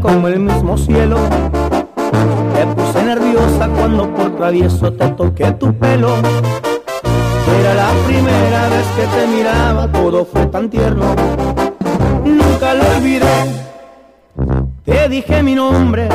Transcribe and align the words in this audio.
Como 0.00 0.28
el 0.28 0.38
mismo 0.40 0.76
cielo. 0.76 1.18
Te 2.54 2.66
puse 2.66 3.02
nerviosa 3.02 3.68
cuando 3.68 4.08
por 4.14 4.36
travieso 4.36 4.92
te 4.92 5.08
toqué 5.08 5.52
tu 5.52 5.72
pelo. 5.74 6.14
Era 7.60 7.74
la 7.74 7.90
primera 8.06 8.68
vez 8.68 8.86
que 8.96 9.06
te 9.16 9.26
miraba, 9.26 9.88
todo 9.88 10.24
fue 10.24 10.46
tan 10.46 10.70
tierno. 10.70 11.14
Nunca 12.24 12.74
lo 12.74 12.96
olvidé. 12.96 13.26
Te 14.84 15.08
dije 15.08 15.42
mi 15.42 15.54
nombre, 15.54 16.08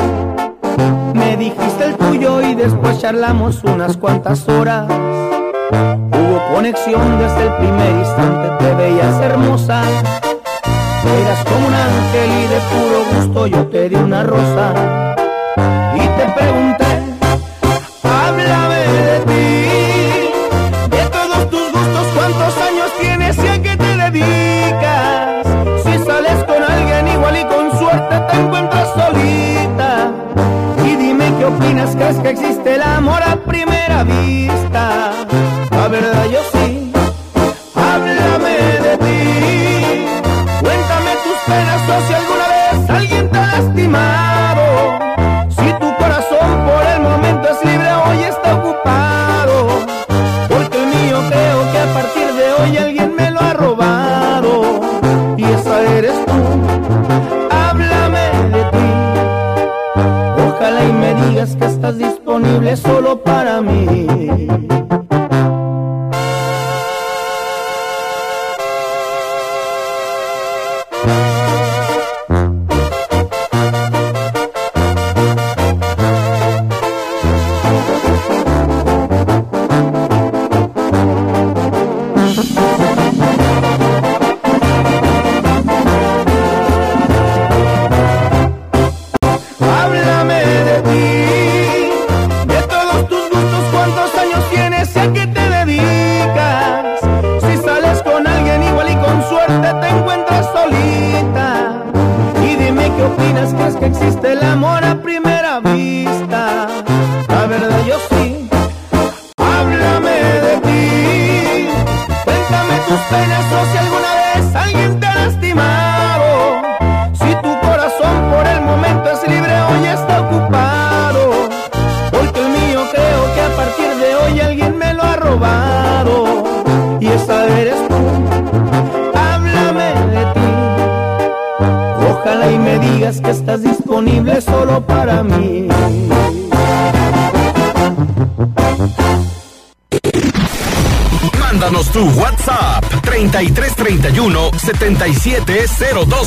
me 1.14 1.36
dijiste 1.36 1.84
el 1.84 1.96
tuyo 1.96 2.40
y 2.42 2.54
después 2.54 3.00
charlamos 3.00 3.62
unas 3.64 3.96
cuantas 3.96 4.48
horas. 4.48 4.86
Hubo 5.70 6.54
conexión 6.54 7.18
desde 7.18 7.46
el 7.46 7.54
primer 7.54 7.96
instante, 7.96 8.64
te 8.64 8.74
veías 8.74 9.20
hermosa. 9.20 9.82
Eras 11.04 11.44
como 11.44 11.66
un 11.66 11.74
ángel 11.74 12.30
y 12.30 12.46
de 12.48 12.60
puro 12.70 13.04
gusto 13.14 13.46
yo 13.46 13.66
te 13.68 13.88
di 13.88 13.94
una 13.94 14.22
rosa. 14.24 15.14
Y 15.94 16.00
te 16.00 16.26
pregunté, 16.36 16.86
háblame 18.02 18.78
de 19.08 19.18
ti, 19.20 20.96
de 20.96 21.02
todos 21.10 21.50
tus 21.50 21.72
gustos, 21.72 22.06
cuántos 22.14 22.54
años 22.68 22.92
tienes 23.00 23.38
y 23.38 23.48
a 23.48 23.62
qué 23.62 23.76
te 23.76 23.96
dedicas. 23.96 25.46
Si 25.84 25.98
sales 26.04 26.44
con 26.44 26.62
alguien 26.62 27.08
igual 27.08 27.36
y 27.38 27.44
con 27.44 27.78
suerte 27.78 28.20
te 28.30 28.36
encuentras 28.40 28.88
solita. 28.94 30.10
Y 30.84 30.96
dime 30.96 31.32
qué 31.38 31.44
opinas, 31.46 31.96
crees 31.96 32.18
que 32.18 32.30
existe 32.30 32.74
el 32.74 32.82
amor 32.82 33.22
a 33.22 33.36
primera 33.36 34.04
vista. 34.04 34.67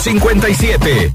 770257. 0.01 1.10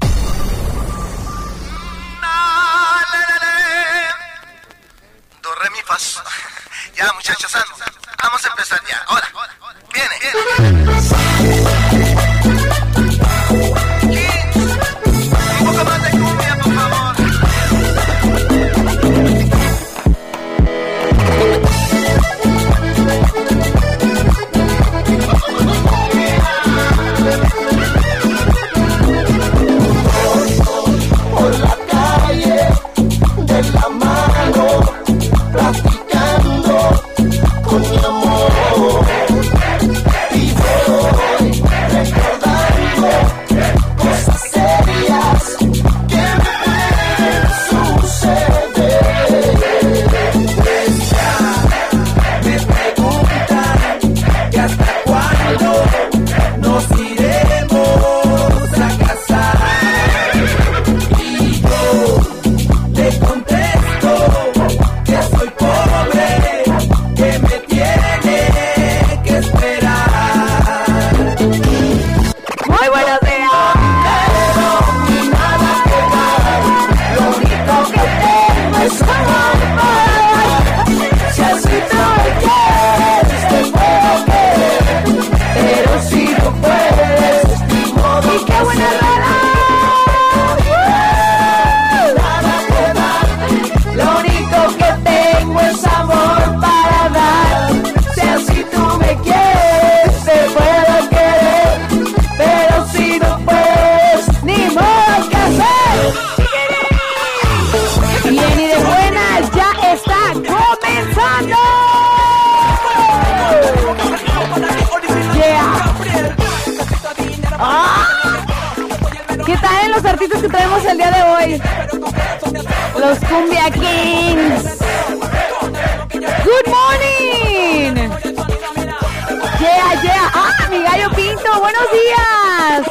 Buenos 131.77 131.91
días. 131.91 132.87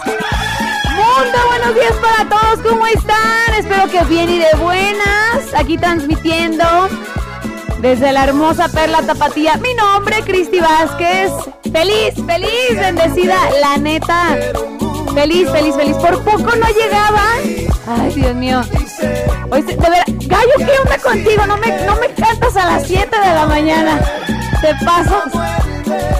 Mundo, 0.94 1.38
buenos 1.48 1.74
días 1.74 1.94
para 1.94 2.28
todos. 2.28 2.60
¿Cómo 2.68 2.86
están? 2.86 3.54
Espero 3.58 3.86
que 3.88 4.04
bien 4.04 4.28
y 4.30 4.38
de 4.38 4.54
buenas. 4.60 5.54
Aquí 5.56 5.76
transmitiendo 5.76 6.64
desde 7.80 8.12
la 8.12 8.24
hermosa 8.24 8.68
Perla 8.68 9.02
Tapatía. 9.02 9.56
Mi 9.56 9.74
nombre, 9.74 10.22
Cristi 10.22 10.60
Vázquez. 10.60 11.32
Feliz, 11.72 12.14
feliz, 12.26 12.78
bendecida, 12.78 13.36
la 13.60 13.76
neta. 13.76 14.36
Feliz, 15.14 15.50
feliz, 15.50 15.74
feliz. 15.74 15.96
Por 15.96 16.22
poco 16.22 16.54
no 16.56 16.66
llegaba. 16.68 17.22
Ay, 17.86 18.12
Dios 18.14 18.34
mío. 18.34 18.60
Hoy 19.50 19.62
de 19.62 19.76
verdad, 19.76 20.04
Gallo, 20.06 20.52
¿qué 20.58 20.78
onda 20.82 20.98
contigo? 20.98 21.46
No 21.46 21.56
me, 21.56 21.68
no 21.84 21.96
me 21.96 22.08
cantas 22.08 22.56
a 22.56 22.66
las 22.66 22.86
7 22.86 23.08
de 23.10 23.34
la 23.34 23.46
mañana. 23.46 24.00
Te 24.60 24.74
paso. 24.84 25.22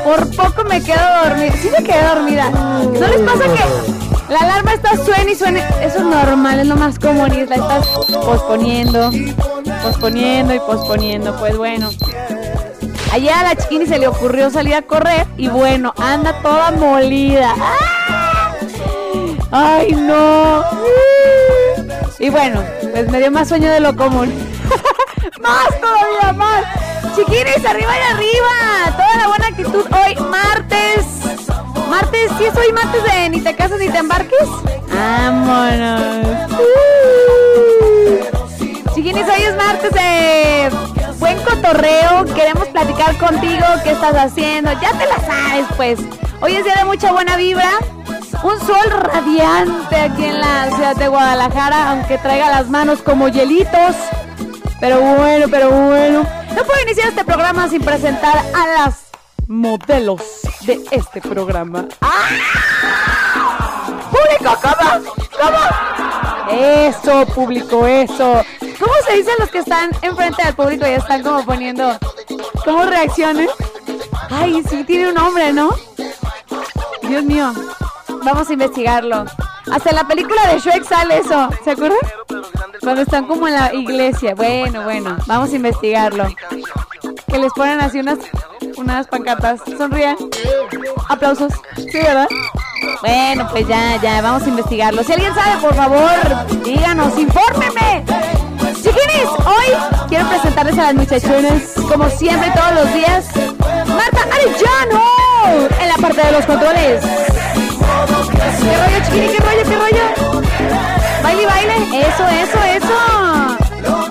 Por 0.04 0.36
poco 0.36 0.64
me 0.64 0.82
quedo 0.82 1.00
dormida. 1.24 1.52
Sí 1.60 1.70
me 1.76 1.84
quedé 1.84 2.02
dormida. 2.02 2.50
¿No 2.50 3.06
les 3.06 3.20
pasa 3.20 3.44
que 3.44 4.32
la 4.32 4.40
alarma 4.40 4.74
está 4.74 4.96
suena 4.96 5.30
y 5.30 5.34
suena? 5.34 5.60
Eso 5.82 5.98
es 5.98 6.04
normal, 6.04 6.60
es 6.60 6.66
lo 6.66 6.76
más 6.76 6.98
común 6.98 7.32
y 7.32 7.46
la 7.46 7.56
estás 7.56 7.86
posponiendo, 8.24 9.10
posponiendo 9.82 10.54
y 10.54 10.58
posponiendo. 10.60 11.36
Pues 11.38 11.56
bueno. 11.56 11.90
Ayer 13.12 13.32
a 13.32 13.42
la 13.42 13.56
chiquini 13.56 13.86
se 13.86 13.98
le 13.98 14.08
ocurrió 14.08 14.50
salir 14.50 14.74
a 14.74 14.82
correr 14.82 15.26
y 15.36 15.48
bueno, 15.48 15.94
anda 15.96 16.40
toda 16.42 16.70
molida. 16.72 17.54
¡Ah! 17.58 18.54
¡Ay, 19.50 19.92
no! 19.92 20.62
Y 22.18 22.28
bueno, 22.30 22.62
pues 22.92 23.08
me 23.10 23.18
dio 23.18 23.30
más 23.30 23.48
sueño 23.48 23.70
de 23.70 23.80
lo 23.80 23.96
común. 23.96 24.32
más 25.40 25.80
todavía, 25.80 26.32
más. 26.34 26.64
Chiquines, 27.14 27.64
arriba 27.64 27.92
y 27.96 28.12
arriba. 28.12 29.05
Hoy, 29.58 30.14
martes. 30.16 31.06
Martes, 31.88 32.30
¿sí 32.36 32.44
es 32.44 32.54
hoy 32.56 32.72
martes 32.72 33.02
de 33.04 33.30
ni 33.30 33.40
te 33.40 33.56
casas 33.56 33.78
ni 33.78 33.88
te 33.88 33.96
embarques? 33.96 34.48
Vámonos. 34.92 36.50
Uh. 36.52 37.34
Chiquines, 38.94 39.26
hoy 39.26 39.42
es 39.42 39.56
martes 39.56 39.92
de 39.92 40.70
buen 41.18 41.38
cotorreo. 41.42 42.26
Queremos 42.34 42.68
platicar 42.68 43.16
contigo. 43.16 43.64
¿Qué 43.82 43.92
estás 43.92 44.14
haciendo? 44.14 44.72
Ya 44.72 44.90
te 44.92 45.06
la 45.06 45.18
sabes, 45.24 45.66
pues. 45.76 46.00
Hoy 46.42 46.56
es 46.56 46.64
día 46.64 46.74
de 46.74 46.84
mucha 46.84 47.12
buena 47.12 47.36
vibra. 47.36 47.70
Un 48.42 48.60
sol 48.60 48.90
radiante 48.90 49.96
aquí 49.96 50.26
en 50.26 50.38
la 50.38 50.70
ciudad 50.74 50.96
de 50.96 51.08
Guadalajara, 51.08 51.92
aunque 51.92 52.18
traiga 52.18 52.50
las 52.50 52.68
manos 52.68 53.00
como 53.00 53.28
hielitos. 53.28 53.96
Pero 54.80 55.00
bueno, 55.00 55.46
pero 55.50 55.70
bueno. 55.70 56.26
No 56.54 56.64
puedo 56.64 56.82
iniciar 56.82 57.08
este 57.08 57.24
programa 57.24 57.68
sin 57.68 57.80
presentar 57.80 58.36
a 58.36 58.66
las 58.66 58.95
modelos 59.56 60.22
de 60.62 60.84
este 60.90 61.20
programa. 61.20 61.86
¡Ah! 62.00 62.28
¡Público, 64.10 64.58
cómo! 64.62 65.14
¿Cómo? 65.38 65.58
Eso, 66.50 67.26
público, 67.34 67.86
eso. 67.86 68.42
¿Cómo 68.78 68.92
se 69.06 69.16
dicen 69.16 69.34
los 69.38 69.50
que 69.50 69.58
están 69.58 69.90
enfrente 70.02 70.44
del 70.44 70.54
público 70.54 70.86
y 70.86 70.90
están 70.90 71.22
como 71.22 71.44
poniendo... 71.44 71.98
¿Cómo 72.64 72.84
reacciones? 72.84 73.50
Ay, 74.30 74.62
sí, 74.68 74.84
tiene 74.84 75.08
un 75.08 75.14
nombre, 75.14 75.52
¿no? 75.52 75.74
Dios 77.02 77.24
mío. 77.24 77.52
Vamos 78.24 78.48
a 78.48 78.52
investigarlo. 78.52 79.24
Hasta 79.70 79.92
la 79.92 80.06
película 80.06 80.46
de 80.48 80.58
Shrek 80.60 80.84
sale 80.84 81.18
eso. 81.18 81.48
¿Se 81.64 81.72
acuerdan? 81.72 81.98
Cuando 82.80 83.02
están 83.02 83.26
como 83.26 83.48
en 83.48 83.54
la 83.54 83.74
iglesia. 83.74 84.34
Bueno, 84.34 84.82
bueno. 84.84 85.16
Vamos 85.26 85.52
a 85.52 85.56
investigarlo. 85.56 86.26
Que 87.26 87.38
les 87.38 87.52
ponen 87.52 87.80
así 87.80 87.98
unas, 88.00 88.18
unas 88.76 89.06
pancartas. 89.06 89.60
Sonrían. 89.76 90.16
Aplausos. 91.08 91.52
Sí, 91.76 91.90
¿verdad? 91.92 92.28
Bueno, 93.00 93.48
pues 93.50 93.66
ya, 93.68 94.00
ya. 94.02 94.20
Vamos 94.20 94.42
a 94.44 94.48
investigarlo. 94.48 95.02
Si 95.02 95.12
alguien 95.12 95.34
sabe, 95.34 95.60
por 95.60 95.74
favor, 95.74 96.62
díganos. 96.64 97.18
Infórmeme. 97.18 98.04
Chiquinis, 98.76 99.28
hoy 99.44 100.06
quiero 100.08 100.28
presentarles 100.28 100.78
a 100.78 100.92
las 100.92 100.94
muchachonas, 100.94 101.62
como 101.88 102.08
siempre, 102.10 102.50
todos 102.54 102.84
los 102.84 102.94
días. 102.94 103.26
Marta 103.86 104.20
Arellano, 104.32 105.68
en 105.80 105.88
la 105.88 105.96
parte 105.96 106.22
de 106.26 106.32
los 106.32 106.46
controles. 106.46 107.02
¿Qué 107.02 108.76
rollo, 108.76 109.04
chiquini? 109.04 109.28
¿Qué 109.28 109.38
rollo? 109.38 109.62
¿Qué 109.64 109.76
rollo? 109.76 110.04
Baile, 111.22 111.46
baile. 111.46 112.00
Eso, 112.00 112.28
eso, 112.28 112.58
eso. 112.76 112.96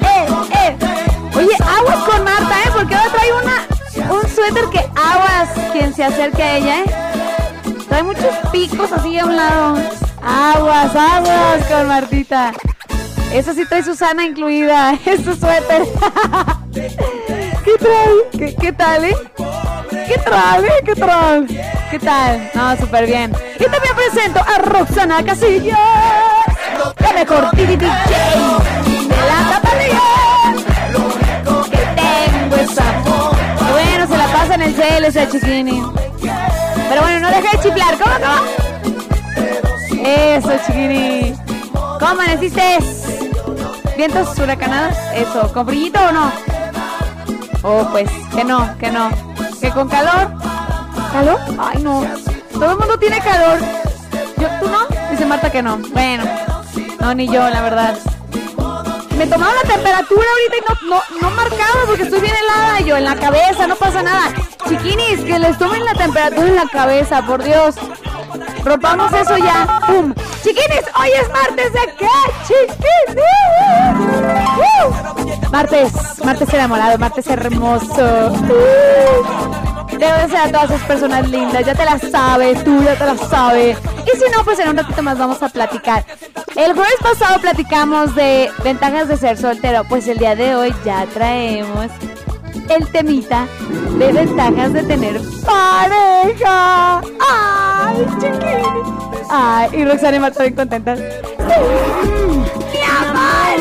Eh, 0.01 0.25
eh. 0.51 0.77
Oye, 1.38 1.56
aguas 1.56 2.00
con 2.05 2.24
Marta, 2.24 2.55
¿eh? 2.63 2.64
Suéter 4.45 4.69
que 4.69 4.79
aguas 4.79 5.49
quien 5.71 5.93
se 5.93 6.03
acerque 6.03 6.43
a 6.43 6.57
ella, 6.57 6.79
¿eh? 6.79 6.85
Trae 7.89 8.03
muchos 8.03 8.35
picos 8.51 8.91
así 8.91 9.17
a 9.17 9.25
un 9.25 9.35
lado. 9.35 9.75
Aguas, 10.21 10.95
aguas 10.95 11.65
con 11.67 11.87
Martita. 11.87 12.53
Eso 13.31 13.53
sí 13.53 13.65
trae 13.65 13.83
Susana 13.83 14.25
incluida. 14.25 14.97
Es 15.05 15.23
su 15.23 15.35
suéter. 15.35 15.83
¿Qué 16.73 17.77
trae? 17.79 18.09
¿Qué, 18.37 18.55
qué 18.55 18.71
tal, 18.71 19.05
eh? 19.05 19.15
¿Qué 20.07 20.17
trae? 20.23 20.69
¿Qué 20.85 20.95
trae? 20.95 21.45
¿Qué 21.89 21.99
tal? 21.99 22.51
No, 22.53 22.77
súper 22.77 23.07
bien. 23.07 23.33
Y 23.59 23.63
también 23.63 23.95
presento 23.95 24.39
a 24.39 24.59
Roxana 24.59 25.23
Casillas, 25.23 25.77
la 26.99 27.13
mejor 27.13 27.49
DJ 27.55 27.77
de 27.77 27.87
la. 27.87 28.05
El 34.65 34.75
cel 34.75 35.05
esa 35.05 35.29
chiquini. 35.29 35.84
Pero 36.89 37.01
bueno, 37.01 37.19
no 37.19 37.29
deje 37.29 37.57
de 37.57 37.63
chiflar. 37.63 37.98
¿Cómo? 37.98 38.15
Eso, 40.03 40.51
chiquini. 40.65 41.36
¿Cómo 41.74 42.07
amaneciste? 42.07 42.79
¿Vientos 43.98 44.38
huracanados? 44.38 44.98
Eso, 45.13 45.51
¿con 45.53 45.65
brillito 45.65 46.00
o 46.00 46.12
no? 46.12 46.31
Oh, 47.63 47.88
pues, 47.91 48.10
que 48.34 48.43
no, 48.43 48.77
que 48.77 48.91
no. 48.91 49.10
¿Que 49.62 49.69
con 49.72 49.88
calor? 49.88 50.31
¿Calor? 51.12 51.39
Ay, 51.57 51.81
no. 51.81 52.05
Todo 52.53 52.72
el 52.72 52.77
mundo 52.77 53.00
tiene 53.00 53.19
calor. 53.19 53.60
¿Yo, 54.38 54.48
¿Tú 54.60 54.69
no? 54.69 54.79
Dice 55.12 55.25
Marta 55.25 55.51
que 55.51 55.62
no. 55.62 55.77
Bueno, 55.93 56.24
no, 57.00 57.13
ni 57.13 57.27
yo, 57.27 57.50
la 57.50 57.62
verdad. 57.62 57.98
Me 59.17 59.25
tomaba 59.27 59.53
la 59.53 59.74
temperatura 59.74 60.27
ahorita 60.29 60.57
y 60.57 60.89
no, 60.89 60.95
no, 60.95 61.01
no 61.22 61.36
marcaba 61.36 61.86
porque 61.88 62.03
estoy 62.03 62.19
bien 62.19 62.34
helada. 62.36 62.81
Yo, 62.81 62.98
en 62.98 63.05
la 63.05 63.15
cabeza, 63.15 63.65
no 63.65 63.75
pasa 63.75 64.03
nada. 64.03 64.34
Chiquinis, 64.67 65.22
que 65.22 65.39
les 65.39 65.57
tomen 65.57 65.84
la 65.86 65.93
temperatura 65.93 66.48
en 66.48 66.55
la 66.55 66.67
cabeza, 66.67 67.22
por 67.22 67.43
Dios. 67.43 67.75
Rompamos 68.63 69.13
eso 69.13 69.38
ya. 69.38 69.79
¡Pum! 69.86 70.13
Chiquinis, 70.43 70.84
hoy 71.00 71.10
es 71.22 71.29
martes 71.29 71.74
de 71.74 71.93
qué, 71.98 72.07
chiquinis. 72.48 73.24
¡Uh! 74.57 75.51
Martes, 75.51 75.93
martes 76.24 76.53
enamorado, 76.53 76.98
martes 76.98 77.27
hermoso. 77.27 78.31
Debo 79.98 80.17
desear 80.22 80.50
a 80.50 80.51
todas 80.51 80.72
esas 80.72 80.81
personas 80.88 81.29
lindas, 81.29 81.65
ya 81.65 81.74
te 81.74 81.86
las 81.86 82.01
sabes, 82.01 82.63
tú 82.63 82.84
ya 82.84 82.95
te 82.95 83.05
las 83.05 83.19
sabes. 83.29 83.77
Y 84.05 84.17
si 84.17 84.29
no, 84.36 84.43
pues 84.43 84.60
en 84.60 84.69
un 84.69 84.77
ratito 84.77 85.01
más 85.01 85.17
vamos 85.17 85.41
a 85.41 85.50
platicar. 85.50 86.03
El 86.55 86.74
jueves 86.74 86.95
pasado 87.01 87.39
platicamos 87.39 88.15
de 88.15 88.51
ventajas 88.63 89.07
de 89.07 89.17
ser 89.17 89.38
soltero, 89.38 89.84
pues 89.88 90.07
el 90.07 90.17
día 90.17 90.36
de 90.36 90.55
hoy 90.55 90.75
ya 90.84 91.05
traemos 91.13 91.91
el 92.69 92.88
temita 92.91 93.48
de 93.98 94.12
ventajas 94.12 94.74
de 94.74 94.84
tener 94.84 95.22
pareja. 95.45 97.01
¡Ay, 97.19 98.05
chiquini! 98.19 98.63
Ay, 99.29 99.69
y 99.74 99.86
Roxana 99.86 100.17
y 100.17 100.19
Marta 100.19 100.43
bien 100.43 100.55
contentas. 100.55 101.00
¡Mi 101.00 102.81
amor! 102.81 103.60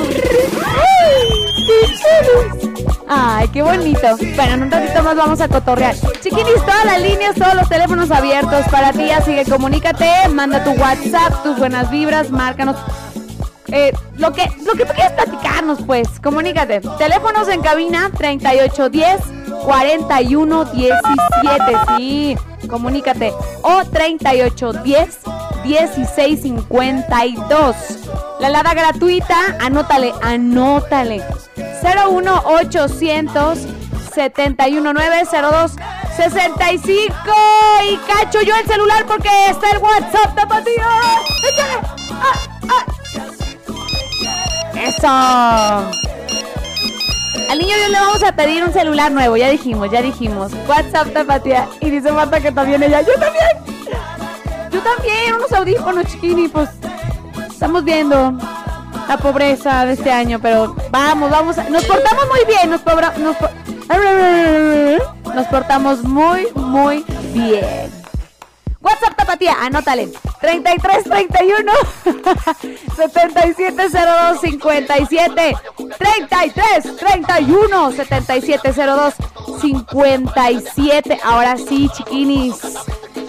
¡Ay, 3.06 3.48
qué 3.48 3.62
bonito! 3.62 4.16
Bueno, 4.36 4.54
en 4.54 4.62
un 4.64 4.70
ratito 4.70 5.02
más 5.02 5.16
vamos 5.16 5.40
a 5.40 5.48
cotorrear. 5.48 5.94
Chiquinis, 6.20 6.56
todas 6.64 6.84
las 6.84 7.00
líneas, 7.00 7.34
todos 7.34 7.54
los 7.54 7.68
teléfonos 7.68 8.10
abiertos 8.10 8.66
para 8.70 8.92
ti, 8.92 9.10
así 9.10 9.34
que 9.34 9.44
comunícate, 9.44 10.28
manda 10.30 10.64
tu 10.64 10.70
WhatsApp, 10.72 11.42
tus 11.42 11.58
buenas 11.58 11.90
vibras, 11.90 12.30
márcanos 12.30 12.76
eh, 13.68 13.92
lo 14.18 14.32
que 14.32 14.50
lo 14.64 14.72
que 14.74 14.84
tú 14.84 14.92
quieras 14.92 15.12
platicarnos, 15.12 15.78
pues, 15.86 16.08
comunícate. 16.22 16.82
Teléfonos 16.98 17.48
en 17.48 17.62
cabina 17.62 18.10
3810 18.16 19.20
4117, 19.64 21.62
sí, 21.96 22.36
comunícate. 22.68 23.32
O 23.62 23.82
3810 23.84 25.20
1652. 25.64 27.76
La 28.40 28.48
alada 28.48 28.74
gratuita, 28.74 29.56
anótale, 29.60 30.12
anótale. 30.22 31.22
01800 31.82 33.58
71902 34.14 35.72
65 36.16 37.14
y 37.90 37.96
cacho 38.06 38.42
yo 38.42 38.54
el 38.54 38.66
celular 38.66 39.04
porque 39.06 39.30
está 39.48 39.70
el 39.70 39.78
WhatsApp, 39.78 40.34
tapatía. 40.36 40.86
Échale. 41.42 41.78
Ah, 42.12 42.38
ah. 42.68 42.84
Eso. 44.84 45.06
Al 47.50 47.58
niño 47.58 47.76
Dios 47.76 47.90
le 47.90 48.00
vamos 48.00 48.22
a 48.22 48.32
pedir 48.34 48.64
un 48.64 48.72
celular 48.72 49.10
nuevo, 49.12 49.36
ya 49.36 49.48
dijimos, 49.48 49.90
ya 49.90 50.02
dijimos. 50.02 50.52
WhatsApp 50.68 51.12
tapatía. 51.12 51.68
Y 51.80 51.90
dice 51.90 52.10
Marta 52.12 52.40
que 52.40 52.52
también 52.52 52.82
ella. 52.82 53.00
Yo 53.02 53.12
también. 53.14 53.46
Yo 54.70 54.80
también, 54.80 55.34
unos 55.36 55.52
audífonos 55.52 56.06
chiquini, 56.06 56.48
pues 56.48 56.68
estamos 57.48 57.84
viendo 57.84 58.32
la 59.08 59.16
pobreza 59.18 59.86
de 59.86 59.92
este 59.92 60.10
año, 60.10 60.38
pero 60.40 60.74
vamos, 60.90 61.30
vamos, 61.30 61.56
nos 61.70 61.84
portamos 61.84 62.24
muy 62.28 62.44
bien, 62.46 62.70
nos, 62.70 62.80
pobra- 62.80 63.12
nos, 63.18 63.36
nos 65.34 65.46
portamos 65.46 66.02
muy, 66.02 66.48
muy 66.56 67.04
bien. 67.32 68.03
WhatsApp 68.84 69.16
Tapatía, 69.16 69.56
anótale. 69.62 70.10
3331 70.40 71.72
7702 72.96 74.40
57 74.40 75.56
33 75.98 76.96
31 76.96 77.92
7702 77.92 79.14
57. 79.60 81.20
Ahora 81.24 81.56
sí, 81.56 81.88
chiquinis. 81.96 82.56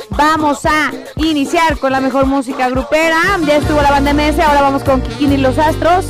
Vamos 0.10 0.66
a 0.66 0.92
iniciar 1.18 1.78
con 1.78 1.92
la 1.92 2.02
mejor 2.02 2.26
música 2.26 2.70
grupera. 2.70 3.18
Ya 3.46 3.58
estuvo 3.58 3.82
la 3.82 3.92
banda 3.92 4.14
MS, 4.14 4.40
ahora 4.40 4.62
vamos 4.62 4.84
con 4.84 5.02
Kikini 5.02 5.38
los 5.38 5.58
Astros. 5.58 6.06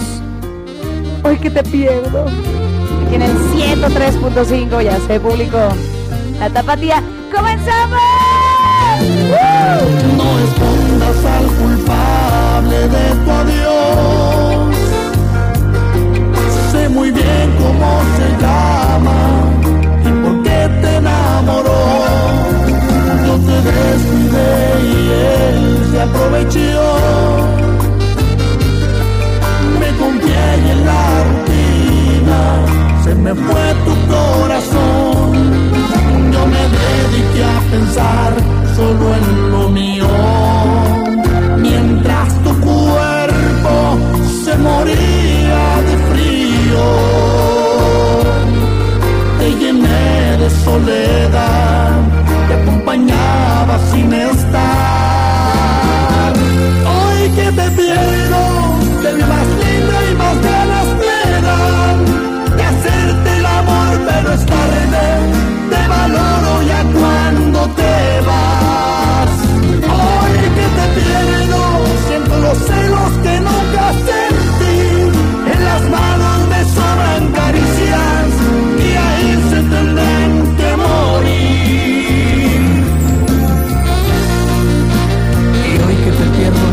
Hoy 1.23 1.37
que 1.37 1.49
te 1.49 1.63
pierdo. 1.63 2.25
Aquí 3.05 3.15
en 3.15 3.21
el 3.21 3.37
103.5, 3.37 4.83
ya 4.83 4.99
sé, 5.07 5.19
público. 5.19 5.57
La 6.39 6.49
tapatía. 6.49 7.03
¡Comenzamos! 7.33 8.24
No 10.17 10.29
escondas 10.45 11.19
al 11.35 11.45
culpable 11.59 12.77
de 12.95 13.05
tu 13.23 13.31
adiós. 13.31 14.75
Sé 16.71 16.89
muy 16.89 17.09
bien 17.11 17.47
cómo 17.57 18.01
se 18.17 18.27
llama 18.43 19.19
y 20.03 20.09
por 20.23 20.43
qué 20.43 20.59
te 20.81 20.95
enamoró. 20.97 21.83
Yo 23.25 23.33
te 23.47 23.57
descuidé 23.71 24.53
y 24.83 24.95
él 25.39 25.59
se 25.91 26.01
aprovechó. 26.01 26.83
Me 29.79 29.89
confié 29.97 30.45
y 30.65 30.69
en 30.69 30.85
la 30.85 31.05
rutina 31.27 32.39
se 33.03 33.15
me 33.15 33.33
fue 33.33 33.65
tu 33.85 33.93
corazón. 34.13 35.27
Yo 36.31 36.41
me 36.45 36.63
dediqué 36.77 37.43
a 37.43 37.59
pensar 37.71 38.31
solo 38.75 39.15
en 39.15 39.51
lo 39.51 39.69
mío. 39.69 40.07
Mientras 41.57 42.29
tu 42.43 42.51
cuerpo 42.59 43.73
se 44.43 44.55
moría 44.57 45.63
de 45.87 45.95
frío. 46.09 46.85
Te 49.39 49.47
llené 49.59 50.37
de 50.41 50.49
soledad, 50.49 51.91
te 52.47 52.53
acompañaba 52.61 53.79
sin 53.91 54.13
estar. 54.13 54.73
Hoy 56.95 57.19
que 57.37 57.47
te 57.59 57.67
pierdo, 57.79 58.43
te 59.01 59.09
vi 59.13 59.23
más 59.33 59.47
linda 59.61 59.97
y 60.11 60.15
más 60.21 60.37
ganas 60.49 60.87
me 61.01 61.17
dan 61.47 61.97
de 62.57 62.63
hacerte 62.63 63.29
el 63.37 63.45
amor, 63.45 63.93
pero 64.07 64.27
es 64.33 64.45
te 67.69 68.21
vas. 68.27 69.29
Hoy 69.97 70.35
que 70.57 70.67
te 70.77 70.85
pierdo, 70.95 71.61
siento 72.07 72.37
los 72.39 72.57
celos 72.57 73.11
que 73.23 73.33
nunca 73.39 73.85
sentí. 74.07 74.77
En 75.53 75.59
las 75.63 75.83
manos 75.89 76.37
me 76.49 76.61
sobran 76.75 77.23
caricias 77.31 78.27
y 78.79 78.89
ahí 79.05 79.31
se 79.49 79.59
tendrán 79.73 80.31
que 80.57 80.69
morir. 80.85 81.55
Y 85.69 85.73
hoy 85.83 85.95
que 86.03 86.11
te 86.11 86.25
pierdo, 86.35 86.67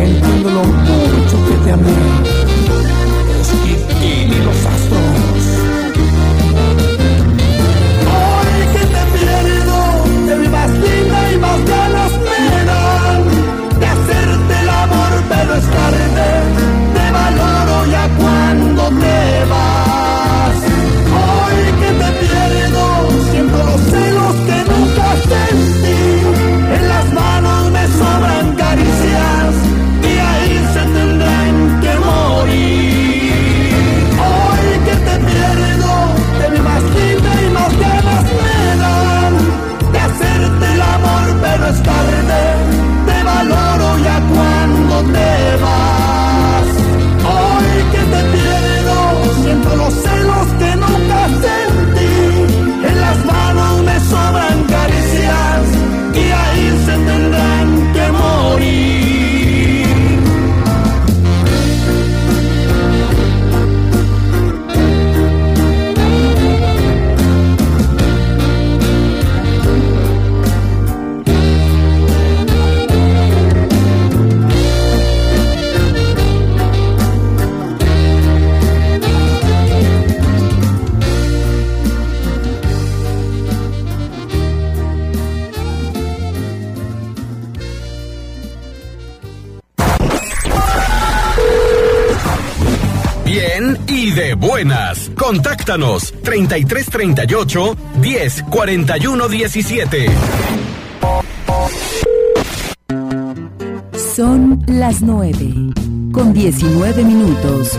entiendo 0.00 0.48
lo 0.50 0.64
mucho 0.64 1.36
que 1.46 1.54
te 1.64 1.72
amé. 1.72 2.09
Contáctanos 95.30 96.12
3338 96.24 97.76
10 98.00 98.42
41 98.50 99.28
17. 99.28 100.06
Son 104.16 104.60
las 104.66 105.00
9, 105.02 105.72
con 106.12 106.32
19 106.32 107.04
minutos. 107.04 107.78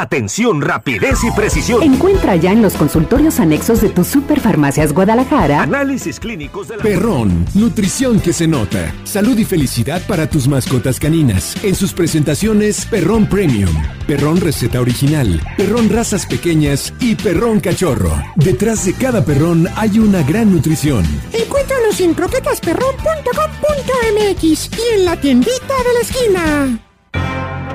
Atención, 0.00 0.60
rapidez 0.60 1.24
y 1.24 1.30
precisión. 1.32 1.82
Encuentra 1.82 2.36
ya 2.36 2.52
en 2.52 2.62
los 2.62 2.74
consultorios 2.74 3.40
anexos 3.40 3.80
de 3.80 3.88
tus 3.88 4.06
superfarmacias 4.06 4.92
Guadalajara 4.92 5.62
Análisis 5.62 6.20
clínicos 6.20 6.68
de 6.68 6.76
la... 6.76 6.84
Perrón, 6.84 7.44
nutrición 7.54 8.20
que 8.20 8.32
se 8.32 8.46
nota. 8.46 8.94
Salud 9.02 9.36
y 9.36 9.44
felicidad 9.44 10.00
para 10.06 10.30
tus 10.30 10.46
mascotas 10.46 11.00
caninas. 11.00 11.56
En 11.64 11.74
sus 11.74 11.92
presentaciones, 11.92 12.86
Perrón 12.86 13.28
Premium, 13.28 13.72
Perrón 14.06 14.40
Receta 14.40 14.80
Original, 14.80 15.42
Perrón 15.56 15.90
Razas 15.90 16.26
Pequeñas 16.26 16.94
y 17.00 17.16
Perrón 17.16 17.58
Cachorro. 17.58 18.12
Detrás 18.36 18.84
de 18.84 18.94
cada 18.94 19.24
perrón 19.24 19.66
hay 19.74 19.98
una 19.98 20.22
gran 20.22 20.52
nutrición. 20.52 21.04
Encuéntranos 21.32 22.00
en 22.00 22.14
croquetasperrón.com.mx 22.14 24.70
y 24.78 24.94
en 24.94 25.04
la 25.04 25.20
tiendita 25.20 25.74
de 25.76 25.92
la 25.92 26.00
esquina. 26.02 26.78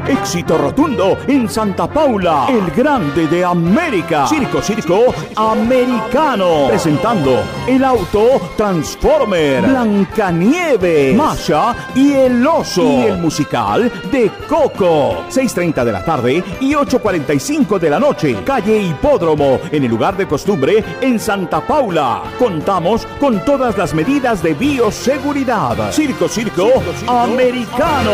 Éxito 0.07 0.57
rotundo 0.57 1.17
en 1.27 1.49
Santa 1.49 1.87
Paula, 1.87 2.47
el 2.49 2.71
grande 2.71 3.25
de 3.27 3.45
América. 3.45 4.27
Circo 4.27 4.61
Circo 4.61 5.13
Americano. 5.35 6.67
Presentando 6.67 7.41
el 7.67 7.83
auto 7.85 8.51
Transformer, 8.57 9.61
Blancanieve, 9.61 11.13
Masha 11.13 11.75
y 11.95 12.13
el 12.13 12.45
oso. 12.45 12.83
Y 12.83 13.03
el 13.03 13.17
musical 13.17 13.89
de 14.11 14.29
Coco. 14.47 15.23
6.30 15.29 15.85
de 15.85 15.91
la 15.91 16.03
tarde 16.03 16.43
y 16.59 16.73
8.45 16.73 17.79
de 17.79 17.89
la 17.89 17.99
noche. 17.99 18.37
Calle 18.43 18.81
Hipódromo, 18.81 19.59
en 19.71 19.83
el 19.83 19.89
lugar 19.89 20.17
de 20.17 20.27
costumbre 20.27 20.83
en 20.99 21.17
Santa 21.17 21.61
Paula. 21.61 22.23
Contamos 22.37 23.05
con 23.19 23.43
todas 23.45 23.77
las 23.77 23.93
medidas 23.93 24.43
de 24.43 24.53
bioseguridad. 24.53 25.91
Circo 25.93 26.27
Circo, 26.27 26.69
Americano. 27.07 28.11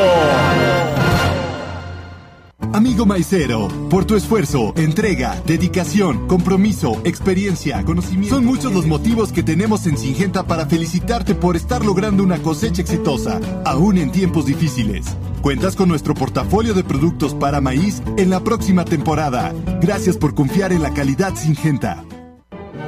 Amigo 2.80 3.06
maicero, 3.06 3.68
por 3.90 4.06
tu 4.06 4.16
esfuerzo, 4.16 4.72
entrega, 4.78 5.44
dedicación, 5.46 6.28
compromiso, 6.28 7.02
experiencia, 7.04 7.84
conocimiento. 7.84 8.34
Son 8.34 8.46
muchos 8.46 8.72
los 8.72 8.88
motivos 8.88 9.34
que 9.34 9.44
tenemos 9.44 9.86
en 9.86 9.98
Singenta 9.98 10.48
para 10.48 10.66
felicitarte 10.66 11.36
por 11.36 11.58
estar 11.58 11.84
logrando 11.84 12.24
una 12.24 12.38
cosecha 12.38 12.82
exitosa, 12.82 13.42
aún 13.66 13.98
en 13.98 14.14
tiempos 14.14 14.46
difíciles. 14.46 15.08
Cuentas 15.42 15.76
con 15.76 15.90
nuestro 15.90 16.14
portafolio 16.14 16.74
de 16.74 16.86
productos 16.86 17.34
para 17.34 17.60
maíz 17.60 18.02
en 18.16 18.30
la 18.30 18.40
próxima 18.46 18.86
temporada. 18.86 19.54
Gracias 19.82 20.16
por 20.16 20.34
confiar 20.34 20.72
en 20.72 20.82
la 20.82 20.94
calidad 20.94 21.36
Singenta. 21.36 22.06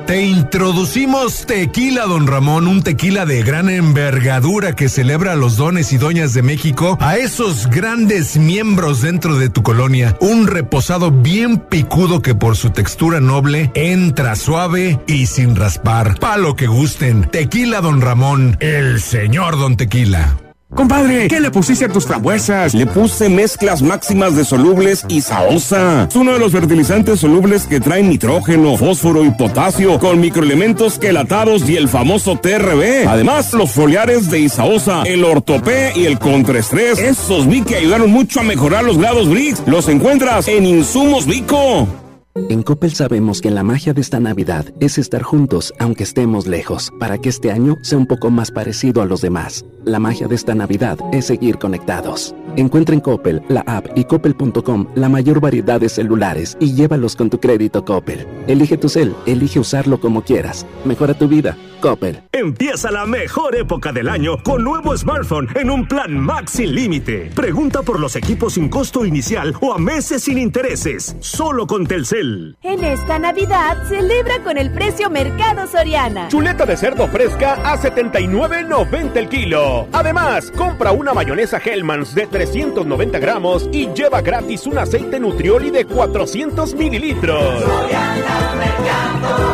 Te 0.05 0.25
introducimos 0.25 1.45
Tequila 1.45 2.05
Don 2.05 2.27
Ramón, 2.27 2.67
un 2.67 2.83
tequila 2.83 3.25
de 3.25 3.43
gran 3.43 3.69
envergadura 3.69 4.75
que 4.75 4.89
celebra 4.89 5.33
a 5.33 5.35
los 5.35 5.55
dones 5.55 5.93
y 5.93 5.97
doñas 5.97 6.33
de 6.33 6.41
México, 6.41 6.97
a 6.99 7.17
esos 7.17 7.67
grandes 7.67 8.35
miembros 8.35 9.01
dentro 9.01 9.37
de 9.37 9.49
tu 9.49 9.63
colonia. 9.63 10.17
Un 10.19 10.47
reposado 10.47 11.11
bien 11.11 11.57
picudo 11.59 12.21
que 12.21 12.35
por 12.35 12.57
su 12.57 12.71
textura 12.71 13.21
noble 13.21 13.71
entra 13.73 14.35
suave 14.35 14.99
y 15.07 15.27
sin 15.27 15.55
raspar. 15.55 16.19
Palo 16.19 16.55
que 16.55 16.67
gusten. 16.67 17.29
Tequila 17.29 17.79
Don 17.79 18.01
Ramón, 18.01 18.57
el 18.59 18.99
señor 18.99 19.57
Don 19.57 19.77
Tequila. 19.77 20.40
Compadre, 20.75 21.27
¿qué 21.27 21.41
le 21.41 21.51
pusiste 21.51 21.85
a 21.85 21.89
tus 21.89 22.05
frambuesas? 22.05 22.73
Le 22.73 22.85
puse 22.85 23.27
mezclas 23.29 23.81
máximas 23.81 24.35
de 24.35 24.45
solubles 24.45 25.05
y 25.09 25.21
saosa. 25.21 26.07
Es 26.09 26.15
uno 26.15 26.31
de 26.33 26.39
los 26.39 26.53
fertilizantes 26.53 27.19
solubles 27.19 27.67
que 27.67 27.81
traen 27.81 28.09
nitrógeno, 28.09 28.77
fósforo 28.77 29.25
y 29.25 29.31
potasio 29.31 29.99
con 29.99 30.21
microelementos 30.21 30.97
quelatados 30.97 31.69
y 31.69 31.75
el 31.75 31.89
famoso 31.89 32.37
TRB. 32.37 33.07
Además, 33.07 33.51
los 33.53 33.71
foliares 33.71 34.31
de 34.31 34.39
Isaosa, 34.39 35.03
el 35.03 35.25
ortopé 35.25 35.91
y 35.95 36.05
el 36.05 36.17
contraestrés. 36.19 36.99
Esos 36.99 37.47
vi 37.47 37.63
que 37.63 37.75
ayudaron 37.75 38.09
mucho 38.09 38.39
a 38.39 38.43
mejorar 38.43 38.85
los 38.85 38.97
grados 38.97 39.29
BRICS. 39.29 39.63
Los 39.65 39.89
encuentras 39.89 40.47
en 40.47 40.65
Insumos 40.65 41.25
Vico. 41.25 42.00
En 42.33 42.63
Coppel 42.63 42.93
sabemos 42.93 43.41
que 43.41 43.51
la 43.51 43.61
magia 43.61 43.93
de 43.93 43.99
esta 43.99 44.21
Navidad 44.21 44.65
es 44.79 44.97
estar 44.97 45.21
juntos 45.21 45.73
aunque 45.79 46.03
estemos 46.03 46.47
lejos, 46.47 46.91
para 46.97 47.17
que 47.17 47.27
este 47.27 47.51
año 47.51 47.77
sea 47.81 47.97
un 47.97 48.07
poco 48.07 48.29
más 48.29 48.51
parecido 48.51 49.01
a 49.01 49.05
los 49.05 49.19
demás. 49.21 49.65
La 49.83 49.99
magia 49.99 50.27
de 50.27 50.35
esta 50.35 50.55
Navidad 50.55 50.97
es 51.11 51.25
seguir 51.25 51.57
conectados. 51.57 52.33
Encuentra 52.55 52.95
en 52.95 53.01
Coppel, 53.01 53.41
la 53.49 53.61
app 53.61 53.87
y 53.97 54.05
coppel.com 54.05 54.87
la 54.95 55.09
mayor 55.09 55.41
variedad 55.41 55.81
de 55.81 55.89
celulares 55.89 56.55
y 56.59 56.73
llévalos 56.73 57.15
con 57.15 57.29
tu 57.29 57.39
crédito 57.39 57.83
Coppel. 57.83 58.25
Elige 58.47 58.77
tu 58.77 58.87
cel, 58.87 59.13
elige 59.25 59.59
usarlo 59.59 59.99
como 59.99 60.23
quieras. 60.23 60.65
Mejora 60.85 61.13
tu 61.13 61.27
vida. 61.27 61.57
Coppel. 61.81 62.21
Empieza 62.31 62.91
la 62.91 63.07
mejor 63.07 63.55
época 63.55 63.91
del 63.91 64.07
año 64.07 64.37
con 64.43 64.63
nuevo 64.63 64.95
smartphone 64.95 65.47
en 65.55 65.71
un 65.71 65.87
plan 65.87 66.15
Max 66.15 66.51
sin 66.51 66.75
límite. 66.75 67.31
Pregunta 67.33 67.81
por 67.81 67.99
los 67.99 68.15
equipos 68.15 68.53
sin 68.53 68.69
costo 68.69 69.03
inicial 69.03 69.55
o 69.61 69.73
a 69.73 69.79
meses 69.79 70.23
sin 70.23 70.37
intereses. 70.37 71.15
Solo 71.21 71.65
con 71.65 71.87
Telcel. 71.87 72.20
En 72.21 72.83
esta 72.83 73.17
Navidad 73.17 73.77
celebra 73.87 74.43
con 74.43 74.59
el 74.59 74.71
precio 74.71 75.09
Mercado 75.09 75.65
Soriana. 75.65 76.27
Chuleta 76.27 76.67
de 76.67 76.77
cerdo 76.77 77.07
fresca 77.07 77.53
a 77.63 77.75
79.90 77.77 79.15
el 79.15 79.27
kilo. 79.27 79.87
Además, 79.91 80.51
compra 80.51 80.91
una 80.91 81.15
mayonesa 81.15 81.57
Hellmann's 81.57 82.13
de 82.13 82.27
390 82.27 83.17
gramos 83.17 83.67
y 83.71 83.87
lleva 83.93 84.21
gratis 84.21 84.67
un 84.67 84.77
aceite 84.77 85.19
Nutrioli 85.19 85.71
de 85.71 85.85
400 85.85 86.75
mililitros. 86.75 87.63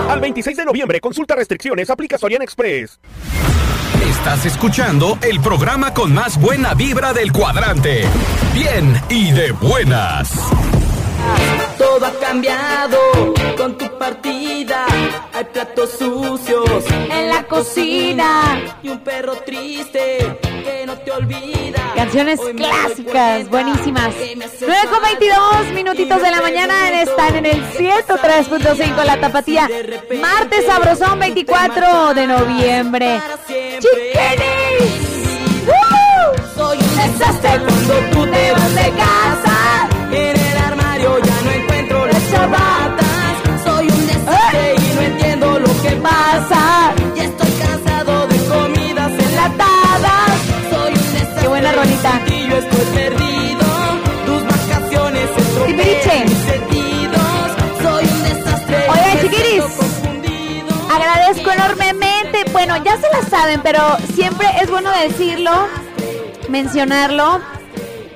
Al 0.10 0.20
26 0.20 0.58
de 0.58 0.66
noviembre, 0.66 1.00
consulta 1.00 1.36
restricciones, 1.36 1.90
aplica 1.90 2.18
Soriana 2.18 2.44
Express. 2.44 3.00
Estás 4.10 4.46
escuchando 4.46 5.18
el 5.22 5.40
programa 5.40 5.94
con 5.94 6.14
más 6.14 6.40
buena 6.40 6.74
vibra 6.74 7.14
del 7.14 7.32
cuadrante. 7.32 8.04
Bien 8.54 9.02
y 9.10 9.32
de 9.32 9.52
buenas. 9.52 10.34
Todo 11.78 12.06
ha 12.06 12.12
cambiado 12.20 12.98
con 13.58 13.78
tu 13.78 13.86
partida. 13.98 14.86
Hay 15.34 15.46
platos 15.46 15.92
sucios 15.98 16.84
en 16.90 17.30
la 17.30 17.44
cocina 17.44 18.62
y 18.84 18.90
un 18.90 19.00
perro 19.00 19.36
triste 19.38 20.40
que 20.42 20.86
no 20.86 20.98
te 20.98 21.12
olvida. 21.12 21.94
Canciones 21.96 22.40
clásicas, 22.56 23.50
buenísimas. 23.50 24.14
9 24.60 24.76
con 24.92 25.02
22 25.02 25.72
minutitos 25.74 26.22
de 26.22 26.32
la 26.32 26.42
mañana 26.42 27.02
están 27.02 27.36
en 27.36 27.46
el 27.46 27.64
103.5 27.74 29.04
La 29.06 29.20
Tapatía. 29.20 29.70
Martes 30.20 30.66
sabrosón 30.66 31.20
24 31.20 32.14
de 32.14 32.28
noviembre. 32.28 33.22
¡Chiquinis! 33.48 35.08
Soy 36.56 36.78
un 36.78 36.96
desastre 36.96 37.60
cuando 37.60 37.94
tú 38.12 38.32
te 38.32 38.52
vas 38.52 38.76
de 38.76 38.92
casa. 38.92 39.47
Armario 40.98 41.20
ya 41.24 41.42
no 41.44 41.52
encuentro 41.52 42.08
las 42.08 42.32
chabatas. 42.32 43.64
Soy 43.64 43.88
un 43.88 44.08
desastre 44.08 44.76
y 44.78 44.96
no 44.96 45.02
entiendo 45.02 45.60
lo 45.60 45.82
que 45.84 45.92
pasa. 45.98 46.94
Ya 47.16 47.24
estoy 47.24 47.52
cansado 47.52 48.28
de 48.28 48.38
comidas 48.46 49.12
enlatadas. 49.12 50.32
Soy 50.72 50.94
un 50.94 51.14
desastre. 51.14 51.42
Qué 51.42 51.48
buena 51.48 51.72
rolita. 51.72 52.22
Y 52.28 52.50
yo 52.50 52.58
estoy 52.58 52.86
perdido. 52.96 53.66
Tus 54.26 54.44
vacaciones 54.44 55.30
Timbiriche. 55.68 56.24
mis 56.26 56.38
sentidos. 56.40 57.22
Soy 57.84 58.06
un 58.06 58.24
desastre. 58.24 58.78
Oigan, 58.90 59.20
chiquiris. 59.22 59.64
Agradezco 60.92 61.52
enormemente. 61.52 62.46
Bueno, 62.52 62.76
ya 62.84 62.98
se 62.98 63.08
la 63.12 63.22
saben, 63.30 63.62
pero 63.62 63.82
siempre 64.16 64.48
es 64.62 64.70
bueno 64.70 64.90
decirlo, 64.92 65.52
mencionarlo 66.50 67.40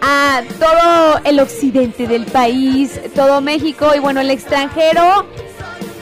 a 0.02 0.42
todo 0.60 1.22
el 1.24 1.40
occidente 1.40 2.08
del 2.08 2.26
país, 2.26 3.00
todo 3.16 3.42
México 3.42 3.92
y 3.96 4.00
bueno, 4.00 4.20
el 4.20 4.32
extranjero. 4.32 5.26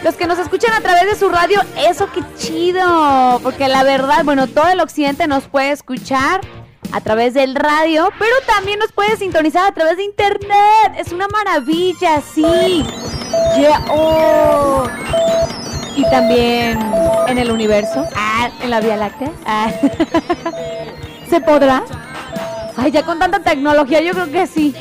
Los 0.04 0.16
que 0.16 0.28
nos 0.28 0.40
escuchan 0.40 0.74
a 0.74 0.80
través 0.80 1.06
de 1.08 1.16
su 1.16 1.28
radio, 1.28 1.60
eso 1.78 2.08
qué 2.14 2.22
chido, 2.38 3.40
porque 3.44 3.68
la 3.68 3.84
verdad, 3.84 4.24
bueno, 4.24 4.48
todo 4.48 4.70
el 4.70 4.80
occidente 4.80 5.28
nos 5.28 5.44
puede 5.48 5.72
escuchar 5.72 6.40
a 6.94 7.02
través 7.02 7.34
del 7.34 7.54
radio, 7.54 8.10
pero 8.18 8.34
también 8.48 8.80
nos 8.80 8.94
puede 8.94 9.18
sintonizar 9.18 9.68
a 9.68 9.74
través 9.74 9.98
de 9.98 10.06
internet. 10.06 10.94
Es 10.98 11.12
una 11.12 11.28
maravilla, 11.28 12.22
sí. 12.22 12.86
Oh. 13.90 14.88
Y 15.98 16.04
también 16.10 16.80
en 17.28 17.38
el 17.38 17.52
universo, 17.52 18.06
ah, 18.16 18.50
en 18.62 18.70
la 18.70 18.80
Vía 18.80 18.96
Láctea. 18.96 19.32
Ah. 19.46 19.70
¿Se 21.30 21.42
podrá? 21.42 21.84
Ay, 22.82 22.92
ya 22.92 23.04
con 23.04 23.20
tanta 23.20 23.40
tecnología 23.42 24.00
yo 24.00 24.14
creo 24.14 24.32
que 24.32 24.48
sí. 24.48 24.74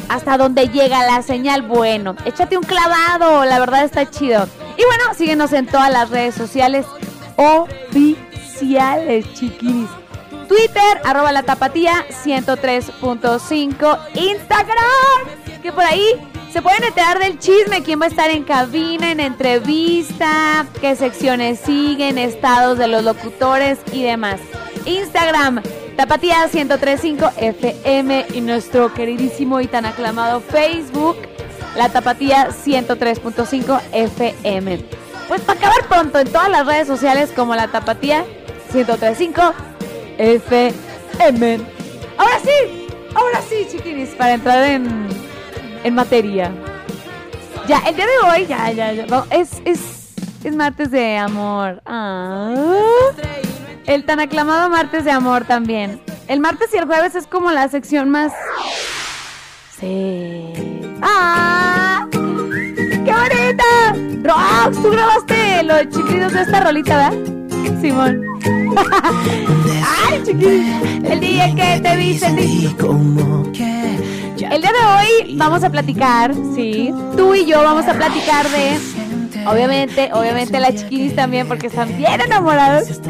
hasta 0.08 0.36
dónde 0.36 0.68
llega 0.68 1.06
la 1.06 1.22
señal. 1.22 1.62
Bueno, 1.62 2.14
échate 2.26 2.56
un 2.56 2.62
clavado, 2.62 3.44
la 3.46 3.58
verdad 3.58 3.82
está 3.84 4.08
chido. 4.08 4.46
Y 4.76 4.84
bueno, 4.84 5.14
síguenos 5.16 5.52
en 5.52 5.66
todas 5.66 5.90
las 5.90 6.10
redes 6.10 6.34
sociales 6.36 6.86
oficiales, 7.36 9.32
chiquinis. 9.32 9.88
Twitter, 10.46 11.00
arroba 11.04 11.32
la 11.32 11.42
tapatía 11.42 12.04
103.5. 12.24 13.98
Instagram, 14.14 15.62
que 15.62 15.72
por 15.72 15.84
ahí 15.84 16.04
se 16.52 16.60
pueden 16.60 16.84
enterar 16.84 17.18
del 17.18 17.38
chisme, 17.38 17.82
quién 17.82 18.00
va 18.00 18.04
a 18.04 18.08
estar 18.08 18.30
en 18.30 18.44
cabina, 18.44 19.10
en 19.10 19.20
entrevista, 19.20 20.66
qué 20.80 20.94
secciones 20.94 21.58
siguen, 21.58 22.18
estados 22.18 22.76
de 22.78 22.86
los 22.86 23.02
locutores 23.02 23.78
y 23.90 24.02
demás. 24.02 24.40
Instagram, 24.86 25.62
Tapatía 25.96 26.48
1035 26.52 27.32
FM 27.36 28.26
y 28.34 28.40
nuestro 28.40 28.92
queridísimo 28.92 29.60
y 29.60 29.66
tan 29.66 29.86
aclamado 29.86 30.40
Facebook, 30.40 31.16
La 31.76 31.88
Tapatía 31.88 32.48
103.5 32.48 33.80
FM. 33.92 34.84
Pues 35.28 35.40
para 35.42 35.58
acabar 35.58 35.88
pronto 35.88 36.18
en 36.18 36.28
todas 36.28 36.50
las 36.50 36.66
redes 36.66 36.86
sociales 36.86 37.32
como 37.34 37.54
La 37.54 37.68
Tapatía 37.68 38.24
1035 38.72 39.54
FM. 40.18 41.60
Ahora 42.18 42.38
sí, 42.44 42.88
ahora 43.14 43.40
sí, 43.48 43.66
chiquinis, 43.70 44.10
para 44.10 44.34
entrar 44.34 44.64
en, 44.64 45.08
en 45.82 45.94
materia. 45.94 46.52
Ya, 47.66 47.78
el 47.86 47.96
día 47.96 48.06
de 48.06 48.28
hoy, 48.30 48.46
ya, 48.46 48.70
ya, 48.72 48.92
ya. 48.92 49.24
Es, 49.30 49.62
es, 49.64 50.14
es 50.44 50.54
martes 50.54 50.90
de 50.90 51.16
amor. 51.16 51.80
Ah. 51.86 52.54
El 53.86 54.04
tan 54.04 54.20
aclamado 54.20 54.70
martes 54.70 55.04
de 55.04 55.10
amor 55.10 55.44
también. 55.44 56.00
El 56.26 56.40
martes 56.40 56.70
y 56.72 56.78
el 56.78 56.86
jueves 56.86 57.14
es 57.14 57.26
como 57.26 57.50
la 57.50 57.68
sección 57.68 58.08
más. 58.10 58.32
Sí. 59.78 60.44
¡Ah! 61.02 62.06
¡Qué 62.10 63.12
bonita! 63.12 63.64
Rox, 64.22 64.82
tú 64.82 64.90
grabaste 64.90 65.62
los 65.64 65.82
chiquitos 65.90 66.32
de 66.32 66.42
esta 66.42 66.60
rolita, 66.60 67.10
¿verdad? 67.10 67.80
Simón. 67.80 68.22
¡Ay, 70.08 70.22
chiquillos! 70.24 71.10
El 71.10 71.20
día 71.20 71.54
que 71.54 71.80
te 71.80 71.96
vi 71.96 72.18
sentí. 72.18 72.74
El 74.50 74.60
día 74.60 74.72
de 74.72 74.78
hoy 74.78 75.36
vamos 75.36 75.64
a 75.64 75.70
platicar, 75.70 76.34
sí. 76.54 76.92
Tú 77.16 77.34
y 77.34 77.44
yo 77.44 77.62
vamos 77.62 77.86
a 77.86 77.94
platicar 77.94 78.48
de. 78.48 78.93
Obviamente, 79.46 80.10
obviamente 80.12 80.60
las 80.60 80.74
chiquinis 80.74 81.14
también, 81.14 81.46
porque 81.48 81.66
están 81.68 81.96
bien 81.96 82.20
enamorados. 82.20 83.00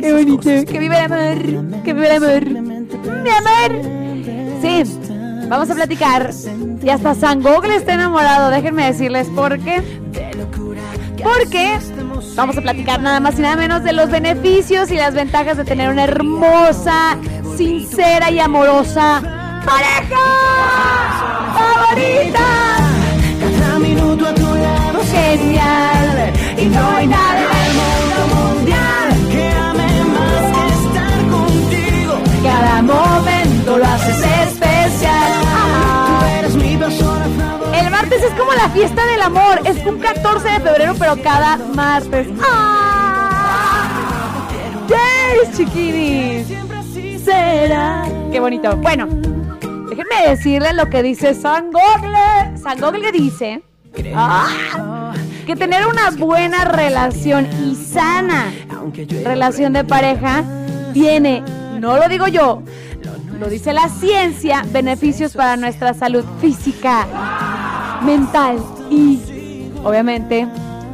Qué 0.00 0.12
bonito. 0.12 0.42
Que 0.42 0.78
vive 0.78 0.98
el 0.98 1.12
amor. 1.12 1.82
Que 1.82 1.92
vive 1.92 2.16
el 2.16 2.24
amor. 2.24 2.46
Mi 2.46 3.30
amor. 3.30 3.82
Sí, 4.62 4.84
vamos 5.48 5.70
a 5.70 5.74
platicar. 5.74 6.30
Y 6.82 6.88
hasta 6.88 7.14
San 7.14 7.42
Google 7.42 7.76
está 7.76 7.94
enamorado. 7.94 8.50
Déjenme 8.50 8.86
decirles 8.86 9.28
por 9.28 9.58
qué. 9.58 9.82
Porque 11.22 11.78
vamos 12.34 12.56
a 12.56 12.62
platicar 12.62 13.02
nada 13.02 13.20
más 13.20 13.38
y 13.38 13.42
nada 13.42 13.56
menos 13.56 13.84
de 13.84 13.92
los 13.92 14.10
beneficios 14.10 14.90
y 14.90 14.96
las 14.96 15.14
ventajas 15.14 15.58
de 15.58 15.64
tener 15.64 15.90
una 15.90 16.04
hermosa, 16.04 17.18
sincera 17.56 18.30
y 18.30 18.38
amorosa 18.38 19.22
pareja 19.64 20.16
favorita. 21.54 22.99
Minuto 24.10 24.26
a 24.26 24.34
tu 24.34 24.42
lado 24.42 25.00
Genial. 25.04 26.32
Y 26.58 26.66
no 26.66 26.96
hay 26.96 27.06
nada 27.06 27.38
en 27.38 27.46
el 27.66 27.74
mundo 27.78 28.26
mundial 28.34 29.08
que 29.30 29.52
ame 29.52 30.04
más 30.04 30.42
que 30.52 30.64
estar 30.82 31.18
contigo. 31.30 32.14
Cada 32.42 32.82
momento 32.82 33.78
lo 33.78 33.84
haces 33.84 34.18
especial. 34.48 35.42
Tú 36.18 36.26
eres 36.26 36.56
mi 36.56 36.76
persona 36.76 37.24
favorita. 37.38 37.78
El 37.78 37.90
martes 37.90 38.22
es 38.24 38.34
como 38.34 38.52
la 38.52 38.68
fiesta 38.70 39.06
del 39.06 39.22
amor. 39.22 39.60
Es 39.64 39.86
un 39.86 40.00
14 40.00 40.48
de 40.48 40.60
febrero, 40.60 40.94
pero 40.98 41.16
cada 41.22 41.56
martes. 41.56 42.26
¡Ah! 42.42 43.88
¡Yes, 44.88 45.56
chiquinis! 45.56 46.48
Será. 47.24 48.06
Qué 48.32 48.40
bonito. 48.40 48.76
Bueno, 48.76 49.06
déjenme 49.88 50.30
decirles 50.30 50.74
lo 50.74 50.90
que 50.90 51.00
dice 51.04 51.32
San 51.32 51.70
Gogle. 51.70 52.58
San 52.60 52.80
Gogle 52.80 53.12
dice 53.12 53.62
ah, 54.14 55.12
que 55.46 55.56
tener 55.56 55.86
una 55.86 56.10
buena 56.10 56.64
relación 56.64 57.48
y 57.64 57.74
sana 57.74 58.52
relación 59.24 59.72
de 59.72 59.84
pareja 59.84 60.44
tiene, 60.92 61.42
no 61.78 61.96
lo 61.96 62.08
digo 62.08 62.26
yo, 62.28 62.62
lo 63.38 63.48
dice 63.48 63.72
la 63.72 63.88
ciencia, 63.88 64.64
beneficios 64.70 65.34
para 65.34 65.56
nuestra 65.56 65.94
salud 65.94 66.24
física, 66.40 67.06
mental 68.02 68.58
y 68.90 69.20
obviamente 69.82 70.46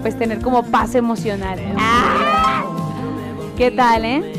pues 0.02 0.16
tener 0.18 0.40
como 0.40 0.62
paz 0.62 0.94
emocional. 0.94 1.58
Ah, 1.78 2.64
¿Qué 3.56 3.70
tal, 3.70 4.04
eh? 4.04 4.32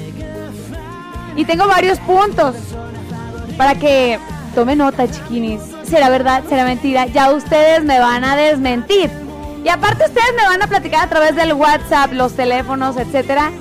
Y 1.35 1.45
tengo 1.45 1.67
varios 1.67 1.99
puntos 1.99 2.55
para 3.57 3.75
que 3.75 4.19
tome 4.55 4.75
nota, 4.75 5.09
chiquinis. 5.09 5.76
¿Será 5.89 6.09
verdad? 6.09 6.43
¿Será 6.49 6.65
mentira? 6.65 7.05
Ya 7.05 7.31
ustedes 7.31 7.83
me 7.83 7.99
van 7.99 8.25
a 8.25 8.35
desmentir. 8.35 9.09
Y 9.63 9.69
aparte 9.69 10.05
ustedes 10.05 10.33
me 10.35 10.43
van 10.43 10.61
a 10.61 10.67
platicar 10.67 11.05
a 11.05 11.09
través 11.09 11.35
del 11.35 11.53
WhatsApp, 11.53 12.11
los 12.11 12.33
teléfonos, 12.33 12.97
etcétera, 12.97 13.51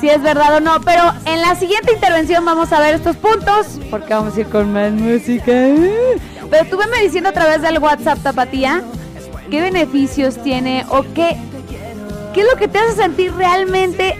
si 0.00 0.10
es 0.10 0.22
verdad 0.22 0.56
o 0.56 0.60
no. 0.60 0.80
Pero 0.82 1.02
en 1.24 1.40
la 1.40 1.54
siguiente 1.54 1.94
intervención 1.94 2.44
vamos 2.44 2.72
a 2.72 2.80
ver 2.80 2.94
estos 2.94 3.16
puntos, 3.16 3.80
porque 3.90 4.12
vamos 4.12 4.36
a 4.36 4.40
ir 4.40 4.48
con 4.48 4.72
más 4.72 4.92
música. 4.92 5.52
Pero 6.50 6.70
tú 6.70 6.76
veme 6.76 7.00
diciendo 7.02 7.30
a 7.30 7.32
través 7.32 7.62
del 7.62 7.78
WhatsApp, 7.78 8.18
Tapatía, 8.22 8.82
qué 9.50 9.60
beneficios 9.62 10.42
tiene 10.42 10.84
o 10.90 11.02
qué, 11.14 11.38
qué 12.34 12.42
es 12.42 12.46
lo 12.50 12.56
que 12.56 12.68
te 12.68 12.78
hace 12.78 12.96
sentir 12.96 13.34
realmente 13.34 14.14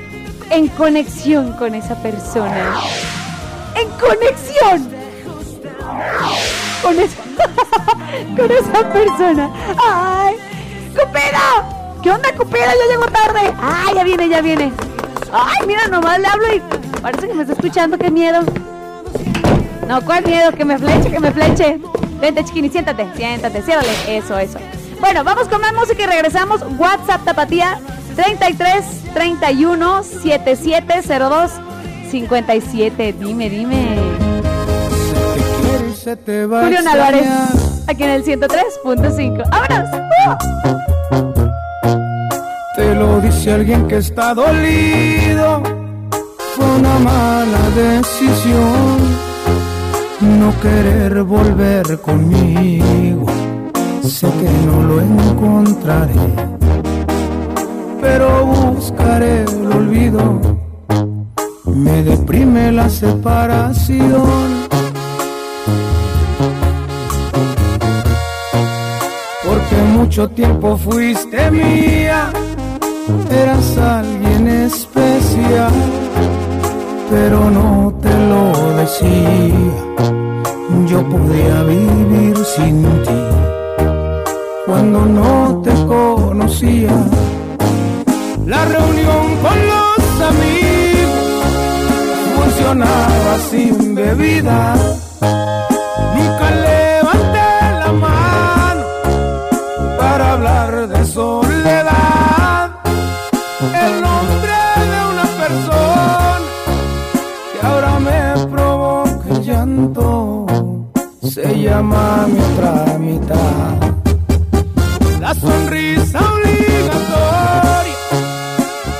en 0.50 0.68
conexión 0.68 1.52
con 1.52 1.74
esa 1.74 2.00
persona. 2.02 2.80
En 3.74 3.88
conexión 3.90 4.96
con 6.82 6.98
esa, 6.98 7.16
con 8.36 8.50
esa 8.50 8.92
persona. 8.92 9.50
¡Ay! 9.82 10.36
¡Cupido! 10.90 12.02
¿Qué 12.02 12.10
onda, 12.10 12.32
Cupido? 12.32 12.64
Ya 12.64 12.88
llego 12.90 13.06
tarde. 13.06 13.54
¡Ay, 13.60 13.94
ya 13.94 14.04
viene, 14.04 14.28
ya 14.28 14.40
viene! 14.40 14.72
¡Ay, 15.32 15.66
mira, 15.66 15.86
nomás 15.88 16.18
le 16.18 16.26
hablo 16.26 16.54
y 16.54 16.62
parece 17.00 17.28
que 17.28 17.34
me 17.34 17.42
está 17.42 17.54
escuchando! 17.54 17.98
¡Qué 17.98 18.10
miedo! 18.10 18.42
No, 19.86 20.00
¿cuál 20.02 20.24
miedo? 20.24 20.52
Que 20.52 20.64
me 20.64 20.78
fleche, 20.78 21.10
que 21.10 21.20
me 21.20 21.30
fleche. 21.30 21.78
Vente, 22.20 22.44
chiquini, 22.44 22.68
siéntate, 22.68 23.06
siéntate, 23.14 23.62
ciérrale. 23.62 23.88
Eso, 24.08 24.38
eso. 24.38 24.58
Bueno, 25.00 25.22
vamos 25.22 25.48
con 25.48 25.60
más 25.60 25.72
música 25.74 26.02
y 26.02 26.06
regresamos. 26.06 26.60
WhatsApp 26.78 27.24
Tapatía 27.24 27.78
33 28.16 29.12
31 29.14 30.02
7702 30.02 31.52
57. 32.10 33.12
Dime, 33.12 33.50
dime. 33.50 34.25
Julián 36.06 36.86
Álvarez, 36.86 37.26
aquí 37.88 38.04
en 38.04 38.10
el 38.10 38.24
103.5. 38.24 39.42
¡Vámonos! 39.50 39.90
Te 42.76 42.94
lo 42.94 43.20
dice 43.20 43.52
alguien 43.52 43.88
que 43.88 43.96
está 43.96 44.32
dolido. 44.32 45.64
Fue 46.54 46.64
una 46.64 46.98
mala 47.00 47.58
decisión 47.74 49.26
no 50.20 50.52
querer 50.60 51.24
volver 51.24 52.00
conmigo. 52.00 53.26
Sé 54.04 54.28
que 54.28 54.50
no 54.64 54.82
lo 54.82 55.00
encontraré, 55.00 56.14
pero 58.00 58.46
buscaré 58.46 59.42
el 59.42 59.72
olvido. 59.72 60.40
Me 61.66 62.04
deprime 62.04 62.70
la 62.70 62.88
separación. 62.88 64.66
Mucho 70.16 70.30
tiempo 70.30 70.78
fuiste 70.78 71.50
mía, 71.50 72.30
eras 73.30 73.76
alguien 73.76 74.48
especial, 74.48 75.70
pero 77.10 77.50
no 77.50 77.92
te 78.00 78.08
lo 78.30 78.50
decía. 78.78 79.58
Yo 80.86 81.06
podía 81.06 81.62
vivir 81.64 82.34
sin 82.46 82.82
ti 83.04 83.20
cuando 84.64 85.04
no 85.04 85.60
te 85.62 85.74
conocía. 85.84 86.92
La 88.46 88.64
reunión 88.64 89.36
con 89.42 89.58
los 89.72 90.28
amigos 90.30 91.26
funcionaba 92.36 93.38
sin 93.50 93.94
bebida 93.94 94.76
se 111.36 111.60
llama 111.60 112.26
mi 112.28 112.40
otra 112.40 112.98
mitad. 112.98 113.92
La 115.20 115.34
sonrisa 115.34 116.18
obligatoria 116.32 117.94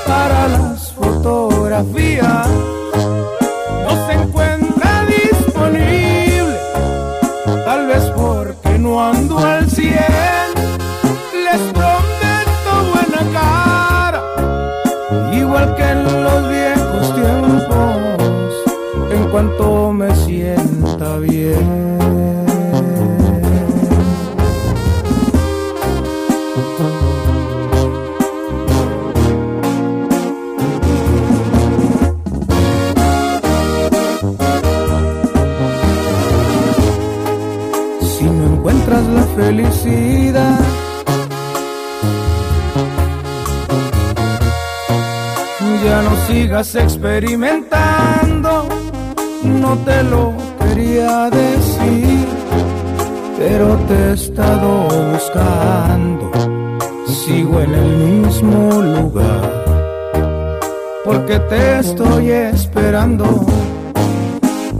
para 0.05 0.47
las 0.47 0.93
fotografías. 0.93 2.66
Felicidad, 39.37 40.59
ya 45.85 46.01
no 46.01 46.13
sigas 46.27 46.73
experimentando. 46.75 48.67
No 49.43 49.77
te 49.85 50.03
lo 50.03 50.33
quería 50.59 51.29
decir, 51.29 52.25
pero 53.37 53.75
te 53.87 53.93
he 53.93 54.13
estado 54.13 54.87
buscando. 55.11 56.31
Sigo 57.05 57.61
en 57.61 57.73
el 57.75 57.91
mismo 58.25 58.81
lugar, 58.81 59.51
porque 61.05 61.39
te 61.51 61.79
estoy 61.79 62.31
esperando. 62.31 63.45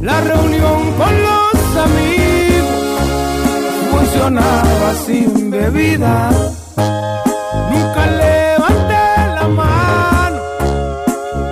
La 0.02 0.20
reunión 0.22 0.80
con 0.98 1.14
los 1.22 1.37
sin 5.06 5.52
bebida. 5.52 6.30
Nunca 7.72 8.06
levanté 8.24 9.06
la 9.36 9.48
mano 9.48 10.40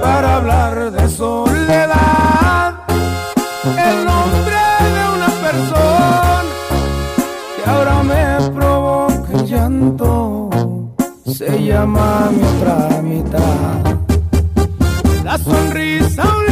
para 0.02 0.36
hablar 0.38 0.92
de 0.92 1.08
soledad. 1.10 2.74
El 3.90 3.98
nombre 4.06 4.62
de 4.96 5.04
una 5.16 5.30
persona 5.46 6.52
que 7.56 7.70
ahora 7.70 8.04
me 8.04 8.52
provoca 8.52 9.30
el 9.34 9.46
llanto 9.46 10.50
se 11.26 11.64
llama 11.64 12.30
mi 12.32 12.44
otra 12.44 13.02
mitad. 13.02 13.96
La 15.24 15.38
sonrisa 15.38 16.45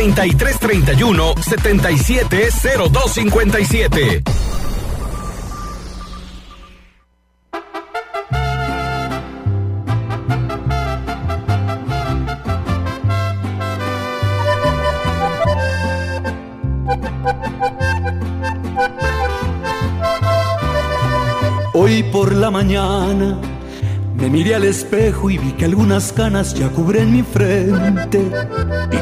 3331 0.00 1.34
770257. 1.36 4.22
Hoy 21.74 22.02
por 22.04 22.32
la 22.32 22.50
mañana 22.50 23.38
me 24.14 24.30
miré 24.30 24.54
al 24.54 24.64
espejo 24.64 25.28
y 25.28 25.36
vi 25.36 25.52
que 25.52 25.66
algunas 25.66 26.14
canas 26.14 26.54
ya 26.54 26.70
cubren 26.70 27.12
mi 27.12 27.22
frente. 27.22 28.30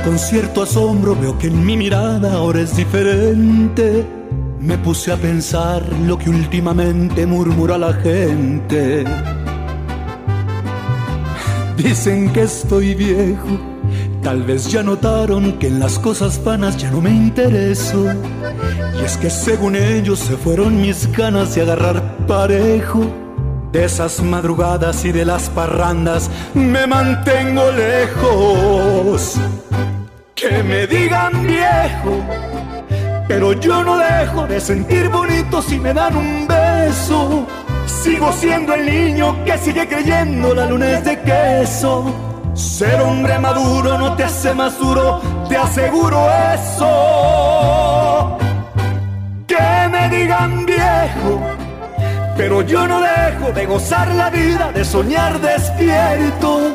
Con 0.08 0.18
cierto 0.18 0.62
asombro 0.62 1.14
veo 1.14 1.36
que 1.36 1.48
en 1.48 1.66
mi 1.66 1.76
mirada 1.76 2.32
ahora 2.32 2.62
es 2.62 2.74
diferente. 2.74 4.06
Me 4.58 4.78
puse 4.78 5.12
a 5.12 5.18
pensar 5.18 5.82
lo 6.06 6.16
que 6.16 6.30
últimamente 6.30 7.26
murmura 7.26 7.76
la 7.76 7.92
gente. 7.92 9.04
Dicen 11.76 12.32
que 12.32 12.44
estoy 12.44 12.94
viejo. 12.94 13.60
Tal 14.22 14.44
vez 14.44 14.68
ya 14.68 14.82
notaron 14.82 15.58
que 15.58 15.66
en 15.66 15.78
las 15.78 15.98
cosas 15.98 16.42
vanas 16.42 16.78
ya 16.78 16.90
no 16.90 17.02
me 17.02 17.10
intereso. 17.10 18.06
Y 18.98 19.04
es 19.04 19.18
que 19.18 19.28
según 19.28 19.76
ellos 19.76 20.20
se 20.20 20.38
fueron 20.38 20.80
mis 20.80 21.12
ganas 21.12 21.54
de 21.54 21.60
agarrar 21.60 22.16
parejo. 22.26 23.04
De 23.72 23.84
esas 23.84 24.22
madrugadas 24.22 25.04
y 25.04 25.12
de 25.12 25.26
las 25.26 25.50
parrandas 25.50 26.30
me 26.54 26.86
mantengo 26.86 27.70
lejos. 27.72 29.38
Que 30.58 30.64
me 30.64 30.88
digan 30.88 31.46
viejo, 31.46 32.20
pero 33.28 33.52
yo 33.52 33.84
no 33.84 33.96
dejo 33.96 34.44
de 34.48 34.60
sentir 34.60 35.08
bonito 35.08 35.62
si 35.62 35.78
me 35.78 35.94
dan 35.94 36.16
un 36.16 36.48
beso. 36.48 37.46
Sigo 37.86 38.32
siendo 38.32 38.74
el 38.74 38.84
niño 38.84 39.44
que 39.44 39.56
sigue 39.56 39.86
creyendo 39.86 40.52
la 40.56 40.66
luna 40.66 40.98
es 40.98 41.04
de 41.04 41.20
queso. 41.20 42.12
Ser 42.54 43.00
hombre 43.02 43.38
maduro 43.38 43.98
no 43.98 44.16
te 44.16 44.24
hace 44.24 44.52
más 44.52 44.76
duro, 44.80 45.20
te 45.48 45.56
aseguro 45.56 46.28
eso. 46.52 48.36
Que 49.46 49.88
me 49.92 50.08
digan 50.08 50.66
viejo, 50.66 51.40
pero 52.36 52.62
yo 52.62 52.88
no 52.88 53.00
dejo 53.00 53.52
de 53.52 53.64
gozar 53.64 54.12
la 54.12 54.28
vida, 54.28 54.72
de 54.72 54.84
soñar 54.84 55.40
despierto. 55.40 56.74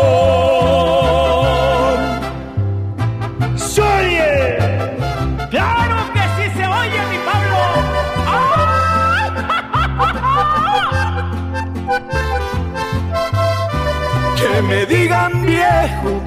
Que 14.51 14.61
me 14.61 14.85
digan 14.85 15.45
viejo, 15.45 16.21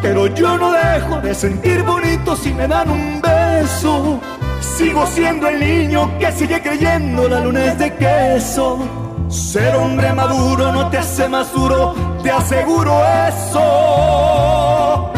pero 0.00 0.28
yo 0.28 0.56
no 0.56 0.70
dejo 0.70 1.20
de 1.20 1.34
sentir 1.34 1.82
bonito 1.82 2.36
si 2.36 2.54
me 2.54 2.68
dan 2.68 2.88
un 2.88 3.20
beso. 3.20 4.20
Sigo 4.60 5.04
siendo 5.08 5.48
el 5.48 5.58
niño 5.58 6.16
que 6.20 6.30
sigue 6.30 6.62
creyendo 6.62 7.28
la 7.28 7.40
luna 7.40 7.64
es 7.64 7.78
de 7.78 7.92
queso. 7.94 8.78
Ser 9.28 9.74
hombre 9.74 10.12
maduro 10.12 10.70
no 10.70 10.88
te 10.88 10.98
hace 10.98 11.28
más 11.28 11.52
duro, 11.52 11.96
te 12.22 12.30
aseguro 12.30 13.02
eso. 13.28 15.12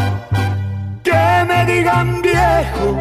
Que 1.03 1.45
me 1.47 1.67
digan 1.67 2.23
viejo, 2.23 2.97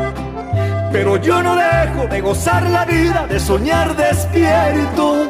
pero 0.91 1.15
yo 1.15 1.41
no 1.41 1.55
dejo 1.55 2.07
de 2.07 2.19
gozar 2.19 2.63
la 2.63 2.83
vida, 2.83 3.25
de 3.25 3.39
soñar 3.39 3.95
despierto. 3.95 5.29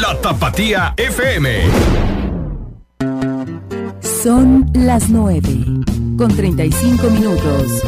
La 0.00 0.18
Tapatía 0.22 0.94
FM. 0.96 1.50
Son 4.00 4.64
las 4.72 5.10
9, 5.10 5.42
con 6.16 6.34
35 6.34 7.10
minutos. 7.10 7.82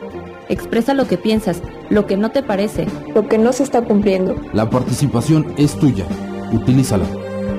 Expresa 0.48 0.94
lo 0.94 1.08
que 1.08 1.18
piensas, 1.18 1.64
lo 1.90 2.06
que 2.06 2.18
no 2.18 2.30
te 2.30 2.44
parece. 2.44 2.86
Lo 3.16 3.28
que 3.28 3.40
no 3.40 3.52
se 3.52 3.64
está 3.64 3.82
cumpliendo. 3.82 4.36
La 4.54 4.70
participación 4.70 5.56
es 5.58 5.76
tuya. 5.76 6.06
Utilízala. 6.52 7.06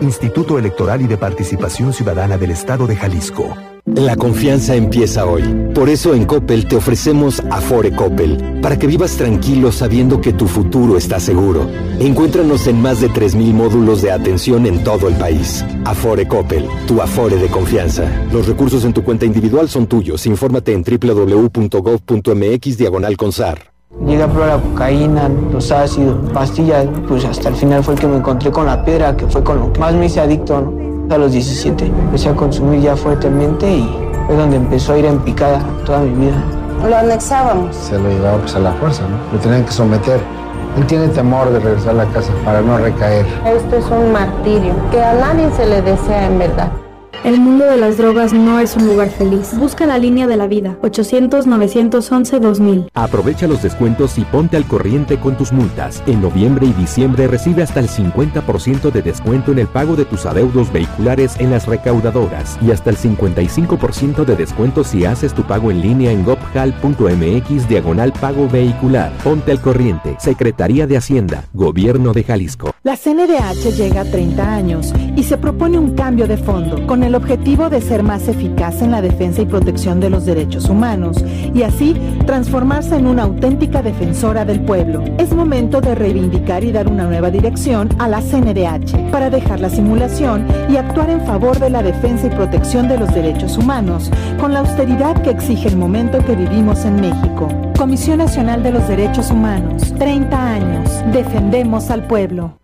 Instituto 0.02 0.56
Electoral 0.56 1.02
y 1.02 1.08
de 1.08 1.16
Participación 1.16 1.92
Ciudadana 1.92 2.38
del 2.38 2.52
Estado 2.52 2.86
de 2.86 2.94
Jalisco. 2.94 3.73
La 3.96 4.16
confianza 4.16 4.74
empieza 4.74 5.24
hoy. 5.24 5.44
Por 5.72 5.88
eso 5.88 6.14
en 6.14 6.24
Coppel 6.24 6.66
te 6.66 6.74
ofrecemos 6.74 7.40
Afore 7.50 7.94
Coppel, 7.94 8.58
para 8.60 8.76
que 8.76 8.88
vivas 8.88 9.16
tranquilo 9.16 9.70
sabiendo 9.70 10.20
que 10.20 10.32
tu 10.32 10.48
futuro 10.48 10.96
está 10.96 11.20
seguro. 11.20 11.68
Encuéntranos 12.00 12.66
en 12.66 12.82
más 12.82 13.00
de 13.00 13.08
3.000 13.08 13.52
módulos 13.52 14.02
de 14.02 14.10
atención 14.10 14.66
en 14.66 14.82
todo 14.82 15.06
el 15.06 15.14
país. 15.14 15.64
Afore 15.84 16.26
Coppel, 16.26 16.66
tu 16.88 17.00
Afore 17.00 17.36
de 17.36 17.46
confianza. 17.46 18.10
Los 18.32 18.48
recursos 18.48 18.84
en 18.84 18.92
tu 18.92 19.04
cuenta 19.04 19.26
individual 19.26 19.68
son 19.68 19.86
tuyos. 19.86 20.26
Infórmate 20.26 20.72
en 20.72 20.82
www.gov.mx 20.82 22.76
diagonal. 22.76 23.16
Llegué 24.04 24.22
a 24.24 24.28
probar 24.28 24.48
la 24.48 24.60
cocaína, 24.60 25.30
los 25.52 25.70
ácidos, 25.70 26.32
pastillas, 26.32 26.88
pues 27.06 27.24
hasta 27.24 27.48
el 27.48 27.54
final 27.54 27.84
fue 27.84 27.94
el 27.94 28.00
que 28.00 28.08
me 28.08 28.16
encontré 28.16 28.50
con 28.50 28.66
la 28.66 28.84
piedra, 28.84 29.16
que 29.16 29.28
fue 29.28 29.44
con 29.44 29.60
lo 29.60 29.72
que 29.72 29.78
más 29.78 29.94
me 29.94 30.06
hice 30.06 30.18
adicto, 30.18 30.60
¿no? 30.60 30.93
A 31.10 31.18
los 31.18 31.32
17 31.32 31.84
empecé 31.86 32.30
a 32.30 32.34
consumir 32.34 32.80
ya 32.80 32.96
fuertemente 32.96 33.70
y 33.70 33.88
fue 34.26 34.36
donde 34.36 34.56
empezó 34.56 34.94
a 34.94 34.98
ir 34.98 35.04
en 35.04 35.18
picada 35.18 35.60
toda 35.84 36.00
mi 36.00 36.26
vida. 36.26 36.42
Lo 36.88 36.96
anexábamos. 36.96 37.76
Se 37.76 37.98
lo 37.98 38.08
llevaba 38.08 38.38
pues 38.38 38.54
a 38.54 38.60
la 38.60 38.72
fuerza, 38.72 39.02
¿no? 39.02 39.16
Lo 39.32 39.38
tenían 39.38 39.64
que 39.64 39.72
someter. 39.72 40.20
Él 40.76 40.86
tiene 40.86 41.08
temor 41.08 41.50
de 41.50 41.60
regresar 41.60 41.90
a 41.90 42.04
la 42.04 42.06
casa 42.06 42.32
para 42.44 42.62
no 42.62 42.78
recaer. 42.78 43.26
Esto 43.46 43.76
es 43.76 43.84
un 43.86 44.12
martirio 44.12 44.72
que 44.90 45.02
a 45.02 45.14
nadie 45.14 45.48
se 45.56 45.66
le 45.66 45.82
desea 45.82 46.26
en 46.26 46.38
verdad. 46.38 46.68
El 47.24 47.40
mundo 47.40 47.64
de 47.64 47.76
las 47.78 47.96
drogas 47.96 48.34
no 48.34 48.60
es 48.60 48.76
un 48.76 48.86
lugar 48.86 49.08
feliz. 49.08 49.56
Busca 49.56 49.86
la 49.86 49.96
línea 49.96 50.26
de 50.26 50.36
la 50.36 50.46
vida. 50.46 50.76
800-911-2000. 50.82 52.90
Aprovecha 52.92 53.46
los 53.46 53.62
descuentos 53.62 54.18
y 54.18 54.26
ponte 54.26 54.58
al 54.58 54.66
corriente 54.66 55.18
con 55.18 55.34
tus 55.34 55.50
multas. 55.50 56.02
En 56.06 56.20
noviembre 56.20 56.66
y 56.66 56.74
diciembre 56.74 57.26
recibe 57.26 57.62
hasta 57.62 57.80
el 57.80 57.88
50% 57.88 58.92
de 58.92 59.00
descuento 59.00 59.52
en 59.52 59.60
el 59.60 59.68
pago 59.68 59.96
de 59.96 60.04
tus 60.04 60.26
adeudos 60.26 60.70
vehiculares 60.70 61.36
en 61.38 61.50
las 61.50 61.66
recaudadoras 61.66 62.58
y 62.60 62.72
hasta 62.72 62.90
el 62.90 62.98
55% 62.98 64.26
de 64.26 64.36
descuento 64.36 64.84
si 64.84 65.06
haces 65.06 65.32
tu 65.32 65.44
pago 65.44 65.70
en 65.70 65.80
línea 65.80 66.12
en 66.12 66.26
gopjal.mx 66.26 67.66
diagonal 67.66 68.12
pago 68.12 68.50
vehicular. 68.50 69.10
Ponte 69.24 69.50
al 69.50 69.62
corriente. 69.62 70.14
Secretaría 70.18 70.86
de 70.86 70.98
Hacienda. 70.98 71.44
Gobierno 71.54 72.12
de 72.12 72.22
Jalisco. 72.22 72.72
La 72.82 72.98
CNDH 72.98 73.74
llega 73.74 74.02
a 74.02 74.04
30 74.04 74.54
años 74.54 74.92
y 75.16 75.22
se 75.22 75.38
propone 75.38 75.78
un 75.78 75.94
cambio 75.94 76.26
de 76.26 76.36
fondo 76.36 76.86
con 76.86 77.02
el 77.02 77.13
objetivo 77.14 77.68
de 77.70 77.80
ser 77.80 78.02
más 78.02 78.28
eficaz 78.28 78.82
en 78.82 78.90
la 78.90 79.02
defensa 79.02 79.42
y 79.42 79.46
protección 79.46 80.00
de 80.00 80.10
los 80.10 80.24
derechos 80.24 80.68
humanos 80.68 81.24
y 81.54 81.62
así 81.62 81.94
transformarse 82.26 82.96
en 82.96 83.06
una 83.06 83.24
auténtica 83.24 83.82
defensora 83.82 84.44
del 84.44 84.60
pueblo. 84.60 85.02
Es 85.18 85.34
momento 85.34 85.80
de 85.80 85.94
reivindicar 85.94 86.64
y 86.64 86.72
dar 86.72 86.88
una 86.88 87.04
nueva 87.04 87.30
dirección 87.30 87.88
a 87.98 88.08
la 88.08 88.20
CNDH 88.20 89.10
para 89.10 89.30
dejar 89.30 89.60
la 89.60 89.70
simulación 89.70 90.46
y 90.68 90.76
actuar 90.76 91.10
en 91.10 91.24
favor 91.26 91.58
de 91.58 91.70
la 91.70 91.82
defensa 91.82 92.26
y 92.26 92.30
protección 92.30 92.88
de 92.88 92.98
los 92.98 93.12
derechos 93.14 93.56
humanos 93.58 94.10
con 94.40 94.52
la 94.52 94.60
austeridad 94.60 95.20
que 95.22 95.30
exige 95.30 95.68
el 95.68 95.76
momento 95.76 96.24
que 96.24 96.36
vivimos 96.36 96.84
en 96.84 97.00
México. 97.00 97.48
Comisión 97.78 98.18
Nacional 98.18 98.62
de 98.62 98.72
los 98.72 98.86
Derechos 98.88 99.30
Humanos, 99.30 99.92
30 99.98 100.52
años, 100.52 100.90
defendemos 101.12 101.90
al 101.90 102.06
pueblo. 102.06 102.63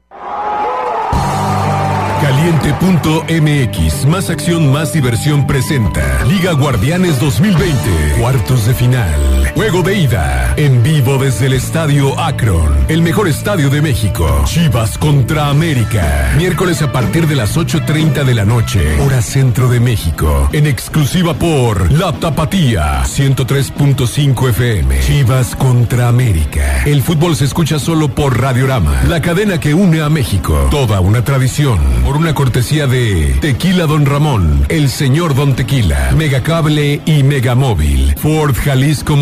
Caliente.mx, 2.20 4.06
más 4.06 4.28
acción, 4.28 4.70
más 4.70 4.92
diversión 4.92 5.46
presenta. 5.46 6.22
Liga 6.24 6.52
Guardianes 6.52 7.18
2020, 7.18 8.20
cuartos 8.20 8.66
de 8.66 8.74
final. 8.74 9.39
Juego 9.54 9.82
de 9.82 9.98
ida, 9.98 10.54
en 10.56 10.82
vivo 10.82 11.18
desde 11.18 11.46
el 11.46 11.52
Estadio 11.52 12.18
Akron, 12.18 12.86
el 12.88 13.02
mejor 13.02 13.28
estadio 13.28 13.68
de 13.68 13.82
México. 13.82 14.42
Chivas 14.46 14.96
contra 14.96 15.48
América. 15.48 16.32
Miércoles 16.36 16.82
a 16.82 16.92
partir 16.92 17.26
de 17.26 17.36
las 17.36 17.56
8.30 17.56 18.24
de 18.24 18.34
la 18.34 18.44
noche, 18.44 19.00
hora 19.00 19.20
centro 19.20 19.68
de 19.68 19.80
México. 19.80 20.48
En 20.52 20.66
exclusiva 20.66 21.34
por 21.34 21.92
La 21.92 22.12
Tapatía, 22.12 23.02
103.5 23.04 24.48
FM. 24.50 25.00
Chivas 25.00 25.54
contra 25.56 26.08
América. 26.08 26.82
El 26.86 27.02
fútbol 27.02 27.36
se 27.36 27.44
escucha 27.44 27.78
solo 27.78 28.08
por 28.08 28.40
Radiorama, 28.40 29.02
la 29.08 29.20
cadena 29.20 29.58
que 29.60 29.74
une 29.74 30.00
a 30.00 30.08
México. 30.08 30.68
Toda 30.70 31.00
una 31.00 31.24
tradición. 31.24 31.78
Por 32.04 32.16
una 32.16 32.34
cortesía 32.34 32.86
de 32.86 33.36
Tequila 33.40 33.86
Don 33.86 34.06
Ramón, 34.06 34.64
El 34.68 34.88
Señor 34.88 35.34
Don 35.34 35.54
Tequila, 35.54 36.12
Megacable 36.16 37.02
y 37.04 37.22
Megamóvil. 37.22 38.14
Ford 38.16 38.54
Jalisco 38.54 39.16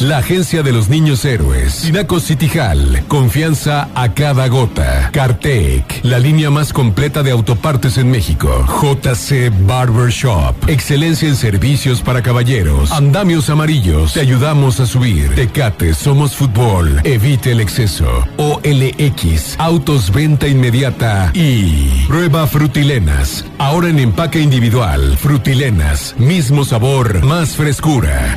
La 0.00 0.18
agencia 0.18 0.64
de 0.64 0.72
los 0.72 0.88
niños 0.88 1.24
héroes. 1.24 1.74
Sinaco 1.74 2.18
City 2.18 2.50
Hall, 2.58 3.04
confianza 3.06 3.88
a 3.94 4.12
cada 4.12 4.48
gota. 4.48 5.10
Cartec, 5.12 6.00
la 6.02 6.18
línea 6.18 6.50
más 6.50 6.72
completa 6.72 7.22
de 7.22 7.30
autopartes 7.30 7.98
en 7.98 8.10
México. 8.10 8.66
JC 8.66 9.52
Barber 9.64 10.10
Shop, 10.10 10.54
excelencia 10.66 11.28
en 11.28 11.36
servicios 11.36 12.00
para 12.00 12.22
caballeros. 12.22 12.90
Andamios 12.90 13.48
amarillos, 13.50 14.14
te 14.14 14.20
ayudamos 14.20 14.80
a 14.80 14.86
subir. 14.86 15.34
Tecate, 15.36 15.94
somos 15.94 16.34
fútbol, 16.34 17.00
evite 17.04 17.52
el 17.52 17.60
exceso. 17.60 18.26
OLX, 18.38 19.54
autos 19.58 20.12
venta 20.12 20.48
inmediata 20.48 21.30
y 21.34 22.04
prueba 22.08 22.48
frutilenas. 22.48 23.44
Ahora 23.58 23.88
en 23.88 24.00
empaque 24.00 24.40
individual, 24.40 25.16
frutilenas, 25.16 26.16
mismo 26.18 26.64
sabor, 26.64 27.24
más 27.24 27.50
frescura. 27.50 28.36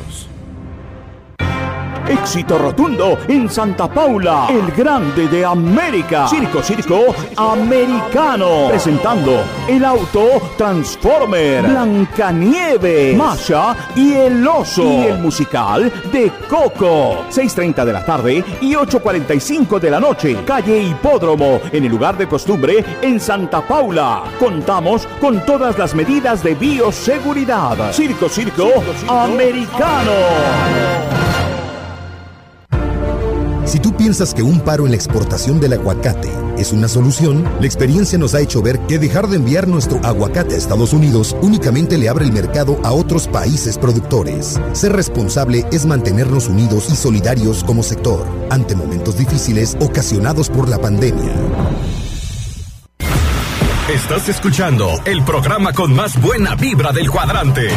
Éxito 2.07 2.57
rotundo 2.57 3.17
en 3.27 3.49
Santa 3.49 3.87
Paula, 3.87 4.47
el 4.49 4.71
grande 4.71 5.27
de 5.27 5.45
América. 5.45 6.27
Circo, 6.27 6.61
circo 6.61 7.15
americano. 7.37 8.67
Presentando 8.69 9.43
el 9.67 9.83
auto 9.85 10.41
Transformer, 10.57 11.63
Blancanieve, 11.67 13.15
Masha 13.15 13.75
y 13.95 14.13
el 14.13 14.47
oso. 14.47 14.83
Y 14.83 15.05
el 15.07 15.19
musical 15.19 15.91
de 16.11 16.31
Coco. 16.49 17.25
6.30 17.29 17.85
de 17.85 17.93
la 17.93 18.05
tarde 18.05 18.43
y 18.61 18.73
8.45 18.73 19.79
de 19.79 19.91
la 19.91 19.99
noche. 19.99 20.37
Calle 20.45 20.81
Hipódromo, 20.81 21.59
en 21.71 21.83
el 21.83 21.91
lugar 21.91 22.17
de 22.17 22.27
costumbre 22.27 22.83
en 23.01 23.19
Santa 23.19 23.65
Paula. 23.65 24.23
Contamos 24.39 25.07
con 25.19 25.45
todas 25.45 25.77
las 25.77 25.95
medidas 25.95 26.43
de 26.43 26.55
bioseguridad. 26.55 27.91
Circo, 27.93 28.29
circo, 28.29 28.71
americano. 29.07 30.11
Si 33.71 33.79
tú 33.79 33.95
piensas 33.95 34.33
que 34.33 34.43
un 34.43 34.59
paro 34.59 34.83
en 34.83 34.91
la 34.91 34.97
exportación 34.97 35.61
del 35.61 35.71
aguacate 35.71 36.29
es 36.57 36.73
una 36.73 36.89
solución, 36.89 37.45
la 37.61 37.65
experiencia 37.65 38.17
nos 38.19 38.35
ha 38.35 38.41
hecho 38.41 38.61
ver 38.61 38.77
que 38.81 38.99
dejar 38.99 39.29
de 39.29 39.37
enviar 39.37 39.65
nuestro 39.65 39.97
aguacate 40.03 40.55
a 40.55 40.57
Estados 40.57 40.91
Unidos 40.91 41.37
únicamente 41.41 41.97
le 41.97 42.09
abre 42.09 42.25
el 42.25 42.33
mercado 42.33 42.81
a 42.83 42.91
otros 42.91 43.29
países 43.29 43.77
productores. 43.77 44.59
Ser 44.73 44.91
responsable 44.91 45.65
es 45.71 45.85
mantenernos 45.85 46.49
unidos 46.49 46.89
y 46.91 46.97
solidarios 46.97 47.63
como 47.63 47.81
sector 47.81 48.27
ante 48.49 48.75
momentos 48.75 49.17
difíciles 49.17 49.77
ocasionados 49.79 50.49
por 50.49 50.67
la 50.67 50.77
pandemia. 50.77 51.33
Estás 53.87 54.27
escuchando 54.27 54.89
el 55.05 55.23
programa 55.23 55.71
con 55.71 55.95
más 55.95 56.19
buena 56.19 56.55
vibra 56.55 56.91
del 56.91 57.09
cuadrante. 57.09 57.69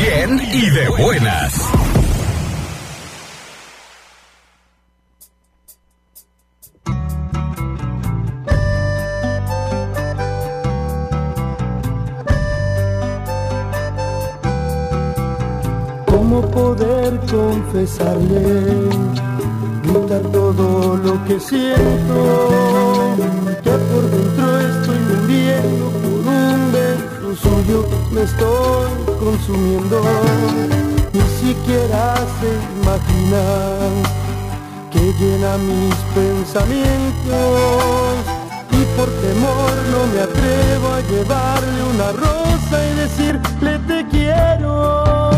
Bien 0.00 0.40
y 0.54 0.70
de 0.70 0.88
buenas. 0.88 1.52
¿Cómo 16.24 16.40
poder 16.40 17.20
confesarle? 17.30 18.88
Gritar 19.82 20.22
todo 20.32 20.96
lo 20.96 21.22
que 21.26 21.38
siento, 21.38 22.48
que 23.62 23.70
por 23.70 24.04
dentro 24.10 24.58
estoy 24.58 25.00
muriendo 25.10 25.90
por 25.90 26.10
un 26.10 26.72
beso 26.72 27.36
suyo, 27.42 27.84
me 28.10 28.22
estoy 28.22 28.90
consumiendo. 29.20 30.00
Ni 31.12 31.20
siquiera 31.42 32.16
se 32.40 32.50
imaginan 32.80 33.92
que 34.90 35.12
llena 35.20 35.58
mis 35.58 35.94
pensamientos 36.16 37.34
y 38.70 38.82
por 38.96 39.10
temor 39.20 39.72
no 39.92 40.06
me 40.14 40.20
atrevo 40.22 40.88
a 40.88 41.00
llevarle 41.02 41.80
una 41.92 42.12
rosa 42.12 42.76
y 42.82 42.94
decirle 42.94 43.78
te 43.86 44.08
quiero. 44.08 45.33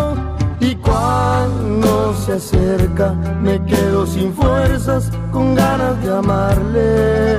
Cuando 0.82 2.14
se 2.14 2.34
acerca 2.34 3.12
me 3.42 3.62
quedo 3.64 4.06
sin 4.06 4.32
fuerzas, 4.32 5.10
con 5.32 5.54
ganas 5.54 6.02
de 6.02 6.16
amarle. 6.16 7.38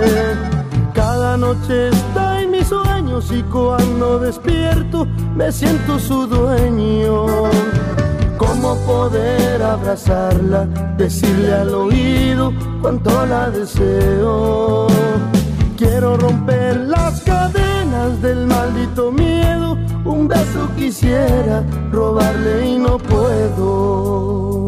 Cada 0.94 1.38
noche 1.38 1.90
está 1.90 2.42
en 2.42 2.52
mis 2.52 2.68
sueños 2.68 3.32
y 3.32 3.42
cuando 3.44 4.20
despierto 4.20 5.06
me 5.36 5.52
siento 5.52 6.00
su 6.00 6.28
dueño. 6.28 7.26
¿Cómo 8.38 8.76
poder 8.86 9.62
abrazarla, 9.62 10.66
decirle 10.98 11.54
al 11.54 11.74
oído 11.74 12.54
cuánto 12.82 13.26
la 13.26 13.50
deseo? 13.50 14.88
Quiero 15.78 16.18
romper 16.18 16.78
las 16.78 17.22
cadenas 17.22 17.77
del 18.16 18.48
maldito 18.48 19.12
miedo, 19.12 19.78
un 20.06 20.28
beso 20.28 20.70
quisiera 20.78 21.64
robarle 21.92 22.70
y 22.70 22.78
no 22.80 22.98
puedo. 22.98 24.67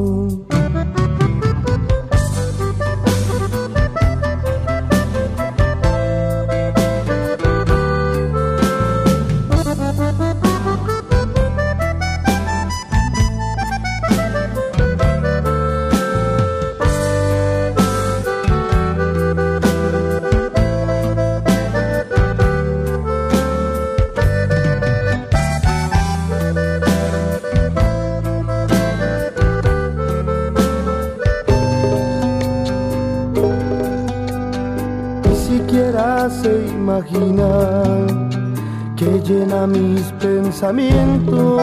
Que 38.95 39.21
llena 39.21 39.65
mis 39.65 40.01
pensamientos 40.19 41.61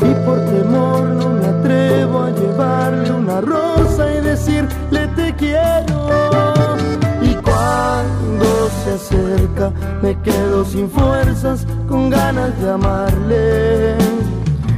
y 0.00 0.26
por 0.26 0.40
temor 0.46 1.04
no 1.04 1.28
me 1.30 1.46
atrevo 1.46 2.22
a 2.22 2.30
llevarle 2.30 3.12
una 3.12 3.40
rosa 3.40 4.12
y 4.12 4.20
decirle 4.20 5.06
te 5.14 5.34
quiero. 5.36 6.74
Y 7.22 7.34
cuando 7.34 8.68
se 8.82 8.94
acerca 8.94 9.70
me 10.02 10.20
quedo 10.22 10.64
sin 10.64 10.90
fuerzas, 10.90 11.64
con 11.88 12.10
ganas 12.10 12.60
de 12.60 12.70
amarle. 12.70 13.96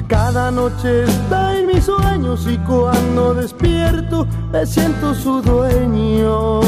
Cada 0.07 0.51
noche 0.51 1.05
está 1.05 1.59
en 1.59 1.67
mis 1.69 1.85
sueños 1.85 2.47
y 2.47 2.59
cuando 2.59 3.33
despierto 3.35 4.27
me 4.53 4.67
siento 4.67 5.15
su 5.15 5.41
dueño. 5.41 6.61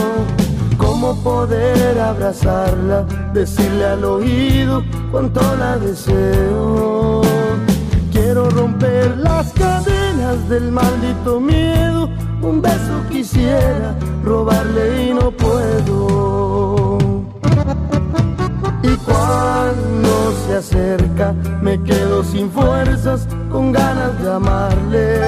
¿Cómo 1.03 1.21
poder 1.25 1.99
abrazarla, 1.99 3.05
decirle 3.35 3.87
al 3.87 4.05
oído 4.05 4.85
cuánto 5.11 5.41
la 5.57 5.77
deseo? 5.77 7.23
Quiero 8.13 8.49
romper 8.49 9.19
las 9.19 9.53
cadenas 9.53 10.49
del 10.49 10.71
maldito 10.71 11.41
miedo, 11.41 12.09
un 12.41 12.63
beso 12.63 13.03
quisiera 13.11 13.97
robarle 14.23 15.09
y 15.09 15.13
no 15.13 15.33
puedo. 15.33 16.99
Y 18.85 18.97
cuando 18.99 20.33
se 20.47 20.55
acerca 20.55 21.35
me 21.61 21.83
quedo 21.83 22.23
sin 22.23 22.49
fuerzas, 22.49 23.27
con 23.51 23.73
ganas 23.73 24.23
de 24.23 24.33
amarle. 24.33 25.21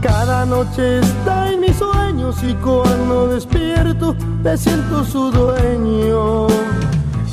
Cada 0.00 0.46
noche 0.46 1.00
está 1.00 1.52
en 1.52 1.60
mis 1.60 1.82
sueños 2.32 2.42
y 2.42 2.54
cuando 2.64 3.28
despierto 3.28 4.16
me 4.42 4.56
siento 4.56 5.04
su 5.04 5.30
dueño. 5.30 6.46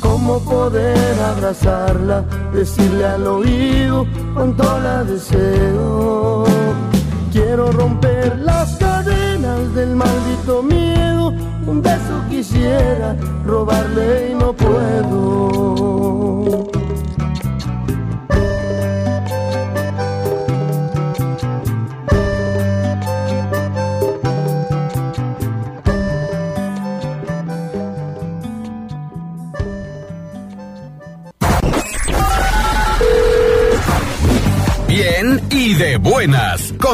¿Cómo 0.00 0.38
poder 0.40 1.20
abrazarla, 1.20 2.24
decirle 2.52 3.04
al 3.06 3.26
oído 3.26 4.06
cuánto 4.34 4.62
la 4.80 5.02
deseo? 5.04 6.44
Quiero 7.32 7.72
romper 7.72 8.38
las 8.38 8.76
cadenas 8.76 9.74
del 9.74 9.96
maldito 9.96 10.62
miedo, 10.62 11.32
un 11.66 11.82
beso 11.82 12.22
quisiera 12.28 13.16
robarle 13.44 14.30
y 14.30 14.34
no 14.34 14.52
puedo. 14.52 15.84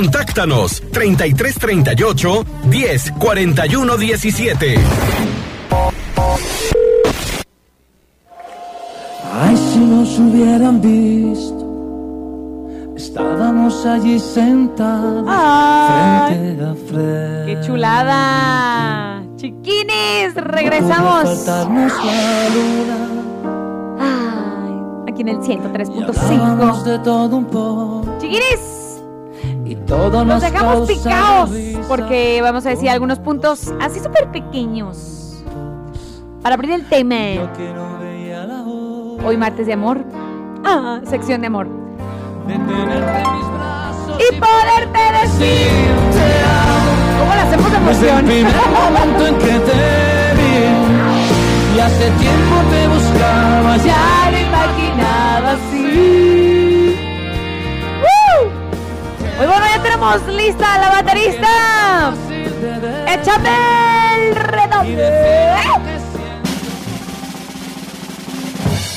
Contáctanos 0.01 0.83
3338 0.93 2.47
10 2.71 3.13
41 3.19 3.97
17. 3.99 4.75
Ay, 9.31 9.57
si 9.59 9.79
nos 9.79 10.19
hubieran 10.19 10.81
visto, 10.81 11.67
estábamos 12.97 13.85
allí 13.85 14.19
sentados 14.19 15.27
Ay, 15.29 16.35
frente 16.35 16.65
a 16.65 16.75
frente. 16.75 17.45
¡Qué 17.45 17.61
chulada! 17.67 19.23
Chiquinis, 19.37 20.35
regresamos. 20.35 21.47
Ay, 24.01 24.73
aquí 25.11 25.21
en 25.21 25.29
el 25.29 25.37
hablábamos 25.37 26.85
103.5. 26.85 26.85
de 26.85 26.99
todo 27.01 27.37
un 27.37 27.45
poco 27.45 28.17
Chiquinis, 28.19 28.80
todo 29.91 30.25
nos 30.25 30.27
nos 30.27 30.41
dejamos 30.43 30.89
picados 30.89 31.51
porque 31.89 32.41
vamos 32.43 32.65
a 32.65 32.71
decir 32.71 32.89
algunos 32.89 33.19
puntos 33.19 33.73
así 33.81 33.99
súper 34.01 34.31
pequeños 34.31 35.43
para 36.43 36.55
abrir 36.55 36.71
el 36.73 36.89
tema. 36.89 37.17
Hoy 39.25 39.37
martes 39.37 39.67
de 39.67 39.75
amor. 39.75 40.03
Ah, 40.65 41.01
sección 41.05 41.41
de 41.43 41.49
amor. 41.49 41.67
Y 44.17 44.35
poderte 44.37 45.01
decir 45.21 45.69
te 46.13 46.27
amo. 46.45 46.93
¿Cómo 47.19 47.35
la 47.35 47.43
hacemos 47.43 47.71
de 47.71 47.79
Desde 47.81 48.11
el 48.11 48.19
emoción? 48.19 48.25
primer 48.25 48.55
momento 48.73 49.27
en 49.27 49.35
que 49.39 49.59
te 49.69 49.81
vi 50.37 50.55
y 51.77 51.81
hace 51.81 52.11
tiempo 52.11 52.57
te 52.71 52.89
buscaba 52.89 53.77
Ya 53.79 54.31
lo 54.31 54.39
imaginaba 54.39 55.51
así. 55.53 56.50
Muy 59.41 59.49
bueno, 59.49 59.65
ya 59.75 59.83
tenemos 59.83 60.27
lista 60.27 60.79
la 60.79 60.91
baterista. 60.91 62.13
¡Échame 63.09 63.49
el! 64.19 64.35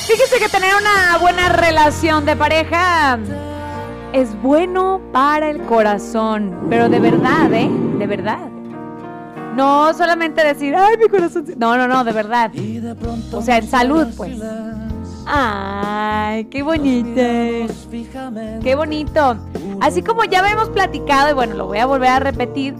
Fíjese 0.06 0.38
que 0.38 0.48
tener 0.50 0.74
una 0.74 1.16
buena 1.16 1.48
relación 1.48 2.26
de 2.26 2.36
pareja 2.36 3.18
es 4.12 4.38
bueno 4.42 5.00
para 5.14 5.48
el 5.48 5.62
corazón, 5.62 6.66
pero 6.68 6.90
de 6.90 7.00
verdad, 7.00 7.50
¿eh? 7.50 7.70
De 7.98 8.06
verdad. 8.06 8.46
No 9.56 9.94
solamente 9.94 10.44
decir, 10.44 10.76
ay, 10.76 10.98
mi 10.98 11.08
corazón. 11.08 11.46
No, 11.56 11.78
no, 11.78 11.88
no, 11.88 12.04
de 12.04 12.12
verdad. 12.12 12.50
O 13.32 13.40
sea, 13.40 13.56
en 13.56 13.66
salud, 13.66 14.08
pues. 14.14 14.38
Ay, 15.26 16.44
qué 16.44 16.62
bonito. 16.62 17.22
Qué 18.62 18.74
bonito. 18.76 19.38
Así 19.80 20.02
como 20.02 20.24
ya 20.24 20.40
habíamos 20.40 20.70
platicado, 20.70 21.30
y 21.30 21.32
bueno, 21.34 21.54
lo 21.54 21.66
voy 21.66 21.78
a 21.78 21.86
volver 21.86 22.08
a 22.08 22.20
repetir, 22.20 22.74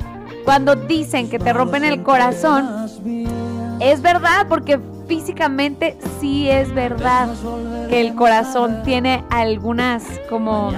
cuando 0.44 0.74
dicen 0.74 1.28
que 1.28 1.38
te 1.38 1.52
rompen 1.52 1.84
el 1.84 2.02
corazón, 2.02 2.68
es 3.80 4.02
verdad, 4.02 4.46
porque 4.48 4.78
físicamente 5.06 5.96
sí 6.20 6.48
es 6.48 6.72
verdad 6.74 7.28
que 7.88 8.00
el 8.00 8.14
corazón 8.14 8.82
tiene 8.84 9.24
algunas 9.30 10.02
como 10.30 10.72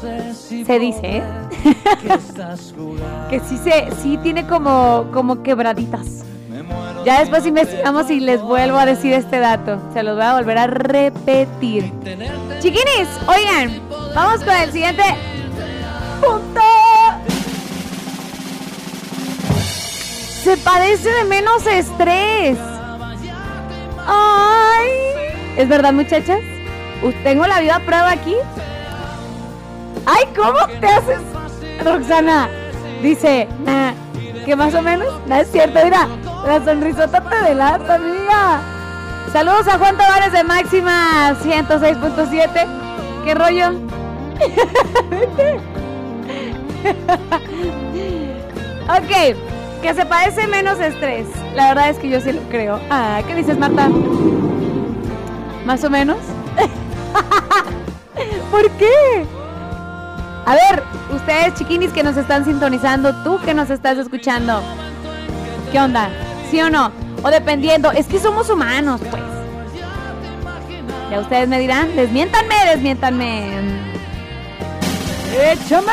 se 0.00 0.78
dice 0.78 1.18
¿eh? 1.18 1.22
que 3.28 3.40
sí 3.40 3.58
se 3.58 3.90
sí 4.00 4.18
tiene 4.22 4.46
como 4.46 5.08
como 5.12 5.42
quebraditas 5.42 6.24
ya 7.04 7.20
después 7.20 7.46
investigamos 7.46 8.10
y 8.10 8.20
les 8.20 8.40
vuelvo 8.42 8.78
a 8.78 8.86
decir 8.86 9.12
este 9.12 9.38
dato 9.38 9.80
se 9.92 10.02
los 10.02 10.16
voy 10.16 10.24
a 10.24 10.34
volver 10.34 10.58
a 10.58 10.66
repetir 10.66 11.92
chiquinis 12.60 13.08
oigan 13.26 13.80
vamos 14.14 14.44
con 14.44 14.54
el 14.54 14.70
siguiente 14.70 15.04
punto 16.20 16.60
se 20.42 20.56
padece 20.58 21.10
de 21.10 21.24
menos 21.24 21.66
estrés 21.66 22.58
Ay, 24.12 24.90
¿es 25.56 25.68
verdad, 25.68 25.92
muchachas? 25.92 26.40
¿Tengo 27.22 27.46
la 27.46 27.60
vida 27.60 27.76
a 27.76 27.80
prueba 27.80 28.10
aquí? 28.10 28.34
Ay, 30.06 30.24
¿cómo 30.36 30.58
te 30.80 30.86
haces, 30.86 31.20
Roxana? 31.84 32.48
Dice, 33.02 33.46
nah, 33.64 33.92
que 34.44 34.56
más 34.56 34.74
o 34.74 34.82
menos, 34.82 35.08
no 35.26 35.34
es 35.36 35.50
cierto, 35.50 35.78
mira, 35.84 36.08
la 36.44 36.64
sonrisota 36.64 37.20
te 37.20 37.48
delata, 37.48 37.94
amiga. 37.94 38.60
Saludos 39.32 39.68
a 39.68 39.78
Juan 39.78 39.96
Tavares 39.96 40.32
de 40.32 40.42
Máxima 40.42 41.36
106.7. 41.42 42.66
¿Qué 43.24 43.34
rollo? 43.34 43.70
ok, 48.88 49.36
que 49.82 49.94
se 49.94 50.06
parece 50.06 50.46
menos 50.46 50.80
estrés. 50.80 51.26
La 51.54 51.68
verdad 51.68 51.90
es 51.90 51.98
que 51.98 52.08
yo 52.08 52.20
sí 52.20 52.32
lo 52.32 52.40
creo. 52.48 52.80
Ah, 52.90 53.20
¿qué 53.26 53.34
dices, 53.34 53.58
Marta? 53.58 53.90
¿Más 55.64 55.84
o 55.84 55.90
menos? 55.90 56.18
¿Por 58.50 58.70
qué? 58.72 59.26
A 60.46 60.54
ver, 60.54 60.82
ustedes 61.14 61.54
chiquinis 61.54 61.92
que 61.92 62.02
nos 62.02 62.16
están 62.16 62.44
sintonizando, 62.44 63.14
tú 63.22 63.38
que 63.44 63.54
nos 63.54 63.70
estás 63.70 63.98
escuchando, 63.98 64.60
¿qué 65.70 65.78
onda? 65.78 66.08
¿Sí 66.50 66.60
o 66.60 66.68
no? 66.68 66.90
O 67.22 67.30
dependiendo, 67.30 67.92
es 67.92 68.06
que 68.06 68.18
somos 68.18 68.50
humanos, 68.50 69.00
pues. 69.10 69.22
Ya 71.10 71.20
ustedes 71.20 71.48
me 71.48 71.58
dirán, 71.58 71.94
desmiéntanme, 71.94 72.54
desmiéntanme. 72.66 73.60
¡Échame! 75.52 75.92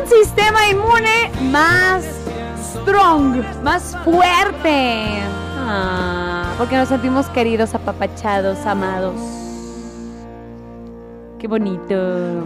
un 0.00 0.08
sistema 0.08 0.68
inmune 0.68 1.30
más 1.50 2.04
strong, 2.62 3.42
más 3.62 3.96
fuerte. 4.04 5.22
Ah, 5.66 6.54
porque 6.58 6.76
nos 6.76 6.88
sentimos 6.88 7.26
queridos, 7.28 7.74
apapachados, 7.74 8.58
amados. 8.66 9.14
Qué 11.38 11.48
bonito. 11.48 12.44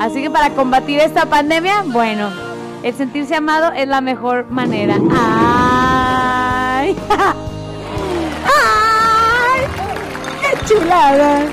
Así 0.00 0.22
que 0.22 0.30
para 0.30 0.50
combatir 0.50 1.00
esta 1.00 1.26
pandemia, 1.26 1.84
bueno, 1.86 2.30
el 2.82 2.94
sentirse 2.94 3.34
amado 3.36 3.72
es 3.72 3.86
la 3.88 4.00
mejor 4.00 4.50
manera. 4.50 4.96
¡Ay! 5.10 6.96
¡Ay! 8.44 9.60
¡Qué 10.40 10.58
chulada! 10.66 11.44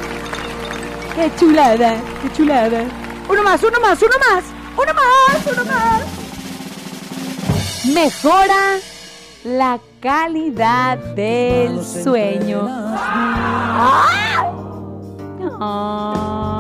¡Qué 1.16 1.32
chulada! 1.38 1.96
¡Qué 2.22 2.32
chulada! 2.34 2.84
Uno 3.30 3.44
más, 3.44 3.62
uno 3.64 3.80
más, 3.80 4.02
uno 4.02 4.16
más. 4.20 4.44
Uno 4.76 4.94
más, 4.94 5.48
uno 5.52 5.66
más. 5.66 6.04
Mejora 7.94 8.80
la 9.44 9.80
calidad 10.00 10.98
del 11.16 11.86
sueño. 11.86 12.68
¡Ah! 12.70 14.52
¡Ah! 15.62 16.60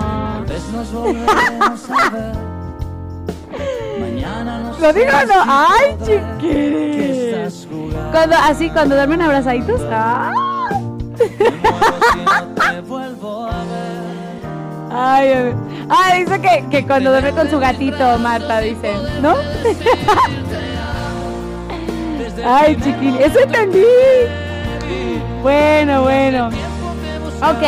Lo 4.81 4.93
digo 4.93 5.11
no. 5.27 5.43
Ay, 5.47 5.97
chiquis. 6.05 7.67
Cuando 8.11 8.35
así, 8.37 8.69
cuando 8.69 8.95
duermen 8.95 9.21
abrazaditos. 9.21 9.81
¡Ah! 9.91 10.31
Ay, 14.91 15.53
ah, 15.89 16.13
dice 16.17 16.41
que, 16.41 16.65
que 16.69 16.87
cuando 16.87 17.11
duerme 17.11 17.31
con 17.31 17.49
su 17.49 17.59
gatito, 17.59 18.17
Marta, 18.19 18.59
dice, 18.59 18.93
¿no? 19.21 19.35
Ay, 22.45 22.75
chiquín, 22.77 23.17
eso 23.19 23.39
entendí. 23.39 23.83
Bueno, 25.41 26.03
bueno. 26.03 26.49
Ok. 27.41 27.63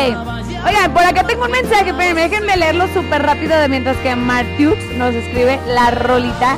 Oigan, 0.64 0.92
por 0.94 1.02
acá 1.02 1.24
tengo 1.24 1.44
un 1.44 1.50
mensaje, 1.50 1.92
pero 1.92 2.14
déjenme 2.14 2.56
leerlo 2.56 2.86
súper 2.94 3.22
rápido 3.22 3.58
de 3.58 3.68
mientras 3.68 3.96
que 3.98 4.14
Martiux 4.14 4.78
nos 4.96 5.12
escribe 5.12 5.58
la 5.66 5.90
rolita 5.90 6.56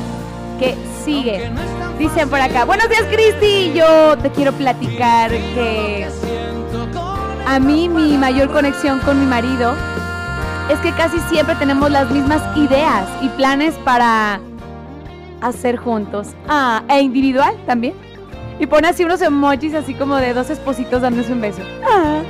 que 0.59 0.75
sigue. 1.03 1.49
Dicen 1.97 2.29
por 2.29 2.39
acá, 2.39 2.65
buenos 2.65 2.87
días 2.89 3.03
Cristi, 3.11 3.73
yo 3.73 4.17
te 4.17 4.29
quiero 4.29 4.51
platicar 4.51 5.31
que 5.31 6.07
a 7.47 7.59
mí 7.59 7.89
mi 7.89 8.17
mayor 8.17 8.51
conexión 8.51 8.99
con 8.99 9.19
mi 9.19 9.25
marido 9.25 9.73
es 10.69 10.77
que 10.79 10.91
casi 10.91 11.19
siempre 11.21 11.55
tenemos 11.55 11.89
las 11.89 12.09
mismas 12.11 12.41
ideas 12.57 13.07
y 13.21 13.29
planes 13.29 13.73
para 13.85 14.39
hacer 15.41 15.77
juntos. 15.77 16.29
Ah, 16.47 16.83
e 16.89 17.01
individual 17.01 17.55
también. 17.65 17.93
Y 18.59 18.67
pone 18.67 18.87
así 18.87 19.03
unos 19.03 19.21
emojis 19.21 19.73
así 19.73 19.93
como 19.93 20.15
de 20.17 20.33
dos 20.33 20.49
espositos 20.49 21.01
dándose 21.01 21.33
un 21.33 21.41
beso. 21.41 21.61
Ah, 21.87 22.21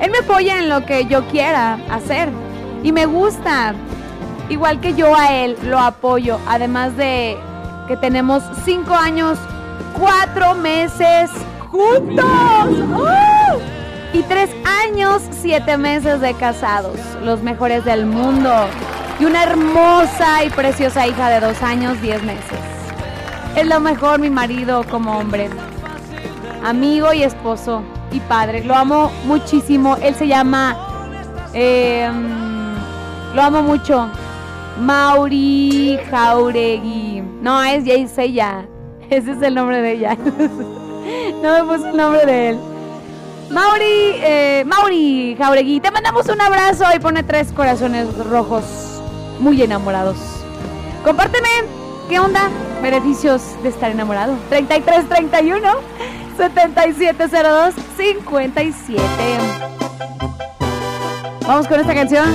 él 0.00 0.10
me 0.10 0.18
apoya 0.18 0.58
en 0.58 0.68
lo 0.68 0.84
que 0.86 1.06
yo 1.06 1.24
quiera 1.26 1.78
hacer. 1.90 2.30
Y 2.82 2.92
me 2.92 3.06
gusta. 3.06 3.74
Igual 4.48 4.80
que 4.80 4.94
yo 4.94 5.14
a 5.14 5.34
él 5.34 5.56
lo 5.64 5.78
apoyo. 5.78 6.38
Además 6.46 6.96
de 6.96 7.36
que 7.88 7.96
tenemos 7.96 8.42
cinco 8.64 8.94
años, 8.94 9.38
cuatro 9.98 10.54
meses 10.54 11.30
juntos. 11.70 12.24
¡Ah! 12.24 12.66
y 14.12 14.22
tres 14.22 14.50
años, 14.84 15.22
siete 15.30 15.76
meses 15.76 16.20
de 16.20 16.32
casados, 16.34 16.98
los 17.22 17.42
mejores 17.42 17.84
del 17.84 18.06
mundo. 18.06 18.50
Y 19.20 19.24
una 19.24 19.42
hermosa 19.42 20.44
y 20.44 20.50
preciosa 20.50 21.06
hija 21.06 21.28
de 21.28 21.40
dos 21.40 21.60
años, 21.62 22.00
diez 22.00 22.22
meses. 22.22 22.58
Es 23.56 23.66
lo 23.66 23.80
mejor 23.80 24.20
mi 24.20 24.30
marido 24.30 24.84
como 24.88 25.18
hombre, 25.18 25.50
amigo 26.64 27.12
y 27.12 27.24
esposo 27.24 27.82
y 28.10 28.20
padre. 28.20 28.64
Lo 28.64 28.74
amo 28.74 29.10
muchísimo. 29.24 29.96
Él 29.96 30.14
se 30.14 30.26
llama... 30.26 30.76
Em, 31.52 32.74
lo 33.34 33.42
amo 33.42 33.62
mucho. 33.62 34.08
Mauri 34.80 35.98
Jauregui. 36.10 37.22
No, 37.40 37.62
es, 37.62 37.86
es 37.86 38.16
ella. 38.18 38.66
Ese 39.10 39.32
es 39.32 39.42
el 39.42 39.54
nombre 39.54 39.80
de 39.80 39.92
ella. 39.92 40.16
no 41.42 41.52
me 41.52 41.72
puso 41.72 41.88
el 41.88 41.96
nombre 41.96 42.26
de 42.26 42.48
él. 42.50 42.58
Mauri, 43.50 44.12
eh, 44.16 44.64
Mauri 44.66 45.34
Jauregui, 45.38 45.80
te 45.80 45.90
mandamos 45.90 46.28
un 46.28 46.38
abrazo 46.38 46.84
y 46.94 46.98
pone 46.98 47.22
tres 47.22 47.50
corazones 47.52 48.14
rojos 48.26 48.64
muy 49.40 49.62
enamorados. 49.62 50.18
Compárteme, 51.02 51.48
¿qué 52.10 52.20
onda? 52.20 52.50
Beneficios 52.82 53.42
de 53.62 53.70
estar 53.70 53.90
enamorado. 53.90 54.34
3331 54.50 55.66
7702 56.38 57.74
57. 57.96 59.02
Vamos 61.44 61.66
con 61.66 61.80
esta 61.80 61.92
canción. 61.94 62.32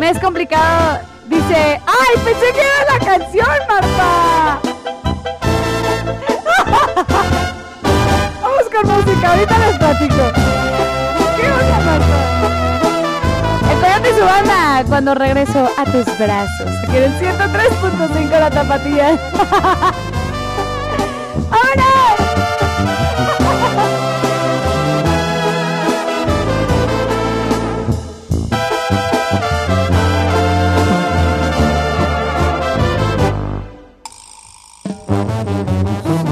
Me 0.00 0.10
es 0.10 0.18
complicado. 0.18 0.98
Dice, 1.26 1.80
¡ay! 1.86 2.16
Pensé 2.24 2.52
que 2.52 2.60
era 2.60 2.84
la 2.92 2.98
canción, 3.04 3.46
Marta. 3.68 4.58
con 8.72 8.88
música, 8.92 9.32
ahorita 9.32 9.58
les 9.58 9.78
platico. 9.78 10.24
¿Qué 11.36 11.52
onda, 11.52 11.78
Marta? 11.84 12.16
Entonces 13.70 14.16
su 14.18 14.24
banda 14.24 14.84
cuando 14.88 15.14
regreso 15.14 15.70
a 15.78 15.84
tus 15.84 16.06
brazos. 16.18 16.68
Aquí 16.88 16.96
en 16.96 17.04
el 17.04 17.12
103.5 17.20 18.30
la 18.30 18.50
tapatía. 18.50 19.16
¡Vámonos! 21.50 21.85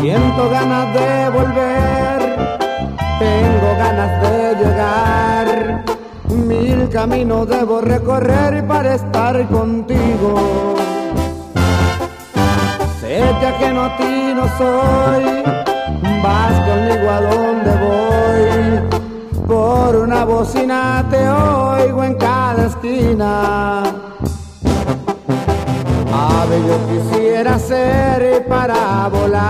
Siento 0.04 0.50
ganas 0.50 0.92
de 0.92 1.30
volver, 1.30 2.58
tengo 3.18 3.68
ganas 3.78 4.20
de 4.20 4.54
llegar. 4.62 5.84
Mil 6.28 6.90
caminos 6.90 7.48
debo 7.48 7.80
recorrer 7.80 8.66
para 8.66 8.96
estar 8.96 9.48
contigo. 9.48 10.74
Sé 13.00 13.22
que 13.40 13.46
ajeno 13.46 13.84
a 13.84 13.96
ti 13.96 14.34
no 14.36 14.46
soy, 14.58 15.42
vas 16.22 16.52
conmigo 16.68 17.10
a 17.10 17.20
donde 17.22 17.72
voy. 17.86 19.46
Por 19.46 19.96
una 19.96 20.26
bocina 20.26 21.02
te 21.08 21.26
oigo 21.26 22.04
en 22.04 22.14
cada 22.16 22.66
esquina. 22.66 23.93
Ave 26.54 26.68
yo 26.68 26.78
quisiera 26.86 27.58
ser 27.58 28.46
para 28.46 29.08
volar 29.08 29.42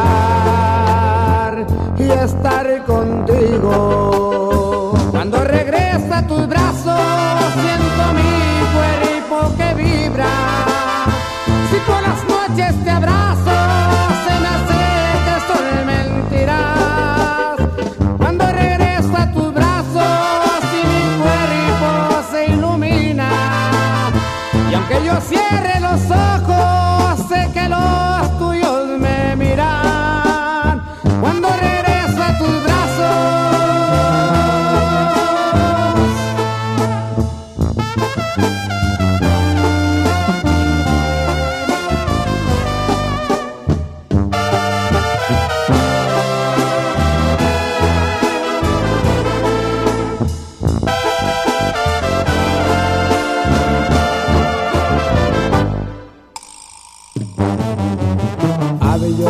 y 1.99 2.05
estar 2.05 2.83
contigo. 2.85 4.95
Cuando 5.11 5.45
regresa 5.45 6.19
a 6.19 6.27
tus 6.27 6.47
brazos 6.49 6.99
siento 7.61 8.13
mi 8.15 8.65
cuerpo 8.75 9.55
que 9.57 9.75
vibra. 9.75 10.31
Si 11.71 11.77
por 11.87 12.01
las 12.03 12.25
noches 12.27 12.75
te 12.85 12.91
abrazo 12.91 13.64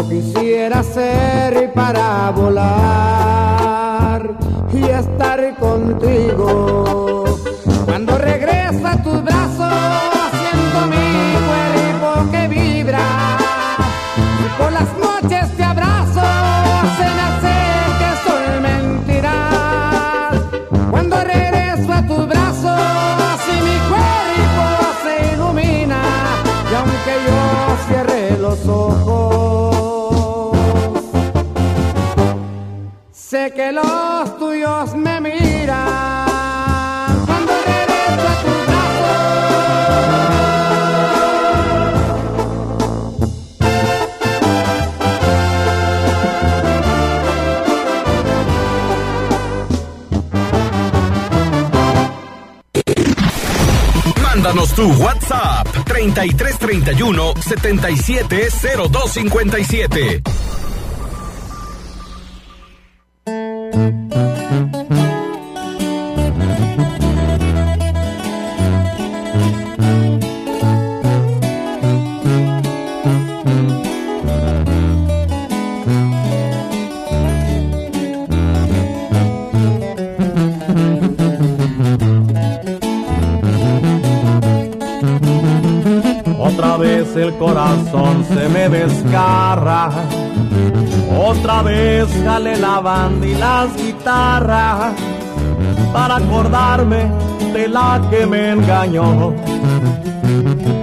quisiera 0.02 0.82
ser 0.82 1.72
para 1.72 2.30
volar 2.30 4.20
y 4.72 4.82
estar 4.84 5.56
contigo. 5.56 7.24
Cuando 7.84 8.18
regreso 8.18 8.86
a 8.86 8.96
tus 9.02 9.22
brazos 9.22 9.53
3331 56.12 57.34
770257. 57.40 60.22
Jale 92.12 92.56
la 92.58 92.80
banda 92.80 93.26
y 93.26 93.34
las 93.34 93.74
guitarras 93.76 94.92
para 95.92 96.16
acordarme 96.16 97.08
de 97.52 97.68
la 97.68 98.00
que 98.10 98.26
me 98.26 98.50
engañó. 98.50 99.32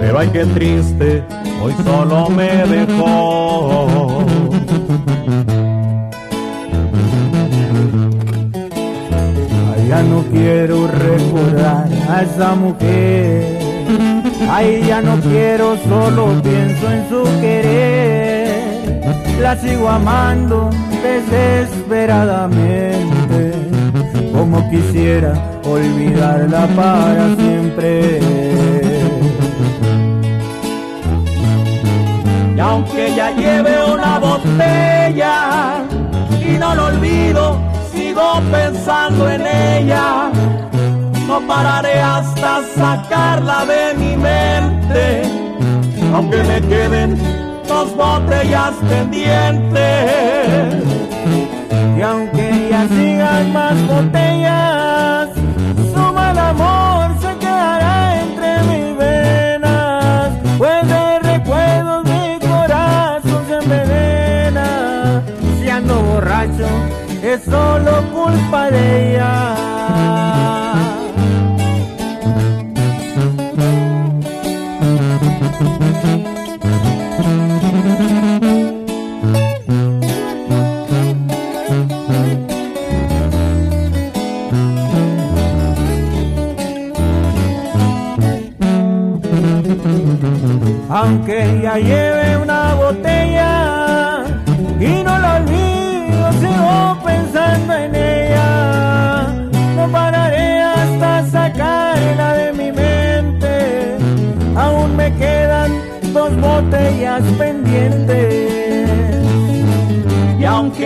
Pero 0.00 0.18
ay 0.18 0.28
qué 0.32 0.44
triste, 0.46 1.24
hoy 1.62 1.74
solo 1.84 2.28
me 2.28 2.50
dejó. 2.66 4.24
Ay, 9.74 9.88
ya 9.88 10.02
no 10.02 10.22
quiero 10.32 10.88
recordar 10.88 11.88
a 12.10 12.22
esa 12.22 12.54
mujer. 12.56 13.58
Ay, 14.50 14.82
ya 14.86 15.00
no 15.00 15.20
quiero, 15.20 15.76
solo 15.88 16.42
pienso 16.42 16.90
en 16.90 17.08
su 17.08 17.22
querer. 17.40 18.11
La 19.42 19.56
sigo 19.56 19.88
amando 19.88 20.70
desesperadamente. 21.02 23.52
Como 24.32 24.70
quisiera 24.70 25.34
olvidarla 25.64 26.68
para 26.76 27.34
siempre. 27.34 28.20
Y 32.56 32.60
aunque 32.60 33.12
ya 33.16 33.32
lleve 33.32 33.84
una 33.92 34.20
botella 34.20 35.82
y 36.40 36.56
no 36.56 36.76
lo 36.76 36.86
olvido, 36.86 37.58
sigo 37.92 38.40
pensando 38.52 39.28
en 39.28 39.44
ella. 39.44 40.30
No 41.26 41.40
pararé 41.48 42.00
hasta 42.00 42.60
sacarla 42.76 43.66
de 43.66 43.94
mi 43.98 44.16
mente, 44.16 45.22
aunque 46.14 46.44
me 46.44 46.60
queden 46.60 47.31
dos 47.72 47.96
botellas 47.96 48.74
pendientes. 48.88 50.74
Y 51.96 52.00
aunque 52.02 52.68
ya 52.70 52.86
sigan 52.88 53.52
más 53.52 53.76
botellas, 53.86 55.28
su 55.92 56.12
mal 56.12 56.38
amor 56.38 57.04
se 57.20 57.30
quedará 57.38 58.20
entre 58.24 58.50
mis 58.70 58.96
venas. 58.96 60.30
Pues 60.58 60.80
de 60.92 61.18
recuerdos 61.32 62.04
mi 62.04 62.38
corazón 62.48 63.42
se 63.48 63.56
envenena. 63.62 65.22
Si 65.58 65.68
ando 65.70 65.94
borracho, 66.02 66.68
es 67.22 67.44
solo 67.44 67.92
culpa 68.12 68.70
de 68.70 69.12
ella. 69.12 69.61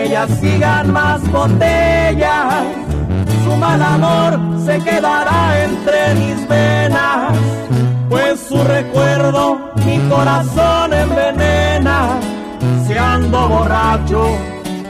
Botellas 0.06 0.30
sigan 0.40 0.92
más 0.92 1.32
botellas. 1.32 2.64
Su 3.44 3.56
mal 3.56 3.82
amor 3.82 4.38
se 4.64 4.78
quedará 4.78 5.64
entre 5.64 6.14
mis 6.14 6.48
venas, 6.48 7.36
pues 8.08 8.40
su 8.48 8.62
recuerdo 8.62 9.72
mi 9.84 9.98
corazón 10.08 10.92
envenena. 10.92 12.20
Si 12.86 12.96
ando 12.96 13.48
borracho 13.48 14.28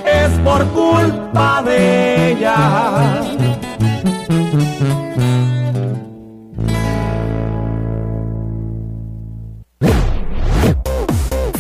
es 0.04 0.38
por 0.40 0.64
culpa 0.68 1.62
de 1.62 2.32
ella. 2.32 3.22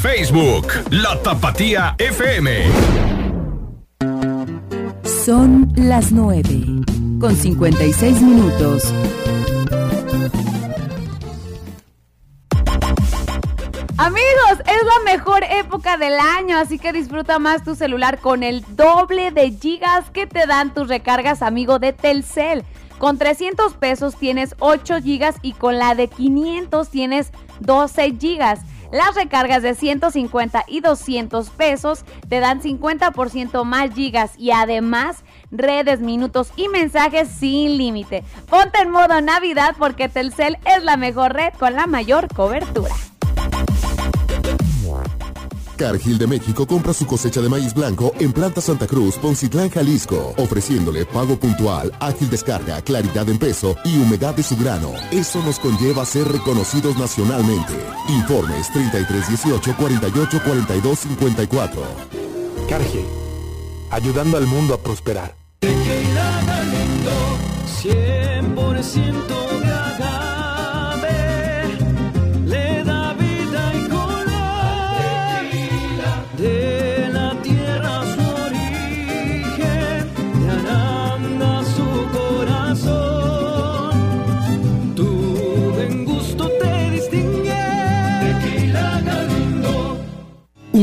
Facebook, 0.02 0.66
La 0.90 1.16
Tapatía 1.22 1.94
FM. 1.98 3.15
Son 5.26 5.72
las 5.74 6.12
9, 6.12 6.44
con 7.18 7.34
56 7.34 8.22
minutos. 8.22 8.94
Amigos, 13.96 14.60
es 14.60 14.84
la 14.84 15.12
mejor 15.12 15.42
época 15.50 15.96
del 15.96 16.12
año, 16.20 16.56
así 16.56 16.78
que 16.78 16.92
disfruta 16.92 17.40
más 17.40 17.64
tu 17.64 17.74
celular 17.74 18.20
con 18.20 18.44
el 18.44 18.64
doble 18.76 19.32
de 19.32 19.50
gigas 19.50 20.10
que 20.10 20.28
te 20.28 20.46
dan 20.46 20.72
tus 20.72 20.86
recargas, 20.86 21.42
amigo 21.42 21.80
de 21.80 21.92
Telcel. 21.92 22.62
Con 22.98 23.18
300 23.18 23.74
pesos 23.74 24.14
tienes 24.14 24.54
8 24.60 25.02
gigas 25.02 25.34
y 25.42 25.54
con 25.54 25.80
la 25.80 25.96
de 25.96 26.06
500 26.06 26.88
tienes 26.88 27.32
12 27.58 28.14
gigas. 28.16 28.60
Las 28.92 29.14
recargas 29.14 29.62
de 29.62 29.74
150 29.74 30.64
y 30.68 30.80
200 30.80 31.50
pesos 31.50 32.04
te 32.28 32.40
dan 32.40 32.62
50% 32.62 33.64
más 33.64 33.94
gigas 33.94 34.32
y 34.38 34.50
además 34.50 35.24
redes, 35.50 36.00
minutos 36.00 36.52
y 36.56 36.68
mensajes 36.68 37.28
sin 37.28 37.76
límite. 37.76 38.24
Ponte 38.48 38.80
en 38.80 38.90
modo 38.90 39.20
Navidad 39.20 39.74
porque 39.78 40.08
Telcel 40.08 40.58
es 40.64 40.82
la 40.82 40.96
mejor 40.96 41.34
red 41.34 41.52
con 41.58 41.74
la 41.74 41.86
mayor 41.86 42.28
cobertura. 42.34 42.94
Cargill 45.76 46.18
de 46.18 46.26
México 46.26 46.66
compra 46.66 46.92
su 46.92 47.06
cosecha 47.06 47.40
de 47.40 47.48
maíz 47.48 47.74
blanco 47.74 48.12
en 48.18 48.32
Planta 48.32 48.60
Santa 48.60 48.86
Cruz, 48.86 49.16
Poncitlán, 49.16 49.70
Jalisco, 49.70 50.34
ofreciéndole 50.38 51.04
pago 51.06 51.36
puntual, 51.36 51.92
ágil 52.00 52.30
descarga, 52.30 52.80
claridad 52.82 53.28
en 53.28 53.38
peso 53.38 53.76
y 53.84 53.98
humedad 53.98 54.34
de 54.34 54.42
su 54.42 54.56
grano. 54.56 54.92
Eso 55.10 55.42
nos 55.42 55.58
conlleva 55.58 56.02
a 56.02 56.06
ser 56.06 56.26
reconocidos 56.28 56.96
nacionalmente. 56.96 57.74
Informes 58.08 58.72
3318 58.72 59.76
48 59.76 60.40
42 60.44 60.98
54. 60.98 61.82
Cargill, 62.68 63.04
ayudando 63.90 64.36
al 64.36 64.46
mundo 64.46 64.74
a 64.74 64.78
prosperar. 64.78 65.34
100% 67.82 69.45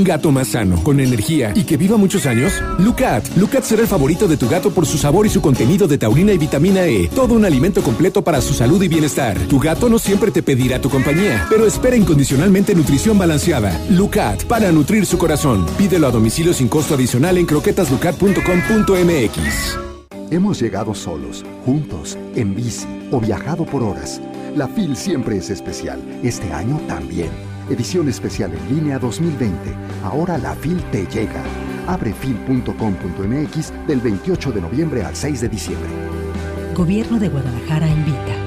Un 0.04 0.10
gato 0.10 0.34
más 0.34 0.50
sano, 0.50 0.84
con 0.84 1.00
energía 1.00 1.54
y 1.56 1.64
que 1.64 1.78
viva 1.78 1.96
muchos 1.96 2.26
años. 2.26 2.62
Lucat. 2.78 3.26
Lucat 3.38 3.64
será 3.64 3.84
el 3.84 3.88
favorito 3.88 4.28
de 4.28 4.36
tu 4.36 4.50
gato 4.50 4.70
por 4.70 4.86
su 4.86 4.98
sabor 4.98 5.26
y 5.26 5.30
su 5.30 5.40
contenido 5.40 5.88
de 5.88 5.98
taurina 5.98 6.34
y 6.34 6.38
vitamina 6.38 6.86
E. 6.86 7.08
Todo 7.08 7.36
un 7.36 7.46
alimento 7.46 7.82
completo 7.82 8.22
para 8.22 8.42
su 8.42 8.54
salud 8.54 8.84
y 8.84 8.90
bienestar. 8.90 9.40
Tu 9.48 9.60
gato 9.60 9.88
no 9.88 9.98
siempre 9.98 10.30
te 10.30 10.44
pedirá 10.44 10.82
tu 10.82 10.90
compañía, 10.90 11.48
pero 11.50 11.66
espera 11.66 11.96
incondicionalmente 11.96 12.76
nutrición 12.76 13.18
balanceada. 13.18 13.80
Lucat, 13.92 14.44
para 14.44 14.74
nutrir 14.74 15.06
su 15.06 15.18
corazón. 15.18 15.66
Pídelo 15.78 16.08
a 16.08 16.12
domicilio 16.12 16.54
sin 16.54 16.68
costo 16.68 16.96
adicional 16.96 17.38
en 17.38 17.46
croquetaslucat.com.mx. 17.46 19.80
Hemos 20.32 20.62
llegado 20.62 20.94
solos, 20.94 21.46
juntos, 21.66 22.18
en 22.36 22.54
bici 22.54 22.88
o 23.10 23.22
viajado 23.22 23.66
por 23.66 23.82
horas. 23.82 24.20
La 24.54 24.68
FIL 24.68 24.98
siempre 24.98 25.38
es 25.38 25.50
especial. 25.50 26.02
Este 26.24 26.52
año 26.52 26.78
también. 26.90 27.53
Edición 27.70 28.10
especial 28.10 28.52
en 28.54 28.76
línea 28.76 29.00
2020. 29.00 29.74
Ahora 30.04 30.38
la 30.38 30.54
FIL 30.56 30.82
te 30.92 31.06
llega. 31.08 31.42
Abre 31.88 32.14
fil.com.mx 32.14 33.74
del 33.88 34.00
28 34.00 34.52
de 34.52 34.62
noviembre 34.62 35.04
al 35.04 35.16
6 35.16 35.42
de 35.42 35.50
diciembre. 35.50 35.90
Gobierno 36.76 37.20
de 37.20 37.30
Guadalajara 37.30 37.88
invita. 37.88 38.44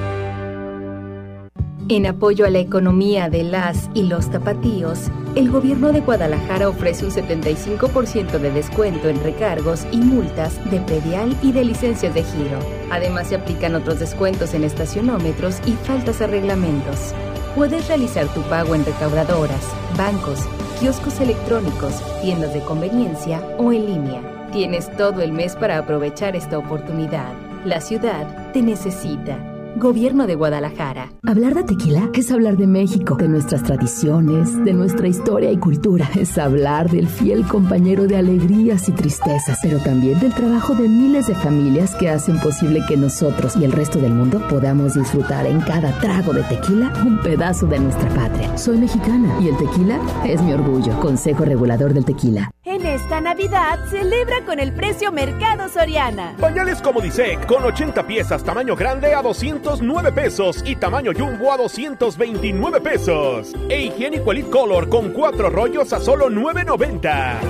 En 1.88 2.04
apoyo 2.04 2.44
a 2.44 2.50
la 2.50 2.58
economía 2.58 3.30
de 3.30 3.44
las 3.44 3.88
y 3.94 4.02
los 4.02 4.28
tapatíos, 4.28 5.08
el 5.36 5.50
gobierno 5.50 5.92
de 5.92 6.00
Guadalajara 6.00 6.68
ofrece 6.68 7.04
un 7.04 7.12
75% 7.12 8.38
de 8.38 8.50
descuento 8.50 9.08
en 9.08 9.22
recargos 9.22 9.86
y 9.92 9.98
multas 9.98 10.58
de 10.70 10.80
predial 10.80 11.36
y 11.42 11.52
de 11.52 11.64
licencias 11.64 12.12
de 12.12 12.24
giro. 12.24 12.58
Además, 12.90 13.28
se 13.28 13.36
aplican 13.36 13.76
otros 13.76 14.00
descuentos 14.00 14.52
en 14.54 14.64
estacionómetros 14.64 15.60
y 15.64 15.72
faltas 15.72 16.20
a 16.20 16.26
reglamentos. 16.26 17.14
Puedes 17.56 17.88
realizar 17.88 18.28
tu 18.34 18.42
pago 18.42 18.74
en 18.74 18.84
recaudadoras, 18.84 19.64
bancos, 19.96 20.40
kioscos 20.78 21.18
electrónicos, 21.20 21.94
tiendas 22.20 22.52
de 22.52 22.60
conveniencia 22.60 23.40
o 23.56 23.72
en 23.72 23.86
línea. 23.86 24.20
Tienes 24.52 24.94
todo 24.98 25.22
el 25.22 25.32
mes 25.32 25.56
para 25.56 25.78
aprovechar 25.78 26.36
esta 26.36 26.58
oportunidad. 26.58 27.32
La 27.64 27.80
ciudad 27.80 28.52
te 28.52 28.60
necesita. 28.60 29.55
Gobierno 29.76 30.26
de 30.26 30.36
Guadalajara. 30.36 31.12
Hablar 31.26 31.54
de 31.54 31.62
tequila 31.62 32.08
es 32.14 32.30
hablar 32.30 32.56
de 32.56 32.66
México, 32.66 33.16
de 33.16 33.28
nuestras 33.28 33.62
tradiciones, 33.62 34.64
de 34.64 34.72
nuestra 34.72 35.06
historia 35.06 35.52
y 35.52 35.58
cultura. 35.58 36.08
Es 36.14 36.38
hablar 36.38 36.88
del 36.90 37.06
fiel 37.06 37.46
compañero 37.46 38.06
de 38.06 38.16
alegrías 38.16 38.88
y 38.88 38.92
tristezas, 38.92 39.58
pero 39.62 39.78
también 39.78 40.18
del 40.18 40.32
trabajo 40.32 40.74
de 40.74 40.88
miles 40.88 41.26
de 41.26 41.34
familias 41.34 41.94
que 41.96 42.08
hacen 42.08 42.40
posible 42.40 42.80
que 42.88 42.96
nosotros 42.96 43.54
y 43.56 43.64
el 43.64 43.72
resto 43.72 43.98
del 43.98 44.14
mundo 44.14 44.40
podamos 44.48 44.94
disfrutar 44.94 45.44
en 45.44 45.60
cada 45.60 45.92
trago 46.00 46.32
de 46.32 46.42
tequila 46.44 46.90
un 47.04 47.20
pedazo 47.20 47.66
de 47.66 47.78
nuestra 47.78 48.08
patria. 48.14 48.56
Soy 48.56 48.78
mexicana 48.78 49.36
y 49.42 49.48
el 49.48 49.58
tequila 49.58 50.00
es 50.24 50.40
mi 50.40 50.54
orgullo. 50.54 50.98
Consejo 51.00 51.44
Regulador 51.44 51.92
del 51.92 52.06
Tequila. 52.06 52.50
En 52.64 52.84
esta 52.84 53.20
Navidad 53.20 53.78
celebra 53.90 54.44
con 54.44 54.58
el 54.58 54.72
precio 54.72 55.12
Mercado 55.12 55.68
Soriana. 55.68 56.34
Pañales 56.40 56.82
como 56.82 57.00
Disec 57.00 57.46
con 57.46 57.62
80 57.62 58.06
piezas 58.06 58.42
tamaño 58.42 58.74
grande 58.74 59.14
a 59.14 59.22
209 59.66 60.12
pesos 60.12 60.62
y 60.64 60.76
tamaño 60.76 61.10
jumbo 61.12 61.52
a 61.52 61.56
229 61.56 62.80
pesos. 62.80 63.52
E 63.68 63.86
higiénico 63.86 64.30
Elite 64.30 64.48
Color 64.48 64.88
con 64.88 65.12
4 65.12 65.50
rollos 65.50 65.92
a 65.92 65.98
solo 65.98 66.30
9.90. 66.30 67.40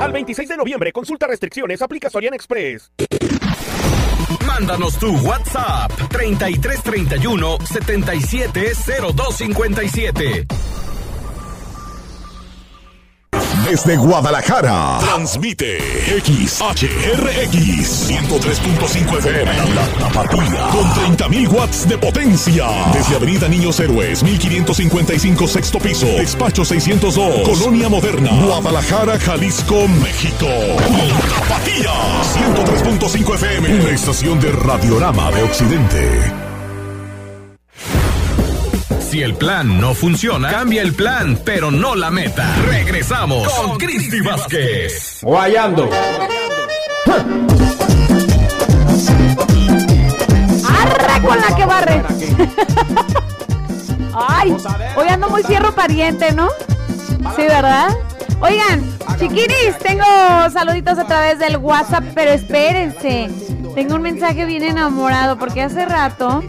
Al 0.00 0.10
26 0.10 0.48
de 0.48 0.56
noviembre 0.56 0.92
consulta 0.92 1.28
restricciones, 1.28 1.80
aplica 1.82 2.10
Soriana 2.10 2.34
Express. 2.34 2.90
Mándanos 4.44 4.98
tu 4.98 5.16
WhatsApp 5.18 5.92
3331 6.10 7.58
770257. 7.64 10.46
Desde 13.68 13.96
Guadalajara. 13.96 14.98
Transmite 15.00 15.78
XHRX 16.20 18.10
103.5 18.10 19.18
FM. 19.18 19.52
La 19.74 19.86
Tapatía. 19.98 20.68
Con 20.70 20.84
30.000 21.16 21.48
watts 21.48 21.88
de 21.88 21.96
potencia. 21.96 22.66
Desde 22.92 23.16
Avenida 23.16 23.48
Niños 23.48 23.78
Héroes, 23.80 24.22
1555 24.22 25.46
sexto 25.48 25.78
piso. 25.78 26.06
Despacho 26.06 26.64
602. 26.64 27.48
Colonia 27.48 27.88
Moderna. 27.88 28.30
Guadalajara, 28.44 29.18
Jalisco, 29.18 29.86
México. 29.88 30.46
La 30.48 31.20
Tapatía. 31.38 31.92
103.5 32.34 33.34
FM. 33.34 33.80
Una 33.80 33.90
estación 33.90 34.40
de 34.40 34.52
Radiorama 34.52 35.30
de 35.30 35.42
Occidente. 35.42 36.51
Si 39.12 39.22
el 39.22 39.34
plan 39.34 39.78
no 39.78 39.92
funciona, 39.92 40.50
cambia 40.50 40.80
el 40.80 40.94
plan, 40.94 41.38
pero 41.44 41.70
no 41.70 41.94
la 41.94 42.10
meta. 42.10 42.56
Regresamos 42.64 43.46
con 43.46 43.76
Cristi 43.76 44.22
Vázquez. 44.22 45.18
Guayando. 45.20 45.90
¡Arra 50.66 51.20
con 51.20 51.38
la 51.38 51.54
que 51.54 51.66
barre! 51.66 52.02
Ay, 54.14 54.56
hoy 54.96 55.08
ando 55.08 55.28
muy 55.28 55.42
fierro 55.42 55.74
pariente, 55.74 56.32
¿no? 56.32 56.48
Sí, 57.36 57.42
¿verdad? 57.42 57.94
Oigan, 58.40 58.82
chiquiris, 59.18 59.76
tengo 59.82 60.06
saluditos 60.54 60.96
a 60.96 61.06
través 61.06 61.38
del 61.38 61.58
WhatsApp, 61.58 62.04
pero 62.14 62.30
espérense. 62.30 63.28
Tengo 63.74 63.96
un 63.96 64.02
mensaje 64.02 64.46
bien 64.46 64.62
enamorado 64.62 65.38
porque 65.38 65.60
hace 65.60 65.84
rato. 65.84 66.42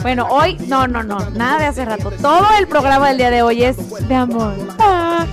Bueno, 0.00 0.26
hoy, 0.30 0.56
no, 0.68 0.86
no, 0.86 1.02
no, 1.02 1.18
nada 1.30 1.58
de 1.58 1.66
hace 1.66 1.84
rato. 1.84 2.10
Todo 2.20 2.46
el 2.58 2.66
programa 2.66 3.08
del 3.08 3.18
día 3.18 3.30
de 3.30 3.42
hoy 3.42 3.64
es 3.64 3.76
de 4.08 4.14
amor. 4.14 4.54
Ah. 4.78 5.26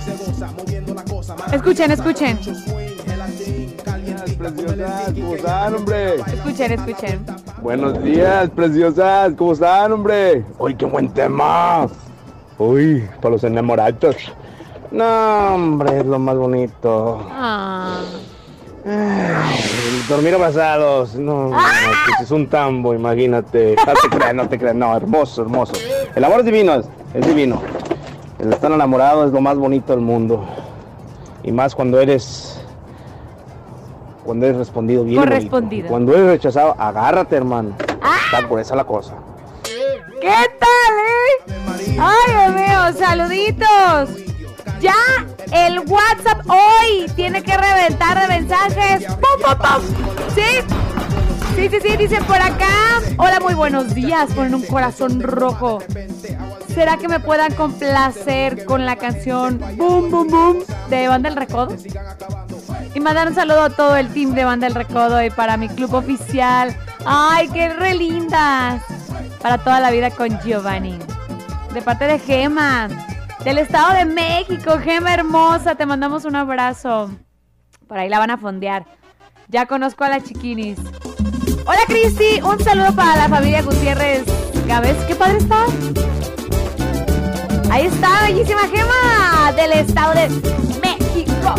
Escuchen, 1.52 1.90
escuchen. 1.90 2.38
Preciosas, 4.38 5.12
¿cómo 5.12 5.34
están, 5.34 5.74
hombre? 5.74 6.14
Escuchen, 6.16 6.72
escuchen. 6.72 7.26
Buenos 7.60 8.02
días, 8.02 8.48
preciosas, 8.50 9.34
¿cómo 9.36 9.52
están, 9.52 9.92
hombre? 9.92 10.44
Uy, 10.58 10.74
qué 10.74 10.86
buen 10.86 11.10
tema. 11.10 11.86
Uy, 12.58 13.06
para 13.20 13.32
los 13.32 13.44
enamorados. 13.44 14.16
No, 14.90 15.54
hombre, 15.54 16.00
es 16.00 16.06
lo 16.06 16.18
más 16.18 16.36
bonito. 16.36 17.26
Ah. 17.30 18.00
Dormir 20.08 20.34
abrazados. 20.34 21.14
No, 21.14 21.50
no, 21.50 21.56
que 22.16 22.24
es 22.24 22.30
un 22.30 22.48
tambo, 22.48 22.94
imagínate. 22.94 23.76
No 23.76 23.92
te 23.94 24.08
creas, 24.16 24.34
no 24.34 24.48
te 24.48 24.58
creas. 24.58 24.74
No, 24.74 24.96
hermoso, 24.96 25.42
hermoso. 25.42 25.72
El 26.14 26.24
amor 26.24 26.40
es 26.40 26.46
divino, 26.46 26.74
es, 26.74 26.86
es 27.14 27.26
divino. 27.26 27.60
El 28.38 28.52
estar 28.52 28.72
enamorado 28.72 29.26
es 29.26 29.32
lo 29.32 29.40
más 29.40 29.56
bonito 29.56 29.92
del 29.92 30.00
mundo. 30.00 30.44
Y 31.42 31.52
más 31.52 31.74
cuando 31.74 32.00
eres. 32.00 32.60
Cuando 34.24 34.46
eres 34.46 34.58
respondido 34.58 35.04
bien. 35.04 35.20
Correspondido. 35.20 35.88
Cuando 35.88 36.14
eres 36.14 36.26
rechazado, 36.26 36.74
agárrate, 36.78 37.36
hermano. 37.36 37.74
Está 37.78 38.48
por 38.48 38.60
esa 38.60 38.76
la 38.76 38.84
cosa. 38.84 39.14
¿Qué 40.20 40.28
tal, 40.58 41.54
eh? 41.56 41.98
Ay, 41.98 42.32
Dios 42.32 42.54
mío, 42.54 43.06
saluditos. 43.06 44.29
Ya 44.80 44.94
el 45.52 45.80
WhatsApp 45.80 46.40
hoy 46.48 47.06
tiene 47.14 47.42
que 47.42 47.54
reventar 47.54 48.18
de 48.18 48.28
mensajes. 48.28 49.04
¡Pum, 49.04 49.20
pum, 49.44 49.58
pum! 49.58 49.82
¿Sí? 50.34 50.64
Sí, 51.54 51.68
sí, 51.68 51.78
sí, 51.82 51.96
dicen 51.98 52.24
por 52.24 52.36
acá. 52.36 53.02
Hola, 53.18 53.40
muy 53.40 53.52
buenos 53.52 53.94
días. 53.94 54.30
Ponen 54.32 54.54
un 54.54 54.64
corazón 54.64 55.20
rojo. 55.20 55.80
¿Será 56.74 56.96
que 56.96 57.08
me 57.08 57.20
puedan 57.20 57.52
complacer 57.54 58.64
con 58.64 58.86
la 58.86 58.96
canción 58.96 59.58
Boom, 59.76 60.10
Boom, 60.10 60.28
Boom 60.28 60.58
de 60.88 61.08
Banda 61.08 61.28
El 61.28 61.36
Recodo? 61.36 61.76
Y 62.94 63.00
mandar 63.00 63.28
un 63.28 63.34
saludo 63.34 63.62
a 63.64 63.70
todo 63.70 63.96
el 63.96 64.08
team 64.08 64.32
de 64.32 64.44
Banda 64.44 64.66
El 64.66 64.74
Recodo 64.74 65.22
y 65.22 65.28
para 65.28 65.58
mi 65.58 65.68
club 65.68 65.92
oficial. 65.92 66.74
¡Ay, 67.04 67.48
qué 67.48 67.68
re 67.68 67.94
lindas! 67.94 68.82
Para 69.42 69.58
toda 69.58 69.80
la 69.80 69.90
vida 69.90 70.10
con 70.10 70.40
Giovanni. 70.40 70.98
De 71.74 71.82
parte 71.82 72.06
de 72.06 72.18
Gema. 72.18 72.88
Del 73.44 73.56
Estado 73.56 73.94
de 73.94 74.04
México, 74.04 74.78
Gema 74.78 75.14
hermosa. 75.14 75.74
Te 75.74 75.86
mandamos 75.86 76.26
un 76.26 76.36
abrazo. 76.36 77.10
Por 77.88 77.98
ahí 77.98 78.10
la 78.10 78.18
van 78.18 78.30
a 78.30 78.36
fondear. 78.36 78.84
Ya 79.48 79.64
conozco 79.64 80.04
a 80.04 80.10
la 80.10 80.22
chiquinis. 80.22 80.78
Hola 81.66 81.80
Cristi, 81.86 82.40
un 82.42 82.62
saludo 82.62 82.94
para 82.94 83.16
la 83.16 83.28
familia 83.28 83.62
Gutiérrez 83.62 84.24
Gávez. 84.66 84.96
¿Qué 85.06 85.14
padre 85.14 85.38
está? 85.38 85.64
Ahí 87.70 87.86
está, 87.86 88.26
bellísima 88.26 88.60
Gema 88.68 89.52
del 89.52 89.72
Estado 89.72 90.12
de 90.14 90.28
México. 90.82 91.54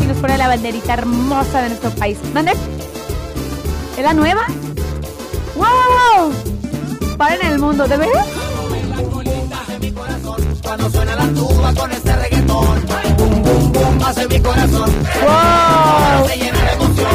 Y 0.00 0.04
nos 0.04 0.18
pone 0.18 0.36
la 0.36 0.48
banderita 0.48 0.94
hermosa 0.94 1.62
de 1.62 1.68
nuestro 1.70 1.90
país. 1.92 2.18
¿Dónde? 2.34 2.52
¿Es 3.96 4.04
la 4.04 4.12
nueva? 4.12 4.42
¡Wow! 5.56 6.32
Para 7.16 7.36
en 7.36 7.46
el 7.46 7.58
mundo, 7.58 7.88
¿de 7.88 7.96
veras? 7.96 8.39
Cuando 10.70 10.88
suena 10.88 11.16
la 11.16 11.26
tuba 11.32 11.74
con 11.74 11.90
este 11.90 12.14
reggaetón. 12.14 12.86
Bum, 13.18 13.42
bum, 13.42 13.72
bum, 13.72 14.02
hace 14.06 14.28
mi 14.28 14.38
corazón. 14.38 14.88
Wow. 15.20 16.28
Se 16.28 16.36
llena 16.36 16.64
de 16.64 16.72
emoción. 16.74 17.10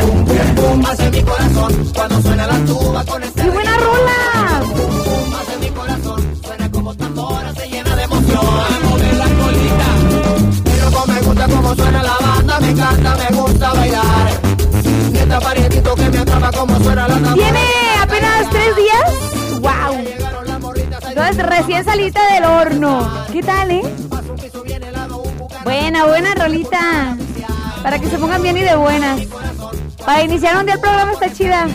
Bum, 0.00 0.24
bum, 0.24 0.54
bum, 0.54 0.86
hace 0.86 1.10
mi 1.10 1.22
corazón. 1.22 1.92
Cuando 1.94 2.22
suena 2.22 2.46
la 2.46 2.58
tuba 2.64 3.04
con 3.04 3.22
este 3.22 3.42
¡Qué 3.42 3.50
buena 3.50 3.76
rola! 3.76 4.93
Recién 21.56 21.84
salita 21.84 22.20
del 22.32 22.44
horno. 22.44 23.10
¿Qué 23.32 23.42
tal, 23.42 23.70
eh? 23.70 23.82
Buena, 25.62 26.06
buena 26.06 26.34
rolita. 26.34 27.16
Para 27.82 27.98
que 27.98 28.08
se 28.08 28.16
pongan 28.18 28.42
bien 28.42 28.56
y 28.56 28.62
de 28.62 28.74
buenas. 28.74 29.20
Para 30.04 30.24
iniciar 30.24 30.56
un 30.56 30.66
día 30.66 30.74
el 30.74 30.80
programa 30.80 31.12
está 31.12 31.32
chida. 31.32 31.68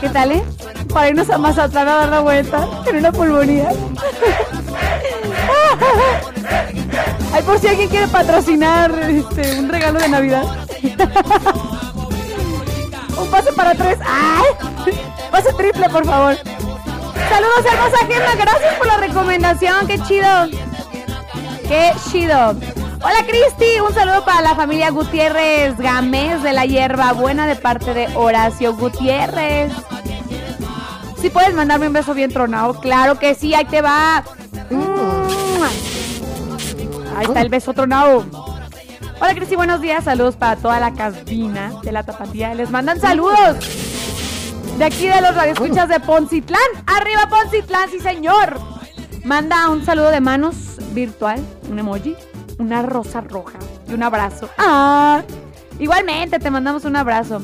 ¿Qué 0.00 0.08
tal, 0.10 0.30
eh? 0.32 0.42
Para 0.92 1.08
irnos 1.08 1.30
a 1.30 1.38
Mazatlán 1.38 1.88
a 1.88 1.94
dar 1.96 2.08
la 2.08 2.20
vuelta 2.20 2.68
en 2.86 2.96
una 2.96 3.10
pulmonía. 3.10 3.68
Ay, 7.32 7.42
por 7.42 7.58
si 7.58 7.66
alguien 7.66 7.88
quiere 7.88 8.06
patrocinar 8.08 8.92
este, 9.10 9.58
un 9.58 9.68
regalo 9.68 9.98
de 9.98 10.08
Navidad. 10.08 10.44
un 13.18 13.28
pase 13.28 13.52
para 13.52 13.74
tres. 13.74 13.98
¡Ay! 14.06 14.46
Pase 15.30 15.52
triple, 15.54 15.88
por 15.90 16.06
favor. 16.06 16.36
Saludos, 17.28 17.64
hermosa 17.70 18.06
Gemma. 18.06 18.34
Gracias 18.36 18.74
por 18.74 18.86
la 18.86 18.96
recomendación. 18.98 19.86
Qué 19.86 19.98
chido. 20.00 20.28
Qué 21.66 21.92
chido. 22.10 22.54
Hola, 23.02 23.24
Cristi. 23.26 23.80
Un 23.86 23.92
saludo 23.94 24.24
para 24.24 24.42
la 24.42 24.54
familia 24.54 24.90
Gutiérrez 24.90 25.76
Gámez 25.76 26.42
de 26.42 26.52
la 26.52 26.64
Hierba 26.66 27.12
Buena 27.12 27.46
de 27.46 27.56
parte 27.56 27.94
de 27.94 28.08
Horacio 28.14 28.74
Gutiérrez. 28.74 29.72
Si 31.20 31.30
puedes 31.30 31.54
mandarme 31.54 31.88
un 31.88 31.92
beso 31.92 32.14
bien 32.14 32.32
tronado. 32.32 32.74
Claro 32.80 33.18
que 33.18 33.34
sí. 33.34 33.54
Ahí 33.54 33.64
te 33.64 33.82
va. 33.82 34.18
Ahí 37.16 37.24
está 37.26 37.40
el 37.40 37.48
beso 37.48 37.72
tronado. 37.72 38.24
Hola, 39.20 39.34
Cristi. 39.34 39.56
Buenos 39.56 39.80
días. 39.80 40.04
Saludos 40.04 40.36
para 40.36 40.56
toda 40.56 40.78
la 40.80 40.92
cabina 40.94 41.72
de 41.82 41.92
la 41.92 42.02
tapatía. 42.02 42.54
Les 42.54 42.70
mandan 42.70 43.00
saludos 43.00 43.85
de 44.78 44.84
aquí 44.84 45.06
de 45.06 45.20
los 45.22 45.34
radioescuchas 45.34 45.88
de 45.88 46.00
Poncitlán. 46.00 46.60
¡Arriba 46.86 47.28
Poncitlán, 47.28 47.90
sí 47.90 47.98
señor! 48.00 48.60
Manda 49.24 49.70
un 49.70 49.84
saludo 49.84 50.10
de 50.10 50.20
manos 50.20 50.54
virtual, 50.92 51.44
un 51.70 51.78
emoji, 51.78 52.14
una 52.58 52.82
rosa 52.82 53.22
roja 53.22 53.58
y 53.88 53.94
un 53.94 54.02
abrazo. 54.02 54.50
¡Ah! 54.58 55.22
Igualmente 55.78 56.38
te 56.38 56.50
mandamos 56.50 56.84
un 56.84 56.96
abrazo. 56.96 57.42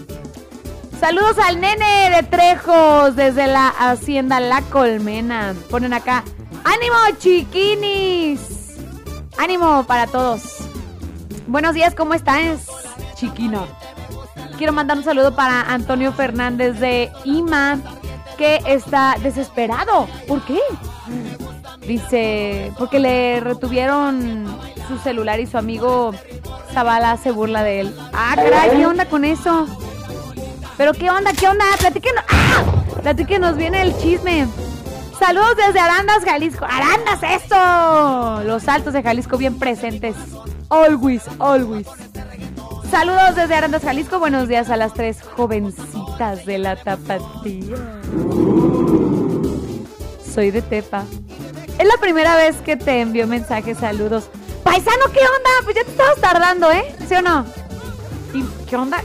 Saludos 1.00 1.38
al 1.38 1.60
nene 1.60 2.10
de 2.10 2.22
Trejos 2.22 3.16
desde 3.16 3.46
la 3.46 3.68
hacienda 3.68 4.38
La 4.38 4.60
Colmena. 4.62 5.54
Ponen 5.70 5.94
acá, 5.94 6.24
¡ánimo 6.64 7.18
chiquinis! 7.18 8.76
¡Ánimo 9.38 9.84
para 9.84 10.06
todos! 10.06 10.58
Buenos 11.46 11.74
días, 11.74 11.94
¿cómo 11.94 12.14
estás, 12.14 12.66
chiquino? 13.14 13.66
Quiero 14.62 14.74
mandar 14.74 14.96
un 14.96 15.02
saludo 15.02 15.34
para 15.34 15.62
Antonio 15.62 16.12
Fernández 16.12 16.78
de 16.78 17.10
IMA, 17.24 17.80
que 18.38 18.60
está 18.64 19.16
desesperado. 19.20 20.06
¿Por 20.28 20.44
qué? 20.44 20.60
Dice, 21.84 22.72
porque 22.78 23.00
le 23.00 23.40
retuvieron 23.40 24.46
su 24.86 24.98
celular 24.98 25.40
y 25.40 25.48
su 25.48 25.58
amigo 25.58 26.12
Zavala 26.72 27.16
se 27.16 27.32
burla 27.32 27.64
de 27.64 27.80
él. 27.80 27.96
Ah, 28.12 28.34
caray, 28.36 28.70
¿qué 28.70 28.86
onda 28.86 29.06
con 29.06 29.24
eso? 29.24 29.66
Pero 30.76 30.92
qué 30.92 31.10
onda, 31.10 31.32
qué 31.32 31.48
onda, 31.48 31.64
platíquenos. 31.80 32.22
¡Ah! 32.28 32.62
Platíquenos, 33.02 33.56
viene 33.56 33.82
el 33.82 33.98
chisme. 33.98 34.46
Saludos 35.18 35.56
desde 35.56 35.80
Arandas, 35.80 36.24
Jalisco. 36.24 36.64
¡Arandas, 36.66 37.20
eso! 37.24 38.44
Los 38.44 38.68
altos 38.68 38.92
de 38.92 39.02
Jalisco 39.02 39.36
bien 39.38 39.58
presentes. 39.58 40.14
Always, 40.68 41.22
always. 41.40 41.88
Saludos 42.92 43.34
desde 43.36 43.54
Arandas, 43.54 43.82
Jalisco. 43.84 44.18
Buenos 44.18 44.48
días 44.48 44.68
a 44.68 44.76
las 44.76 44.92
tres 44.92 45.22
jovencitas 45.22 46.44
de 46.44 46.58
la 46.58 46.76
tapatía. 46.76 47.74
Soy 50.34 50.50
de 50.50 50.60
Tepa. 50.60 51.04
Es 51.78 51.86
la 51.86 51.96
primera 52.02 52.36
vez 52.36 52.56
que 52.56 52.76
te 52.76 53.00
envío 53.00 53.26
mensajes, 53.26 53.78
saludos. 53.78 54.28
Paisano, 54.62 55.06
¿qué 55.06 55.20
onda? 55.20 55.50
Pues 55.64 55.76
ya 55.76 55.84
te 55.84 55.90
estabas 55.90 56.20
tardando, 56.20 56.70
¿eh? 56.70 56.94
¿Sí 57.08 57.14
o 57.14 57.22
no? 57.22 57.46
¿Y 58.34 58.44
qué 58.68 58.76
onda? 58.76 59.02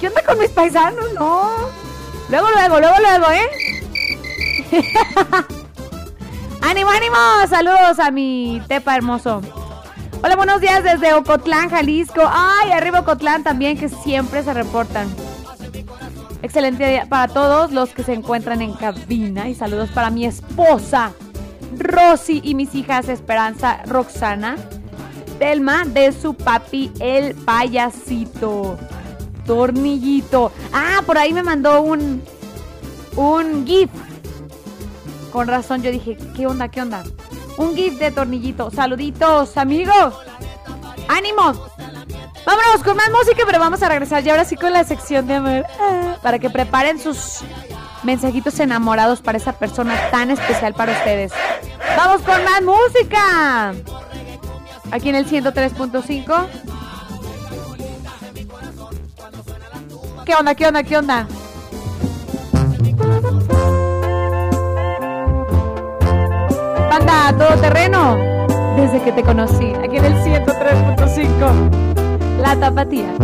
¿Qué 0.00 0.08
onda 0.08 0.22
con 0.22 0.38
mis 0.38 0.48
paisanos? 0.48 1.12
No. 1.12 1.50
Luego, 2.30 2.48
luego, 2.54 2.80
luego, 2.80 2.96
luego, 2.98 3.26
¿eh? 3.30 3.50
ánimo, 6.62 6.90
ánimo. 6.90 7.16
Saludos 7.46 7.98
a 7.98 8.10
mi 8.10 8.62
Tepa 8.68 8.96
hermoso. 8.96 9.42
Hola, 10.20 10.34
buenos 10.34 10.60
días 10.60 10.82
desde 10.82 11.14
Ocotlán, 11.14 11.70
Jalisco. 11.70 12.22
Ay, 12.24 12.72
arriba 12.72 13.00
Ocotlán 13.00 13.44
también, 13.44 13.78
que 13.78 13.88
siempre 13.88 14.42
se 14.42 14.52
reportan. 14.52 15.06
Excelente 16.42 16.88
día 16.88 17.06
para 17.08 17.32
todos 17.32 17.70
los 17.70 17.90
que 17.90 18.02
se 18.02 18.14
encuentran 18.14 18.60
en 18.60 18.72
cabina 18.72 19.48
y 19.48 19.54
saludos 19.54 19.90
para 19.90 20.10
mi 20.10 20.24
esposa, 20.24 21.12
Rosy, 21.78 22.40
y 22.42 22.56
mis 22.56 22.74
hijas 22.74 23.08
Esperanza, 23.08 23.80
Roxana, 23.86 24.56
Telma, 25.38 25.84
de 25.84 26.10
su 26.10 26.34
papi, 26.34 26.90
el 26.98 27.36
payasito, 27.36 28.76
Tornillito. 29.46 30.50
Ah, 30.72 31.00
por 31.06 31.16
ahí 31.16 31.32
me 31.32 31.44
mandó 31.44 31.80
un, 31.80 32.22
un 33.14 33.64
GIF. 33.64 33.90
Con 35.30 35.46
razón, 35.46 35.80
yo 35.82 35.92
dije, 35.92 36.18
¿qué 36.36 36.48
onda, 36.48 36.68
qué 36.68 36.82
onda? 36.82 37.04
Un 37.58 37.74
GIF 37.74 37.98
de 37.98 38.10
tornillito. 38.10 38.70
Saluditos, 38.70 39.56
amigos. 39.56 40.14
¡Ánimo! 41.08 41.52
Vámonos 42.46 42.82
con 42.84 42.96
más 42.96 43.10
música, 43.10 43.42
pero 43.44 43.58
vamos 43.58 43.82
a 43.82 43.88
regresar 43.88 44.22
ya 44.22 44.32
ahora 44.32 44.44
sí 44.44 44.56
con 44.56 44.72
la 44.72 44.84
sección 44.84 45.26
de 45.26 45.34
amor. 45.34 45.66
Ah, 45.78 46.16
Para 46.22 46.38
que 46.38 46.48
preparen 46.48 46.98
sus 46.98 47.40
mensajitos 48.04 48.58
enamorados 48.60 49.20
para 49.20 49.38
esa 49.38 49.52
persona 49.52 49.94
tan 50.10 50.30
especial 50.30 50.72
para 50.72 50.92
ustedes. 50.92 51.32
Vamos 51.96 52.22
con 52.22 52.42
más 52.44 52.62
música. 52.62 53.74
Aquí 54.90 55.08
en 55.10 55.16
el 55.16 55.26
103.5. 55.26 56.46
¿Qué 60.24 60.34
onda? 60.34 60.54
¿Qué 60.54 60.66
onda? 60.66 60.82
¿Qué 60.82 60.96
onda? 60.96 61.26
Banda, 66.98 67.32
todo 67.38 67.56
terreno. 67.60 68.16
Desde 68.76 69.00
que 69.02 69.12
te 69.12 69.22
conocí. 69.22 69.72
Aquí 69.84 69.98
en 69.98 70.04
el 70.04 70.14
103.5. 70.14 72.40
La 72.40 72.56
tapatía. 72.56 73.14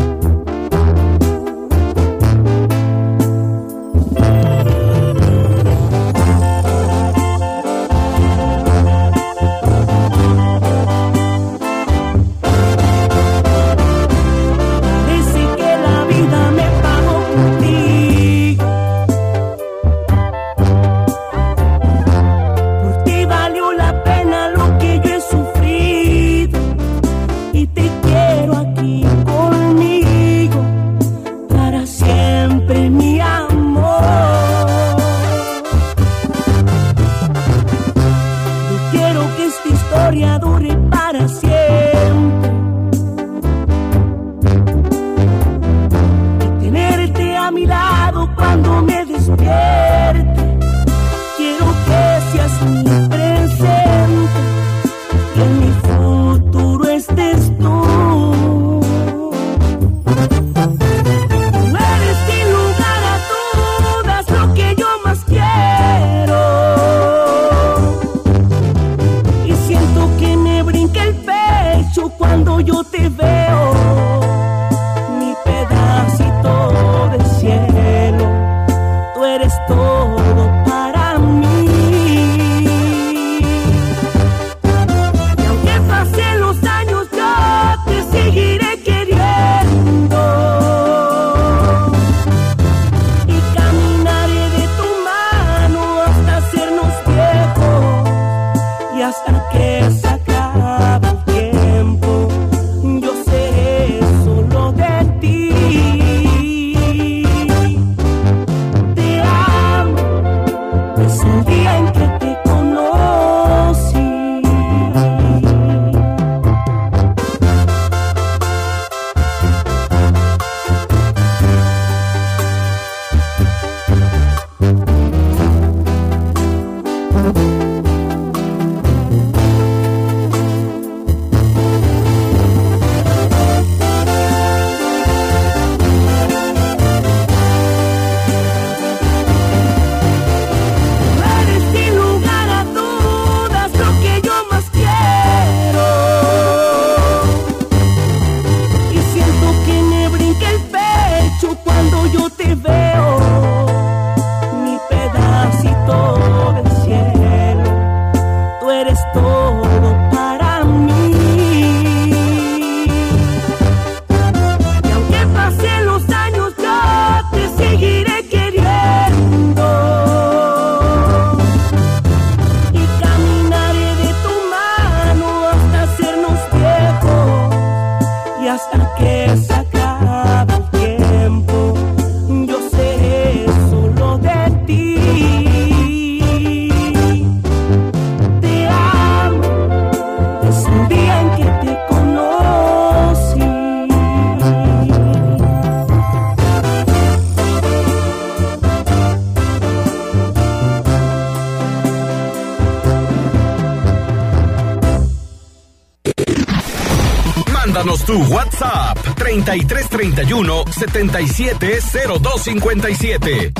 3331 209.95 210.65
770257. 210.73 213.53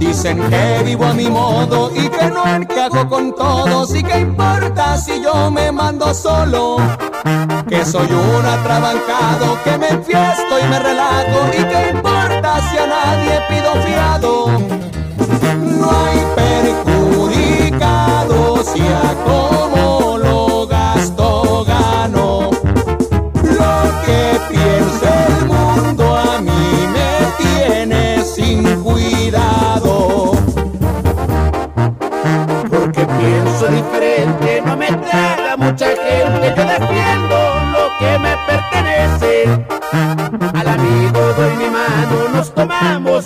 Dicen 0.00 0.40
que 0.50 0.82
vivo 0.84 1.04
a 1.04 1.14
mi 1.14 1.30
modo 1.30 1.92
y 1.94 2.08
que 2.08 2.28
no 2.28 2.56
encajo 2.56 3.08
con 3.08 3.32
todos 3.36 3.94
y 3.94 3.98
si 3.98 4.02
yo 5.32 5.50
me 5.50 5.72
mando 5.72 6.12
solo. 6.14 6.76
Que 7.68 7.84
soy 7.84 8.08
un 8.10 8.46
atrabancado, 8.46 9.58
que 9.64 9.78
me 9.78 9.88
enfiesto 9.88 10.58
y 10.58 10.64
me 10.68 10.78
relajo 10.78 11.38
y 11.52 11.64
qué 11.64 11.90
importa 11.94 12.60
si 12.68 12.78
a 12.78 12.86
nadie 12.86 13.40
pido 13.48 13.72
fiado. 13.86 14.46
No 15.78 15.90
hay 15.90 16.18
perjudicado 16.36 18.29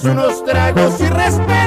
unos 0.04 0.44
tragos 0.44 1.00
y 1.00 1.06
respeto 1.06 1.63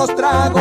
unos 0.00 0.16
tragos 0.16 0.59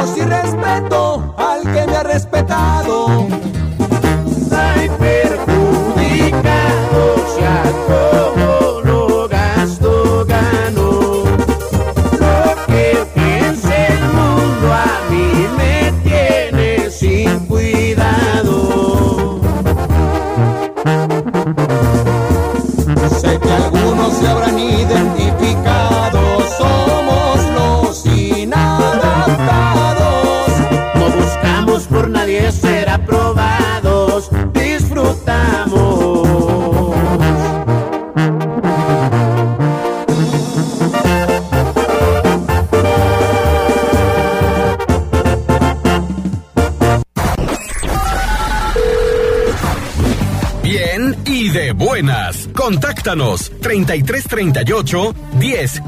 3338 53.98 55.14
10 55.40 55.82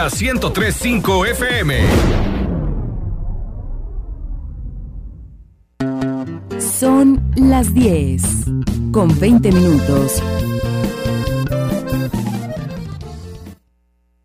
Tapatía 0.00 0.08
1035 0.08 1.26
FM. 1.26 1.74
Son 6.58 7.22
las 7.36 7.74
10 7.74 8.22
con 8.92 9.18
20 9.18 9.52
minutos. 9.52 10.22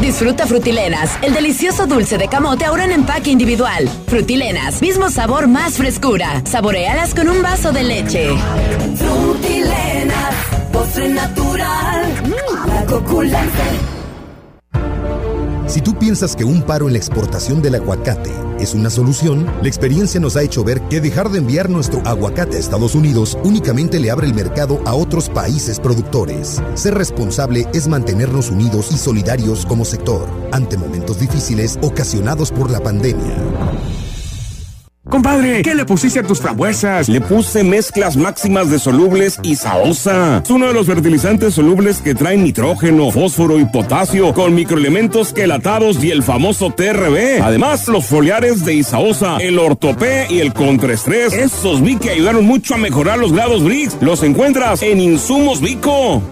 Disfruta 0.00 0.46
Frutilenas, 0.46 1.18
el 1.22 1.32
delicioso 1.32 1.86
dulce 1.86 2.18
de 2.18 2.28
camote 2.28 2.64
ahora 2.64 2.84
en 2.84 2.92
empaque 2.92 3.30
individual. 3.30 3.88
Frutilenas, 4.06 4.82
mismo 4.82 5.10
sabor, 5.10 5.46
más 5.46 5.74
frescura. 5.74 6.42
Saborealas 6.44 7.14
con 7.14 7.28
un 7.28 7.40
vaso 7.42 7.72
de 7.72 7.84
leche. 7.84 8.30
Frutilena, 8.96 10.30
postre 10.72 11.08
natural. 11.08 12.22
La 12.66 12.84
coculante. 12.86 14.01
Si 15.72 15.80
tú 15.80 15.98
piensas 15.98 16.36
que 16.36 16.44
un 16.44 16.60
paro 16.60 16.86
en 16.86 16.92
la 16.92 16.98
exportación 16.98 17.62
del 17.62 17.76
aguacate 17.76 18.30
es 18.60 18.74
una 18.74 18.90
solución, 18.90 19.46
la 19.62 19.68
experiencia 19.68 20.20
nos 20.20 20.36
ha 20.36 20.42
hecho 20.42 20.62
ver 20.62 20.82
que 20.82 21.00
dejar 21.00 21.30
de 21.30 21.38
enviar 21.38 21.70
nuestro 21.70 22.02
aguacate 22.06 22.58
a 22.58 22.60
Estados 22.60 22.94
Unidos 22.94 23.38
únicamente 23.42 23.98
le 23.98 24.10
abre 24.10 24.26
el 24.26 24.34
mercado 24.34 24.82
a 24.84 24.92
otros 24.92 25.30
países 25.30 25.80
productores. 25.80 26.60
Ser 26.74 26.92
responsable 26.92 27.66
es 27.72 27.88
mantenernos 27.88 28.50
unidos 28.50 28.92
y 28.92 28.98
solidarios 28.98 29.64
como 29.64 29.86
sector 29.86 30.28
ante 30.52 30.76
momentos 30.76 31.18
difíciles 31.18 31.78
ocasionados 31.80 32.52
por 32.52 32.70
la 32.70 32.80
pandemia. 32.80 33.34
Compadre, 35.12 35.60
¿qué 35.60 35.74
le 35.74 35.84
pusiste 35.84 36.20
a 36.20 36.22
tus 36.22 36.40
frambuesas? 36.40 37.06
Le 37.10 37.20
puse 37.20 37.62
mezclas 37.62 38.16
máximas 38.16 38.70
de 38.70 38.78
solubles 38.78 39.38
y 39.42 39.56
saosa. 39.56 40.40
Es 40.42 40.48
uno 40.48 40.68
de 40.68 40.72
los 40.72 40.86
fertilizantes 40.86 41.52
solubles 41.52 42.00
que 42.00 42.14
traen 42.14 42.42
nitrógeno, 42.42 43.10
fósforo 43.10 43.60
y 43.60 43.66
potasio 43.66 44.32
con 44.32 44.54
microelementos 44.54 45.34
quelatados 45.34 46.02
y 46.02 46.12
el 46.12 46.22
famoso 46.22 46.70
TRB. 46.70 47.42
Además, 47.42 47.88
los 47.88 48.06
foliares 48.06 48.64
de 48.64 48.72
Isaosa, 48.72 49.36
el 49.36 49.58
ortopé 49.58 50.28
y 50.30 50.40
el 50.40 50.54
contraestrés. 50.54 51.34
Esos 51.34 51.82
vi 51.82 51.96
que 51.96 52.08
ayudaron 52.08 52.46
mucho 52.46 52.74
a 52.74 52.78
mejorar 52.78 53.18
los 53.18 53.34
grados 53.34 53.62
BRICS. 53.62 53.98
Los 54.00 54.22
encuentras 54.22 54.80
en 54.82 54.98
Insumos 54.98 55.60
Vico. 55.60 56.22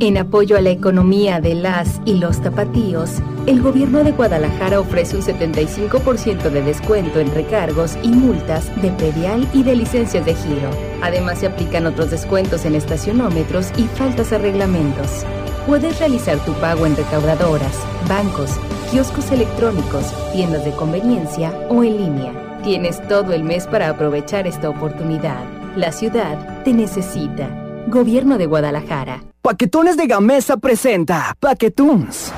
En 0.00 0.18
apoyo 0.18 0.56
a 0.56 0.60
la 0.60 0.70
economía 0.70 1.40
de 1.40 1.54
las 1.54 2.00
y 2.04 2.14
los 2.14 2.40
tapatíos, 2.40 3.22
el 3.46 3.62
gobierno 3.62 4.02
de 4.02 4.12
Guadalajara 4.12 4.80
ofrece 4.80 5.16
un 5.16 5.22
75% 5.22 6.50
de 6.50 6.62
descuento 6.62 7.20
en 7.20 7.32
recargos 7.32 7.96
y 8.02 8.08
multas 8.08 8.70
de 8.82 8.90
predial 8.90 9.48
y 9.52 9.62
de 9.62 9.76
licencias 9.76 10.24
de 10.26 10.34
giro. 10.34 10.70
Además, 11.02 11.38
se 11.38 11.46
aplican 11.46 11.86
otros 11.86 12.10
descuentos 12.10 12.64
en 12.64 12.74
estacionómetros 12.74 13.70
y 13.76 13.84
faltas 13.84 14.32
a 14.32 14.38
reglamentos. 14.38 15.24
Puedes 15.66 15.98
realizar 16.00 16.38
tu 16.44 16.52
pago 16.54 16.86
en 16.86 16.96
recaudadoras, 16.96 17.78
bancos, 18.08 18.50
kioscos 18.90 19.30
electrónicos, 19.30 20.12
tiendas 20.32 20.64
de 20.64 20.72
conveniencia 20.72 21.52
o 21.68 21.84
en 21.84 21.96
línea. 21.96 22.60
Tienes 22.64 23.06
todo 23.08 23.32
el 23.32 23.44
mes 23.44 23.66
para 23.66 23.88
aprovechar 23.88 24.46
esta 24.46 24.68
oportunidad. 24.68 25.44
La 25.76 25.92
ciudad 25.92 26.62
te 26.64 26.72
necesita. 26.72 27.48
Gobierno 27.88 28.38
de 28.38 28.46
Guadalajara. 28.46 29.31
Paquetones 29.42 29.96
de 29.96 30.06
Gamesa 30.06 30.56
presenta 30.56 31.36
Paquetoons. 31.40 32.32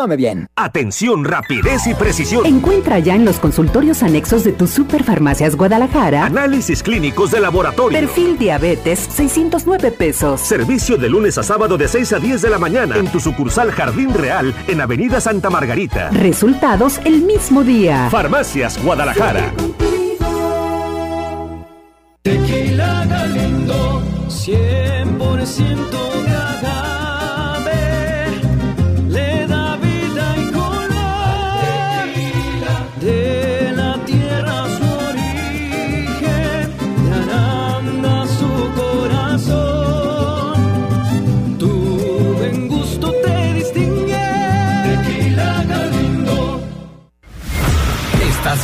Come 0.00 0.16
bien. 0.16 0.48
Atención, 0.56 1.26
rapidez 1.26 1.86
y 1.86 1.92
precisión. 1.92 2.46
Encuentra 2.46 2.98
ya 3.00 3.14
en 3.14 3.26
los 3.26 3.38
consultorios 3.38 4.02
anexos 4.02 4.44
de 4.44 4.52
tus 4.52 4.70
superfarmacias 4.70 5.56
Guadalajara 5.56 6.24
Análisis 6.24 6.82
clínicos 6.82 7.32
de 7.32 7.40
laboratorio. 7.40 7.98
Perfil 7.98 8.38
diabetes 8.38 8.98
609 8.98 9.90
pesos. 9.90 10.40
Servicio 10.40 10.96
de 10.96 11.10
lunes 11.10 11.36
a 11.36 11.42
sábado 11.42 11.76
de 11.76 11.86
6 11.86 12.14
a 12.14 12.18
10 12.18 12.40
de 12.40 12.48
la 12.48 12.58
mañana 12.58 12.96
en 12.96 13.12
tu 13.12 13.20
sucursal 13.20 13.72
Jardín 13.72 14.14
Real 14.14 14.54
en 14.68 14.80
Avenida 14.80 15.20
Santa 15.20 15.50
Margarita. 15.50 16.08
Resultados 16.08 16.98
el 17.04 17.20
mismo 17.20 17.62
día. 17.62 18.08
Farmacias 18.10 18.82
Guadalajara. 18.82 19.52
Tequila 22.22 23.04
Galindo, 23.04 24.02
100% 24.28 25.90
de 26.24 26.99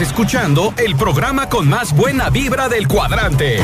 Escuchando 0.01 0.75
el 0.77 0.95
programa 0.95 1.49
con 1.49 1.69
más 1.71 1.97
buena 1.97 2.29
vibra 2.29 2.69
del 2.69 2.87
cuadrante. 2.87 3.57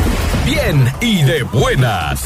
Bien 0.46 0.90
y 1.02 1.22
de 1.22 1.42
buenas. 1.42 2.24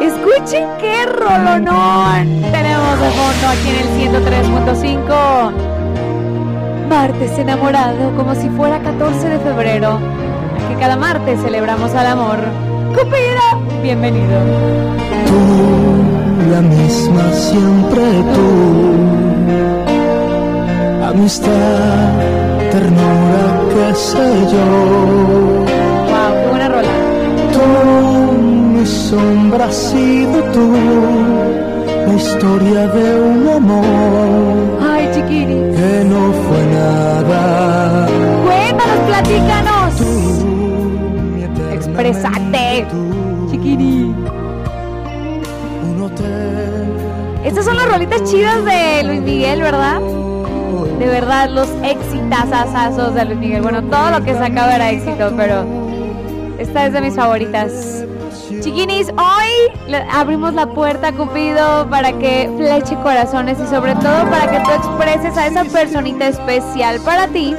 Escuchen 0.00 0.66
qué 0.80 1.04
rolonón 1.04 2.42
tenemos 2.50 3.00
de 3.00 3.10
fondo 3.10 3.46
aquí 3.48 3.68
en 3.68 3.76
el 3.76 3.88
103.5. 4.24 5.52
Martes 6.88 7.38
enamorado 7.38 8.16
como 8.16 8.34
si 8.34 8.48
fuera 8.48 8.80
14 8.80 9.28
de 9.28 9.38
febrero, 9.38 9.98
que 10.70 10.76
cada 10.76 10.96
martes 10.96 11.42
celebramos 11.42 11.94
al 11.94 12.06
amor. 12.06 12.75
Bienvenido. 13.82 14.38
Tú, 15.26 15.40
la 16.50 16.60
misma 16.62 17.32
siempre 17.32 18.02
tú. 18.34 18.48
Amistad, 21.04 22.10
ternura, 22.72 23.44
qué 23.72 23.94
sé 23.94 24.28
yo. 24.52 24.66
Wow, 26.10 26.32
qué 26.42 26.48
buena 26.50 26.68
rola. 26.68 26.94
Tú, 27.52 28.32
mi 28.72 28.86
sombra, 28.86 29.66
has 29.66 29.74
sido 29.76 30.42
tú. 30.54 30.72
La 32.06 32.14
historia 32.14 32.86
de 32.88 33.20
un 33.20 33.48
amor 33.48 34.80
Ay, 34.90 35.10
chiquini. 35.12 35.54
que 35.76 36.04
no 36.04 36.32
fue 36.32 36.62
nada. 36.72 38.08
Cuéntanos, 38.46 38.98
platícanos. 39.06 39.75
Expresate, 41.98 42.86
chiquini. 43.50 44.14
Estas 47.42 47.64
son 47.64 47.76
las 47.76 47.88
rolitas 47.88 48.22
chidas 48.24 48.62
de 48.66 49.02
Luis 49.02 49.22
Miguel, 49.22 49.62
¿verdad? 49.62 50.00
De 50.98 51.06
verdad, 51.06 51.48
los 51.48 51.68
exitazazazos 51.82 53.14
de 53.14 53.24
Luis 53.24 53.38
Miguel. 53.38 53.62
Bueno, 53.62 53.82
todo 53.84 54.10
lo 54.10 54.22
que 54.22 54.34
sacaba 54.34 54.74
era 54.74 54.90
éxito, 54.90 55.32
pero 55.38 55.64
esta 56.58 56.84
es 56.84 56.92
de 56.92 57.00
mis 57.00 57.14
favoritas. 57.14 58.04
Chiquinis, 58.60 59.08
hoy 59.08 60.04
abrimos 60.12 60.52
la 60.52 60.66
puerta, 60.66 61.12
Cupido, 61.12 61.88
para 61.88 62.12
que 62.12 62.50
fleche 62.58 62.94
corazones 62.96 63.58
y 63.58 63.66
sobre 63.68 63.94
todo 63.94 64.28
para 64.28 64.50
que 64.50 64.60
tú 64.60 64.70
expreses 64.70 65.38
a 65.38 65.46
esa 65.46 65.64
personita 65.64 66.28
especial 66.28 67.00
para 67.06 67.26
ti. 67.28 67.54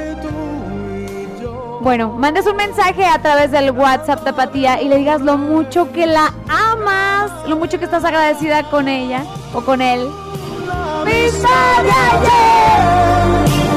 Bueno, 1.80 2.10
mandes 2.10 2.44
un 2.46 2.56
mensaje 2.56 3.04
a 3.06 3.22
través 3.22 3.52
del 3.52 3.70
WhatsApp 3.70 4.24
Tapatía 4.24 4.82
y 4.82 4.88
le 4.88 4.96
digas 4.96 5.20
lo 5.20 5.38
mucho 5.38 5.92
que 5.92 6.06
la 6.06 6.34
amas, 6.48 7.30
lo 7.46 7.56
mucho 7.56 7.78
que 7.78 7.84
estás 7.84 8.04
agradecida 8.04 8.64
con 8.64 8.88
ella 8.88 9.24
o 9.54 9.60
con 9.60 9.80
él. 9.80 10.08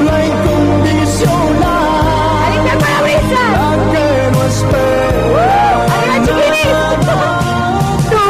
La 0.04 0.24
incondicional. 0.26 1.32
¡Alicia 2.44 2.78
Parabrisas! 2.78 3.50
La 3.52 3.92
que 3.92 4.06
no 4.32 4.40
espera. 4.46 5.84
¡Arriba, 5.94 6.16
chiquinis! 6.26 6.66
Tú, 8.10 8.26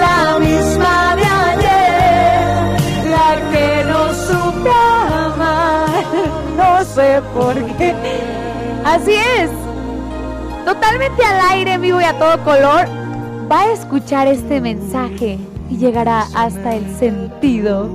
la 0.00 0.38
misma 0.38 0.96
de 1.16 1.24
ayer, 1.24 2.80
la 3.10 3.28
que 3.52 3.66
no 3.84 4.00
supe 4.14 4.70
amar, 5.12 6.04
no 6.56 6.84
sé 6.84 7.20
por 7.34 7.54
qué. 7.76 8.41
Así 8.84 9.12
es. 9.12 9.50
Totalmente 10.64 11.24
al 11.24 11.40
aire, 11.52 11.78
vivo 11.78 12.00
y 12.00 12.04
a 12.04 12.18
todo 12.18 12.42
color, 12.44 12.86
va 13.50 13.62
a 13.62 13.72
escuchar 13.72 14.26
este 14.28 14.60
mensaje 14.60 15.38
y 15.70 15.76
llegará 15.76 16.26
hasta 16.34 16.74
el 16.74 16.96
sentido. 16.96 17.88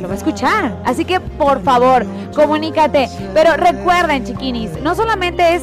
Lo 0.00 0.08
va 0.08 0.14
a 0.14 0.16
escuchar. 0.16 0.76
Así 0.84 1.04
que 1.04 1.18
por 1.18 1.62
favor, 1.62 2.04
comunícate. 2.34 3.08
Pero 3.32 3.56
recuerden, 3.56 4.24
chiquinis, 4.24 4.70
no 4.82 4.94
solamente 4.94 5.54
es 5.54 5.62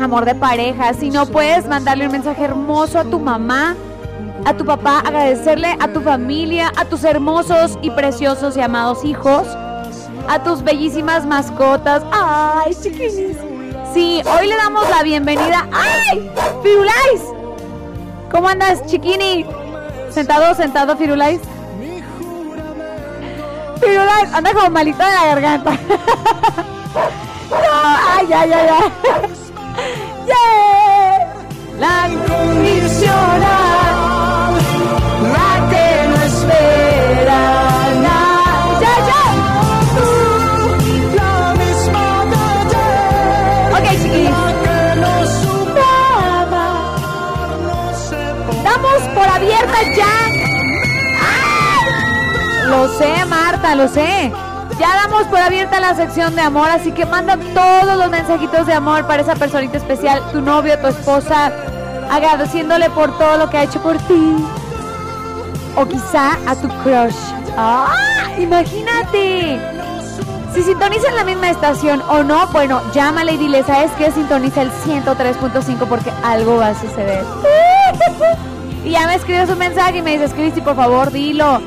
amor 0.00 0.24
de 0.24 0.34
pareja, 0.34 0.94
sino 0.94 1.26
puedes 1.26 1.66
mandarle 1.66 2.06
un 2.06 2.12
mensaje 2.12 2.44
hermoso 2.44 2.98
a 2.98 3.04
tu 3.04 3.20
mamá, 3.20 3.76
a 4.44 4.54
tu 4.54 4.64
papá, 4.64 5.00
agradecerle 5.00 5.76
a 5.78 5.88
tu 5.88 6.00
familia, 6.00 6.72
a 6.76 6.84
tus 6.84 7.04
hermosos 7.04 7.78
y 7.82 7.90
preciosos 7.90 8.56
y 8.56 8.60
amados 8.60 9.04
hijos, 9.04 9.46
a 10.28 10.42
tus 10.42 10.62
bellísimas 10.62 11.26
mascotas. 11.26 12.02
¡Ay, 12.10 12.74
chiquinis! 12.74 13.36
Sí, 13.92 14.22
hoy 14.24 14.46
le 14.48 14.56
damos 14.56 14.88
la 14.88 15.02
bienvenida. 15.02 15.66
¡Ay! 15.72 16.30
¡Firulais! 16.62 17.22
¿Cómo 18.30 18.48
andas, 18.48 18.86
chiquini? 18.86 19.44
¿Sentado, 20.10 20.54
sentado, 20.54 20.96
Firulais? 20.96 21.40
Firulais, 23.80 24.32
anda 24.32 24.54
como 24.54 24.70
malito 24.70 25.04
de 25.04 25.12
la 25.12 25.26
garganta. 25.26 25.70
no, 27.50 27.58
ay, 28.18 28.32
ay, 28.32 28.52
ay, 28.52 28.68
ay. 28.68 29.31
Lo 53.74 53.88
sé. 53.88 54.32
Ya 54.78 54.94
damos 54.94 55.24
por 55.28 55.38
abierta 55.38 55.80
la 55.80 55.94
sección 55.94 56.34
de 56.34 56.42
amor, 56.42 56.68
así 56.68 56.92
que 56.92 57.06
manda 57.06 57.36
todos 57.54 57.96
los 57.96 58.10
mensajitos 58.10 58.66
de 58.66 58.74
amor 58.74 59.06
para 59.06 59.22
esa 59.22 59.34
personita 59.34 59.78
especial, 59.78 60.22
tu 60.30 60.40
novio, 60.40 60.78
tu 60.78 60.88
esposa, 60.88 61.52
agradeciéndole 62.10 62.90
por 62.90 63.16
todo 63.16 63.38
lo 63.38 63.48
que 63.48 63.58
ha 63.58 63.62
hecho 63.64 63.82
por 63.82 63.96
ti. 63.98 64.36
O 65.76 65.86
quizá 65.86 66.38
a 66.46 66.54
tu 66.54 66.68
crush. 66.82 67.16
¡Ah! 67.56 68.28
Imagínate. 68.38 69.58
Si 70.52 70.62
sintonizan 70.62 71.14
la 71.14 71.24
misma 71.24 71.50
estación 71.50 72.02
o 72.10 72.22
no, 72.22 72.46
bueno, 72.48 72.82
llámale 72.92 73.32
y 73.32 73.38
dile, 73.38 73.62
¿sabes 73.62 73.90
qué? 73.96 74.10
Sintoniza 74.10 74.62
el 74.62 74.70
103.5 74.70 75.88
porque 75.88 76.12
algo 76.22 76.58
va 76.58 76.68
a 76.68 76.74
suceder. 76.74 77.24
Y 78.84 78.90
ya 78.90 79.06
me 79.06 79.14
escribes 79.14 79.48
un 79.48 79.58
mensaje 79.58 79.98
y 79.98 80.02
me 80.02 80.18
dices, 80.18 80.34
Cristi, 80.34 80.60
por 80.60 80.74
favor, 80.74 81.12
dilo. 81.12 81.60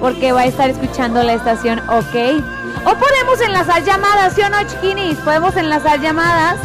Porque 0.00 0.32
va 0.32 0.40
a 0.40 0.46
estar 0.46 0.70
escuchando 0.70 1.22
la 1.22 1.34
estación, 1.34 1.78
¿ok? 1.88 2.42
O 2.84 2.94
podemos 2.94 3.40
enlazar 3.44 3.84
llamadas, 3.84 4.32
¿sí 4.34 4.40
o 4.42 4.48
no, 4.48 4.62
chiquinis? 4.66 5.18
Podemos 5.18 5.54
enlazar 5.56 6.00
llamadas 6.00 6.56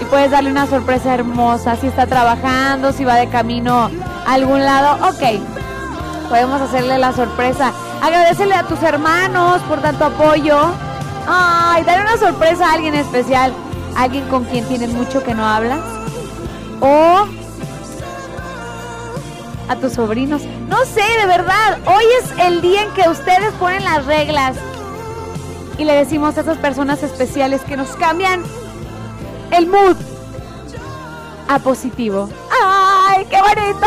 y 0.00 0.04
puedes 0.04 0.30
darle 0.30 0.50
una 0.50 0.66
sorpresa 0.66 1.14
hermosa. 1.14 1.76
Si 1.76 1.88
está 1.88 2.06
trabajando, 2.06 2.92
si 2.92 3.04
va 3.04 3.16
de 3.16 3.28
camino 3.28 3.90
a 4.26 4.32
algún 4.32 4.64
lado, 4.64 5.08
ok. 5.08 5.40
Podemos 6.28 6.60
hacerle 6.60 6.98
la 6.98 7.12
sorpresa. 7.12 7.72
Agradecele 8.00 8.54
a 8.54 8.62
tus 8.62 8.82
hermanos 8.82 9.60
por 9.62 9.80
tanto 9.80 10.04
apoyo. 10.04 10.72
Ay, 11.26 11.82
dale 11.84 12.02
una 12.02 12.16
sorpresa 12.16 12.70
a 12.70 12.74
alguien 12.74 12.94
especial. 12.94 13.52
Alguien 13.96 14.28
con 14.28 14.44
quien 14.44 14.64
tienes 14.68 14.90
mucho 14.90 15.24
que 15.24 15.34
no 15.34 15.44
hablas. 15.44 15.80
O 16.80 17.26
a 19.68 19.76
tus 19.76 19.92
sobrinos. 19.94 20.42
No 20.68 20.84
sé, 20.84 21.02
de 21.20 21.26
verdad. 21.26 21.78
Hoy 21.86 22.04
es 22.22 22.30
el 22.46 22.60
día 22.60 22.82
en 22.82 22.92
que 22.94 23.08
ustedes 23.08 23.52
ponen 23.54 23.84
las 23.84 24.04
reglas. 24.06 24.56
Y 25.78 25.84
le 25.84 25.94
decimos 25.94 26.36
a 26.36 26.40
esas 26.40 26.58
personas 26.58 27.02
especiales 27.02 27.62
que 27.62 27.76
nos 27.76 27.88
cambian 27.90 28.42
el 29.52 29.66
mood 29.66 29.96
a 31.48 31.58
positivo. 31.60 32.28
¡Ay, 32.50 33.26
qué 33.30 33.40
bonito! 33.40 33.86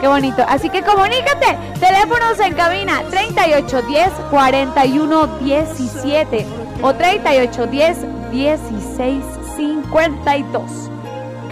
Qué 0.00 0.08
bonito. 0.08 0.44
Así 0.48 0.68
que 0.68 0.82
comunícate. 0.82 1.56
Teléfonos 1.78 2.40
en 2.40 2.54
cabina 2.54 3.04
3810 3.08 4.10
4117 4.30 6.44
o 6.82 6.92
3810 6.92 7.98
1652. 8.32 10.91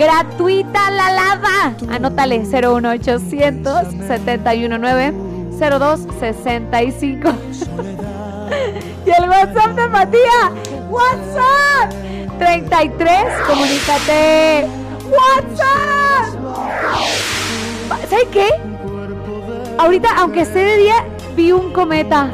Gratuita 0.01 0.90
la 0.90 1.10
lava. 1.10 1.74
Anótale 1.90 2.39
01800 2.39 3.89
719 4.09 5.12
0265. 5.60 7.35
y 9.05 9.10
el 9.10 9.28
WhatsApp 9.28 9.77
de 9.77 9.89
Matías. 9.89 10.52
WhatsApp 10.89 11.93
33. 12.39 13.14
Comunícate. 13.47 14.68
WhatsApp. 15.10 16.28
¿Sabes 18.09 18.28
qué? 18.32 18.48
Ahorita, 19.77 20.09
aunque 20.16 20.40
esté 20.40 20.60
de 20.60 20.77
día, 20.78 21.05
vi 21.36 21.52
un 21.52 21.74
cometa. 21.74 22.31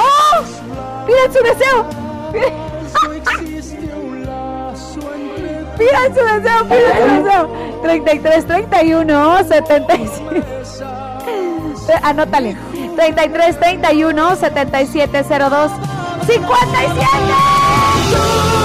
¡Oh! 0.00 0.42
¡Miren 1.06 1.32
su 1.34 1.42
deseo! 1.44 1.84
Pidan 5.78 6.14
su 6.14 6.20
deseo, 6.20 6.58
su 6.60 6.68
deseo. 6.68 7.48
33 7.82 8.46
31 8.46 9.38
77. 9.44 10.42
Anótale. 12.02 12.56
33 12.96 13.58
31 13.60 14.36
77 14.36 15.22
02 15.22 15.70
57. 16.26 18.57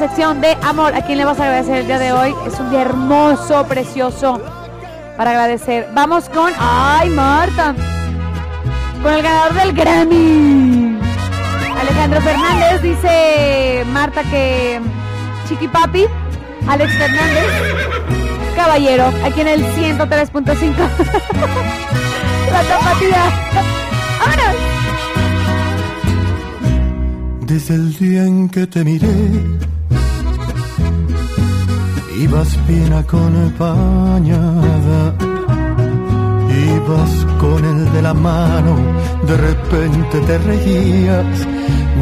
Sección 0.00 0.40
de 0.40 0.56
amor. 0.62 0.94
¿A 0.94 1.02
quién 1.02 1.18
le 1.18 1.26
vas 1.26 1.38
a 1.40 1.44
agradecer 1.44 1.76
el 1.80 1.86
día 1.86 1.98
de 1.98 2.10
hoy? 2.10 2.34
Es 2.46 2.58
un 2.58 2.70
día 2.70 2.80
hermoso, 2.80 3.66
precioso 3.66 4.40
para 5.18 5.32
agradecer. 5.32 5.88
Vamos 5.92 6.30
con. 6.30 6.50
¡Ay, 6.58 7.10
Marta! 7.10 7.74
Con 9.02 9.12
el 9.12 9.22
ganador 9.22 9.52
del 9.52 9.74
Grammy. 9.74 10.98
Alejandro 11.78 12.22
Fernández 12.22 12.80
dice 12.80 13.84
Marta 13.92 14.22
que 14.22 14.80
Chiqui 15.46 15.68
Papi, 15.68 16.06
Alex 16.66 16.92
Fernández, 16.94 17.44
caballero, 18.56 19.12
aquí 19.22 19.42
en 19.42 19.48
el 19.48 19.62
103.5. 19.66 20.74
La 22.52 22.62
tapatía. 22.62 23.22
¡Vámonos! 24.18 24.56
Desde 27.42 27.74
el 27.74 27.94
día 27.98 28.22
en 28.24 28.48
que 28.48 28.66
te 28.66 28.82
miré, 28.82 29.08
ibas 32.22 32.66
bien 32.66 32.92
acompañada. 32.92 33.40
Ibas 36.76 37.12
con 37.38 37.64
el 37.64 37.92
de 37.92 38.02
la 38.02 38.14
mano, 38.14 38.76
de 39.26 39.36
repente 39.36 40.20
te 40.20 40.38
reías, 40.38 41.46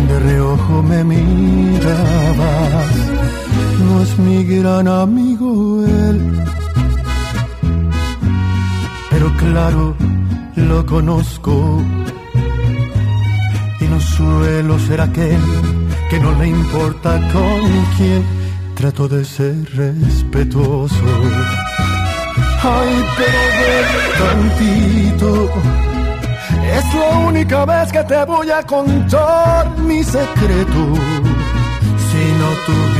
de 0.09 0.19
reojo 0.21 0.83
me 0.83 1.05
mirabas. 1.05 2.95
No 3.85 4.03
es 4.03 4.19
mi 4.19 4.45
gran 4.45 4.89
amigo 4.89 5.85
él, 5.87 6.43
pero 9.11 9.33
claro, 9.37 9.95
lo 10.57 10.85
conozco 10.85 11.83
y 13.81 13.85
no 13.85 14.01
suelo 14.01 14.79
ser 14.81 15.01
aquel 15.01 15.41
que 16.11 16.19
no 16.19 16.33
le 16.41 16.49
importa 16.49 17.21
con 17.33 17.61
quién 17.97 18.38
trato 18.79 19.09
de 19.09 19.25
ser 19.25 19.57
respetuoso. 19.75 21.03
Ay, 22.63 23.05
pero 23.17 23.41
ven 23.59 23.89
tantito. 24.21 25.51
Es 26.77 26.95
la 26.95 27.19
única 27.27 27.65
vez 27.65 27.91
que 27.91 28.05
te 28.05 28.25
voy 28.25 28.49
a 28.53 28.63
contar 28.63 29.77
mi 29.79 30.05
secreto. 30.05 30.83
Si 32.07 32.23
no 32.41 32.51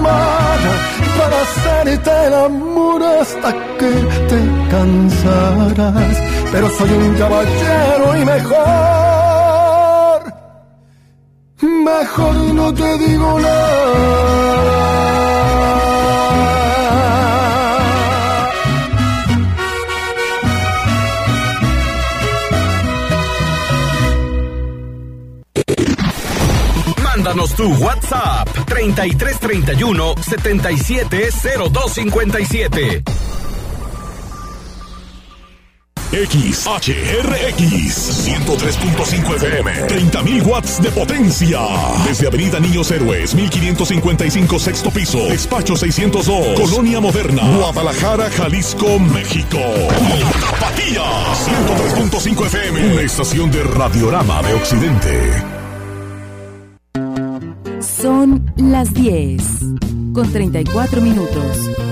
Para 0.00 1.40
hacerte 1.42 2.10
el 2.26 2.34
amor 2.34 3.02
hasta 3.02 3.52
que 3.78 3.90
te 4.28 4.40
cansarás. 4.70 6.16
Pero 6.50 6.70
soy 6.70 6.90
un 6.90 7.14
caballero 7.14 8.16
y 8.16 8.24
mejor, 8.24 8.62
mejor 11.60 12.34
no 12.54 12.74
te 12.74 12.98
digo 12.98 13.40
nada. 13.40 13.72
Mándanos 27.02 27.54
tu 27.54 27.72
WhatsApp 27.74 28.51
3331 28.72 30.14
770257. 30.16 33.04
XHRX 36.12 37.56
103.5 38.26 39.34
FM 39.34 39.70
30.000 39.88 40.46
watts 40.46 40.82
de 40.82 40.90
potencia. 40.90 41.60
Desde 42.06 42.26
Avenida 42.26 42.60
Niños 42.60 42.90
Héroes 42.90 43.34
1555 43.34 44.58
sexto 44.58 44.90
piso 44.90 45.18
despacho 45.28 45.74
602 45.74 46.60
Colonia 46.60 47.00
Moderna 47.00 47.42
Guadalajara 47.56 48.28
Jalisco 48.30 48.98
México. 48.98 49.58
Tapatía 50.50 51.02
103.5 52.04 52.46
FM 52.46 52.92
una 52.92 53.02
estación 53.02 53.50
de 53.50 53.62
Radiorama 53.62 54.42
de 54.42 54.54
Occidente 54.54 55.61
Son 58.02 58.52
las 58.56 58.92
10 58.94 59.40
con 60.12 60.28
34 60.32 61.00
minutos. 61.00 61.91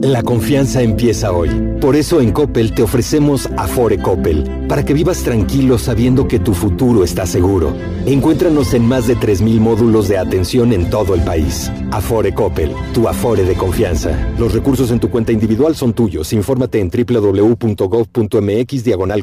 La 0.00 0.22
confianza 0.22 0.80
empieza 0.80 1.32
hoy. 1.32 1.50
Por 1.78 1.96
eso 1.96 2.22
en 2.22 2.32
Coppel 2.32 2.72
te 2.72 2.82
ofrecemos 2.82 3.46
Afore 3.58 3.98
Coppel, 3.98 4.66
para 4.66 4.86
que 4.86 4.94
vivas 4.94 5.22
tranquilo 5.22 5.76
sabiendo 5.76 6.26
que 6.26 6.38
tu 6.38 6.54
futuro 6.54 7.04
está 7.04 7.26
seguro. 7.26 7.76
Encuéntranos 8.06 8.72
en 8.72 8.86
más 8.86 9.06
de 9.06 9.18
3.000 9.18 9.60
módulos 9.60 10.08
de 10.08 10.16
atención 10.16 10.72
en 10.72 10.88
todo 10.88 11.14
el 11.14 11.20
país. 11.20 11.70
Afore 11.90 12.32
Coppel, 12.32 12.72
tu 12.94 13.06
Afore 13.06 13.44
de 13.44 13.54
confianza. 13.54 14.32
Los 14.38 14.54
recursos 14.54 14.90
en 14.90 14.98
tu 14.98 15.10
cuenta 15.10 15.30
individual 15.30 15.76
son 15.76 15.92
tuyos. 15.92 16.32
Infórmate 16.32 16.80
en 16.80 16.90
www.gov.mx 16.90 18.84
diagonal. 18.84 19.22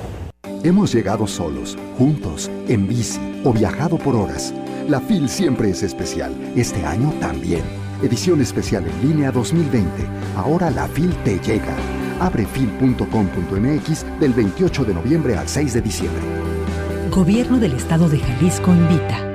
Hemos 0.63 0.93
llegado 0.93 1.27
solos, 1.27 1.77
juntos, 1.97 2.49
en 2.67 2.87
bici 2.87 3.19
o 3.43 3.51
viajado 3.51 3.97
por 3.97 4.15
horas. 4.15 4.53
La 4.87 4.99
FIL 4.99 5.27
siempre 5.29 5.69
es 5.69 5.83
especial, 5.83 6.35
este 6.55 6.85
año 6.85 7.11
también. 7.19 7.63
Edición 8.03 8.41
especial 8.41 8.85
en 8.87 9.09
línea 9.09 9.31
2020. 9.31 9.89
Ahora 10.35 10.69
la 10.69 10.87
FIL 10.87 11.13
te 11.23 11.39
llega. 11.39 11.75
Abre 12.19 12.45
fil.com.mx 12.45 14.05
del 14.19 14.33
28 14.33 14.85
de 14.85 14.93
noviembre 14.93 15.37
al 15.37 15.47
6 15.47 15.73
de 15.73 15.81
diciembre. 15.81 16.21
Gobierno 17.09 17.59
del 17.59 17.73
Estado 17.73 18.07
de 18.09 18.19
Jalisco 18.19 18.71
invita. 18.71 19.30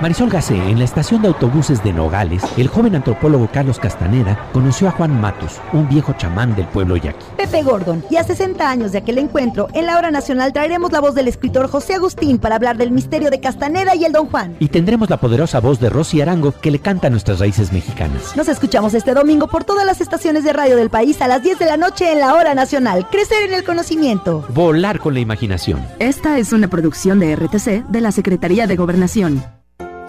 Marisol 0.00 0.28
Gacé, 0.28 0.56
en 0.56 0.78
la 0.78 0.84
estación 0.84 1.22
de 1.22 1.28
autobuses 1.28 1.82
de 1.82 1.92
Nogales, 1.92 2.42
el 2.56 2.68
joven 2.68 2.96
antropólogo 2.96 3.48
Carlos 3.52 3.78
Castaneda 3.78 4.48
conoció 4.52 4.88
a 4.88 4.90
Juan 4.90 5.20
Matos, 5.20 5.60
un 5.72 5.88
viejo 5.88 6.12
chamán 6.14 6.54
del 6.56 6.66
pueblo 6.66 6.96
yaqui. 6.96 7.24
Pepe 7.36 7.62
Gordon, 7.62 8.04
y 8.10 8.16
a 8.16 8.24
60 8.24 8.68
años 8.68 8.92
de 8.92 8.98
aquel 8.98 9.18
encuentro, 9.18 9.68
en 9.72 9.86
la 9.86 9.96
hora 9.96 10.10
nacional 10.10 10.52
traeremos 10.52 10.92
la 10.92 11.00
voz 11.00 11.14
del 11.14 11.28
escritor 11.28 11.68
José 11.68 11.94
Agustín 11.94 12.38
para 12.38 12.56
hablar 12.56 12.76
del 12.76 12.90
misterio 12.90 13.30
de 13.30 13.40
Castaneda 13.40 13.94
y 13.94 14.04
el 14.04 14.12
Don 14.12 14.26
Juan. 14.26 14.56
Y 14.58 14.68
tendremos 14.68 15.08
la 15.10 15.18
poderosa 15.18 15.60
voz 15.60 15.78
de 15.80 15.90
Rosy 15.90 16.20
Arango 16.20 16.52
que 16.52 16.70
le 16.70 16.80
canta 16.80 17.06
a 17.06 17.10
nuestras 17.10 17.38
raíces 17.38 17.72
mexicanas. 17.72 18.36
Nos 18.36 18.48
escuchamos 18.48 18.94
este 18.94 19.14
domingo 19.14 19.46
por 19.46 19.64
todas 19.64 19.86
las 19.86 20.00
estaciones 20.00 20.44
de 20.44 20.52
radio 20.52 20.76
del 20.76 20.90
país 20.90 21.20
a 21.22 21.28
las 21.28 21.42
10 21.42 21.58
de 21.58 21.66
la 21.66 21.76
noche 21.76 22.12
en 22.12 22.20
la 22.20 22.34
hora 22.34 22.54
nacional. 22.54 23.06
Crecer 23.10 23.44
en 23.44 23.54
el 23.54 23.64
conocimiento. 23.64 24.44
Volar 24.50 24.98
con 24.98 25.14
la 25.14 25.20
imaginación. 25.20 25.86
Esta 25.98 26.38
es 26.38 26.52
una 26.52 26.68
producción 26.68 27.20
de 27.20 27.36
RTC 27.36 27.86
de 27.88 28.00
la 28.00 28.12
Secretaría 28.12 28.66
de 28.66 28.76
Gobernación. 28.76 29.42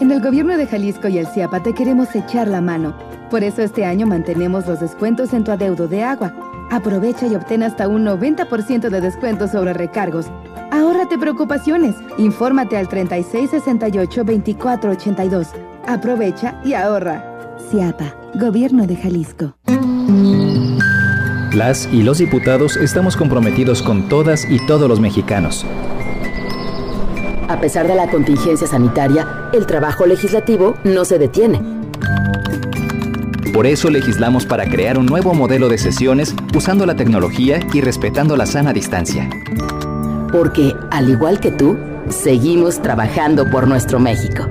En 0.02 0.12
el 0.12 0.22
gobierno 0.22 0.58
de 0.58 0.68
Jalisco 0.68 1.08
y 1.08 1.20
el 1.20 1.28
CIAPA 1.28 1.64
te 1.64 1.74
queremos 1.74 2.14
echar 2.16 2.50
la 2.50 2.60
mano. 2.60 2.94
Por 3.30 3.44
eso 3.44 3.62
este 3.62 3.86
año 3.86 4.06
mantenemos 4.06 4.68
los 4.68 4.82
descuentos 4.82 5.32
en 5.34 5.46
tu 5.46 5.52
adeudo 5.52 5.88
de 5.88 6.04
agua. 6.04 6.34
Aprovecha 6.70 7.28
y 7.28 7.36
obtén 7.36 7.64
hasta 7.64 7.88
un 7.88 8.04
90% 8.04 8.90
de 8.90 9.00
descuento 9.00 9.48
sobre 9.48 9.72
recargos. 9.74 10.26
Ahórrate 10.70 11.18
preocupaciones. 11.18 11.96
Infórmate 12.18 12.76
al 12.76 12.90
3668-2482. 12.90 15.48
Aprovecha 15.88 16.60
y 16.66 16.74
ahorra. 16.74 17.24
CIAPA, 17.72 18.14
Gobierno 18.36 18.86
de 18.88 18.98
Jalisco. 18.98 19.56
Las 21.54 21.88
y 21.94 22.04
los 22.04 22.18
diputados 22.18 22.76
estamos 22.76 23.16
comprometidos 23.16 23.82
con 23.82 24.10
todas 24.10 24.44
y 24.50 24.58
todos 24.68 24.90
los 24.90 25.00
mexicanos. 25.00 25.66
A 27.48 27.60
pesar 27.60 27.88
de 27.88 27.96
la 27.96 28.10
contingencia 28.10 28.68
sanitaria, 28.68 29.50
el 29.54 29.68
trabajo 29.68 30.06
legislativo 30.06 30.76
no 30.84 31.06
se 31.06 31.20
detiene. 31.20 31.62
Por 33.54 33.68
eso 33.68 33.90
legislamos 33.90 34.46
para 34.46 34.66
crear 34.66 34.98
un 34.98 35.06
nuevo 35.06 35.34
modelo 35.34 35.70
de 35.70 35.78
sesiones 35.78 36.36
usando 36.56 36.86
la 36.86 36.96
tecnología 36.96 37.60
y 37.72 37.82
respetando 37.82 38.36
la 38.36 38.46
sana 38.46 38.74
distancia. 38.74 39.30
Porque, 40.32 40.74
al 40.92 41.10
igual 41.10 41.40
que 41.40 41.52
tú, 41.52 41.78
seguimos 42.10 42.82
trabajando 42.82 43.50
por 43.50 43.68
nuestro 43.68 44.00
México. 44.00 44.48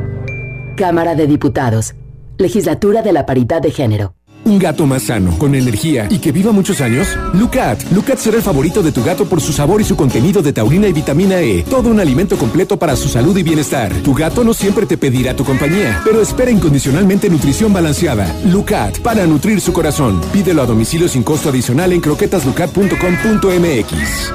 Cámara 0.77 1.15
de 1.15 1.27
Diputados. 1.27 1.95
Legislatura 2.39 3.03
de 3.03 3.13
la 3.13 3.27
Paridad 3.27 3.61
de 3.61 3.71
Género. 3.71 4.15
Un 4.45 4.59
gato 4.59 4.87
más 4.87 5.05
sano, 5.05 5.39
con 5.39 5.55
energía 5.55 6.07
y 6.11 6.19
que 6.19 6.31
viva 6.31 6.53
muchos 6.53 6.83
años. 6.83 7.09
Lucat. 7.33 7.83
Lucat 7.93 8.19
será 8.19 8.37
el 8.37 8.43
favorito 8.43 8.83
de 8.83 8.93
tu 8.93 9.03
gato 9.03 9.25
por 9.25 9.41
su 9.41 9.55
sabor 9.55 9.81
y 9.81 9.85
su 9.85 9.97
contenido 9.97 10.43
de 10.43 10.53
taurina 10.53 10.87
y 10.87 10.93
vitamina 10.93 11.41
E. 11.41 11.63
Todo 11.63 11.89
un 11.89 11.99
alimento 11.99 12.37
completo 12.37 12.79
para 12.79 12.95
su 12.95 13.09
salud 13.09 13.35
y 13.39 13.43
bienestar. 13.43 13.91
Tu 14.03 14.13
gato 14.13 14.45
no 14.45 14.53
siempre 14.53 14.85
te 14.85 14.99
pedirá 14.99 15.35
tu 15.35 15.45
compañía, 15.45 16.03
pero 16.05 16.21
espera 16.21 16.51
incondicionalmente 16.51 17.31
nutrición 17.31 17.73
balanceada. 17.73 18.31
Lucat, 18.45 18.99
para 19.01 19.27
nutrir 19.27 19.63
su 19.63 19.73
corazón. 19.73 20.21
Pídelo 20.33 20.61
a 20.63 20.67
domicilio 20.67 21.09
sin 21.09 21.23
costo 21.23 21.49
adicional 21.49 21.93
en 21.93 22.01
croquetaslucat.com.mx. 22.01 24.33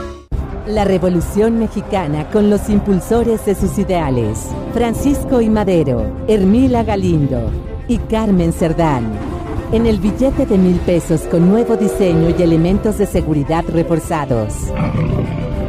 La 0.68 0.86
Revolución 0.86 1.60
Mexicana 1.60 2.30
con 2.32 2.50
los 2.50 2.70
impulsores 2.70 3.46
de 3.46 3.56
sus 3.56 3.78
ideales. 3.78 4.40
Francisco 4.74 5.42
y 5.42 5.50
Madero, 5.50 6.16
Hermila 6.28 6.84
Galindo 6.84 7.52
y 7.88 7.98
Carmen 7.98 8.54
Cerdán. 8.54 9.39
En 9.72 9.86
el 9.86 10.00
billete 10.00 10.48
de 10.48 10.58
mil 10.58 10.78
pesos 10.80 11.22
con 11.30 11.48
nuevo 11.48 11.78
diseño 11.78 12.34
y 12.36 12.42
elementos 12.42 12.98
de 12.98 13.06
seguridad 13.06 13.64
reforzados. 13.68 14.56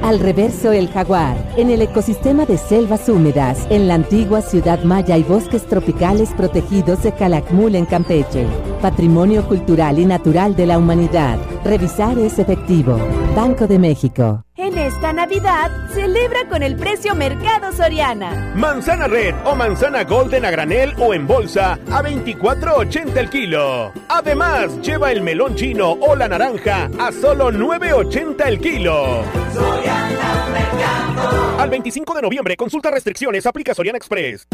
Al 0.03 0.19
reverso 0.21 0.73
el 0.73 0.89
jaguar, 0.89 1.37
en 1.59 1.69
el 1.69 1.83
ecosistema 1.83 2.47
de 2.47 2.57
selvas 2.57 3.11
húmedas, 3.11 3.67
en 3.69 3.89
la 3.89 3.95
antigua 3.97 4.41
ciudad 4.41 4.83
maya 4.85 5.19
y 5.19 5.23
bosques 5.23 5.67
tropicales 5.67 6.31
protegidos 6.31 7.03
de 7.03 7.13
Calakmul 7.13 7.75
en 7.75 7.85
Campeche. 7.85 8.47
Patrimonio 8.81 9.47
cultural 9.47 9.99
y 9.99 10.07
natural 10.07 10.57
de 10.57 10.65
la 10.65 10.79
humanidad. 10.79 11.39
Revisar 11.63 12.19
es 12.19 12.39
efectivo. 12.39 12.97
Banco 13.37 13.67
de 13.67 13.79
México. 13.79 14.45
En 14.63 14.77
esta 14.77 15.11
Navidad, 15.11 15.71
celebra 15.95 16.47
con 16.47 16.63
el 16.63 16.77
precio 16.77 17.15
Mercado 17.15 17.73
Soriana. 17.73 18.53
Manzana 18.55 19.07
red 19.07 19.35
o 19.47 19.55
manzana 19.55 20.05
golden 20.05 20.45
a 20.45 20.51
granel 20.51 20.93
o 20.99 21.15
en 21.15 21.27
bolsa 21.27 21.79
a 21.91 22.03
24.80 22.03 23.17
el 23.17 23.31
kilo. 23.31 23.91
Además, 24.11 24.79
lleva 24.83 25.13
el 25.13 25.23
melón 25.23 25.55
chino 25.55 25.93
o 25.93 26.15
la 26.15 26.29
naranja 26.29 26.91
a 26.99 27.11
solo 27.11 27.51
9.80 27.51 28.47
el 28.47 28.61
kilo. 28.61 29.25
Al 31.59 31.71
25 31.71 32.13
de 32.13 32.21
noviembre, 32.21 32.55
consulta 32.59 32.91
restricciones, 32.91 33.47
aplica 33.47 33.73
Soriana 33.73 33.97
Express. 33.97 34.47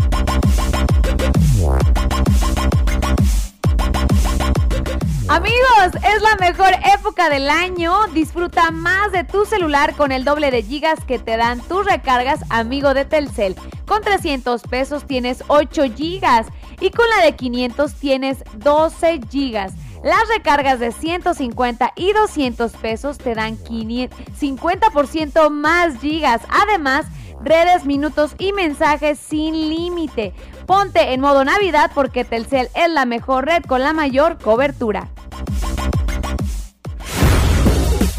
Amigos, 5.28 5.90
es 6.04 6.22
la 6.22 6.36
mejor 6.36 6.72
época 6.94 7.28
del 7.28 7.50
año. 7.50 8.06
Disfruta 8.14 8.70
más 8.70 9.10
de 9.10 9.24
tu 9.24 9.44
celular 9.44 9.96
con 9.96 10.12
el 10.12 10.24
doble 10.24 10.52
de 10.52 10.62
gigas 10.62 11.04
que 11.04 11.18
te 11.18 11.36
dan 11.36 11.60
tus 11.62 11.84
recargas, 11.84 12.40
amigo 12.48 12.94
de 12.94 13.04
Telcel. 13.04 13.56
Con 13.86 14.02
300 14.02 14.62
pesos 14.62 15.04
tienes 15.04 15.42
8 15.48 15.82
gigas 15.96 16.46
y 16.80 16.90
con 16.90 17.08
la 17.08 17.24
de 17.24 17.34
500 17.34 17.94
tienes 17.94 18.44
12 18.58 19.20
gigas. 19.28 19.72
Las 20.04 20.28
recargas 20.28 20.78
de 20.78 20.92
150 20.92 21.92
y 21.96 22.12
200 22.12 22.72
pesos 22.74 23.18
te 23.18 23.34
dan 23.34 23.56
500 23.56 24.16
50% 24.40 25.50
más 25.50 25.98
gigas. 26.00 26.42
Además, 26.48 27.06
redes, 27.46 27.84
minutos 27.86 28.34
y 28.38 28.52
mensajes 28.52 29.18
sin 29.18 29.54
límite. 29.68 30.34
Ponte 30.66 31.12
en 31.12 31.20
modo 31.20 31.44
Navidad 31.44 31.90
porque 31.94 32.24
Telcel 32.24 32.68
es 32.74 32.90
la 32.90 33.06
mejor 33.06 33.46
red 33.46 33.62
con 33.62 33.82
la 33.82 33.92
mayor 33.92 34.38
cobertura. 34.38 35.08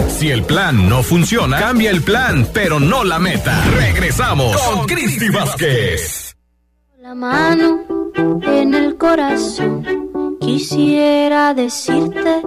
Si 0.07 0.31
el 0.31 0.43
plan 0.45 0.89
no 0.89 1.03
funciona, 1.03 1.59
cambia 1.59 1.91
el 1.91 2.01
plan, 2.01 2.47
pero 2.51 2.79
no 2.79 3.03
la 3.03 3.19
meta. 3.19 3.63
Regresamos 3.75 4.59
con 4.63 4.87
Cristi 4.87 5.29
Vázquez. 5.29 6.35
La 6.99 7.13
mano 7.13 7.83
en 8.41 8.73
el 8.73 8.97
corazón. 8.97 9.85
Quisiera 10.41 11.53
decirte 11.53 12.41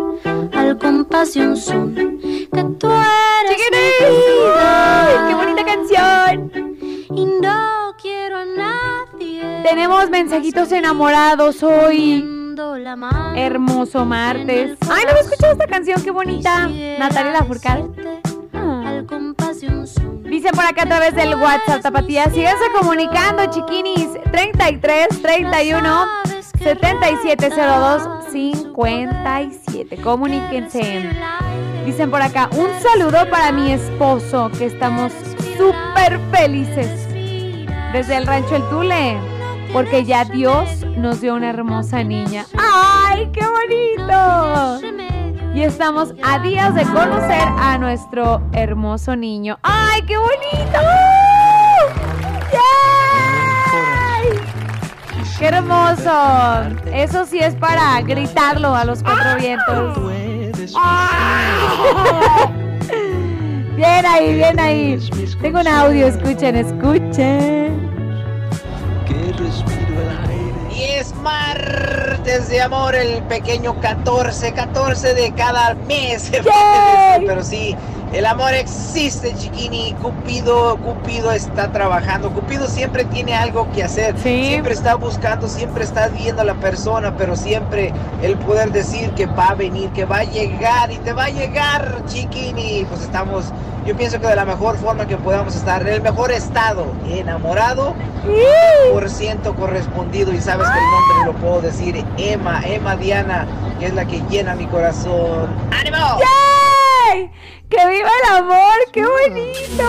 al 0.53 0.79
compás 0.79 1.35
de 1.35 1.47
un 1.47 1.57
son 1.57 1.95
que 1.95 2.65
tú 2.79 2.89
eres 2.91 3.59
mi 3.71 5.29
¡Qué 5.29 5.35
bonita 5.35 5.65
canción! 5.65 6.70
Y 7.15 7.25
no 7.25 7.95
quiero 8.01 8.39
a 8.39 8.45
nadie. 8.45 9.63
Tenemos 9.63 10.11
mensajitos 10.11 10.71
enamorados 10.73 11.63
hoy. 11.63 12.25
Hermoso 13.35 14.05
martes. 14.05 14.79
Ay, 14.89 15.05
no 15.07 15.13
me 15.13 15.19
he 15.19 15.23
escuchado 15.23 15.53
esta 15.53 15.67
canción, 15.67 16.03
qué 16.03 16.11
bonita. 16.11 16.69
Natalia 16.99 17.33
Lafourcade. 17.33 17.85
son. 19.87 20.23
Dicen 20.25 20.53
por 20.53 20.65
acá 20.65 20.83
a 20.83 20.87
través 20.87 21.15
del 21.15 21.35
WhatsApp, 21.35 21.83
Tapatía. 21.83 22.31
Síganse 22.31 22.65
comunicando, 22.79 23.47
chiquinis. 23.47 24.11
33 24.31 25.09
31 25.23 26.07
7702 26.63 28.31
57. 28.31 29.97
Comuníquense. 29.97 31.11
Dicen 31.85 32.11
por 32.11 32.23
acá, 32.23 32.49
un 32.53 32.69
saludo 32.81 33.29
para 33.31 33.51
mi 33.51 33.73
esposo, 33.73 34.51
que 34.57 34.67
estamos 34.67 35.13
súper 35.61 36.19
felices. 36.31 37.07
Desde 37.93 38.17
el 38.17 38.27
rancho 38.27 38.57
El 38.57 38.63
Tule, 38.71 39.19
porque 39.73 40.05
ya 40.05 40.25
Dios 40.25 40.87
nos 40.97 41.21
dio 41.21 41.35
una 41.35 41.51
hermosa 41.51 42.03
niña. 42.03 42.47
¡Ay, 42.59 43.31
qué 43.33 43.45
bonito! 43.45 44.81
Y 45.55 45.63
estamos 45.63 46.15
a 46.23 46.39
días 46.39 46.75
de 46.75 46.85
conocer 46.85 47.43
a 47.59 47.77
nuestro 47.79 48.41
hermoso 48.53 49.17
niño. 49.17 49.59
¡Ay, 49.63 50.03
qué 50.03 50.17
bonito! 50.17 50.79
¡Yay! 52.53 54.39
¡Qué 55.39 55.47
hermoso! 55.47 56.13
Eso 56.93 57.27
sí 57.27 57.41
es 57.41 57.55
para 57.57 58.01
gritarlo 58.03 58.75
a 58.75 58.85
los 58.85 59.03
cuatro 59.03 59.37
vientos. 59.37 59.99
¡Ah! 60.77 62.51
Bien 63.81 64.05
ahí, 64.05 64.35
bien 64.35 64.61
ahí. 64.61 64.99
Tengo 65.41 65.61
un 65.61 65.67
audio, 65.67 66.07
escuchen, 66.09 66.55
escuchen. 66.55 67.91
Y 70.71 70.83
es 70.83 71.15
martes 71.15 72.51
de 72.51 72.61
amor, 72.61 72.95
el 72.95 73.23
pequeño 73.23 73.81
14, 73.81 74.53
14 74.53 75.15
de 75.15 75.33
cada 75.33 75.75
mes. 75.89 76.31
Pero 77.27 77.43
sí, 77.43 77.75
el 78.13 78.27
amor 78.27 78.55
existe, 78.55 79.35
chiquini. 79.37 79.95
Cupido, 80.03 80.77
Cupido 80.79 81.31
está 81.31 81.71
trabajando. 81.71 82.31
Cupido 82.31 82.67
siempre 82.67 83.05
tiene 83.05 83.35
algo 83.35 83.71
que 83.73 83.85
hacer. 83.85 84.19
Siempre 84.19 84.75
está 84.75 84.97
buscando, 84.97 85.49
siempre 85.49 85.85
está 85.85 86.09
viendo 86.09 86.43
a 86.43 86.45
la 86.45 86.55
persona, 86.55 87.17
pero 87.17 87.37
siempre 87.37 87.93
el 88.23 88.37
poder 88.39 88.73
decir 88.73 89.11
que 89.13 89.27
va 89.27 89.49
a 89.49 89.55
venir, 89.55 89.91
que 89.91 90.05
va 90.05 90.19
a 90.19 90.25
llegar 90.25 90.91
y 90.91 90.97
te 90.99 91.13
va 91.13 91.25
a 91.25 91.31
llegar, 91.31 92.03
chiquini. 92.07 92.85
Pues 92.89 93.03
estamos, 93.03 93.53
yo 93.87 93.97
pienso 93.97 94.21
que 94.21 94.27
de 94.27 94.37
la 94.37 94.45
mejor 94.45 94.77
forma 94.79 95.07
que 95.07 95.17
podamos 95.17 95.55
estar, 95.55 95.83
en 95.83 95.89
el 95.89 96.03
mejor 96.03 96.33
estado, 96.33 96.87
enamorado, 97.09 97.95
por 98.93 99.09
ciento 99.09 99.55
correspondido. 99.55 100.33
Y 100.33 100.41
sabes 100.41 100.69
que 100.69 100.79
el 100.79 100.85
nombre 100.85 101.33
lo 101.33 101.33
puedo 101.41 101.63
decir, 101.63 102.05
Emma, 102.17 102.61
Emma 102.65 102.97
Diana, 102.97 103.47
que 103.79 103.87
es 103.87 103.95
la 103.95 104.05
que 104.05 104.21
llena 104.29 104.57
mi 104.57 104.67
corazón. 104.67 105.49
¡Ánimo! 105.71 106.19
¡Que 107.11 107.89
viva 107.89 108.11
el 108.23 108.37
amor! 108.37 108.79
¡Qué 108.93 109.03
bonito! 109.05 109.85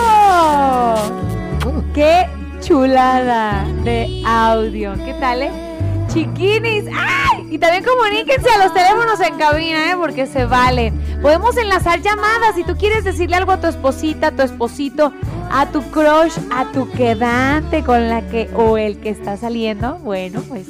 ¡Qué 1.94 2.26
chulada 2.60 3.64
de 3.84 4.22
audio! 4.26 4.94
¿Qué 5.04 5.14
tal, 5.14 5.42
eh? 5.42 5.71
Chiquinis. 6.12 6.84
¡Ay! 6.94 7.46
Y 7.50 7.58
también 7.58 7.84
comuníquense 7.84 8.50
a 8.50 8.64
los 8.64 8.74
teléfonos 8.74 9.20
en 9.20 9.36
cabina, 9.36 9.90
¿eh? 9.90 9.96
Porque 9.96 10.26
se 10.26 10.44
vale. 10.44 10.92
Podemos 11.20 11.56
enlazar 11.56 12.00
llamadas. 12.02 12.54
Si 12.54 12.64
tú 12.64 12.76
quieres 12.76 13.04
decirle 13.04 13.36
algo 13.36 13.52
a 13.52 13.60
tu 13.60 13.66
esposita, 13.66 14.28
a 14.28 14.30
tu 14.32 14.42
esposito, 14.42 15.12
a 15.50 15.66
tu 15.66 15.82
crush, 15.90 16.38
a 16.50 16.70
tu 16.72 16.90
quedante 16.90 17.82
con 17.82 18.08
la 18.08 18.22
que 18.22 18.50
o 18.54 18.76
el 18.76 18.98
que 18.98 19.10
está 19.10 19.36
saliendo, 19.36 19.96
bueno, 19.98 20.42
pues 20.48 20.66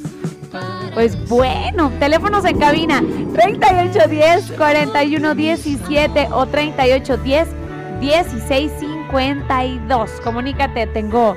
pues 0.94 1.28
bueno, 1.28 1.90
teléfonos 1.98 2.44
en 2.44 2.58
cabina 2.58 3.02
3810 3.32 4.52
4117 4.58 6.28
o 6.30 6.46
3810 6.46 7.48
1652. 8.00 10.10
Comunícate, 10.22 10.86
tengo 10.88 11.34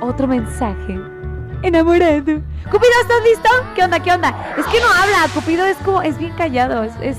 otro 0.00 0.26
mensaje. 0.26 0.98
Enamorado. 1.62 2.40
Cupido, 2.70 2.92
¿estás 3.02 3.22
listo? 3.24 3.50
¿Qué 3.74 3.82
onda? 3.82 4.00
¿Qué 4.00 4.12
onda? 4.12 4.54
Es 4.56 4.66
que 4.66 4.80
no 4.80 4.86
habla, 4.86 5.32
Cupido 5.34 5.64
es 5.64 5.76
como 5.78 6.02
es 6.02 6.16
bien 6.18 6.32
callado, 6.34 6.84
es, 6.84 7.18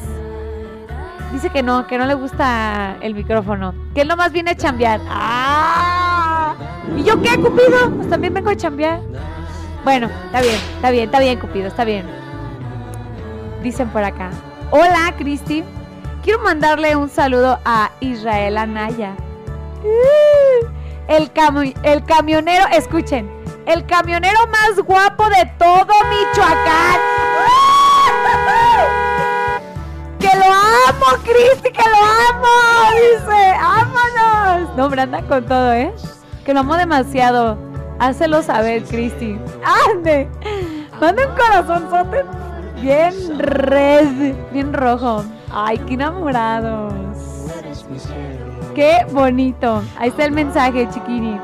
dice 1.34 1.50
que 1.50 1.62
no, 1.62 1.88
que 1.88 1.98
no 1.98 2.06
le 2.06 2.14
gusta 2.14 2.96
el 3.02 3.16
micrófono, 3.16 3.74
que 3.94 4.02
él 4.02 4.08
nomás 4.08 4.32
viene 4.32 4.52
a 4.52 4.56
chambear. 4.56 5.02
¡Ah! 5.10 6.56
¿Y 6.96 7.04
yo 7.04 7.22
qué, 7.22 7.36
Cupido? 7.36 7.92
Pues 7.96 8.10
también 8.10 8.34
vengo 8.34 8.50
a 8.50 8.56
chambear. 8.56 9.02
Bueno, 9.84 10.08
está 10.26 10.42
bien, 10.42 10.56
está 10.76 10.92
bien, 10.92 11.06
está 11.06 11.20
bien, 11.20 11.40
Cupido, 11.40 11.68
está 11.68 11.84
bien. 11.84 12.06
Dicen 13.64 13.90
por 13.90 14.04
acá. 14.04 14.30
Hola, 14.72 15.14
Cristi. 15.18 15.64
Quiero 16.24 16.40
mandarle 16.40 16.96
un 16.96 17.10
saludo 17.10 17.60
a 17.66 17.92
Israel 18.00 18.58
Anaya. 18.58 19.16
Uh, 19.84 20.68
El, 21.08 21.32
el 21.84 22.04
camionero, 22.04 22.66
escuchen, 22.72 23.28
el 23.66 23.86
camionero 23.86 24.40
más 24.48 24.80
guapo 24.86 25.30
de 25.30 25.46
todo 25.58 25.88
Michoacán. 26.10 27.00
¡Que 30.20 30.30
lo 30.38 30.46
amo, 30.46 31.06
Cristi, 31.24 31.72
que 31.72 31.84
lo 31.90 31.98
amo! 32.30 32.48
Dice, 32.94 33.56
¡vámonos! 33.60 34.76
No, 34.76 34.86
hombre, 34.86 35.02
anda 35.02 35.22
con 35.24 35.46
todo, 35.46 35.74
¿eh? 35.74 35.92
Que 36.46 36.54
lo 36.54 36.60
amo 36.62 36.76
demasiado. 36.76 37.58
Hácelo 38.00 38.42
saber, 38.44 38.84
Cristi. 38.84 39.40
¡Ande! 39.90 40.30
Manda 41.00 41.28
un 41.28 41.36
corazonzote 41.36 42.26
bien 42.82 43.14
red, 43.40 44.36
bien 44.52 44.74
rojo. 44.74 45.24
¡Ay, 45.52 45.78
qué 45.80 45.96
enamorados! 45.96 46.94
¡Qué 48.76 49.06
bonito! 49.12 49.82
Ahí 49.98 50.10
está 50.10 50.26
el 50.26 50.32
mensaje, 50.32 50.88
chiquini. 50.90 51.40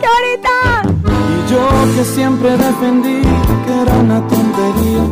¡Qué 0.00 0.06
bonita! 0.14 0.56
Y 1.04 1.50
yo 1.50 1.64
que 1.94 2.04
siempre 2.04 2.56
defendí 2.56 3.20
que 3.66 3.82
era 3.82 3.94
una 3.96 4.26
tontería. 4.26 5.02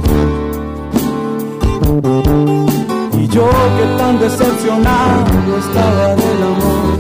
Y 3.19 3.29
yo 3.29 3.49
que 3.77 3.85
tan 3.99 4.19
decepcionado 4.19 5.59
estaba 5.59 6.17
del 6.17 6.43
amor. 6.43 6.99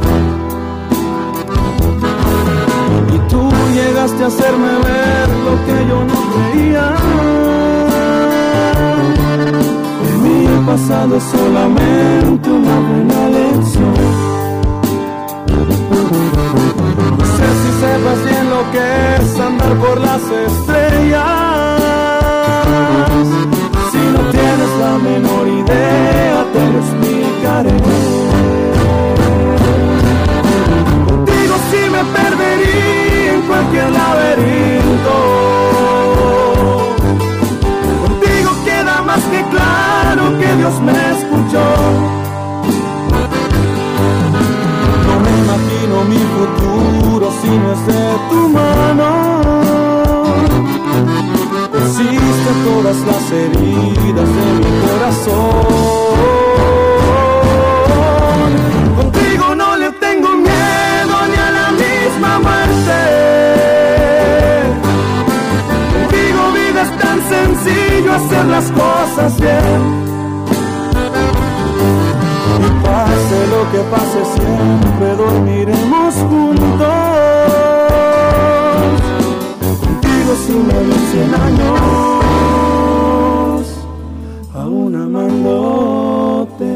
Y 3.14 3.18
tú 3.30 3.42
llegaste 3.74 4.24
a 4.24 4.26
hacerme 4.26 4.72
ver 4.84 5.28
lo 5.46 5.54
que 5.64 5.76
yo 5.88 5.98
no 6.04 6.18
creía. 6.32 6.86
Que 10.02 10.12
mi 10.22 10.38
pasado 10.66 11.16
es 11.16 11.22
solamente 11.22 12.50
una 12.50 12.76
buena 12.80 13.28
lección. 13.28 14.29
No 15.90 17.24
sé 17.36 17.48
si 17.60 17.70
sepas 17.80 18.24
bien 18.24 18.48
lo 18.48 18.70
que 18.70 19.16
es 19.16 19.40
andar 19.40 19.74
por 19.76 20.00
las 20.00 20.22
estrellas. 20.22 21.20
Si 23.90 23.98
no 23.98 24.20
tienes 24.30 24.70
la 24.78 24.98
menor 24.98 25.48
idea, 25.48 26.46
te 26.52 26.62
lo 26.72 26.78
explicaré. 26.78 27.76
Contigo 31.08 31.54
sí 31.70 31.82
me 31.90 32.02
perdería 32.18 33.34
en 33.34 33.42
cualquier 33.42 33.90
laberinto. 33.90 35.16
Contigo 38.06 38.50
queda 38.64 39.02
más 39.02 39.22
que 39.24 39.44
claro 39.50 40.38
que 40.38 40.56
Dios 40.56 40.80
me 40.82 40.92
escuchó. 41.18 42.19
Futuro 46.36 47.26
si 47.40 47.48
no 47.48 47.72
es 47.72 47.82
de 47.86 48.04
tu 48.30 48.40
mano. 48.48 49.10
Existen 51.74 52.56
todas 52.64 52.98
las 53.08 53.24
heridas 53.32 54.28
de 54.36 54.46
mi 54.60 54.70
corazón. 54.84 56.10
Contigo 58.96 59.46
no 59.54 59.76
le 59.76 59.90
tengo 59.92 60.28
miedo 60.36 61.16
ni 61.30 61.36
a 61.36 61.50
la 61.58 61.68
misma 61.82 62.32
muerte. 62.46 62.98
Contigo 65.94 66.40
vida 66.52 66.80
es 66.82 66.92
tan 66.98 67.18
sencillo 67.34 68.10
hacer 68.14 68.44
las 68.46 68.66
cosas 68.72 69.40
bien. 69.40 70.09
Pase 73.20 73.46
lo 73.48 73.62
que 73.70 73.80
pase 73.90 74.20
siempre 74.34 75.08
dormiremos 75.16 76.14
juntos. 76.14 76.88
Contigo 79.80 80.32
si 80.46 80.52
me 80.52 80.74
doy 80.74 81.00
cien 81.10 81.34
años, 81.34 81.80
aún 84.54 84.94
amándote. 84.94 86.70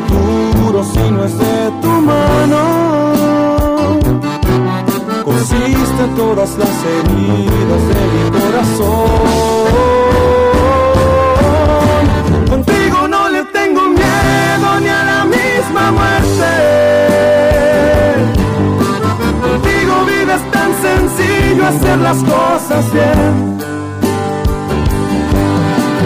Futuro 0.00 0.84
si 0.84 1.10
no 1.10 1.24
es 1.24 1.38
de 1.38 1.70
tu 1.82 1.88
mano. 1.88 2.62
Consiste 5.24 6.04
todas 6.16 6.56
las 6.58 6.84
heridas 6.84 7.82
de 7.90 8.00
mi 8.12 8.24
corazón. 8.38 9.08
Contigo 12.48 13.08
no 13.08 13.28
le 13.28 13.44
tengo 13.44 13.82
miedo 13.88 14.80
ni 14.80 14.88
a 14.88 15.04
la 15.04 15.24
misma 15.24 15.92
muerte. 15.92 16.52
Contigo 19.42 19.94
vida 20.06 20.34
es 20.36 20.44
tan 20.50 20.70
sencillo 20.86 21.66
hacer 21.66 21.98
las 21.98 22.18
cosas 22.18 22.92
bien. 22.92 23.58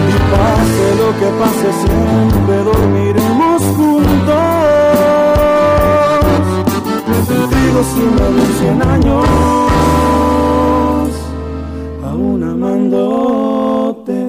Y 0.09 0.15
pase 0.31 0.85
lo 0.99 1.09
que 1.19 1.29
pase 1.39 1.69
siempre 1.83 2.55
dormiremos 2.63 3.32
juntos. 4.25 4.53
Contigo 7.27 7.83
si 7.93 8.01
me 8.01 8.21
doy 8.21 8.53
cien 8.59 8.81
años, 8.81 9.27
aún 12.03 12.43
amándote. 12.43 14.19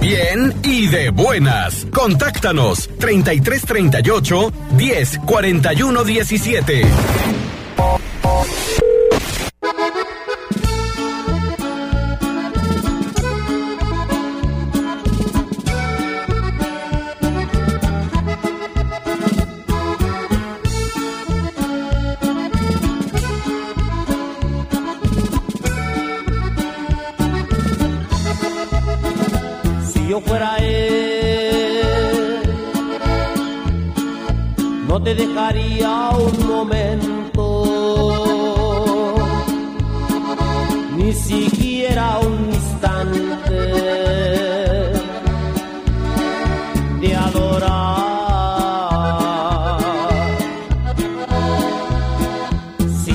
Bien 0.00 0.54
y 0.64 0.86
de 0.88 1.10
buenas. 1.10 1.59
Contáctanos 2.00 2.88
3338 2.98 4.52
10 4.78 5.18
41 5.26 6.04
17. 6.04 7.39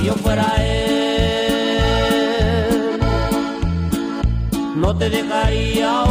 Yo 0.06 0.14
fuera 0.14 0.46
él, 0.64 1.00
no 4.76 4.96
te 4.96 5.10
dejaría 5.10 6.04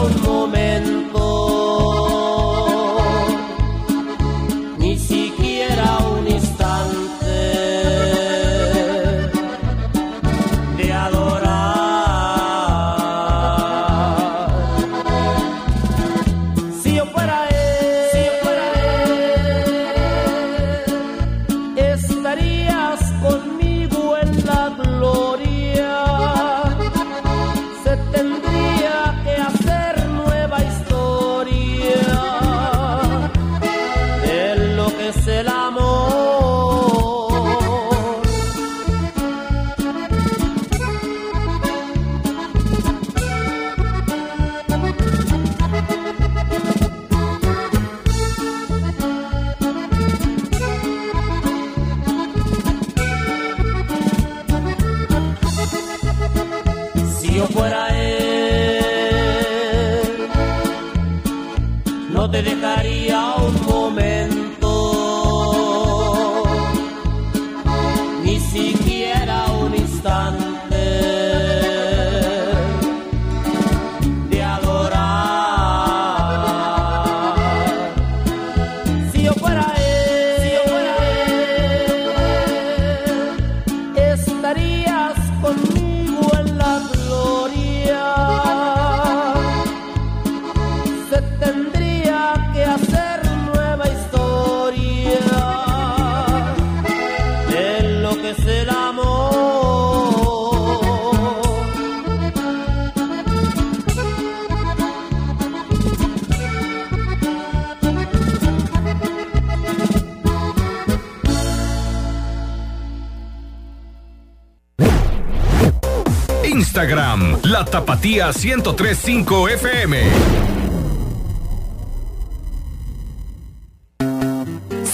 la 118.06 118.32
tapatía 118.32 118.32
1035 118.32 119.50
FM. 119.50 119.98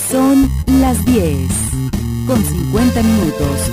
Son 0.09 0.49
las 0.79 1.03
10 1.05 1.49
con 2.25 2.41
50 2.41 3.03
minutos. 3.03 3.71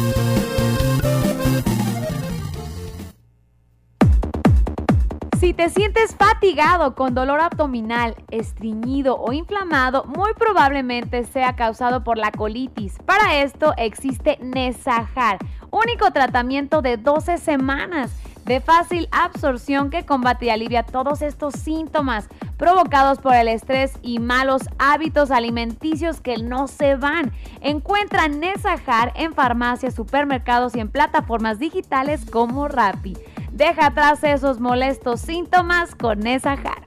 Si 5.39 5.55
te 5.55 5.69
sientes 5.71 6.17
fatigado 6.17 6.95
con 6.97 7.15
dolor 7.15 7.41
abdominal, 7.41 8.17
estreñido 8.31 9.17
o 9.19 9.33
inflamado, 9.33 10.05
muy 10.05 10.35
probablemente 10.35 11.25
sea 11.25 11.55
causado 11.55 12.03
por 12.03 12.19
la 12.19 12.33
colitis. 12.33 12.97
Para 13.07 13.37
esto 13.37 13.73
existe 13.77 14.39
Nesajar, 14.43 15.39
único 15.71 16.11
tratamiento 16.11 16.83
de 16.83 16.97
12 16.97 17.39
semanas 17.39 18.11
de 18.49 18.61
fácil 18.61 19.09
absorción 19.13 19.91
que 19.91 20.07
combate 20.07 20.47
y 20.47 20.51
alivia 20.51 20.83
todos 20.83 21.21
estos 21.21 21.55
síntomas 21.55 22.29
provocados 22.57 23.19
por 23.19 23.35
el 23.35 23.47
estrés 23.47 23.93
y 24.03 24.19
malos 24.19 24.63
hábitos 24.79 25.31
alimenticios 25.31 26.21
que 26.21 26.39
no 26.39 26.67
se 26.67 26.97
van. 26.97 27.33
Encuentra 27.61 28.27
Nesajar 28.29 29.13
en 29.17 29.35
farmacias, 29.35 29.95
supermercados 29.95 30.75
y 30.75 30.81
en 30.81 30.89
plataformas 30.89 31.59
digitales 31.59 32.23
como 32.25 32.69
Rappi. 32.69 33.17
Deja 33.53 33.87
atrás 33.87 34.25
esos 34.25 34.61
molestos 34.61 35.21
síntomas 35.21 35.95
con 35.95 36.21
Nesajar. 36.21 36.83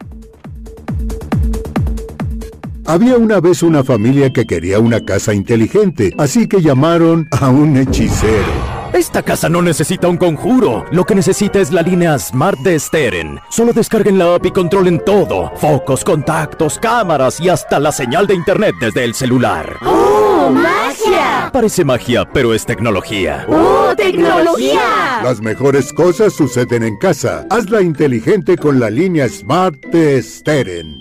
Había 2.87 3.17
una 3.17 3.39
vez 3.39 3.61
una 3.61 3.83
familia 3.83 4.33
que 4.33 4.45
quería 4.45 4.79
una 4.79 4.99
casa 4.99 5.33
inteligente, 5.33 6.13
así 6.17 6.47
que 6.47 6.61
llamaron 6.61 7.27
a 7.39 7.49
un 7.49 7.77
hechicero. 7.77 8.70
Esta 8.93 9.23
casa 9.23 9.47
no 9.47 9.61
necesita 9.61 10.09
un 10.09 10.17
conjuro. 10.17 10.85
Lo 10.91 11.05
que 11.05 11.15
necesita 11.15 11.59
es 11.59 11.71
la 11.71 11.81
línea 11.81 12.19
Smart 12.19 12.59
de 12.59 12.77
Steren. 12.77 13.39
Solo 13.49 13.71
descarguen 13.71 14.17
la 14.17 14.35
app 14.35 14.45
y 14.45 14.51
controlen 14.51 15.01
todo. 15.05 15.49
Focos, 15.55 16.03
contactos, 16.03 16.77
cámaras 16.77 17.39
y 17.39 17.47
hasta 17.47 17.79
la 17.79 17.93
señal 17.93 18.27
de 18.27 18.35
internet 18.35 18.75
desde 18.81 19.05
el 19.05 19.13
celular. 19.13 19.77
¡Oh, 19.85 20.49
magia! 20.51 21.49
Parece 21.53 21.85
magia, 21.85 22.27
pero 22.33 22.53
es 22.53 22.65
tecnología. 22.65 23.45
¡Oh, 23.47 23.93
tecnología! 23.95 25.21
Las 25.23 25.39
mejores 25.39 25.93
cosas 25.93 26.33
suceden 26.33 26.83
en 26.83 26.97
casa. 26.97 27.45
Hazla 27.49 27.81
inteligente 27.81 28.57
con 28.57 28.79
la 28.79 28.89
línea 28.89 29.29
Smart 29.29 29.75
de 29.85 30.21
Steren. 30.21 30.99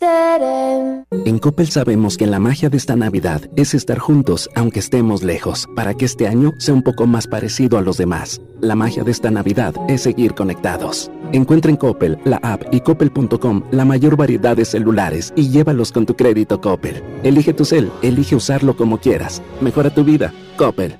En 0.00 1.38
Coppel 1.40 1.68
sabemos 1.68 2.16
que 2.16 2.26
la 2.26 2.38
magia 2.38 2.68
de 2.68 2.76
esta 2.76 2.94
Navidad 2.94 3.42
es 3.56 3.74
estar 3.74 3.98
juntos 3.98 4.48
aunque 4.54 4.78
estemos 4.78 5.22
lejos, 5.22 5.66
para 5.74 5.94
que 5.94 6.04
este 6.04 6.28
año 6.28 6.52
sea 6.58 6.74
un 6.74 6.82
poco 6.82 7.06
más 7.06 7.26
parecido 7.26 7.78
a 7.78 7.82
los 7.82 7.96
demás. 7.96 8.40
La 8.60 8.76
magia 8.76 9.02
de 9.02 9.10
esta 9.10 9.30
Navidad 9.30 9.74
es 9.88 10.02
seguir 10.02 10.34
conectados. 10.34 11.10
Encuentra 11.32 11.70
en 11.70 11.76
Coppel, 11.76 12.18
la 12.24 12.36
app 12.42 12.62
y 12.72 12.80
coppel.com 12.80 13.62
la 13.70 13.84
mayor 13.84 14.16
variedad 14.16 14.56
de 14.56 14.64
celulares 14.64 15.32
y 15.36 15.50
llévalos 15.50 15.92
con 15.92 16.06
tu 16.06 16.14
crédito 16.14 16.60
Coppel. 16.60 17.02
Elige 17.22 17.52
tu 17.52 17.64
cel, 17.64 17.90
elige 18.02 18.36
usarlo 18.36 18.76
como 18.76 18.98
quieras. 18.98 19.42
Mejora 19.60 19.90
tu 19.90 20.04
vida. 20.04 20.32
Coppel. 20.56 20.98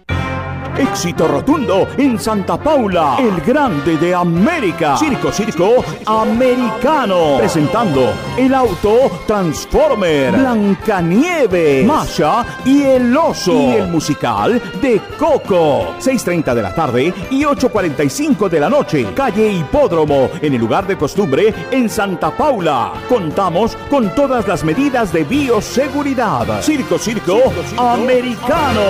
Éxito 0.78 1.26
rotundo 1.26 1.88
en 1.96 2.18
Santa 2.20 2.56
Paula, 2.56 3.16
el 3.18 3.40
grande 3.40 3.96
de 3.96 4.14
América. 4.14 4.96
Circo 4.96 5.32
Circo 5.32 5.84
Americano. 6.06 7.36
Presentando 7.38 8.12
el 8.36 8.54
auto 8.54 9.10
Transformer, 9.26 10.32
Blancanieve, 10.32 11.82
Masha 11.84 12.44
y 12.64 12.82
el 12.82 13.16
oso. 13.16 13.52
Y 13.52 13.72
el 13.72 13.88
musical 13.88 14.62
de 14.80 15.00
Coco. 15.18 15.96
6.30 15.98 16.54
de 16.54 16.62
la 16.62 16.72
tarde 16.74 17.12
y 17.30 17.42
8.45 17.42 18.48
de 18.48 18.60
la 18.60 18.70
noche. 18.70 19.06
Calle 19.14 19.50
Hipódromo, 19.50 20.30
en 20.40 20.54
el 20.54 20.60
lugar 20.60 20.86
de 20.86 20.96
costumbre 20.96 21.52
en 21.72 21.88
Santa 21.90 22.30
Paula. 22.30 22.92
Contamos 23.08 23.76
con 23.90 24.14
todas 24.14 24.46
las 24.46 24.62
medidas 24.62 25.12
de 25.12 25.24
bioseguridad. 25.24 26.62
Circo 26.62 26.98
Circo, 26.98 27.52
Americano. 27.76 28.82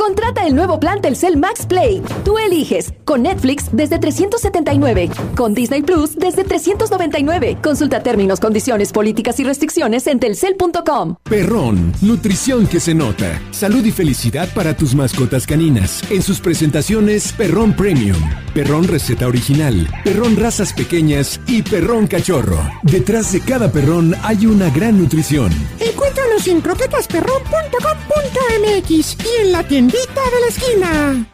Contrata 0.00 0.46
el 0.46 0.54
nuevo 0.54 0.80
plan 0.80 1.02
Telcel 1.02 1.36
Max 1.36 1.66
Play. 1.66 2.02
Tú 2.24 2.38
eliges 2.38 2.94
con 3.04 3.22
Netflix 3.22 3.66
desde 3.70 3.98
379, 3.98 5.10
con 5.36 5.52
Disney 5.52 5.82
Plus 5.82 6.16
desde 6.16 6.42
399. 6.42 7.58
Consulta 7.62 8.02
términos, 8.02 8.40
condiciones, 8.40 8.92
políticas 8.92 9.38
y 9.40 9.44
restricciones 9.44 10.06
en 10.06 10.18
telcel.com. 10.18 11.16
Perrón, 11.24 11.92
nutrición 12.00 12.66
que 12.66 12.80
se 12.80 12.94
nota. 12.94 13.42
Salud 13.50 13.84
y 13.84 13.90
felicidad 13.90 14.48
para 14.54 14.74
tus 14.74 14.94
mascotas 14.94 15.46
caninas. 15.46 16.02
En 16.10 16.22
sus 16.22 16.40
presentaciones, 16.40 17.34
Perrón 17.34 17.74
Premium, 17.74 18.16
Perrón 18.54 18.88
Receta 18.88 19.26
Original, 19.26 19.86
Perrón 20.02 20.34
Razas 20.36 20.72
Pequeñas 20.72 21.38
y 21.46 21.60
Perrón 21.60 22.06
Cachorro. 22.06 22.58
Detrás 22.84 23.34
de 23.34 23.42
cada 23.42 23.70
perrón 23.70 24.14
hay 24.22 24.46
una 24.46 24.70
gran 24.70 24.98
nutrición. 24.98 25.52
Encuéntralos 25.78 26.46
en 26.46 26.62
croquetasperrón.com.mx 26.62 29.16
y 29.24 29.42
en 29.42 29.52
la 29.52 29.62
tiendita 29.90 30.20
de 30.30 30.40
la 30.40 30.46
esquina. 30.46 31.26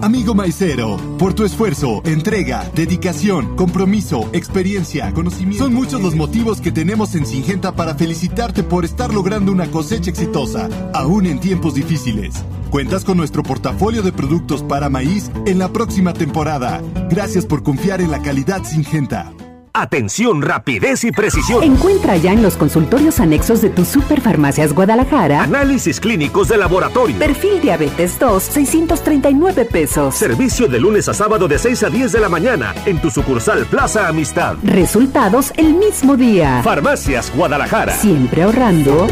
Amigo 0.00 0.34
maicero, 0.34 0.96
por 1.18 1.34
tu 1.34 1.44
esfuerzo, 1.44 2.02
entrega, 2.04 2.70
dedicación, 2.74 3.54
compromiso, 3.54 4.28
experiencia, 4.32 5.12
conocimiento. 5.12 5.64
Son 5.64 5.74
muchos 5.74 6.00
los 6.00 6.14
motivos 6.14 6.60
que 6.60 6.72
tenemos 6.72 7.14
en 7.14 7.26
Singenta 7.26 7.76
para 7.76 7.94
felicitarte 7.94 8.62
por 8.62 8.84
estar 8.84 9.12
logrando 9.12 9.52
una 9.52 9.70
cosecha 9.70 10.10
exitosa, 10.10 10.68
aún 10.94 11.26
en 11.26 11.38
tiempos 11.38 11.74
difíciles. 11.74 12.34
Cuentas 12.70 13.04
con 13.04 13.18
nuestro 13.18 13.42
portafolio 13.42 14.02
de 14.02 14.12
productos 14.12 14.62
para 14.62 14.88
maíz 14.88 15.30
en 15.46 15.58
la 15.58 15.68
próxima 15.68 16.14
temporada. 16.14 16.82
Gracias 17.10 17.44
por 17.44 17.62
confiar 17.62 18.00
en 18.00 18.10
la 18.10 18.22
calidad 18.22 18.64
Singenta. 18.64 19.32
Atención, 19.76 20.40
rapidez 20.40 21.02
y 21.02 21.10
precisión. 21.10 21.64
Encuentra 21.64 22.16
ya 22.16 22.32
en 22.32 22.44
los 22.44 22.56
consultorios 22.56 23.18
anexos 23.18 23.60
de 23.60 23.70
tu 23.70 23.84
Superfarmacias 23.84 24.72
Guadalajara 24.72 25.42
Análisis 25.42 25.98
clínicos 25.98 26.46
de 26.46 26.56
laboratorio. 26.58 27.18
Perfil 27.18 27.60
Diabetes 27.60 28.16
2, 28.20 28.40
639 28.40 29.64
pesos. 29.64 30.14
Servicio 30.14 30.68
de 30.68 30.78
lunes 30.78 31.08
a 31.08 31.14
sábado 31.14 31.48
de 31.48 31.58
6 31.58 31.82
a 31.82 31.90
10 31.90 32.12
de 32.12 32.20
la 32.20 32.28
mañana 32.28 32.72
en 32.86 33.00
tu 33.00 33.10
sucursal 33.10 33.66
Plaza 33.66 34.06
Amistad. 34.06 34.54
Resultados 34.62 35.52
el 35.56 35.74
mismo 35.74 36.16
día. 36.16 36.60
Farmacias 36.62 37.32
Guadalajara. 37.34 37.94
Siempre 37.94 38.44
ahorrando. 38.44 39.08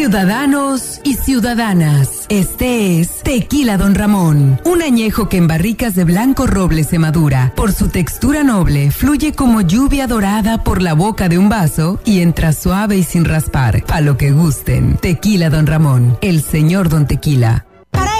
Ciudadanos 0.00 0.98
y 1.04 1.12
ciudadanas, 1.12 2.24
este 2.30 3.00
es 3.00 3.22
Tequila 3.22 3.76
Don 3.76 3.94
Ramón, 3.94 4.58
un 4.64 4.80
añejo 4.80 5.28
que 5.28 5.36
en 5.36 5.46
barricas 5.46 5.94
de 5.94 6.04
blanco 6.04 6.46
roble 6.46 6.84
se 6.84 6.98
madura. 6.98 7.52
Por 7.54 7.74
su 7.74 7.88
textura 7.88 8.42
noble, 8.42 8.92
fluye 8.92 9.34
como 9.34 9.60
lluvia 9.60 10.06
dorada 10.06 10.64
por 10.64 10.80
la 10.80 10.94
boca 10.94 11.28
de 11.28 11.36
un 11.36 11.50
vaso 11.50 12.00
y 12.06 12.22
entra 12.22 12.54
suave 12.54 12.96
y 12.96 13.02
sin 13.02 13.26
raspar. 13.26 13.84
A 13.88 14.00
lo 14.00 14.16
que 14.16 14.30
gusten. 14.30 14.96
Tequila 14.96 15.50
Don 15.50 15.66
Ramón, 15.66 16.16
el 16.22 16.40
señor 16.40 16.88
Don 16.88 17.06
Tequila. 17.06 17.66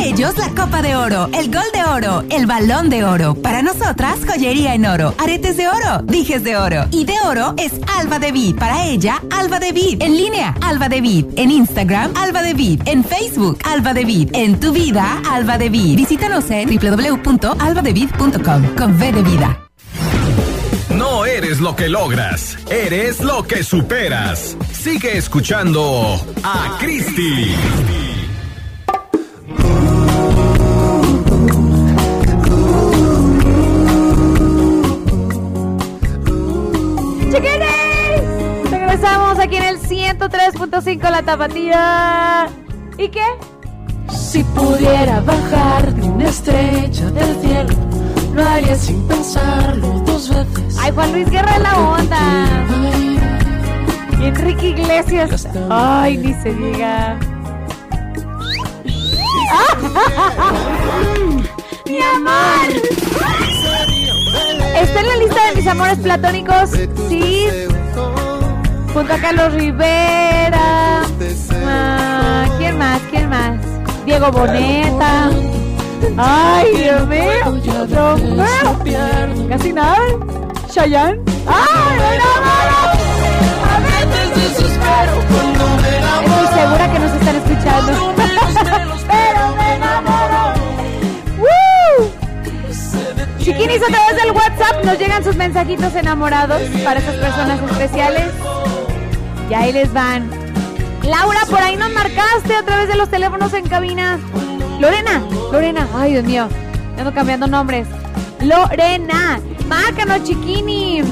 Ellos 0.03 0.37
la 0.39 0.49
copa 0.51 0.83
de 0.83 0.97
oro, 0.97 1.29
el 1.33 1.53
gol 1.53 1.65
de 1.75 1.85
oro, 1.85 2.25
el 2.31 2.47
balón 2.47 2.89
de 2.89 3.05
oro. 3.05 3.35
Para 3.35 3.63
nosotras, 3.63 4.19
joyería 4.27 4.75
en 4.75 4.87
oro, 4.87 5.15
aretes 5.19 5.57
de 5.57 5.69
oro, 5.69 6.03
dijes 6.05 6.43
de 6.43 6.57
oro. 6.57 6.87
Y 6.91 7.05
de 7.05 7.15
oro 7.27 7.55
es 7.59 7.73
Alba 7.99 8.19
de 8.19 8.33
Vid. 8.33 8.57
Para 8.57 8.87
ella, 8.87 9.23
Alba 9.31 9.59
de 9.59 9.73
Vid. 9.73 10.03
En 10.03 10.17
línea, 10.17 10.55
Alba 10.63 10.89
de 10.89 11.01
Vid. 11.01 11.27
En 11.37 11.51
Instagram, 11.51 12.13
Alba 12.17 12.43
de 12.43 12.55
Vid. 12.55 12.83
En 12.87 13.05
Facebook, 13.05 13.59
Alba 13.65 13.93
de 13.93 14.05
Vid. 14.05 14.31
En 14.33 14.59
tu 14.59 14.73
vida, 14.73 15.21
Alba 15.31 15.59
de 15.59 15.69
Vid. 15.69 15.97
Visítanos 15.97 16.51
en 16.51 16.69
www.albadevid.com 16.69 18.75
con 18.77 18.95
V 18.97 19.13
de 19.13 19.23
vida. 19.23 19.59
No 20.91 21.25
eres 21.25 21.61
lo 21.61 21.77
que 21.77 21.89
logras, 21.89 22.59
eres 22.71 23.21
lo 23.21 23.45
que 23.45 23.63
superas. 23.63 24.57
Sigue 24.73 25.17
escuchando 25.17 26.21
a 26.43 26.77
Cristi. 26.79 27.55
¡Chiquines! 37.31 38.71
Regresamos 38.71 39.39
aquí 39.39 39.57
en 39.57 39.63
el 39.63 39.79
103.5 39.81 41.11
La 41.11 41.23
Tapatía. 41.23 42.49
¿Y 42.99 43.09
qué? 43.09 43.25
Si 44.09 44.43
pudiera 44.43 45.21
bajar 45.21 45.95
de 45.95 46.09
una 46.09 46.29
estrella 46.29 47.11
del 47.11 47.41
cielo, 47.41 47.71
lo 48.35 48.43
haría 48.43 48.75
sin 48.75 49.07
pensarlo 49.07 50.01
dos 50.01 50.29
veces. 50.29 50.77
Ay, 50.81 50.91
Juan 50.93 51.13
Luis 51.13 51.31
Guerra 51.31 51.55
es 51.55 51.63
la 51.63 51.79
onda. 51.79 52.47
Y 54.19 54.25
Enrique 54.25 54.69
Iglesias. 54.71 55.49
Ay, 55.71 56.17
ni 56.19 56.35
se 56.35 56.53
diga. 56.53 57.17
¡Mi 61.87 62.01
amor! 62.01 63.60
¿Está 64.83 65.01
en 65.01 65.09
la 65.09 65.17
lista 65.17 65.47
de 65.49 65.57
mis 65.57 65.67
amores 65.67 65.99
platónicos? 65.99 66.71
Sí. 67.09 67.47
Junto 68.93 69.13
a 69.13 69.19
Carlos 69.19 69.53
Rivera. 69.53 71.03
Ah, 71.67 72.47
¿Quién 72.59 72.79
más? 72.79 73.01
¿Quién 73.11 73.29
más? 73.29 73.61
Diego 74.05 74.31
Boneta. 74.33 75.31
Ay, 76.17 76.77
Dios 76.77 77.07
mío. 77.09 77.61
Casi 79.49 79.73
nada. 79.73 79.99
Chayanne. 80.73 81.21
¡Ay, 81.47 81.99
me 81.99 82.15
enamoro! 82.17 82.81
Estoy 86.25 86.47
segura 86.59 86.93
que 86.93 86.99
nos 86.99 87.13
están 87.13 87.37
escuchando. 87.37 88.15
Pero 89.09 89.57
me 89.57 89.75
enamoro. 89.75 90.50
Chiquinis, 93.41 93.83
a 93.83 93.87
través 93.87 94.23
del 94.23 94.33
WhatsApp 94.33 94.85
nos 94.85 94.99
llegan 94.99 95.25
sus 95.25 95.35
mensajitos 95.35 95.95
enamorados 95.95 96.61
para 96.85 97.01
esas 97.01 97.17
personas 97.17 97.59
especiales. 97.71 98.27
Y 99.49 99.55
ahí 99.55 99.73
les 99.73 99.91
van. 99.93 100.31
Laura, 101.03 101.41
por 101.49 101.59
ahí 101.59 101.77
nos 101.77 101.91
marcaste 101.91 102.55
a 102.55 102.63
través 102.63 102.89
de 102.89 102.97
los 102.97 103.09
teléfonos 103.09 103.53
en 103.55 103.67
cabina. 103.67 104.19
Lorena, 104.79 105.23
Lorena, 105.51 105.89
ay 105.95 106.13
Dios 106.13 106.25
mío, 106.25 106.49
ando 106.99 107.15
cambiando 107.15 107.47
nombres. 107.47 107.89
Lorena, 108.43 109.41
márcanos, 109.67 110.23
chiquini, 110.25 111.03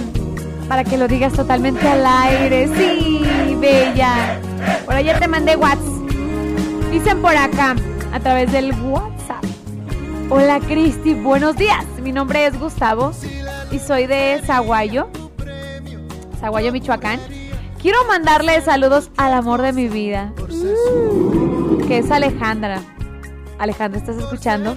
para 0.68 0.84
que 0.84 0.98
lo 0.98 1.08
digas 1.08 1.32
totalmente 1.32 1.88
al 1.88 2.04
aire. 2.06 2.68
Sí, 2.76 3.56
bella. 3.58 4.38
Por 4.84 4.94
ayer 4.94 5.18
te 5.18 5.28
mandé 5.28 5.56
WhatsApp. 5.56 5.82
Dicen 6.90 7.22
por 7.22 7.36
acá, 7.36 7.74
a 8.12 8.20
través 8.20 8.52
del 8.52 8.72
WhatsApp. 8.82 9.44
Hola 10.30 10.60
Cristi, 10.60 11.14
buenos 11.14 11.56
días. 11.56 11.86
Mi 12.02 12.12
nombre 12.12 12.44
es 12.44 12.60
Gustavo 12.60 13.12
y 13.70 13.78
soy 13.78 14.06
de 14.06 14.42
Zaguayo, 14.44 15.08
Zaguayo, 16.38 16.70
Michoacán. 16.70 17.18
Quiero 17.80 18.04
mandarle 18.04 18.60
saludos 18.60 19.10
al 19.16 19.32
amor 19.32 19.62
de 19.62 19.72
mi 19.72 19.88
vida, 19.88 20.34
que 21.86 21.98
es 21.98 22.10
Alejandra. 22.10 22.82
Alejandra, 23.58 23.98
¿estás 23.98 24.18
escuchando? 24.18 24.76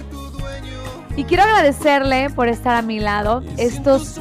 Y 1.16 1.24
quiero 1.24 1.42
agradecerle 1.42 2.30
por 2.30 2.48
estar 2.48 2.74
a 2.74 2.80
mi 2.80 2.98
lado 2.98 3.42
estos 3.58 4.18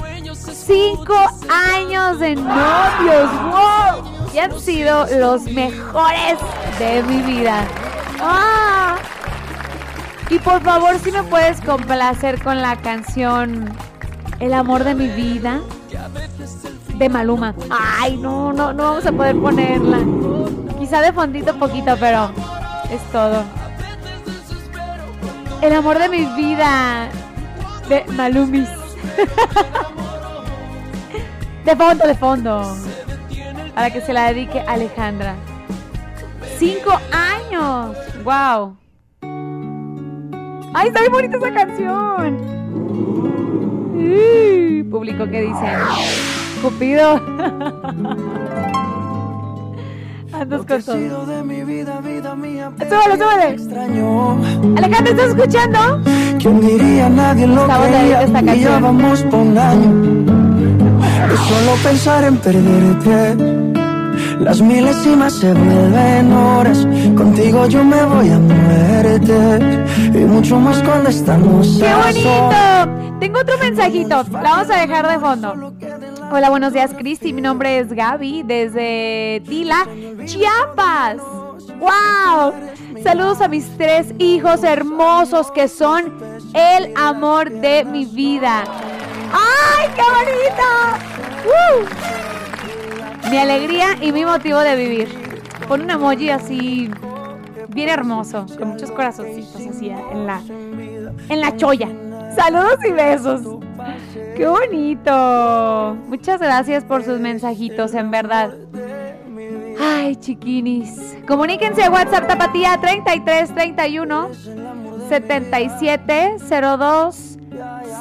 cinco 0.53 1.16
años 1.49 2.20
de 2.20 2.36
novios. 2.36 3.32
¡Wow! 3.44 4.32
Y 4.34 4.40
han 4.40 4.60
sido 4.60 5.06
los 5.18 5.44
mejores 5.44 6.40
de 6.78 7.03
mi 7.03 7.22
vida. 7.22 7.66
¡Ah! 8.20 8.98
Y 10.32 10.40
por 10.40 10.62
favor, 10.62 10.98
si 10.99 11.12
me 11.12 11.24
puedes 11.24 11.60
complacer 11.60 12.41
con 12.41 12.62
la 12.62 12.78
canción 12.78 13.70
El 14.40 14.53
amor 14.53 14.86
de 14.86 14.95
mi 14.95 15.10
vida 15.10 15.60
de 16.95 17.10
Maluma. 17.10 17.53
Ay, 17.70 18.16
no, 18.16 18.53
no, 18.53 18.72
no 18.72 18.84
vamos 18.84 19.06
a 19.06 19.12
poder 19.12 19.36
ponerla. 19.36 19.99
Quizá 20.80 21.02
de 21.02 21.12
fondito 21.12 21.53
poquito, 21.60 21.98
pero 21.99 22.32
es 22.90 23.02
todo. 23.12 23.44
El 25.62 25.74
amor 25.74 25.99
de 25.99 26.08
mi 26.08 26.24
vida 26.41 27.10
de 27.90 28.06
Malumis. 28.14 28.70
De 31.66 31.76
fondo, 31.76 32.08
de 32.08 32.16
fondo. 32.16 32.76
Para 33.76 33.91
que 33.91 34.02
se 34.02 34.14
la 34.14 34.34
dedique 34.34 34.62
Alejandra. 34.62 35.36
Cinco 36.58 36.99
años. 37.12 37.95
Wow. 38.24 38.81
¡Ay, 40.73 40.88
está 40.88 41.02
bien 41.02 41.11
bonita 41.11 41.38
esa 41.38 41.52
canción! 41.53 42.38
Uy, 43.93 44.84
público, 44.89 45.26
¿qué 45.30 45.41
dicen? 45.41 45.80
Cupido. 46.61 47.15
Andas 50.34 50.61
con 50.65 50.81
todo. 50.81 50.95
Súbele, 52.89 53.18
súbele. 53.18 53.57
Alejandra, 54.77 55.11
¿estás 55.11 55.27
escuchando? 55.27 55.80
¿Quién 56.39 56.61
diría? 56.61 57.10
Nadie 57.10 57.48
lo 57.48 57.68
creía 57.68 58.23
esta 58.23 58.41
canción. 58.43 58.98
por 59.30 59.39
un 59.39 59.57
año 59.57 59.91
De 61.27 61.38
solo 61.38 61.76
pensar 61.84 62.23
en 62.23 62.38
perderte 62.38 63.70
Las 64.41 64.59
milésimas 64.59 65.34
se 65.34 65.53
vuelven 65.53 66.34
horas 66.34 66.88
Contigo 67.15 67.68
yo 67.68 67.84
me 67.84 68.03
voy 68.03 68.30
a 68.30 68.39
muerte 68.39 69.88
Y 70.13 70.26
mucho 70.26 70.59
más 70.59 70.81
cuando 70.81 71.09
estamos 71.09 71.80
¡Qué 71.80 71.93
bonito! 71.93 73.01
Tengo 73.19 73.39
otro 73.39 73.55
mensajito. 73.59 74.26
La 74.31 74.41
vamos 74.41 74.69
a 74.72 74.77
dejar 74.77 75.07
de 75.07 75.19
fondo. 75.19 75.73
Hola, 76.31 76.49
buenos 76.49 76.73
días, 76.73 76.91
Cristi. 76.97 77.34
Mi 77.34 77.41
nombre 77.41 77.77
es 77.77 77.93
Gaby 77.93 78.41
desde 78.41 79.43
Tila, 79.47 79.88
Chiapas. 80.26 81.18
¡Wow! 81.80 82.53
Saludos 83.03 83.41
a 83.41 83.47
mis 83.47 83.77
tres 83.77 84.07
hijos 84.18 84.63
hermosos 84.63 85.51
que 85.51 85.68
son 85.68 86.18
el 86.55 86.91
amor 86.97 87.51
de 87.51 87.85
mi 87.85 88.05
vida. 88.05 88.63
¡Ay, 89.31 89.88
qué 89.95 90.01
bonito! 90.01 90.65
¡Uh! 91.45 92.40
Mi 93.30 93.38
alegría 93.38 93.98
y 94.02 94.11
mi 94.11 94.26
motivo 94.26 94.60
de 94.60 94.76
vivir. 94.76 95.10
Pon 95.68 95.81
un 95.81 95.89
emoji 95.89 96.30
así 96.30 96.89
bien 97.69 97.89
hermoso, 97.89 98.45
con 98.57 98.69
muchos 98.69 98.91
corazoncitos 98.91 99.56
así 99.56 99.89
en 99.89 100.26
la 100.26 100.41
en 101.30 101.39
la 101.39 101.56
cholla. 101.56 101.88
Saludos 102.35 102.77
y 102.88 102.91
besos. 102.91 103.41
Qué 104.35 104.48
bonito. 104.48 105.98
Muchas 106.07 106.39
gracias 106.39 106.84
por 106.84 107.03
sus 107.03 107.19
mensajitos, 107.19 107.93
en 107.93 108.11
verdad. 108.11 108.53
Ay, 109.80 110.15
chiquinis. 110.15 111.15
Comuníquense 111.27 111.84
a 111.84 111.89
WhatsApp 111.89 112.27
Tapatía 112.27 112.77
33 112.80 113.53
31 113.53 114.30
77 115.10 116.38
02 116.77 117.38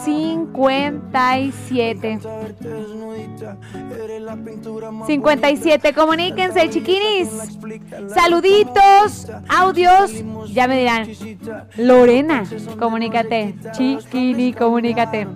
57. 0.04 2.20
57. 5.06 5.94
Comuníquense, 5.94 6.68
chiquinis. 6.70 7.28
Saluditos, 8.14 9.28
audios. 9.48 10.12
Ya 10.52 10.68
me 10.68 10.78
dirán. 10.78 11.08
Lorena, 11.76 12.44
comunícate. 12.78 13.54
Chiquini, 13.72 14.52
comunícate. 14.52 15.26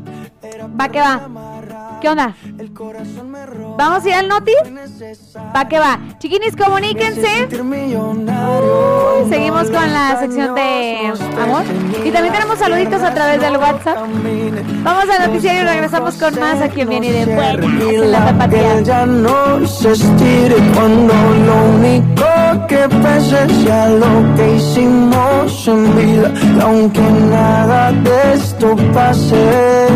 Va 0.80 0.88
que 0.88 1.00
va. 1.00 1.28
¿Qué 2.00 2.08
onda? 2.08 2.34
¿Vamos 3.78 4.04
a 4.04 4.08
ir 4.08 4.14
al 4.14 4.28
noti? 4.28 4.52
Va 5.56 5.68
que 5.68 5.78
va. 5.78 5.98
Chiquinis, 6.18 6.56
comuníquense. 6.56 7.48
Uy, 7.50 9.23
seguimos 9.64 9.70
con 9.70 9.92
la 9.92 10.20
sección 10.20 10.54
de 10.54 11.12
amor. 11.40 11.64
Y 12.04 12.10
también 12.10 12.32
tenemos 12.32 12.58
saluditos 12.58 13.02
a 13.02 13.14
través 13.14 13.40
del 13.40 13.56
WhatsApp. 13.56 13.98
Vamos 14.82 15.04
al 15.08 15.28
noticiario 15.28 15.62
y 15.62 15.64
regresamos 15.64 16.14
con 16.16 16.38
más 16.38 16.60
aquí 16.60 16.82
en 16.82 16.88
Viene 16.88 17.12
de 17.12 17.26
Buenas 17.26 17.82
en 17.82 18.12
la 18.12 18.26
tapatía. 18.26 18.80
ya 18.82 19.06
no 19.06 19.66
se 19.66 19.92
estire 19.92 20.56
cuando 20.74 21.14
lo 21.14 21.64
único 21.76 22.66
que 22.68 22.88
pese 23.02 23.48
sea 23.64 23.88
lo 23.88 24.34
que 24.36 24.56
hicimos 24.56 25.68
en 25.68 25.96
vida. 25.96 26.32
Aunque 26.62 27.00
nada 27.00 27.92
de 27.92 28.34
esto 28.34 28.76
pase, 28.92 29.86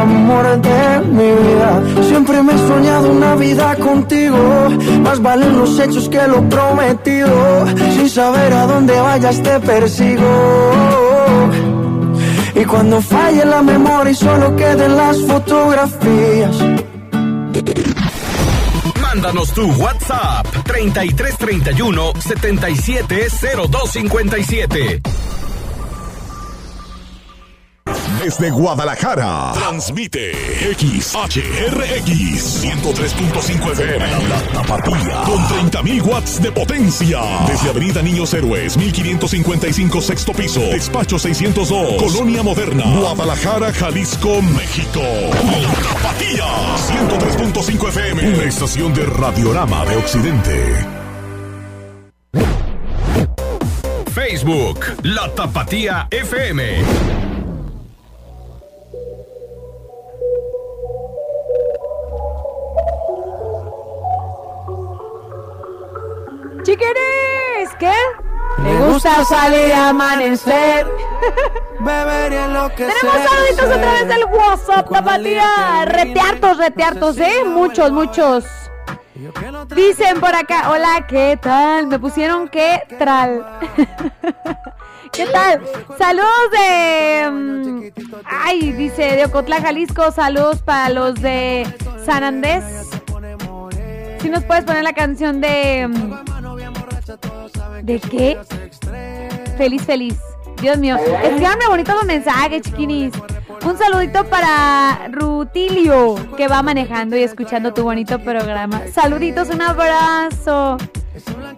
amor 0.00 0.60
de 0.60 1.00
mi 1.06 1.30
vida. 1.42 1.82
Siempre 2.08 2.42
me 2.42 2.54
he 2.54 2.58
soñado 2.58 3.10
una 3.10 3.34
vida 3.36 3.76
contigo. 3.76 4.68
Más 5.02 5.20
valen 5.20 5.58
los 5.58 5.78
hechos 5.78 6.08
que 6.08 6.26
lo 6.26 6.48
prometido. 6.48 7.66
Sin 7.94 8.08
saber 8.08 8.50
a 8.52 8.66
dónde 8.66 8.98
vayas 8.98 9.40
te 9.42 9.60
persigo. 9.60 10.72
Y 12.54 12.64
cuando 12.64 13.00
falle 13.00 13.44
la 13.44 13.62
memoria 13.62 14.10
y 14.10 14.14
solo 14.14 14.56
queden 14.56 14.96
las 14.96 15.20
fotografías. 15.22 16.56
Mándanos 19.00 19.52
tu 19.52 19.70
WhatsApp 19.72 20.46
3331 20.64 22.12
770257. 22.18 25.02
Desde 28.22 28.50
Guadalajara. 28.50 29.52
Transmite 29.54 30.32
XHRX 30.74 32.62
103.5 32.62 33.72
FM. 33.72 34.06
La 34.28 34.42
Tapatía. 34.52 35.22
Con 35.24 35.38
30.000 35.38 36.02
watts 36.02 36.42
de 36.42 36.52
potencia. 36.52 37.18
Desde 37.46 37.70
Avenida 37.70 38.02
Niños 38.02 38.34
Héroes, 38.34 38.76
1555 38.76 40.02
sexto 40.02 40.32
piso. 40.34 40.60
Despacho 40.60 41.18
602. 41.18 42.02
Colonia 42.02 42.42
Moderna. 42.42 42.84
Guadalajara, 43.00 43.72
Jalisco, 43.72 44.42
México. 44.42 45.00
La 45.00 45.72
Tapatía. 45.72 46.44
103.5 46.76 47.88
FM. 47.88 48.34
Una 48.34 48.44
estación 48.44 48.92
de 48.92 49.06
Radiorama 49.06 49.86
de 49.86 49.96
Occidente. 49.96 50.86
Facebook, 54.12 54.84
La 55.04 55.34
Tapatía 55.34 56.06
FM. 56.10 57.39
Chiquiris, 66.62 67.70
¿qué? 67.78 67.92
Me 68.58 68.76
gusta 68.86 69.24
salir 69.24 69.72
a 69.72 69.88
amanecer. 69.90 70.86
Que 72.76 72.86
Tenemos 72.86 73.28
saluditos 73.30 73.70
a 73.70 73.80
través 73.80 74.08
del 74.08 74.24
WhatsApp, 74.26 74.90
tapatía. 74.90 75.84
Reteartos, 75.86 76.58
reteartos, 76.58 77.18
¿eh? 77.18 77.44
Muchos, 77.46 77.90
muchos. 77.90 78.44
Dicen 79.74 80.20
por 80.20 80.34
acá, 80.34 80.70
hola, 80.70 81.06
¿qué 81.08 81.38
tal? 81.40 81.86
Me 81.86 81.98
pusieron 81.98 82.48
que 82.48 82.82
tral. 82.98 83.46
¿Qué 85.12 85.26
tal? 85.26 85.60
Saludos 85.98 86.50
de. 86.52 87.28
mm, 87.30 87.82
Ay, 88.24 88.72
dice 88.72 89.16
de 89.16 89.24
Ocotlán, 89.24 89.62
Jalisco. 89.62 90.10
Saludos 90.12 90.62
para 90.62 90.88
los 90.90 91.14
de 91.20 91.66
San 92.04 92.22
Andrés. 92.24 92.64
Si 94.20 94.28
nos 94.28 94.44
puedes 94.44 94.64
poner 94.64 94.84
la 94.84 94.92
canción 94.92 95.40
de. 95.40 95.88
Mm, 97.16 97.84
¿De 97.84 98.00
qué? 98.00 98.38
Feliz, 99.56 99.82
feliz. 99.84 100.16
Dios 100.60 100.78
mío. 100.78 100.96
Escríbanme 100.96 101.66
bonitos 101.68 101.94
los 101.94 102.04
mensajes, 102.04 102.62
chiquinis. 102.62 103.12
Un 103.64 103.76
saludito 103.76 104.24
para 104.26 105.08
Rutilio, 105.10 106.16
que 106.36 106.48
va 106.48 106.62
manejando 106.62 107.16
y 107.16 107.22
escuchando 107.22 107.72
tu 107.74 107.82
bonito 107.82 108.18
programa. 108.18 108.82
Saluditos, 108.92 109.48
un 109.50 109.62
abrazo. 109.62 110.76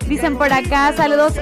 Dicen 0.09 0.37
por 0.37 0.53
acá, 0.53 0.93
saludos. 0.97 1.35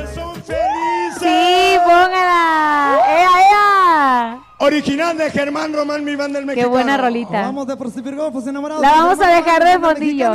Sí, 1.19 1.77
póngala. 1.85 2.99
¡Ea, 3.09 3.28
ea! 3.51 4.39
Original 4.59 5.16
de 5.16 5.31
Germán 5.31 5.73
Román, 5.73 6.05
mi 6.05 6.16
banda 6.16 6.39
del 6.39 6.45
Qué 6.49 6.55
mexicano. 6.55 6.70
buena 6.70 6.97
rolita. 6.99 7.43
Vamos 7.43 7.66
de 7.66 7.77
Pacific 7.77 8.15
Golfos 8.15 8.47
enamorados. 8.47 8.82
La 8.82 8.91
vamos 8.93 9.20
a 9.20 9.28
dejar 9.28 9.65
de 9.65 9.78
fondillo. 9.78 10.32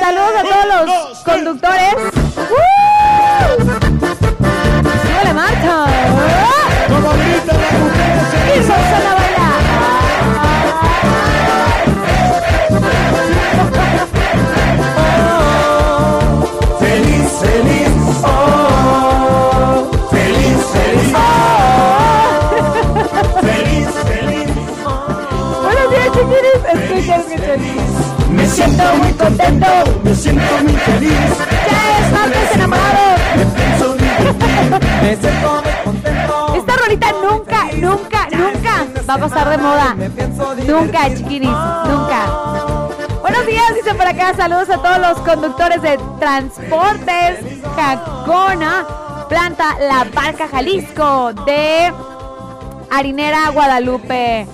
Saludos 0.00 0.32
a 0.38 0.42
todos 0.42 0.86
los 0.86 1.18
conductores. 1.18 2.21
¡Súbele, 5.02 5.32
Marta! 5.34 5.86
Como 6.88 7.10
gritan 7.12 7.58
las 7.60 7.72
mujeres. 7.72 8.22
Y 8.48 8.58
Susana 8.62 9.10
a 9.10 9.14
bailar. 9.14 9.60
Feliz, 16.80 17.28
feliz, 17.40 17.92
oh, 18.24 19.90
feliz, 20.10 20.58
feliz, 20.74 21.12
oh, 21.14 21.20
feliz, 23.40 23.88
feliz. 24.08 24.50
Buenos 25.62 25.86
días, 25.90 26.08
chiquiris. 26.12 26.60
Escucha, 26.72 27.14
escucha. 27.16 27.52
Me 28.30 28.44
siento 28.46 28.84
muy 28.96 29.12
contento, 29.12 29.66
me 30.02 30.14
siento 30.14 30.52
muy 30.62 30.72
feliz. 30.72 31.30
Esta 36.54 36.76
rolita 36.76 37.12
nunca, 37.22 37.64
nunca, 37.76 38.28
nunca 38.30 38.86
va 39.08 39.14
a 39.14 39.18
pasar 39.18 39.50
de 39.50 39.58
moda. 39.58 39.96
Nunca, 40.66 41.14
chiquiris, 41.14 41.48
nunca. 41.48 42.88
Buenos 43.20 43.46
días, 43.46 43.74
dice 43.74 43.94
por 43.94 44.06
acá. 44.06 44.34
Saludos 44.34 44.70
a 44.70 44.78
todos 44.78 44.98
los 44.98 45.18
conductores 45.18 45.82
de 45.82 45.98
Transportes 46.18 47.40
Jacona, 47.74 48.86
planta 49.28 49.76
La 49.80 50.04
Barca 50.14 50.48
Jalisco, 50.48 51.32
de 51.32 51.92
Harinera 52.90 53.50
Guadalupe. 53.50 54.46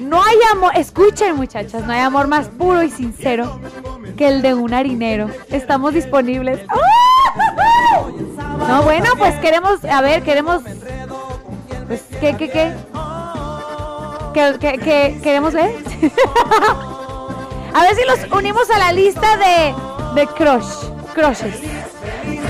No 0.00 0.22
hay 0.22 0.36
amor, 0.52 0.72
escuchen 0.76 1.36
muchachas, 1.36 1.84
no 1.84 1.92
hay 1.92 2.00
amor 2.00 2.28
más 2.28 2.48
puro 2.48 2.82
y 2.82 2.90
sincero 2.90 3.58
que 4.16 4.28
el 4.28 4.42
de 4.42 4.54
un 4.54 4.72
harinero. 4.74 5.28
Estamos 5.50 5.94
disponibles. 5.94 6.60
¡Ah! 6.68 7.15
No, 8.68 8.82
bueno, 8.82 9.10
pues 9.18 9.34
queremos, 9.36 9.84
a 9.84 10.00
ver, 10.00 10.22
queremos 10.22 10.62
pues, 11.86 12.02
¿qué, 12.20 12.36
qué, 12.36 12.50
qué? 12.50 12.72
¿Qué, 14.34 14.56
qué, 14.60 14.78
qué- 14.78 15.20
queremos 15.22 15.52
ver? 15.54 15.70
a 17.74 17.82
ver 17.82 17.94
si 17.94 18.04
los 18.04 18.18
unimos 18.36 18.68
a 18.70 18.78
la 18.78 18.92
lista 18.92 19.36
de, 19.36 19.74
de 20.20 20.26
crush, 20.28 20.66
crushes. 21.14 21.54
¡Eh, 22.24 22.40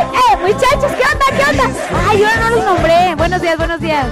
eh, 0.00 0.36
muchachos! 0.40 0.92
¿Qué 0.92 1.02
onda, 1.12 1.26
qué 1.36 1.50
onda? 1.50 1.64
Ay, 2.08 2.20
yo 2.20 2.28
no 2.40 2.50
los 2.56 2.64
nombré. 2.64 3.14
Buenos 3.16 3.40
días, 3.40 3.56
buenos 3.56 3.80
días. 3.80 4.06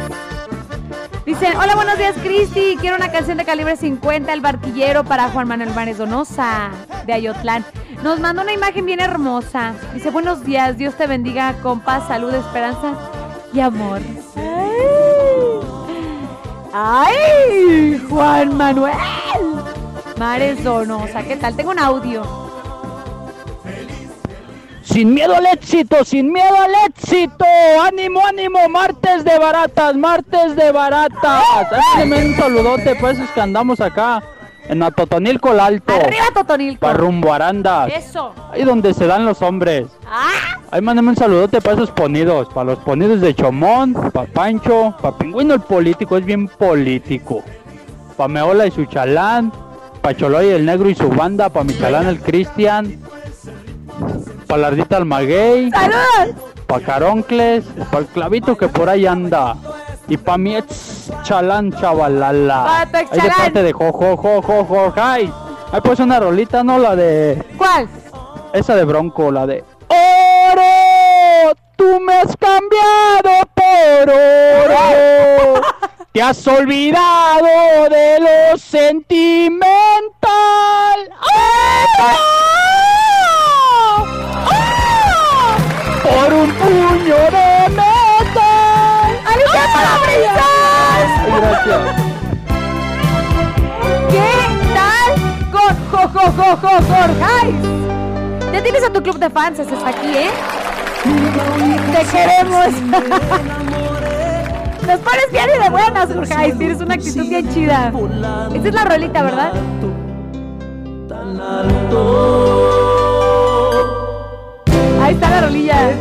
Dicen, 1.24 1.56
hola, 1.56 1.76
buenos 1.76 1.98
días, 1.98 2.16
Cristi. 2.20 2.76
Quiero 2.80 2.96
una 2.96 3.12
canción 3.12 3.38
de 3.38 3.44
calibre 3.44 3.76
50, 3.76 4.32
El 4.32 4.40
Barquillero, 4.40 5.04
para 5.04 5.28
Juan 5.28 5.46
Manuel 5.46 5.72
Mares 5.72 5.98
Donosa, 5.98 6.70
de 7.06 7.12
Ayotlán. 7.12 7.64
Nos 8.02 8.18
manda 8.18 8.42
una 8.42 8.52
imagen 8.52 8.84
bien 8.86 8.98
hermosa. 8.98 9.74
Dice, 9.94 10.10
buenos 10.10 10.44
días, 10.44 10.76
Dios 10.76 10.96
te 10.96 11.06
bendiga 11.06 11.54
con 11.62 11.78
paz, 11.80 12.08
salud, 12.08 12.34
esperanza 12.34 12.94
y 13.52 13.60
amor. 13.60 14.00
¡Ay! 14.36 14.72
¡Ay! 16.72 18.06
Juan 18.08 18.56
Manuel. 18.56 18.92
Mares 20.18 20.64
Donosa, 20.64 21.22
¿qué 21.22 21.36
tal? 21.36 21.54
Tengo 21.54 21.70
un 21.70 21.78
audio. 21.78 22.41
Sin 24.82 25.14
miedo 25.14 25.34
al 25.34 25.46
éxito, 25.46 26.04
sin 26.04 26.32
miedo 26.32 26.56
al 26.56 26.72
éxito. 26.88 27.44
Ánimo, 27.82 28.20
ánimo, 28.26 28.68
martes 28.68 29.24
de 29.24 29.38
baratas, 29.38 29.94
martes 29.96 30.56
de 30.56 30.72
baratas. 30.72 31.44
Háganme 31.94 32.26
un 32.26 32.36
saludote 32.36 32.94
para 32.96 33.12
esos 33.12 33.30
que 33.30 33.40
andamos 33.40 33.80
acá 33.80 34.22
en 34.68 34.82
Atotonilco 34.82 35.52
el 35.52 35.60
Alto. 35.60 35.94
Arriba, 35.94 36.24
Totonilco. 36.34 36.80
Para 36.80 36.94
rumbo 36.94 37.32
Aranda. 37.32 37.86
Eso. 37.86 38.32
Ahí 38.52 38.64
donde 38.64 38.94
se 38.94 39.06
dan 39.06 39.24
los 39.24 39.42
hombres. 39.42 39.86
¡Ah! 40.06 40.58
Ahí 40.70 40.80
mándame 40.80 41.10
un 41.10 41.16
saludote 41.16 41.60
para 41.60 41.76
esos 41.76 41.90
ponidos, 41.90 42.48
para 42.48 42.70
los 42.70 42.78
ponidos 42.78 43.20
de 43.20 43.34
Chomón, 43.34 43.92
para 43.92 44.26
Pancho, 44.26 44.94
para 45.00 45.16
Pingüino 45.16 45.54
el 45.54 45.60
político, 45.60 46.16
es 46.16 46.24
bien 46.24 46.48
político. 46.48 47.42
Para 48.16 48.28
Meola 48.28 48.66
y 48.66 48.70
su 48.70 48.84
chalán, 48.86 49.52
para 50.00 50.16
Choloy 50.16 50.48
el 50.48 50.64
negro 50.64 50.88
y 50.88 50.94
su 50.94 51.08
banda, 51.08 51.48
para 51.50 51.64
mi 51.64 51.76
chalán 51.76 52.06
el 52.06 52.20
Cristian, 52.20 52.98
para 54.46 54.62
Lardita 54.62 54.98
el 54.98 55.04
maguey, 55.04 55.70
¡Saludos! 55.70 56.52
para 56.66 56.84
Caroncles, 56.84 57.64
para 57.90 57.98
el 58.00 58.06
clavito 58.06 58.56
que 58.56 58.68
por 58.68 58.88
ahí 58.88 59.06
anda. 59.06 59.56
Y 60.08 60.16
para 60.16 60.38
mi 60.38 60.56
ex 60.56 61.10
chalán 61.22 61.72
chavalala. 61.72 62.86
Pa' 62.90 62.98
Ahí 62.98 63.20
de 63.20 63.30
parte 63.30 63.62
de 63.62 63.72
jojo, 63.72 64.16
jojo, 64.16 64.64
jojo, 64.64 64.92
ay. 64.96 65.32
Ahí 65.70 65.80
pues 65.82 66.00
una 66.00 66.20
rolita, 66.20 66.62
¿no? 66.64 66.78
La 66.78 66.96
de... 66.96 67.42
¿Cuál? 67.56 67.88
Esa 68.52 68.74
de 68.74 68.84
Bronco, 68.84 69.30
la 69.30 69.46
de 69.46 69.64
oro, 69.88 71.54
tú 71.76 72.00
me 72.00 72.14
has 72.14 72.36
cambiado 72.36 73.46
por 73.54 74.10
oro. 74.10 75.60
Te 76.12 76.20
has 76.20 76.46
olvidado 76.46 77.88
de 77.88 78.20
lo 78.20 78.58
sentimental. 78.58 79.62
¡Ay! 81.98 82.61
¿Qué 91.64 91.70
tal 94.74 95.12
con 95.52 95.76
Jorge? 96.12 97.54
Ya 98.52 98.60
tienes 98.62 98.82
a 98.84 98.92
tu 98.92 99.00
club 99.00 99.16
de 99.18 99.30
fans, 99.30 99.60
estás 99.60 99.80
aquí, 99.84 100.08
¿eh? 100.08 100.30
Te 101.92 102.04
queremos. 102.10 102.66
Nos 104.86 104.98
pones 104.98 105.30
bien 105.30 105.46
y 105.56 105.62
de 105.62 105.70
buenas, 105.70 106.12
Jorge. 106.12 106.52
Tienes 106.58 106.80
una 106.80 106.94
actitud 106.94 107.28
bien 107.28 107.48
chida. 107.54 107.92
Esta 108.52 108.68
es 108.68 108.74
la 108.74 108.84
rolita, 108.84 109.22
¿verdad? 109.22 109.52
Tan 111.08 111.40
alto. 111.40 112.58
Ahí 115.00 115.14
está 115.14 115.30
la 115.30 115.40
rolilla. 115.42 115.92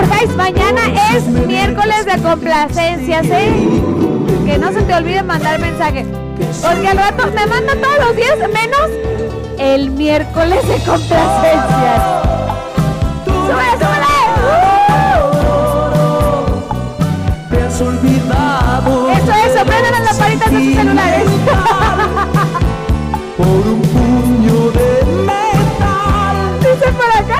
Jorge, 0.00 0.26
mañana 0.28 0.80
es 1.12 1.26
miércoles 1.26 2.06
de 2.06 2.16
complacencias, 2.22 3.26
¿eh? 3.26 3.52
Que 4.46 4.56
no 4.56 4.72
se 4.72 4.80
te 4.82 4.94
olvide 4.94 5.22
mandar 5.22 5.60
mensaje. 5.60 6.06
Porque 6.62 6.88
al 6.88 6.96
rato 6.96 7.26
me 7.34 7.44
mandan 7.46 7.82
todos 7.82 7.98
los 8.06 8.16
días, 8.16 8.38
menos 8.38 8.88
el 9.58 9.90
miércoles 9.90 10.66
de 10.66 10.76
complacencias. 10.78 12.02
¡Súbele, 13.26 13.72
súbele! 13.72 14.06
¡Uh! 14.46 14.50
Eso, 19.12 19.32
eso, 19.32 19.64
prendan 19.66 19.92
las 19.92 20.04
lamparitas 20.04 20.50
de 20.50 20.64
sus 20.64 20.74
celulares. 20.74 21.24
Por 23.36 23.46
un 23.46 23.82
puño 23.82 24.70
de 24.70 25.04
metal. 25.26 26.58
Dice 26.60 26.92
por 26.92 27.10
acá. 27.16 27.38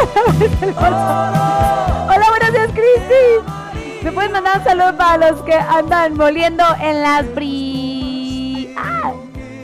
¿Me 4.10 4.14
pueden 4.14 4.32
mandar 4.32 4.58
un 4.58 4.64
saludo 4.64 4.96
para 4.96 5.30
los 5.30 5.40
que 5.42 5.54
andan 5.54 6.14
moliendo 6.14 6.64
en 6.82 7.00
las 7.00 7.32
bri... 7.32 8.74
ah, 8.76 9.12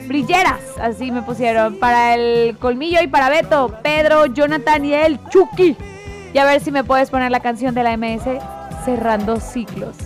brilleras? 0.07 0.61
Así 0.81 1.11
me 1.11 1.21
pusieron. 1.23 1.81
Para 1.81 2.15
el 2.15 2.57
colmillo 2.57 3.03
y 3.03 3.09
para 3.09 3.29
Beto, 3.29 3.77
Pedro, 3.83 4.27
Jonathan 4.27 4.85
y 4.85 4.95
el 4.95 5.19
Chucky. 5.31 5.77
Y 6.33 6.39
a 6.39 6.45
ver 6.45 6.61
si 6.61 6.71
me 6.71 6.85
puedes 6.85 7.11
poner 7.11 7.33
la 7.33 7.41
canción 7.41 7.75
de 7.75 7.83
la 7.83 7.97
MS, 7.97 8.23
Cerrando 8.85 9.41
Ciclos. 9.41 9.97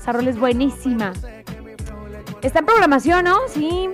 Esa 0.00 0.18
es 0.18 0.36
buenísima. 0.36 1.12
Está 2.42 2.58
en 2.58 2.66
programación, 2.66 3.26
¿no? 3.26 3.36
Sí. 3.46 3.88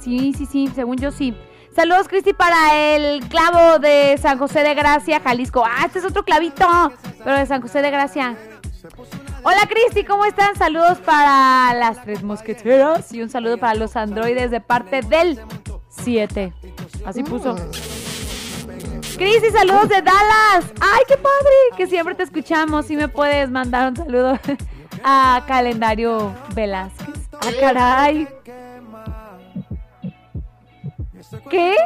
Sí, 0.00 0.34
sí, 0.36 0.46
sí, 0.46 0.68
según 0.74 0.96
yo 0.96 1.12
sí. 1.12 1.32
Saludos, 1.76 2.08
Cristi, 2.08 2.32
para 2.32 2.74
el 2.74 3.20
clavo 3.28 3.78
de 3.78 4.18
San 4.20 4.36
José 4.36 4.64
de 4.64 4.74
Gracia, 4.74 5.20
Jalisco. 5.20 5.62
Ah, 5.64 5.84
este 5.86 6.00
es 6.00 6.04
otro 6.04 6.24
clavito, 6.24 6.66
pero 7.22 7.36
de 7.36 7.46
San 7.46 7.62
José 7.62 7.82
de 7.82 7.90
Gracia. 7.92 8.34
Hola, 9.42 9.68
Cristi, 9.68 10.04
¿cómo 10.04 10.24
están? 10.24 10.54
Saludos 10.56 10.98
para 10.98 11.74
las 11.74 12.02
tres 12.02 12.22
mosqueteras 12.22 13.12
y 13.12 13.22
un 13.22 13.30
saludo 13.30 13.58
para 13.58 13.74
los 13.74 13.96
androides 13.96 14.50
de 14.50 14.60
parte 14.60 15.02
del 15.02 15.40
7. 15.88 16.52
Así 17.04 17.22
puso. 17.22 17.56
Cristi, 19.16 19.50
saludos 19.50 19.88
de 19.88 20.02
Dallas. 20.02 20.72
¡Ay, 20.80 21.02
qué 21.08 21.16
padre! 21.16 21.76
Que 21.76 21.86
siempre 21.86 22.14
te 22.14 22.22
escuchamos. 22.22 22.86
Si 22.86 22.96
me 22.96 23.08
puedes 23.08 23.50
mandar 23.50 23.88
un 23.88 23.96
saludo 23.96 24.38
a 25.04 25.44
Calendario 25.46 26.32
Velázquez. 26.54 27.14
¡Ah, 27.32 27.50
caray! 27.60 28.28
¿Qué? 31.50 31.76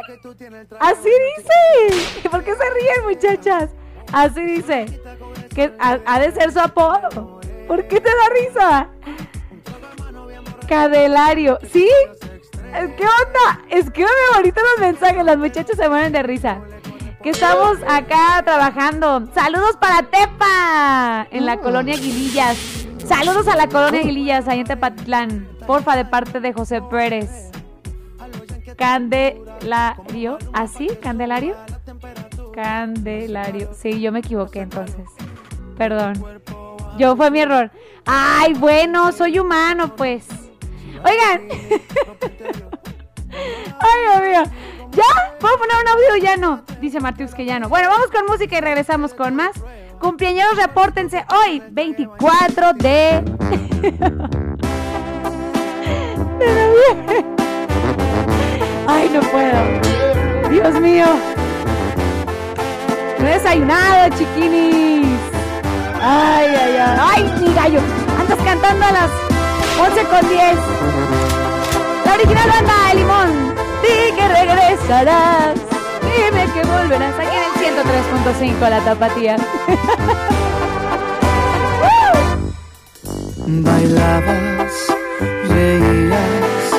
Así 0.79 1.09
dice. 1.37 2.29
¿Por 2.29 2.43
qué 2.43 2.53
se 2.55 2.69
ríen, 2.69 3.05
muchachas? 3.07 3.69
Así 4.11 4.41
dice. 4.41 4.85
Que 5.53 5.73
ha, 5.79 5.99
ha 6.05 6.19
de 6.19 6.31
ser 6.31 6.51
su 6.51 6.59
apodo. 6.59 7.39
¿Por 7.67 7.87
qué 7.87 7.99
te 7.99 8.09
da 8.09 8.29
risa? 8.33 8.89
Cadelario. 10.67 11.59
¿Sí? 11.71 11.89
¿Qué 12.71 13.03
onda? 13.03 13.65
Escríbeme 13.69 14.11
ahorita 14.35 14.61
los 14.61 14.79
mensajes. 14.87 15.25
Las 15.25 15.37
muchachas 15.37 15.75
se 15.75 15.89
mueren 15.89 16.13
de 16.13 16.23
risa. 16.23 16.61
Que 17.21 17.31
estamos 17.31 17.77
acá 17.87 18.41
trabajando. 18.43 19.27
Saludos 19.35 19.77
para 19.79 20.03
Tepa. 20.03 21.27
En 21.31 21.45
la 21.45 21.57
colonia 21.57 21.93
Aguilillas. 21.95 22.57
Saludos 23.05 23.47
a 23.47 23.55
la 23.55 23.67
colonia 23.67 23.99
Aguilillas, 24.01 24.47
ahí 24.47 24.61
en 24.61 24.67
Tepatitlán. 24.67 25.47
Porfa, 25.67 25.95
de 25.95 26.05
parte 26.05 26.39
de 26.39 26.53
José 26.53 26.81
Pérez. 26.81 27.51
Candelario. 28.77 30.37
¿Así? 30.53 30.87
¿Candelario? 31.01 31.55
Candelario. 32.53 33.69
Sí, 33.73 34.01
yo 34.01 34.11
me 34.11 34.19
equivoqué 34.19 34.61
entonces. 34.61 35.07
Perdón. 35.81 36.13
Yo 36.99 37.15
fue 37.15 37.31
mi 37.31 37.39
error. 37.39 37.71
Ay, 38.05 38.53
bueno, 38.53 39.11
soy 39.11 39.39
humano, 39.39 39.95
pues. 39.95 40.27
Oigan. 41.03 41.47
Ay, 43.79 43.99
Dios 44.05 44.21
mío. 44.21 44.43
¿Ya? 44.91 45.33
¿Puedo 45.39 45.57
poner 45.57 45.77
un 45.81 45.87
audio? 45.87 46.17
Ya 46.21 46.37
no. 46.37 46.61
Dice 46.79 46.99
Martius 46.99 47.33
que 47.33 47.45
ya 47.45 47.59
no. 47.59 47.67
Bueno, 47.67 47.89
vamos 47.89 48.11
con 48.11 48.27
música 48.27 48.59
y 48.59 48.61
regresamos 48.61 49.15
con 49.15 49.35
más. 49.35 49.53
Cumpleaños, 49.99 50.55
repórtense 50.55 51.25
hoy, 51.33 51.63
24 51.71 52.73
de... 52.73 53.23
Ay, 58.87 59.09
no 59.11 59.21
puedo. 59.21 59.57
Dios 60.47 60.79
mío. 60.79 61.07
No 63.17 63.27
he 63.27 63.33
desayunado, 63.33 64.15
chiquinis. 64.15 65.40
Ay, 66.01 66.47
ay, 66.47 66.77
ay. 66.77 66.99
Ay, 66.99 67.23
mi 67.39 67.53
gallo. 67.53 67.79
Andas 68.19 68.39
cantando 68.43 68.85
a 68.85 68.91
las 68.91 69.09
11 69.79 70.03
con 70.05 70.29
10. 70.29 70.57
La 72.05 72.13
original 72.13 72.49
banda 72.49 72.73
de 72.87 72.95
Limón. 72.95 73.55
Di 73.81 74.15
que 74.15 74.27
regresarás. 74.27 75.55
Dime 76.01 76.43
que 76.53 76.61
volverás. 76.67 77.15
Aquí 77.19 77.35
en 77.35 77.43
el 77.77 77.83
103.5 77.85 78.69
la 78.69 78.79
tapatía. 78.79 79.35
Bailabas, 83.53 84.73
reías 85.49 86.71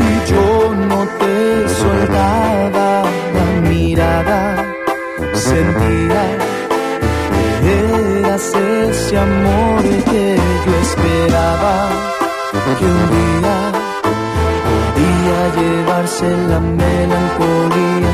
y 0.00 0.30
yo 0.30 0.74
no 0.74 1.06
te 1.18 1.68
soltaba 1.68 3.02
la 3.34 3.48
mirada. 3.68 4.64
Sentía 5.34 6.35
ese 8.36 9.16
amor 9.16 9.82
que 9.82 10.36
yo 10.66 10.72
esperaba. 10.82 11.88
Que 12.78 12.84
un 12.84 13.04
día 13.16 13.56
podía 14.94 15.40
llevarse 15.56 16.28
la 16.48 16.60
melancolía, 16.60 18.12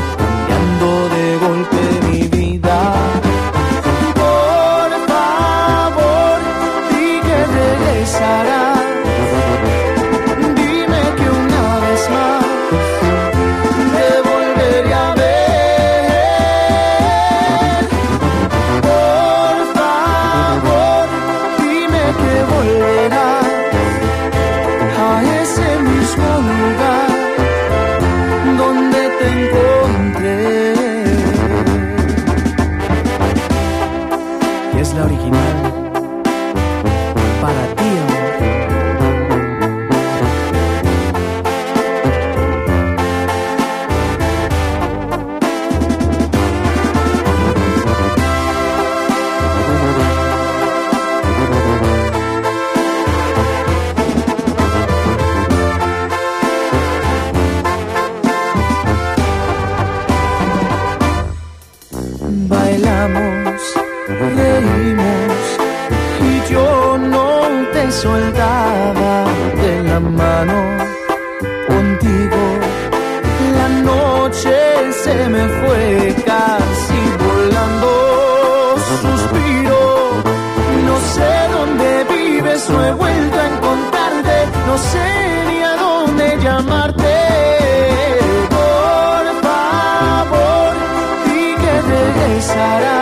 beside 92.43 92.92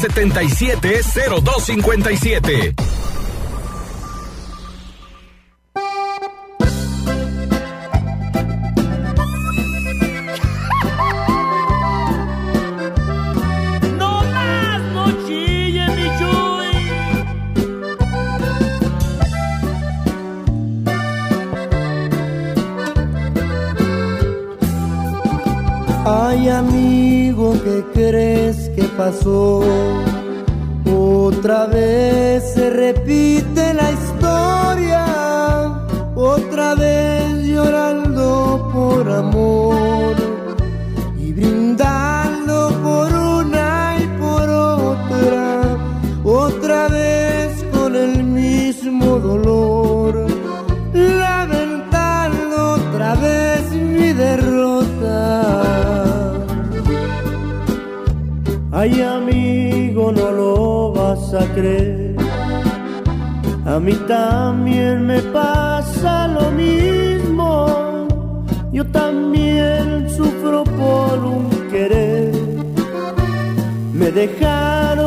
770257. 0.00 2.79
Otra 30.86 31.66
vez 31.66 32.52
se 32.52 32.68
repite 32.68 32.99
A 63.66 63.78
mí 63.78 63.94
también 64.06 65.06
me 65.06 65.20
pasa 65.22 66.28
lo 66.28 66.50
mismo. 66.50 68.06
Yo 68.72 68.84
también 68.86 70.08
sufro 70.10 70.64
por 70.64 71.18
un 71.24 71.48
querer. 71.70 72.32
Me 73.94 74.10
dejaron 74.10 74.99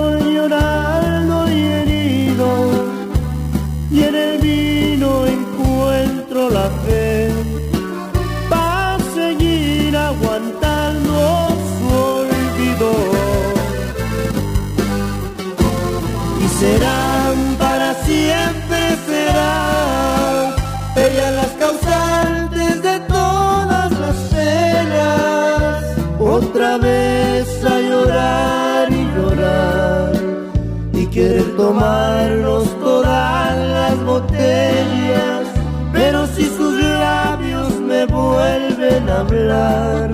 tomarnos 31.73 32.79
todas 32.79 33.57
las 33.57 34.03
botellas 34.03 35.47
pero 35.91 36.27
si 36.27 36.45
sus 36.45 36.75
labios 36.79 37.79
me 37.79 38.05
vuelven 38.05 39.09
a 39.09 39.19
hablar 39.21 40.11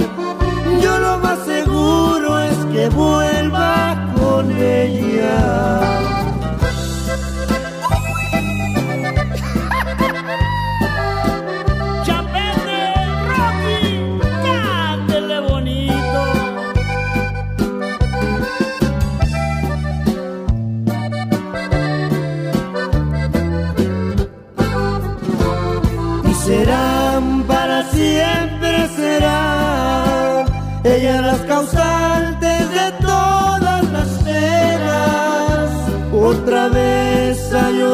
yo 0.81 0.99
lo 0.99 1.18
más 1.18 1.40
seguro 1.40 2.40
es 2.40 2.57
que 2.73 2.88
vuelva 2.90 3.98
con 4.15 4.49
ella 4.57 4.99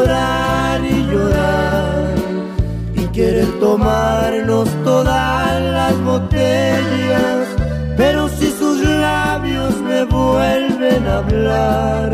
y 0.06 1.12
llorar 1.12 2.16
y 2.96 3.08
querer 3.08 3.48
tomarnos 3.60 4.70
todas 4.84 5.62
las 5.62 6.00
botellas 6.04 7.48
pero 7.98 8.30
si 8.30 8.52
sus 8.52 8.82
labios 8.82 9.76
me 9.82 10.04
vuelven 10.04 11.08
a 11.08 11.18
hablar 11.18 12.14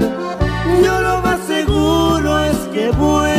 yo 0.85 1.01
lo 1.01 1.21
más 1.21 1.39
seguro 1.47 2.39
es 2.45 2.57
que 2.73 2.91
vuelva 2.91 3.30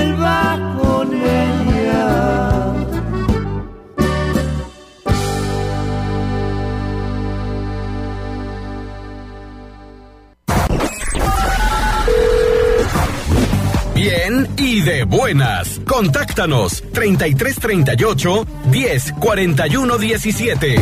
Contáctanos 16.03 16.83
3338 16.93 18.47
10 18.73 19.13
41 19.21 19.99
17. 19.99 20.77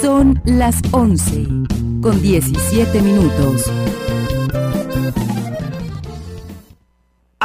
Son 0.00 0.40
las 0.44 0.76
11 0.92 1.46
con 2.00 2.22
17 2.22 3.00
minutos. 3.02 3.64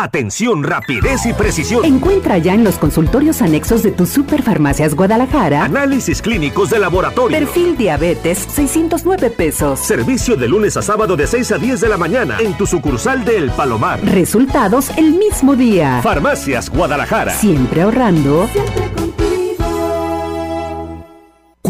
Atención, 0.01 0.63
rapidez 0.63 1.27
y 1.27 1.33
precisión. 1.33 1.85
Encuentra 1.85 2.39
ya 2.39 2.55
en 2.55 2.63
los 2.63 2.79
consultorios 2.79 3.43
anexos 3.43 3.83
de 3.83 3.91
tus 3.91 4.09
Superfarmacias 4.09 4.95
Guadalajara 4.95 5.63
Análisis 5.63 6.23
clínicos 6.23 6.71
de 6.71 6.79
laboratorio. 6.79 7.37
Perfil 7.37 7.77
Diabetes 7.77 8.39
609 8.39 9.29
pesos. 9.29 9.79
Servicio 9.79 10.35
de 10.35 10.47
lunes 10.47 10.75
a 10.75 10.81
sábado 10.81 11.15
de 11.15 11.27
6 11.27 11.51
a 11.51 11.57
10 11.59 11.81
de 11.81 11.89
la 11.89 11.97
mañana 11.97 12.37
en 12.39 12.57
tu 12.57 12.65
sucursal 12.65 13.23
de 13.23 13.37
El 13.37 13.51
Palomar. 13.51 13.99
Resultados 14.03 14.89
el 14.97 15.13
mismo 15.13 15.55
día. 15.55 16.01
Farmacias 16.01 16.71
Guadalajara. 16.71 17.33
Siempre 17.35 17.83
ahorrando. 17.83 18.49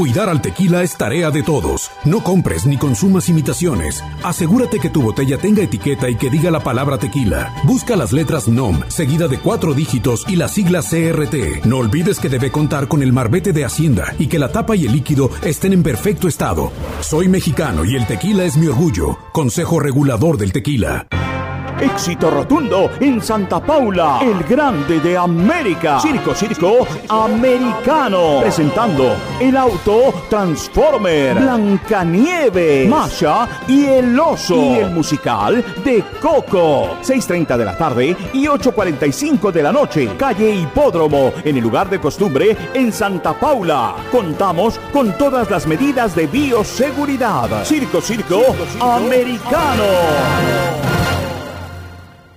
Cuidar 0.01 0.29
al 0.29 0.41
tequila 0.41 0.81
es 0.81 0.97
tarea 0.97 1.29
de 1.29 1.43
todos. 1.43 1.91
No 2.05 2.23
compres 2.23 2.65
ni 2.65 2.75
consumas 2.75 3.29
imitaciones. 3.29 4.03
Asegúrate 4.23 4.79
que 4.79 4.89
tu 4.89 5.03
botella 5.03 5.37
tenga 5.37 5.61
etiqueta 5.61 6.09
y 6.09 6.15
que 6.15 6.31
diga 6.31 6.49
la 6.49 6.59
palabra 6.59 6.97
tequila. 6.97 7.53
Busca 7.65 7.95
las 7.95 8.11
letras 8.11 8.47
NOM, 8.47 8.81
seguida 8.87 9.27
de 9.27 9.37
cuatro 9.37 9.75
dígitos 9.75 10.25
y 10.27 10.37
la 10.37 10.47
sigla 10.47 10.81
CRT. 10.81 11.65
No 11.65 11.77
olvides 11.77 12.19
que 12.19 12.29
debe 12.29 12.51
contar 12.51 12.87
con 12.87 13.03
el 13.03 13.13
marbete 13.13 13.53
de 13.53 13.63
Hacienda 13.63 14.15
y 14.17 14.25
que 14.25 14.39
la 14.39 14.51
tapa 14.51 14.75
y 14.75 14.87
el 14.87 14.93
líquido 14.93 15.29
estén 15.43 15.71
en 15.71 15.83
perfecto 15.83 16.27
estado. 16.27 16.71
Soy 17.01 17.27
mexicano 17.27 17.85
y 17.85 17.95
el 17.95 18.07
tequila 18.07 18.43
es 18.43 18.57
mi 18.57 18.65
orgullo. 18.65 19.19
Consejo 19.33 19.79
Regulador 19.79 20.39
del 20.39 20.51
Tequila. 20.51 21.05
Éxito 21.81 22.29
rotundo 22.29 22.91
en 22.99 23.19
Santa 23.21 23.59
Paula, 23.59 24.19
el 24.21 24.43
grande 24.43 24.99
de 24.99 25.17
América. 25.17 25.99
Circo 25.99 26.35
Circo 26.35 26.87
Americano. 27.09 28.39
Presentando 28.41 29.15
el 29.39 29.57
auto 29.57 30.13
Transformer, 30.29 31.39
Blancanieve, 31.39 32.87
Masha 32.87 33.47
y 33.67 33.85
el 33.85 34.19
oso. 34.19 34.55
Y 34.55 34.75
el 34.75 34.91
musical 34.91 35.65
de 35.83 36.03
Coco. 36.21 36.97
6.30 37.01 37.57
de 37.57 37.65
la 37.65 37.75
tarde 37.75 38.15
y 38.31 38.45
8.45 38.45 39.51
de 39.51 39.63
la 39.63 39.71
noche. 39.71 40.11
Calle 40.17 40.53
Hipódromo, 40.53 41.33
en 41.43 41.57
el 41.57 41.63
lugar 41.63 41.89
de 41.89 41.99
costumbre 41.99 42.55
en 42.75 42.93
Santa 42.93 43.33
Paula. 43.33 43.95
Contamos 44.11 44.79
con 44.93 45.17
todas 45.17 45.49
las 45.49 45.65
medidas 45.65 46.15
de 46.15 46.27
bioseguridad. 46.27 47.65
Circo 47.65 48.01
Circo, 48.01 48.55
Americano. 48.79 51.00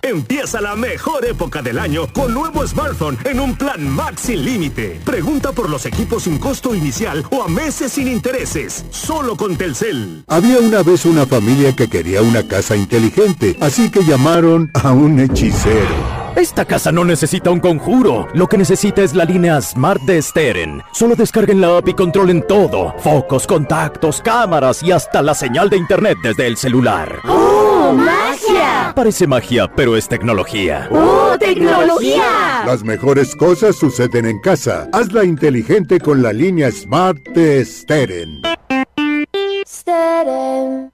Empieza 0.04 0.60
la 0.60 0.76
mejor 0.76 1.24
época 1.24 1.62
del 1.62 1.78
año 1.78 2.06
con 2.12 2.34
nuevo 2.34 2.66
smartphone 2.66 3.16
en 3.24 3.40
un 3.40 3.56
plan 3.56 3.88
Max 3.88 4.20
sin 4.26 4.44
límite. 4.44 5.00
Pregunta 5.02 5.52
por 5.52 5.70
los 5.70 5.86
equipos 5.86 6.24
sin 6.24 6.36
costo 6.36 6.74
inicial 6.74 7.24
o 7.30 7.42
a 7.42 7.48
meses 7.48 7.92
sin 7.92 8.08
intereses. 8.08 8.84
Solo 8.90 9.34
con 9.34 9.56
Telcel. 9.56 10.22
Había 10.28 10.58
una 10.58 10.82
vez 10.82 11.06
una 11.06 11.24
familia 11.24 11.74
que 11.74 11.88
quería 11.88 12.20
una 12.20 12.46
casa 12.46 12.76
inteligente, 12.76 13.56
así 13.62 13.90
que 13.90 14.04
llamaron 14.04 14.70
a 14.74 14.92
un 14.92 15.18
hechicero. 15.20 16.23
Esta 16.36 16.64
casa 16.64 16.90
no 16.90 17.04
necesita 17.04 17.50
un 17.50 17.60
conjuro. 17.60 18.26
Lo 18.34 18.48
que 18.48 18.58
necesita 18.58 19.02
es 19.02 19.14
la 19.14 19.24
línea 19.24 19.60
Smart 19.60 20.02
de 20.02 20.20
Steren. 20.20 20.82
Solo 20.92 21.14
descarguen 21.14 21.60
la 21.60 21.78
app 21.78 21.88
y 21.88 21.94
controlen 21.94 22.44
todo. 22.46 22.92
Focos, 22.98 23.46
contactos, 23.46 24.20
cámaras 24.20 24.82
y 24.82 24.90
hasta 24.90 25.22
la 25.22 25.34
señal 25.34 25.70
de 25.70 25.76
internet 25.76 26.18
desde 26.24 26.48
el 26.48 26.56
celular. 26.56 27.20
¡Oh, 27.28 27.92
magia! 27.92 28.92
Parece 28.96 29.28
magia, 29.28 29.70
pero 29.74 29.96
es 29.96 30.08
tecnología. 30.08 30.88
¡Oh, 30.90 31.36
tecnología! 31.38 32.64
Las 32.66 32.82
mejores 32.82 33.36
cosas 33.36 33.76
suceden 33.76 34.26
en 34.26 34.40
casa. 34.40 34.88
Hazla 34.92 35.24
inteligente 35.24 36.00
con 36.00 36.20
la 36.20 36.32
línea 36.32 36.70
Smart 36.72 37.18
de 37.28 37.64
Steren. 37.64 38.42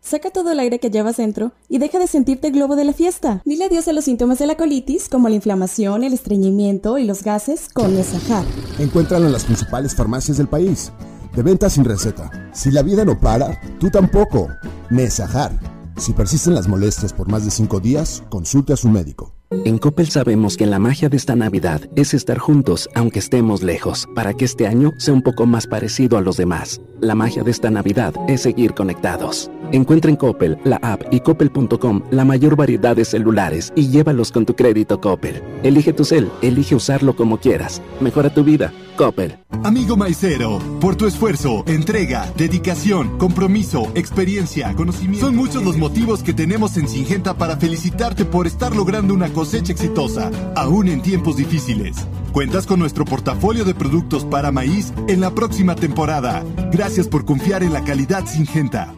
Saca 0.00 0.30
todo 0.30 0.50
el 0.50 0.58
aire 0.58 0.80
que 0.80 0.90
llevas 0.90 1.18
dentro 1.18 1.52
y 1.68 1.78
deja 1.78 1.98
de 1.98 2.06
sentirte 2.06 2.50
globo 2.50 2.74
de 2.74 2.84
la 2.84 2.92
fiesta. 2.92 3.42
Dile 3.44 3.66
adiós 3.66 3.86
a 3.88 3.92
los 3.92 4.04
síntomas 4.04 4.38
de 4.38 4.46
la 4.46 4.56
colitis 4.56 5.08
como 5.08 5.28
la 5.28 5.36
inflamación, 5.36 6.02
el 6.02 6.12
estreñimiento 6.12 6.98
y 6.98 7.04
los 7.04 7.22
gases 7.22 7.68
con 7.72 7.94
Nesajar. 7.94 8.44
Encuéntralo 8.78 9.26
en 9.26 9.32
las 9.32 9.44
principales 9.44 9.94
farmacias 9.94 10.38
del 10.38 10.48
país. 10.48 10.92
De 11.34 11.42
venta 11.42 11.70
sin 11.70 11.84
receta. 11.84 12.30
Si 12.52 12.72
la 12.72 12.82
vida 12.82 13.04
no 13.04 13.20
para, 13.20 13.60
tú 13.78 13.88
tampoco. 13.90 14.48
Nesajar. 14.90 15.52
Si 15.96 16.12
persisten 16.12 16.54
las 16.54 16.66
molestias 16.66 17.12
por 17.12 17.28
más 17.28 17.44
de 17.44 17.52
cinco 17.52 17.78
días, 17.78 18.24
consulte 18.28 18.72
a 18.72 18.76
su 18.76 18.88
médico. 18.88 19.39
En 19.52 19.78
Coppel 19.78 20.08
sabemos 20.08 20.56
que 20.56 20.64
la 20.64 20.78
magia 20.78 21.08
de 21.08 21.16
esta 21.16 21.34
Navidad 21.34 21.80
es 21.96 22.14
estar 22.14 22.38
juntos 22.38 22.88
aunque 22.94 23.18
estemos 23.18 23.64
lejos, 23.64 24.08
para 24.14 24.32
que 24.32 24.44
este 24.44 24.68
año 24.68 24.92
sea 24.96 25.12
un 25.12 25.22
poco 25.22 25.44
más 25.44 25.66
parecido 25.66 26.16
a 26.16 26.20
los 26.20 26.36
demás. 26.36 26.80
La 27.00 27.16
magia 27.16 27.42
de 27.42 27.50
esta 27.50 27.68
Navidad 27.68 28.14
es 28.28 28.42
seguir 28.42 28.74
conectados. 28.74 29.50
Encuentra 29.72 30.08
en 30.08 30.16
Coppel, 30.16 30.58
la 30.62 30.76
app 30.76 31.02
y 31.10 31.20
coppel.com 31.20 32.02
la 32.10 32.24
mayor 32.24 32.54
variedad 32.54 32.94
de 32.94 33.04
celulares 33.04 33.72
y 33.74 33.88
llévalos 33.88 34.30
con 34.30 34.46
tu 34.46 34.54
crédito 34.54 35.00
Coppel. 35.00 35.42
Elige 35.64 35.92
tu 35.92 36.04
cel, 36.04 36.30
elige 36.42 36.76
usarlo 36.76 37.16
como 37.16 37.38
quieras. 37.38 37.82
Mejora 38.00 38.32
tu 38.32 38.44
vida. 38.44 38.72
Coppel. 38.96 39.38
Amigo 39.62 39.96
maicero, 39.96 40.58
por 40.80 40.96
tu 40.96 41.06
esfuerzo, 41.06 41.64
entrega, 41.66 42.30
dedicación, 42.36 43.18
compromiso, 43.18 43.90
experiencia, 43.94 44.74
conocimiento. 44.74 45.26
Son 45.26 45.36
muchos 45.36 45.62
los 45.62 45.76
motivos 45.76 46.22
que 46.22 46.32
tenemos 46.32 46.76
en 46.76 46.88
Singenta 46.88 47.36
para 47.36 47.56
felicitarte 47.56 48.24
por 48.24 48.46
estar 48.46 48.74
logrando 48.74 49.14
una 49.14 49.32
cosecha 49.40 49.72
exitosa, 49.72 50.30
aún 50.54 50.86
en 50.88 51.00
tiempos 51.00 51.38
difíciles. 51.38 51.96
Cuentas 52.30 52.66
con 52.66 52.78
nuestro 52.78 53.06
portafolio 53.06 53.64
de 53.64 53.74
productos 53.74 54.26
para 54.26 54.52
maíz 54.52 54.92
en 55.08 55.22
la 55.22 55.30
próxima 55.30 55.74
temporada. 55.74 56.44
Gracias 56.70 57.08
por 57.08 57.24
confiar 57.24 57.62
en 57.62 57.72
la 57.72 57.82
calidad 57.82 58.26
Singenta. 58.26 58.94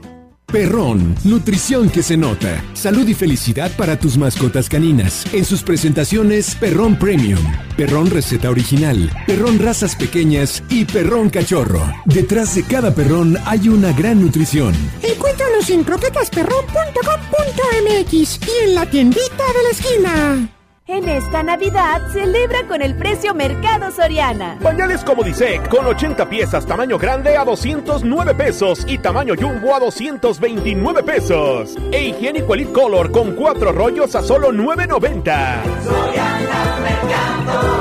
Perrón, 0.53 1.16
nutrición 1.24 1.89
que 1.89 2.03
se 2.03 2.19
nota. 2.19 2.62
Salud 2.74 3.09
y 3.09 3.15
felicidad 3.15 3.74
para 3.74 3.99
tus 3.99 4.19
mascotas 4.19 4.69
caninas. 4.69 5.24
En 5.33 5.47
sus 5.47 5.62
presentaciones, 5.62 6.55
Perrón 6.57 6.99
Premium, 6.99 7.41
Perrón 7.74 8.11
Receta 8.11 8.51
Original, 8.51 9.11
Perrón 9.27 9.59
Razas 9.59 9.97
Pequeñas 9.97 10.62
y 10.69 10.85
Perrón 10.85 11.31
Cachorro. 11.31 11.81
Detrás 12.05 12.55
de 12.55 12.65
cada 12.65 12.95
perrón 12.95 13.39
hay 13.47 13.70
una 13.70 13.95
gran 13.95 14.20
nutrición. 14.20 14.74
Encuéntralos 15.03 15.70
en 15.70 15.85
croquetasperrón.com.mx 15.85 18.41
y 18.47 18.65
en 18.65 18.74
la 18.74 18.85
tiendita 18.85 19.45
de 19.57 19.62
la 19.62 19.70
esquina. 19.70 20.51
En 20.89 21.09
esta 21.09 21.45
Navidad 21.45 22.09
celebra 22.13 22.67
con 22.67 22.83
el 22.83 22.97
precio 22.97 23.35
Mercado 23.35 23.93
Soriana. 23.93 24.59
Pañales 24.61 25.05
como 25.05 25.23
Disec 25.23 25.69
con 25.69 25.87
80 25.87 26.29
piezas 26.29 26.67
tamaño 26.67 26.99
grande 26.99 27.37
a 27.37 27.45
209 27.45 28.35
pesos 28.35 28.85
y 28.89 28.99
tamaño 28.99 29.35
jumbo 29.39 29.77
a 29.77 29.79
229 29.79 31.05
pesos. 31.05 31.77
E 31.93 32.09
higiénico 32.09 32.55
Elite 32.55 32.73
Color 32.73 33.13
con 33.13 33.37
4 33.37 33.71
rollos 33.71 34.17
a 34.17 34.23
solo 34.23 34.51
9.90. 34.51 35.63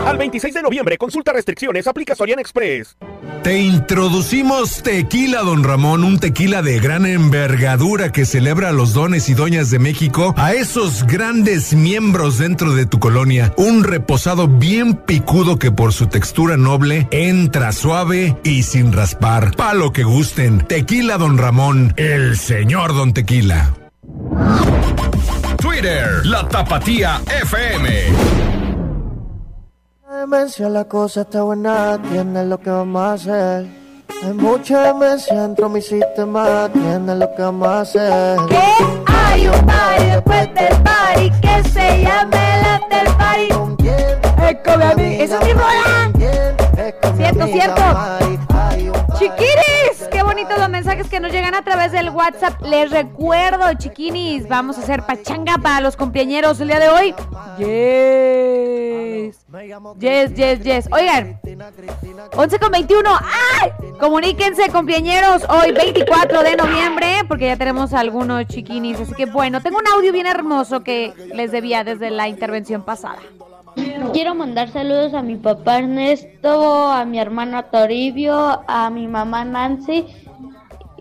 Al 0.05 0.17
26 0.17 0.53
de 0.53 0.61
noviembre, 0.61 0.97
consulta 0.99 1.33
restricciones, 1.33 1.87
aplica 1.87 2.13
Soriana 2.13 2.41
Express. 2.41 2.95
Te 3.43 3.59
introducimos 3.59 4.83
Tequila 4.83 5.41
Don 5.41 5.63
Ramón, 5.63 6.03
un 6.03 6.19
tequila 6.19 6.61
de 6.61 6.79
gran 6.79 7.07
envergadura 7.07 8.11
que 8.11 8.23
celebra 8.23 8.69
a 8.69 8.71
los 8.71 8.93
dones 8.93 9.29
y 9.29 9.33
doñas 9.33 9.71
de 9.71 9.79
México, 9.79 10.35
a 10.37 10.53
esos 10.53 11.07
grandes 11.07 11.73
miembros 11.73 12.37
dentro 12.37 12.75
de 12.75 12.85
tu 12.91 12.99
colonia. 12.99 13.51
Un 13.57 13.83
reposado 13.83 14.47
bien 14.47 14.93
picudo 14.93 15.57
que 15.57 15.71
por 15.71 15.93
su 15.93 16.05
textura 16.05 16.57
noble 16.57 17.07
entra 17.09 17.71
suave 17.71 18.37
y 18.43 18.61
sin 18.61 18.93
raspar. 18.93 19.55
Pa' 19.55 19.73
lo 19.73 19.91
que 19.91 20.03
gusten. 20.03 20.59
Tequila 20.67 21.17
Don 21.17 21.39
Ramón, 21.39 21.95
el 21.97 22.37
señor 22.37 22.93
Don 22.93 23.13
Tequila. 23.13 23.73
Twitter, 25.57 26.25
la 26.25 26.47
tapatía 26.47 27.21
FM. 27.41 27.89
demencia, 30.19 30.69
la 30.69 30.83
cosa 30.83 31.21
está 31.21 31.41
buena, 31.41 31.99
tienes 32.11 32.45
lo 32.45 32.59
que 32.59 32.69
vamos 32.69 33.01
a 33.01 33.13
hacer. 33.13 33.67
Hay 34.23 34.33
mucha 34.33 34.81
demencia 34.81 35.41
dentro 35.41 35.67
de 35.67 35.73
mi 35.73 35.81
sistema, 35.81 36.69
tienes 36.71 37.17
lo 37.17 37.35
que 37.35 37.41
vamos 37.41 37.67
a 37.67 37.81
hacer. 37.81 38.37
¿Qué? 38.49 39.00
Hay 39.31 39.47
un 39.47 39.65
party 39.65 40.05
después 40.05 40.53
del 40.53 40.81
party 40.83 41.31
que 41.41 41.63
se 41.69 42.01
llame 42.03 42.55
el 42.55 42.65
after 42.65 43.07
party. 43.17 43.47
Es 44.49 44.57
con 44.65 44.77
mi 44.77 44.85
amiga. 44.85 45.23
Es 45.23 45.31
rola. 45.53 46.11
Cierto, 47.15 47.47
cierto. 47.47 47.81
Bonitos 50.41 50.59
los 50.59 50.69
mensajes 50.69 51.07
que 51.07 51.19
nos 51.19 51.31
llegan 51.31 51.53
a 51.53 51.61
través 51.61 51.91
del 51.91 52.09
WhatsApp. 52.09 52.59
Les 52.63 52.89
recuerdo, 52.89 53.71
chiquinis, 53.77 54.47
vamos 54.47 54.75
a 54.79 54.81
hacer 54.81 55.03
pachanga 55.03 55.59
para 55.59 55.81
los 55.81 55.95
cumpleañeros 55.95 56.59
el 56.59 56.69
día 56.69 56.79
de 56.79 56.89
hoy. 56.89 57.13
Yes. 57.59 59.37
Yes, 59.99 60.63
yes. 60.63 60.89
Oigan, 60.91 61.39
11 62.35 62.57
con 62.57 62.71
21. 62.71 63.07
¡Ay! 63.61 63.71
Comuníquense, 63.99 64.71
cumpleañeros, 64.71 65.43
hoy 65.47 65.73
24 65.73 66.41
de 66.41 66.55
noviembre, 66.55 67.17
porque 67.27 67.45
ya 67.45 67.55
tenemos 67.55 67.93
algunos 67.93 68.47
chiquinis. 68.47 68.99
Así 68.99 69.13
que 69.13 69.27
bueno, 69.27 69.61
tengo 69.61 69.77
un 69.77 69.87
audio 69.87 70.11
bien 70.11 70.25
hermoso 70.25 70.83
que 70.83 71.13
les 71.35 71.51
debía 71.51 71.83
desde 71.83 72.09
la 72.09 72.27
intervención 72.27 72.81
pasada. 72.81 73.19
Quiero 74.11 74.33
mandar 74.33 74.69
saludos 74.71 75.13
a 75.13 75.21
mi 75.21 75.35
papá 75.35 75.77
Ernesto, 75.77 76.87
a 76.87 77.05
mi 77.05 77.19
hermano 77.19 77.63
Toribio, 77.65 78.63
a 78.67 78.89
mi 78.89 79.07
mamá 79.07 79.45
Nancy 79.45 80.07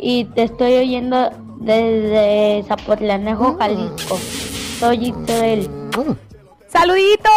y 0.01 0.24
te 0.24 0.44
estoy 0.44 0.77
oyendo 0.77 1.31
desde 1.59 2.64
Zapotlanejo, 2.66 3.56
Jalisco. 3.59 4.18
Soy 4.78 5.09
Isabel. 5.09 5.68
Saluditos, 6.68 7.32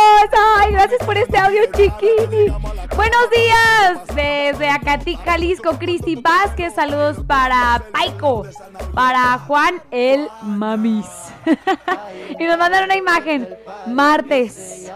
ay, 0.60 0.72
gracias 0.72 1.04
por 1.06 1.18
este 1.18 1.38
audio 1.38 1.64
chiquini. 1.66 2.54
Buenos 2.96 3.30
días 3.36 4.16
desde 4.16 4.70
Acatí, 4.70 5.16
Jalisco, 5.16 5.78
Cristi 5.80 6.16
Vázquez. 6.16 6.76
Saludos 6.76 7.18
para 7.28 7.84
Paico, 7.92 8.46
para 8.94 9.40
Juan 9.40 9.82
el 9.92 10.30
Mamis. 10.44 11.08
y 12.40 12.44
nos 12.46 12.58
mandan 12.58 12.86
una 12.86 12.96
imagen. 12.96 13.50
Martes. 13.88 14.92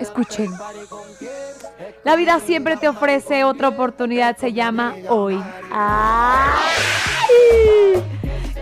Escuchen. 0.00 0.50
La 2.04 2.16
vida 2.16 2.40
siempre 2.40 2.76
te 2.76 2.88
ofrece 2.88 3.44
otra 3.44 3.68
oportunidad. 3.68 4.36
Se 4.36 4.52
llama 4.52 4.94
hoy. 5.08 5.42
¡Ay! 5.72 6.52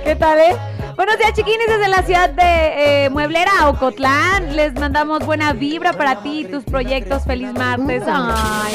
¿Qué 0.04 0.16
tal, 0.16 0.38
eh? 0.38 0.56
Buenos 0.96 1.16
días, 1.18 1.32
chiquines, 1.32 1.66
desde 1.66 1.88
la 1.88 2.02
ciudad 2.02 2.30
de 2.30 3.04
eh, 3.04 3.10
Mueblera, 3.10 3.68
Ocotlán. 3.68 4.54
Les 4.54 4.74
mandamos 4.74 5.24
buena 5.24 5.52
vibra 5.52 5.92
para 5.92 6.22
ti 6.22 6.40
y 6.40 6.44
tus 6.44 6.64
proyectos. 6.64 7.24
Feliz 7.24 7.52
martes. 7.54 8.02
Ay. 8.06 8.74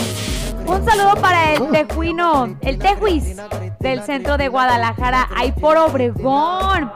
Un 0.68 0.84
saludo 0.84 1.16
para 1.22 1.54
el 1.54 1.70
tejuino, 1.70 2.58
el 2.62 2.80
tejuis 2.80 3.38
del 3.80 4.02
centro 4.02 4.36
de 4.38 4.48
Guadalajara, 4.48 5.30
ahí 5.36 5.52
por 5.52 5.78
Obregón. 5.78 6.92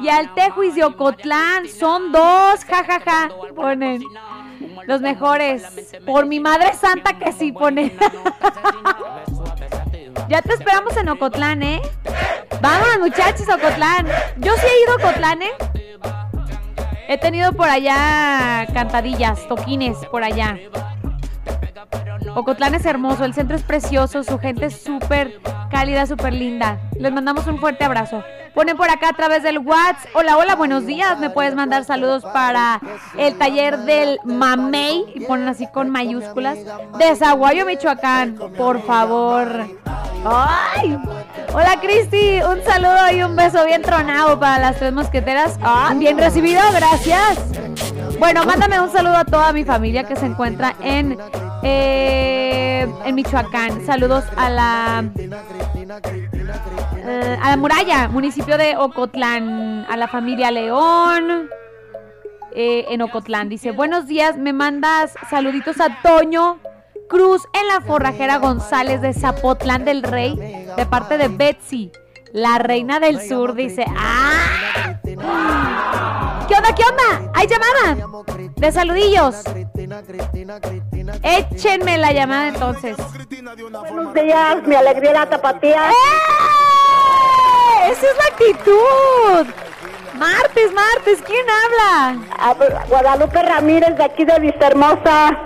Y 0.00 0.08
al 0.08 0.32
tejuis 0.34 0.76
de 0.76 0.84
Ocotlán, 0.84 1.66
son 1.68 2.12
dos, 2.12 2.64
jajaja, 2.64 3.00
ja, 3.00 3.28
ja, 3.28 3.28
ponen. 3.56 4.02
Los 4.86 5.00
mejores. 5.00 5.64
Por 6.04 6.26
mi 6.26 6.40
madre 6.40 6.74
santa 6.74 7.18
que 7.18 7.32
sí 7.32 7.52
pone. 7.52 7.92
ya 10.28 10.42
te 10.42 10.54
esperamos 10.54 10.96
en 10.96 11.08
Ocotlán, 11.08 11.62
¿eh? 11.62 11.80
Vamos, 12.60 12.88
muchachos, 13.00 13.48
Ocotlán. 13.48 14.06
Yo 14.38 14.52
sí 14.54 14.66
he 14.66 14.82
ido 14.84 14.92
a 14.92 14.96
Ocotlán, 14.96 15.42
¿eh? 15.42 15.52
He 17.08 17.18
tenido 17.18 17.52
por 17.54 17.68
allá 17.68 18.66
cantadillas, 18.74 19.46
toquines 19.48 19.96
por 20.10 20.22
allá. 20.22 20.58
Ocotlán 22.34 22.74
es 22.74 22.84
hermoso, 22.84 23.24
el 23.24 23.34
centro 23.34 23.56
es 23.56 23.62
precioso, 23.62 24.22
su 24.22 24.38
gente 24.38 24.66
es 24.66 24.82
súper 24.82 25.40
cálida, 25.70 26.06
súper 26.06 26.34
linda. 26.34 26.78
Les 26.98 27.12
mandamos 27.12 27.46
un 27.46 27.58
fuerte 27.58 27.84
abrazo. 27.84 28.22
Ponen 28.58 28.76
por 28.76 28.90
acá 28.90 29.10
a 29.10 29.12
través 29.12 29.44
del 29.44 29.60
WhatsApp. 29.60 30.10
Hola, 30.14 30.36
hola, 30.36 30.56
buenos 30.56 30.84
días. 30.84 31.16
Me 31.20 31.30
puedes 31.30 31.54
mandar 31.54 31.84
saludos 31.84 32.24
para 32.24 32.80
el 33.16 33.38
taller 33.38 33.78
del 33.78 34.18
Mamey. 34.24 35.12
Y 35.14 35.20
ponen 35.20 35.46
así 35.46 35.68
con 35.68 35.90
mayúsculas. 35.90 36.58
De 36.98 37.14
Zaguayo, 37.14 37.64
Michoacán. 37.66 38.34
Por 38.56 38.82
favor. 38.82 39.64
¡Ay! 40.24 40.98
Hola, 41.54 41.78
Cristi. 41.80 42.40
Un 42.40 42.60
saludo 42.64 43.12
y 43.12 43.22
un 43.22 43.36
beso 43.36 43.64
bien 43.64 43.82
tronado 43.82 44.40
para 44.40 44.58
las 44.58 44.76
tres 44.76 44.92
mosqueteras. 44.92 45.56
Ah, 45.62 45.94
bien 45.94 46.18
recibido, 46.18 46.60
gracias. 46.72 47.38
Bueno, 48.18 48.42
mándame 48.44 48.80
un 48.80 48.90
saludo 48.90 49.18
a 49.18 49.24
toda 49.24 49.52
mi 49.52 49.64
familia 49.64 50.02
que 50.02 50.16
se 50.16 50.26
encuentra 50.26 50.74
en, 50.82 51.16
eh, 51.62 52.86
en 53.04 53.14
Michoacán. 53.14 53.84
Saludos 53.86 54.24
a 54.36 54.50
la 54.50 55.04
eh, 57.06 57.38
a 57.42 57.50
la 57.50 57.56
muralla, 57.56 58.08
municipio 58.08 58.58
de 58.58 58.76
Ocotlán, 58.76 59.86
a 59.88 59.96
la 59.96 60.08
familia 60.08 60.50
León. 60.50 61.48
eh, 62.54 62.86
en 62.90 63.02
Ocotlán. 63.02 63.48
Dice, 63.48 63.70
buenos 63.72 64.06
días, 64.06 64.36
me 64.36 64.52
mandas 64.52 65.14
saluditos 65.30 65.80
a 65.80 66.00
Toño 66.02 66.58
Cruz 67.08 67.42
en 67.52 67.66
la 67.68 67.80
forrajera 67.80 68.38
González 68.38 69.00
de 69.00 69.12
Zapotlán 69.12 69.84
del 69.84 70.02
Rey, 70.02 70.34
de 70.76 70.86
parte 70.86 71.18
de 71.18 71.28
Betsy, 71.28 71.92
la 72.32 72.58
reina 72.58 72.98
del 73.00 73.20
sur. 73.20 73.54
Dice, 73.54 73.84
¡ah! 73.96 74.98
¿Qué 75.04 76.54
onda, 76.54 76.74
qué 76.74 76.82
onda? 76.84 77.27
¿Hay 77.38 77.46
llamada? 77.46 77.94
De 78.56 78.72
saludillos. 78.72 79.44
Échenme 81.22 81.96
la 81.96 82.10
llamada 82.10 82.48
entonces. 82.48 82.96
Buenos 83.70 84.12
días, 84.12 84.66
mi 84.66 84.74
alegría 84.74 85.12
la 85.12 85.26
tapatía. 85.26 85.88
¡Eh! 85.88 85.94
Esa 87.92 88.06
es 88.06 88.16
la 88.18 88.24
actitud. 88.32 89.46
Martes, 90.14 90.72
martes, 90.72 91.22
¿quién 91.24 91.46
habla? 91.48 92.20
Ah, 92.40 92.54
pues, 92.58 92.70
Guadalupe 92.88 93.40
Ramírez 93.40 93.96
de 93.96 94.02
aquí 94.02 94.24
de 94.24 94.40
Vistahermosa. 94.40 95.38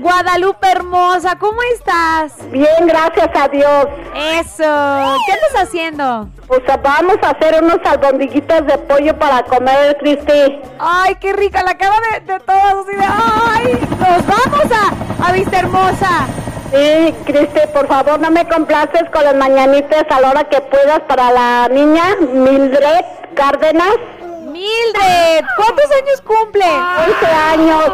Guadalupe 0.00 0.66
hermosa, 0.70 1.36
¿cómo 1.38 1.60
estás? 1.74 2.32
Bien, 2.50 2.86
gracias 2.86 3.28
a 3.34 3.48
Dios. 3.48 3.86
Eso. 4.14 5.16
¿Qué 5.26 5.32
estás 5.32 5.64
haciendo? 5.68 6.26
Pues 6.46 6.62
vamos 6.82 7.16
a 7.22 7.30
hacer 7.30 7.62
unos 7.62 7.78
albondiguitos 7.84 8.66
de 8.66 8.78
pollo 8.78 9.18
para 9.18 9.42
comer, 9.42 9.98
Cristi. 9.98 10.58
Ay, 10.78 11.16
qué 11.16 11.34
rica, 11.34 11.62
la 11.62 11.76
cara 11.76 11.96
de, 12.14 12.32
de 12.32 12.40
todos. 12.40 12.86
así 12.86 12.96
de, 12.96 13.04
Ay, 13.04 13.88
nos 13.90 14.26
vamos 14.26 14.66
a, 14.72 15.28
a 15.28 15.32
Vista 15.32 15.58
Hermosa. 15.58 16.26
Sí, 16.72 17.14
Cristi, 17.26 17.60
por 17.74 17.86
favor, 17.86 18.18
no 18.20 18.30
me 18.30 18.48
complaces 18.48 19.02
con 19.12 19.22
las 19.22 19.34
mañanitas 19.34 20.04
a 20.08 20.20
la 20.20 20.30
hora 20.30 20.44
que 20.44 20.62
puedas 20.62 21.00
para 21.00 21.30
la 21.30 21.68
niña 21.68 22.04
Mildred 22.32 23.04
Cárdenas. 23.34 23.96
Mildred, 24.46 25.44
¿cuántos 25.56 25.84
años 25.90 26.22
cumple? 26.24 26.64
11 26.64 27.26
años. 27.26 27.84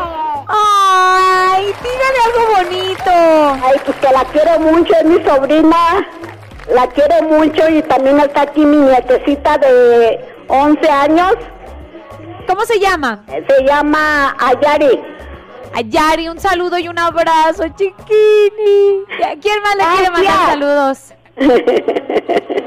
Ay, 0.48 1.74
dígale 1.82 2.18
algo 2.26 2.56
bonito. 2.56 3.66
Ay, 3.66 3.80
pues 3.84 3.96
que 3.98 4.10
la 4.12 4.24
quiero 4.26 4.60
mucho, 4.60 4.92
es 4.94 5.04
mi 5.04 5.24
sobrina. 5.24 6.06
La 6.72 6.86
quiero 6.88 7.22
mucho 7.22 7.68
y 7.68 7.82
también 7.82 8.18
está 8.20 8.42
aquí 8.42 8.64
mi 8.64 8.76
nietecita 8.76 9.58
de 9.58 10.24
11 10.48 10.90
años. 10.90 11.34
¿Cómo 12.46 12.64
se 12.64 12.78
llama? 12.78 13.24
Se 13.26 13.64
llama 13.64 14.36
Ayari. 14.38 15.00
Ayari, 15.74 16.28
un 16.28 16.40
saludo 16.40 16.78
y 16.78 16.88
un 16.88 16.98
abrazo, 16.98 17.64
chiquini. 17.76 19.04
¿A 19.24 19.36
¿Quién 19.40 19.62
más 19.62 19.76
le 19.76 19.84
quiere 19.96 20.10
mandar 20.10 20.46
saludos? 20.46 21.12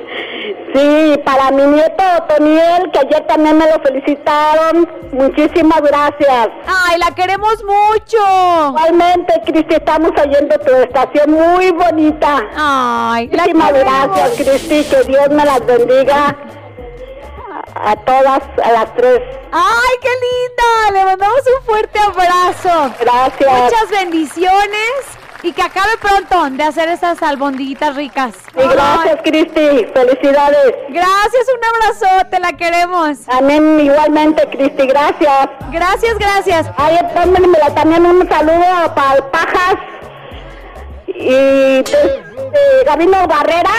Sí, 0.74 1.20
para 1.26 1.50
mi 1.52 1.64
nieto 1.64 2.04
Otoniel, 2.20 2.92
que 2.92 3.00
ayer 3.00 3.26
también 3.28 3.58
me 3.58 3.66
lo 3.68 3.80
felicitaron. 3.80 4.88
Muchísimas 5.12 5.82
gracias. 5.82 6.50
Ay, 6.68 7.00
la 7.00 7.14
queremos 7.16 7.56
mucho. 7.64 8.18
Igualmente, 8.70 9.34
Cristi, 9.46 9.76
estamos 9.76 10.12
oyendo 10.12 10.60
tu 10.60 10.72
estación 10.76 11.32
muy 11.32 11.72
bonita. 11.72 12.46
Ay, 12.56 13.28
Muchísimas 13.30 13.74
gracias, 13.74 14.32
Cristi. 14.38 14.84
Que 14.84 15.04
Dios 15.06 15.30
me 15.30 15.44
las 15.44 15.66
bendiga 15.66 16.36
a 17.76 17.96
todas, 17.96 18.42
a 18.64 18.72
las 18.72 18.96
tres. 18.96 19.22
Ay, 19.52 19.96
qué 20.02 20.10
linda. 20.10 21.00
Le 21.00 21.06
mandamos 21.06 21.42
un 21.58 21.66
fuerte 21.66 22.00
abrazo. 22.00 22.94
Gracias. 23.00 23.64
Muchas 23.64 23.90
bendiciones 23.90 25.19
y 25.44 25.52
que 25.52 25.62
acabe 25.62 25.92
pronto 26.02 26.50
de 26.56 26.64
hacer 26.64 26.90
esas 26.90 27.22
albondiguitas 27.22 27.96
ricas. 27.96 28.34
Y 28.56 28.68
gracias, 28.68 29.20
Cristi. 29.24 29.86
Felicidades. 29.94 30.76
Gracias, 30.90 31.46
un 31.56 31.64
abrazote, 31.66 32.40
la 32.40 32.54
queremos. 32.54 33.20
Amén, 33.28 33.80
igualmente, 33.80 34.48
Cristi. 34.50 34.88
Gracias. 34.88 35.50
Gracias, 35.72 36.18
gracias. 36.18 36.72
Ay, 36.78 36.98
pónmela 37.14 37.74
también 37.74 38.06
un 38.06 38.28
saludo 38.28 38.94
para 38.96 39.16
el 39.16 39.24
Pajas 39.26 39.76
y 41.08 41.30
de, 41.30 41.84
de 41.84 42.84
Gabino 42.86 43.28
Barrera. 43.28 43.72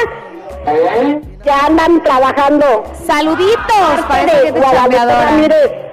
Que 1.42 1.50
andan 1.50 2.02
trabajando. 2.02 2.84
Saluditos 3.06 4.04
para 4.06 4.24
esa 4.24 4.82
gente. 4.82 5.06
Ramírez. 5.06 5.89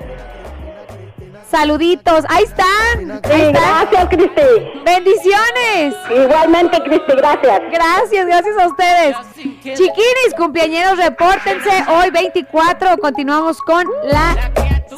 Saluditos, 1.50 2.26
ahí 2.30 2.44
están. 2.44 3.22
Sí, 3.24 3.32
Ahí 3.32 3.42
están. 3.42 3.54
gracias, 3.54 4.08
Cristi. 4.10 4.82
Bendiciones. 4.86 5.96
Igualmente, 6.14 6.82
Cristi, 6.84 7.14
gracias. 7.16 7.62
Gracias, 7.72 8.26
gracias 8.26 8.58
a 8.60 8.68
ustedes. 8.68 9.16
Chiquinis, 9.64 10.34
cumpleañeros, 10.38 10.98
repórtense. 10.98 11.84
Hoy 11.90 12.10
24 12.12 12.98
continuamos 12.98 13.62
con 13.62 13.86
la 14.04 14.36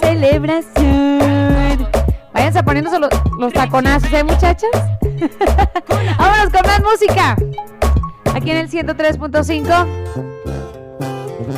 celebración. 0.01 1.87
Váyanse 2.33 2.63
poniéndose 2.63 2.99
los, 2.99 3.09
los 3.37 3.53
taconazos, 3.53 4.11
¿eh, 4.11 4.23
muchachas? 4.23 4.69
Vámonos 6.17 6.49
con 6.51 6.61
más 6.65 6.81
música. 6.81 7.35
Aquí 8.33 8.51
en 8.51 8.57
el 8.57 8.69
103.5. 8.69 10.38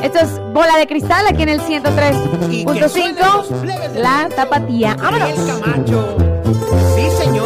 Esto 0.03 0.19
es 0.19 0.39
Bola 0.53 0.77
de 0.77 0.87
Cristal, 0.87 1.25
aquí 1.27 1.43
en 1.43 1.49
el 1.49 1.61
103.5. 1.61 3.93
La 3.95 4.27
tapatía. 4.35 4.95
¡Vámonos! 4.95 5.29
Sí, 6.95 7.09
señor. 7.23 7.40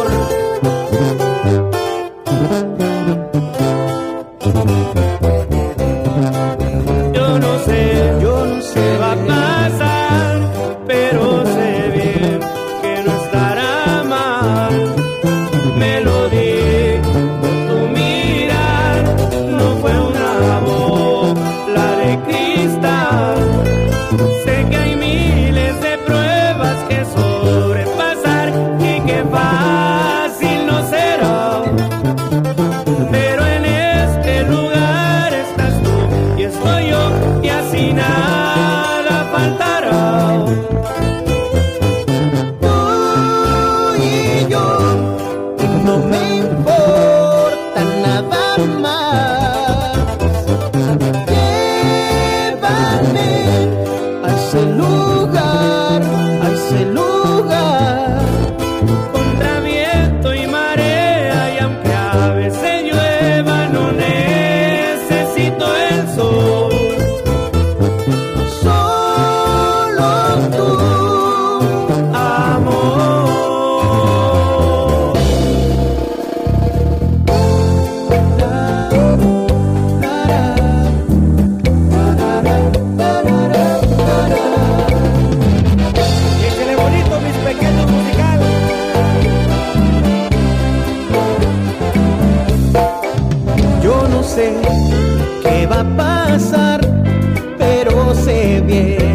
sé 98.26 98.60
bien. 98.60 99.05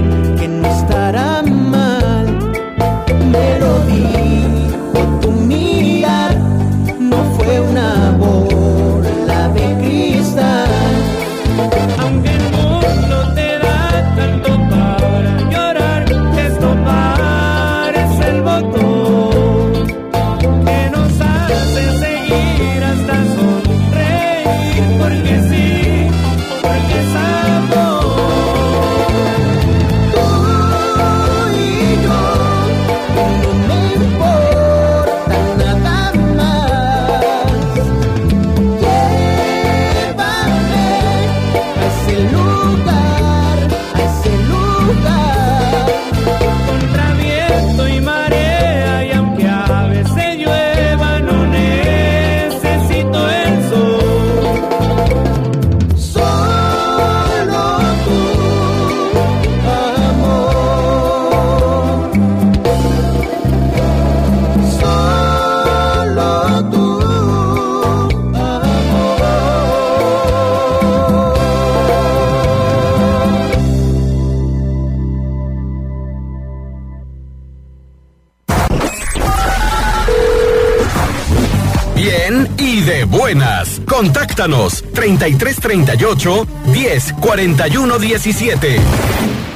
Contáctanos 84.42 84.84
3338 84.96 86.48
10 86.74 87.14
41 87.22 88.00
17. 88.00 89.51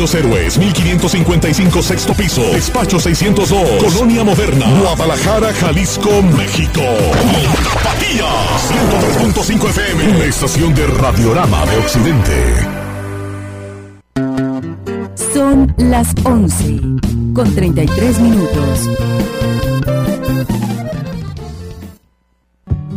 Héroes 0.00 0.56
1555 0.58 1.82
sexto 1.82 2.14
piso 2.14 2.42
Despacho 2.52 2.98
602 2.98 3.50
Colonia 3.80 4.24
Moderna 4.24 4.66
Guadalajara, 4.80 5.52
Jalisco, 5.52 6.10
México 6.36 6.80
La 6.80 7.52
Tapatía 7.74 8.24
103.5 9.34 9.68
FM 9.68 10.16
Una 10.16 10.24
estación 10.24 10.74
de 10.74 10.86
Radiorama 10.86 11.66
de 11.66 11.76
Occidente 11.76 12.80
Son 15.34 15.74
las 15.76 16.14
11 16.24 16.80
con 17.34 17.54
33 17.54 18.20
minutos. 18.20 18.90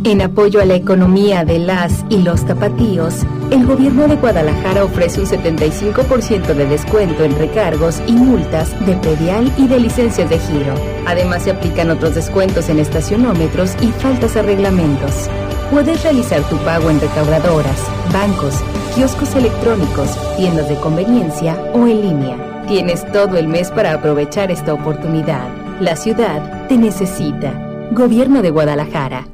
En 0.04 0.20
apoyo 0.20 0.60
a 0.60 0.64
la 0.64 0.74
economía 0.74 1.44
de 1.44 1.58
las 1.58 2.04
y 2.10 2.18
los 2.18 2.44
tapatíos, 2.44 3.14
el 3.54 3.66
gobierno 3.66 4.08
de 4.08 4.16
Guadalajara 4.16 4.84
ofrece 4.84 5.20
un 5.20 5.26
75% 5.26 6.54
de 6.54 6.66
descuento 6.66 7.22
en 7.22 7.38
recargos 7.38 8.02
y 8.06 8.12
multas 8.12 8.74
de 8.84 8.96
predial 8.96 9.52
y 9.56 9.68
de 9.68 9.78
licencias 9.78 10.28
de 10.28 10.40
giro. 10.40 10.74
Además, 11.06 11.44
se 11.44 11.52
aplican 11.52 11.90
otros 11.90 12.16
descuentos 12.16 12.68
en 12.68 12.80
estacionómetros 12.80 13.76
y 13.80 13.92
faltas 13.92 14.36
a 14.36 14.42
reglamentos. 14.42 15.30
Puedes 15.70 16.02
realizar 16.02 16.42
tu 16.48 16.56
pago 16.58 16.90
en 16.90 17.00
recaudadoras, 17.00 17.80
bancos, 18.12 18.56
kioscos 18.96 19.36
electrónicos, 19.36 20.10
tiendas 20.36 20.68
de 20.68 20.76
conveniencia 20.76 21.56
o 21.74 21.86
en 21.86 22.02
línea. 22.02 22.64
Tienes 22.66 23.10
todo 23.12 23.36
el 23.36 23.46
mes 23.46 23.70
para 23.70 23.94
aprovechar 23.94 24.50
esta 24.50 24.74
oportunidad. 24.74 25.46
La 25.80 25.94
ciudad 25.94 26.66
te 26.66 26.76
necesita. 26.76 27.52
Gobierno 27.92 28.42
de 28.42 28.50
Guadalajara. 28.50 29.33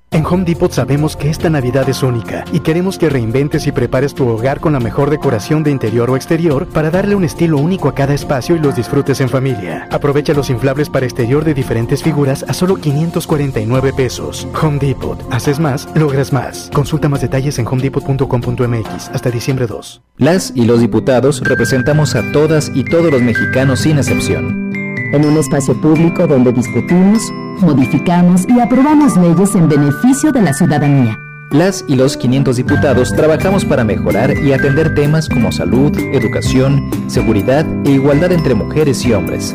En 0.13 0.25
Home 0.25 0.43
Depot 0.43 0.69
sabemos 0.69 1.15
que 1.15 1.29
esta 1.29 1.49
Navidad 1.49 1.87
es 1.87 2.03
única 2.03 2.43
y 2.51 2.59
queremos 2.59 2.97
que 2.97 3.07
reinventes 3.09 3.65
y 3.65 3.71
prepares 3.71 4.13
tu 4.13 4.27
hogar 4.27 4.59
con 4.59 4.73
la 4.73 4.81
mejor 4.81 5.09
decoración 5.09 5.63
de 5.63 5.71
interior 5.71 6.09
o 6.09 6.17
exterior 6.17 6.67
para 6.67 6.91
darle 6.91 7.15
un 7.15 7.23
estilo 7.23 7.57
único 7.57 7.87
a 7.87 7.95
cada 7.95 8.13
espacio 8.13 8.57
y 8.57 8.59
los 8.59 8.75
disfrutes 8.75 9.21
en 9.21 9.29
familia. 9.29 9.87
Aprovecha 9.89 10.33
los 10.33 10.49
inflables 10.49 10.89
para 10.89 11.05
exterior 11.05 11.45
de 11.45 11.53
diferentes 11.53 12.03
figuras 12.03 12.43
a 12.45 12.53
solo 12.53 12.75
549 12.75 13.93
pesos. 13.93 14.49
Home 14.61 14.79
Depot. 14.79 15.17
Haces 15.31 15.59
más, 15.59 15.87
logras 15.95 16.33
más. 16.33 16.69
Consulta 16.73 17.07
más 17.07 17.21
detalles 17.21 17.57
en 17.57 17.65
homedepot.com.mx 17.65 19.11
hasta 19.13 19.31
diciembre 19.31 19.65
2. 19.65 20.01
Las 20.17 20.51
y 20.53 20.65
los 20.65 20.81
diputados 20.81 21.39
representamos 21.39 22.15
a 22.15 22.33
todas 22.33 22.69
y 22.75 22.83
todos 22.83 23.13
los 23.13 23.21
mexicanos 23.21 23.79
sin 23.79 23.97
excepción. 23.97 24.80
En 25.11 25.25
un 25.25 25.37
espacio 25.37 25.79
público 25.79 26.27
donde 26.27 26.51
discutimos, 26.51 27.31
modificamos 27.61 28.47
y 28.47 28.59
aprobamos 28.59 29.17
leyes 29.17 29.55
en 29.55 29.67
beneficio 29.67 30.31
de 30.31 30.41
la 30.41 30.53
ciudadanía. 30.53 31.17
Las 31.51 31.83
y 31.87 31.95
los 31.95 32.15
500 32.15 32.55
diputados 32.55 33.13
trabajamos 33.13 33.65
para 33.65 33.83
mejorar 33.83 34.33
y 34.37 34.53
atender 34.53 34.95
temas 34.95 35.27
como 35.27 35.51
salud, 35.51 35.91
educación, 36.13 36.89
seguridad 37.07 37.65
e 37.85 37.91
igualdad 37.91 38.31
entre 38.31 38.53
mujeres 38.55 39.03
y 39.05 39.11
hombres. 39.11 39.53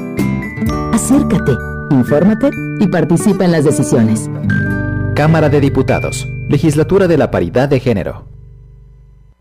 Acércate, 0.92 1.52
Infórmate 1.90 2.50
y 2.80 2.88
participa 2.88 3.44
en 3.44 3.52
las 3.52 3.64
decisiones. 3.64 4.28
Cámara 5.14 5.48
de 5.48 5.60
Diputados. 5.60 6.28
Legislatura 6.48 7.06
de 7.06 7.16
la 7.16 7.30
Paridad 7.30 7.68
de 7.68 7.80
Género. 7.80 8.35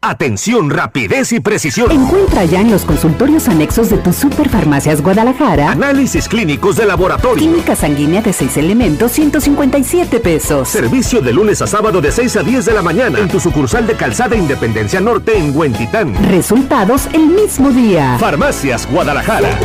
Atención, 0.07 0.69
rapidez 0.69 1.31
y 1.31 1.39
precisión. 1.39 1.89
Encuentra 1.89 2.45
ya 2.45 2.61
en 2.61 2.69
los 2.69 2.85
consultorios 2.85 3.47
anexos 3.47 3.89
de 3.89 3.97
tus 3.97 4.15
superfarmacias 4.15 5.01
Guadalajara 5.01 5.71
Análisis 5.71 6.29
clínicos 6.29 6.75
de 6.75 6.85
laboratorio. 6.85 7.43
química 7.43 7.75
sanguínea 7.75 8.21
de 8.21 8.31
6 8.31 8.57
elementos, 8.57 9.13
157 9.13 10.19
pesos. 10.19 10.69
Servicio 10.69 11.21
de 11.21 11.33
lunes 11.33 11.59
a 11.63 11.67
sábado 11.67 12.01
de 12.01 12.11
6 12.11 12.35
a 12.37 12.43
10 12.43 12.65
de 12.65 12.73
la 12.73 12.83
mañana 12.83 13.17
en 13.17 13.29
tu 13.29 13.39
sucursal 13.39 13.87
de 13.87 13.95
Calzada 13.95 14.35
Independencia 14.35 15.01
Norte 15.01 15.39
en 15.39 15.57
Huentitán. 15.57 16.13
Resultados 16.29 17.07
el 17.13 17.25
mismo 17.25 17.71
día. 17.71 18.17
Farmacias 18.19 18.87
Guadalajara. 18.87 19.57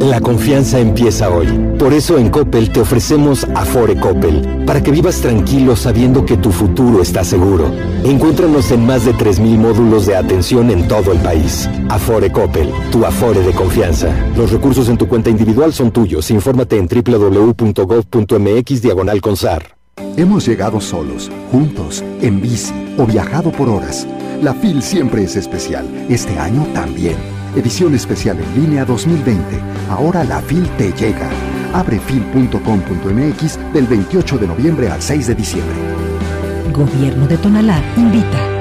La 0.00 0.20
confianza 0.20 0.78
empieza 0.78 1.30
hoy. 1.30 1.46
Por 1.78 1.92
eso 1.92 2.18
en 2.18 2.28
Coppel 2.28 2.70
te 2.70 2.80
ofrecemos 2.80 3.46
Afore 3.54 3.96
Coppel, 3.98 4.64
para 4.66 4.82
que 4.82 4.90
vivas 4.90 5.20
tranquilo 5.20 5.76
sabiendo 5.76 6.26
que 6.26 6.36
tu 6.36 6.50
futuro 6.50 7.00
está 7.02 7.24
seguro. 7.24 7.72
Encuéntranos 8.04 8.70
en 8.70 8.84
más 8.84 9.04
de 9.04 9.14
3.000 9.14 9.58
módulos 9.58 10.06
de 10.06 10.16
atención 10.16 10.70
en 10.70 10.88
todo 10.88 11.12
el 11.12 11.18
país. 11.18 11.68
Afore 11.88 12.30
Coppel, 12.32 12.70
tu 12.90 13.04
Afore 13.04 13.40
de 13.40 13.52
confianza. 13.52 14.14
Los 14.36 14.50
recursos 14.50 14.88
en 14.88 14.98
tu 14.98 15.06
cuenta 15.08 15.30
individual 15.30 15.72
son 15.72 15.90
tuyos. 15.92 16.30
Infórmate 16.30 16.76
en 16.76 16.88
www.gov.mx 16.88 18.82
diagonal. 18.82 19.20
Hemos 20.16 20.46
llegado 20.46 20.80
solos, 20.80 21.30
juntos, 21.50 22.02
en 22.20 22.40
bici 22.40 22.72
o 22.98 23.06
viajado 23.06 23.52
por 23.52 23.68
horas. 23.68 24.06
La 24.42 24.54
FIL 24.54 24.82
siempre 24.82 25.22
es 25.22 25.36
especial, 25.36 25.86
este 26.08 26.38
año 26.38 26.66
también. 26.74 27.41
Edición 27.54 27.94
especial 27.94 28.38
en 28.40 28.62
línea 28.62 28.84
2020. 28.84 29.60
Ahora 29.90 30.24
la 30.24 30.40
FIL 30.40 30.68
te 30.76 30.92
llega. 30.92 31.28
Abre 31.74 32.00
fil.com.mx 32.00 33.72
del 33.72 33.86
28 33.86 34.38
de 34.38 34.46
noviembre 34.46 34.88
al 34.88 35.02
6 35.02 35.26
de 35.28 35.34
diciembre. 35.34 35.76
Gobierno 36.72 37.26
de 37.26 37.36
Tonalá 37.36 37.82
invita. 37.96 38.52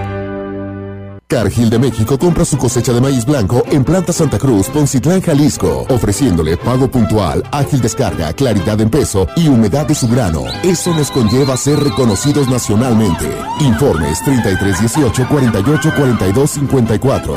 Cargill 1.32 1.70
de 1.70 1.80
México 1.80 2.20
compra 2.20 2.44
su 2.44 2.58
cosecha 2.58 2.92
de 2.92 3.00
maíz 3.00 3.26
blanco 3.26 3.64
en 3.72 3.86
Planta 3.86 4.12
Santa 4.12 4.38
Cruz, 4.38 4.68
Poncitlán, 4.68 5.22
Jalisco, 5.22 5.86
ofreciéndole 5.88 6.58
pago 6.58 6.92
puntual, 6.92 7.42
ágil 7.54 7.80
descarga, 7.80 8.34
claridad 8.34 8.82
en 8.82 8.90
peso 8.90 9.26
y 9.38 9.48
humedad 9.48 9.88
de 9.88 9.96
su 9.96 10.10
grano. 10.10 10.44
Eso 10.62 10.94
nos 10.94 11.10
conlleva 11.10 11.54
a 11.54 11.58
ser 11.58 11.80
reconocidos 11.80 12.50
nacionalmente. 12.50 13.32
Informes 13.62 14.22
3318 14.26 15.28
48 15.30 15.94
42 15.96 16.52
54. 16.52 17.36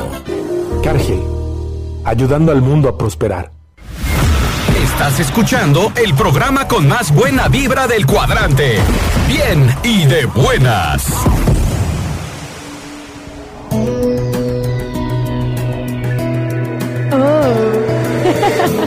Cargill, 0.83 1.23
ayudando 2.05 2.53
al 2.53 2.63
mundo 2.63 2.89
a 2.89 2.99
prosperar. 2.99 3.51
Estás 4.83 5.21
escuchando 5.21 5.93
el 5.97 6.15
programa 6.15 6.69
con 6.69 6.87
más 6.87 7.13
buena 7.13 7.49
vibra 7.49 7.87
del 7.87 8.07
cuadrante. 8.07 8.79
Bien 9.27 9.75
y 9.83 10.05
de 10.07 10.27
buenas. 10.27 11.05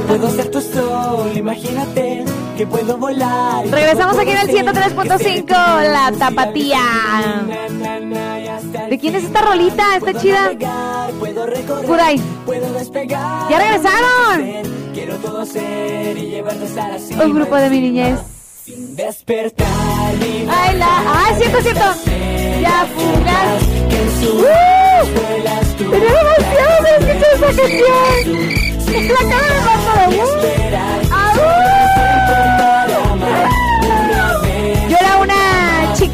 Puedo 0.07 0.29
ser 0.31 0.49
tu 0.49 0.61
sol, 0.61 1.31
imagínate 1.35 2.23
que 2.57 2.65
puedo 2.65 2.97
volar. 2.97 3.67
Regresamos 3.67 4.17
aquí 4.17 4.31
en 4.31 4.37
el 4.37 4.49
103.5, 4.49 5.47
la 5.91 6.11
tapatía. 6.17 6.81
¿De 8.97 9.01
quién 9.01 9.15
es 9.15 9.25
esta 9.25 9.41
rolita? 9.41 9.97
Está 9.97 10.19
chida. 10.19 10.57
Kurai. 11.85 12.19
¿Ya 13.47 13.59
regresaron? 13.59 14.41
Quiero 14.91 15.17
todo 15.17 15.45
ser 15.45 16.17
y 16.17 16.41
cima. 16.97 17.25
Un 17.25 17.35
grupo 17.35 17.57
de 17.57 17.69
mi 17.69 17.79
niñez. 17.79 18.17
Ay, 20.49 20.77
la... 20.79 21.03
¡Ay, 21.05 21.35
cierto, 21.37 21.61
cierto! 21.61 21.85
Ya 22.59 22.87
fugas. 22.95 23.61
¡Uh! 24.33 24.57
Tenía 25.77 26.13
demasiado 26.15 26.81
de 26.81 26.89
escuchar 26.97 27.31
esa 27.35 27.49
canción. 27.55 28.57
La 29.13 29.21
cara 29.29 30.07
de 30.07 31.06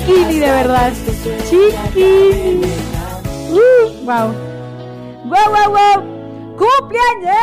chiquini 0.05 0.39
de 0.39 0.51
verdad. 0.51 0.93
Chiquini. 1.49 2.71
Wow. 4.03 4.33
Wow, 5.25 5.47
wow, 5.49 5.69
wow. 5.69 5.97
¡Cumpleañeros! 6.57 7.35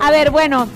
A 0.00 0.10
ver, 0.10 0.30
bueno. 0.30 0.68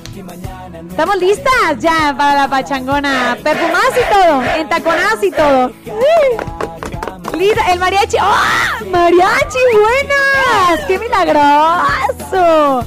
Estamos 0.89 1.17
listas 1.17 1.79
ya 1.79 2.15
para 2.17 2.43
la 2.43 2.49
pachangona. 2.49 3.37
Perfumadas 3.43 3.95
y 3.97 4.05
todo. 4.13 4.43
Entaconadas 4.57 5.23
y 5.23 5.31
todo. 5.31 5.73
Uh. 5.87 7.37
Lista, 7.37 7.73
el 7.73 7.79
mariachi. 7.79 8.17
¡Ah! 8.21 8.79
¡Mariachi! 8.91 9.59
¡Buenas! 9.73 10.85
¡Qué 10.87 10.99
milagroso! 10.99 12.85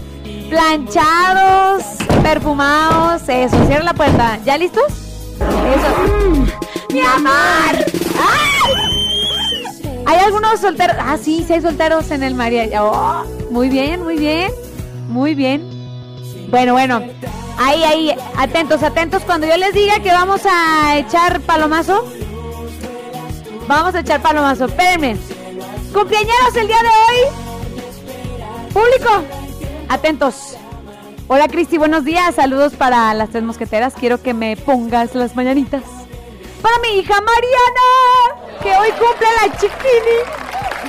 Planchados, 0.49 1.83
perfumados. 2.21 3.23
Eso, 3.27 3.65
cierra 3.65 3.83
la 3.83 3.93
puerta. 3.93 4.37
¿Ya 4.45 4.57
listos? 4.57 4.91
Eso. 5.39 6.62
¡Mi 6.93 7.01
amor! 7.01 7.85
¡Ay! 8.21 8.73
¿Hay 10.05 10.19
algunos 10.19 10.59
solteros? 10.59 10.95
Ah, 10.99 11.17
sí, 11.19 11.43
sí 11.47 11.53
hay 11.53 11.61
solteros 11.61 12.11
en 12.11 12.21
el 12.21 12.35
mariachi. 12.35 12.75
Oh, 12.79 13.23
muy 13.49 13.67
bien, 13.69 14.03
muy 14.03 14.15
bien. 14.15 14.51
Muy 15.07 15.33
bien. 15.33 15.67
Bueno, 16.51 16.73
bueno. 16.73 17.01
Ahí, 17.57 17.83
ahí. 17.83 18.15
Atentos, 18.37 18.83
atentos. 18.83 19.23
Cuando 19.23 19.47
yo 19.47 19.57
les 19.57 19.73
diga 19.73 20.01
que 20.03 20.11
vamos 20.11 20.41
a 20.45 20.99
echar 20.99 21.41
palomazo. 21.41 22.07
Vamos 23.67 23.95
a 23.95 24.01
echar 24.01 24.21
palomazo. 24.21 24.65
Espérenme. 24.65 25.17
Cumpleañeros 25.91 26.55
el 26.55 26.67
día 26.67 26.77
de 26.77 26.89
hoy. 26.89 28.71
Público. 28.71 29.23
Atentos. 29.89 30.57
Hola 31.27 31.47
Cristi, 31.47 31.79
buenos 31.79 32.05
días. 32.05 32.35
Saludos 32.35 32.73
para 32.73 33.11
las 33.15 33.31
tres 33.31 33.41
mosqueteras. 33.41 33.95
Quiero 33.95 34.21
que 34.21 34.35
me 34.35 34.55
pongas 34.57 35.15
las 35.15 35.35
mañanitas. 35.35 35.81
Para 36.63 36.79
mi 36.79 36.97
hija 36.99 37.13
Mariana, 37.21 38.57
que 38.63 38.69
hoy 38.75 38.89
cumple 38.91 39.27
la 39.45 39.57
chiquini. 39.57 40.41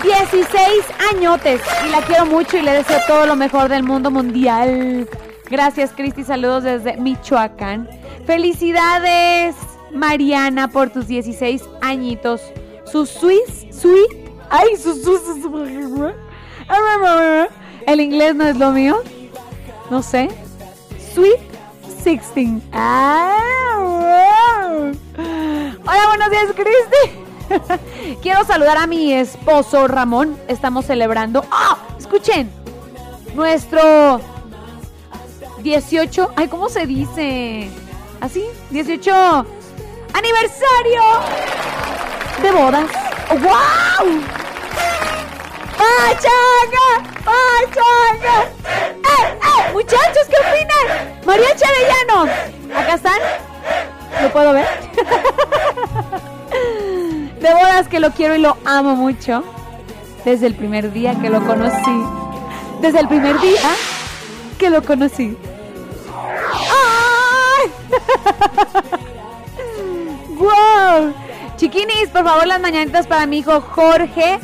16 0.02 0.84
añotes. 1.12 1.60
Y 1.86 1.90
la 1.90 2.00
quiero 2.02 2.26
mucho 2.26 2.56
y 2.56 2.62
le 2.62 2.72
deseo 2.72 2.98
todo 3.06 3.26
lo 3.26 3.36
mejor 3.36 3.68
del 3.68 3.82
mundo 3.82 4.10
mundial. 4.10 5.08
Gracias 5.50 5.92
Cristi, 5.94 6.24
saludos 6.24 6.62
desde 6.64 6.96
Michoacán. 6.96 7.88
Felicidades 8.26 9.54
Mariana 9.92 10.68
por 10.68 10.90
tus 10.90 11.06
16 11.06 11.62
añitos. 11.82 12.40
Su 12.90 13.04
Swiss, 13.06 13.66
sweet. 13.70 14.30
Ay, 14.50 14.76
su, 14.76 14.94
su, 14.94 15.18
su, 15.18 15.42
su- 15.42 16.12
El 17.86 18.00
inglés 18.00 18.34
no 18.34 18.46
es 18.46 18.56
lo 18.56 18.70
mío. 18.70 19.02
No 19.90 20.02
sé. 20.02 20.28
Sweet 21.14 21.40
16. 22.04 22.62
Ah, 22.72 23.78
wow. 23.78 24.92
Hola, 25.86 26.06
buenos 26.08 26.30
días, 26.30 26.52
Cristi. 26.54 28.18
Quiero 28.22 28.44
saludar 28.44 28.76
a 28.76 28.86
mi 28.86 29.14
esposo 29.14 29.88
Ramón. 29.88 30.38
Estamos 30.46 30.84
celebrando. 30.84 31.44
¡Ah! 31.50 31.78
Escuchen. 31.98 32.50
Nuestro 33.34 34.20
18, 35.62 36.32
ay, 36.36 36.48
¿cómo 36.48 36.68
se 36.68 36.86
dice? 36.86 37.70
Así, 38.20 38.44
18 38.70 39.46
aniversario 40.12 41.02
de 42.42 42.52
bodas. 42.52 42.90
¡Wow! 43.30 44.20
¡Pachanga! 45.76 47.02
¡Pachanga! 47.24 48.36
¡Eh, 48.74 49.24
eh! 49.32 49.72
Muchachos, 49.72 50.26
¿qué 50.28 50.36
opinan? 50.36 50.86
María 51.24 51.56
Chavellano. 51.56 52.28
¿Acá 52.74 52.94
están? 52.94 53.20
¿Lo 54.22 54.30
puedo 54.32 54.52
ver? 54.52 54.64
De 57.40 57.52
bodas 57.52 57.88
que 57.88 57.98
lo 58.00 58.10
quiero 58.12 58.36
y 58.36 58.38
lo 58.38 58.56
amo 58.64 58.96
mucho. 58.96 59.44
Desde 60.24 60.46
el 60.46 60.54
primer 60.54 60.90
día 60.92 61.14
que 61.20 61.28
lo 61.28 61.44
conocí. 61.44 62.02
Desde 62.80 63.00
el 63.00 63.08
primer 63.08 63.38
día 63.40 63.74
que 64.58 64.70
lo 64.70 64.82
conocí. 64.82 65.36
¡Ay! 66.70 67.70
¡Wow! 70.36 71.12
Chiquinis, 71.56 72.08
por 72.12 72.24
favor, 72.24 72.46
las 72.46 72.60
mañanitas 72.60 73.06
para 73.06 73.26
mi 73.26 73.38
hijo 73.38 73.60
Jorge 73.60 74.38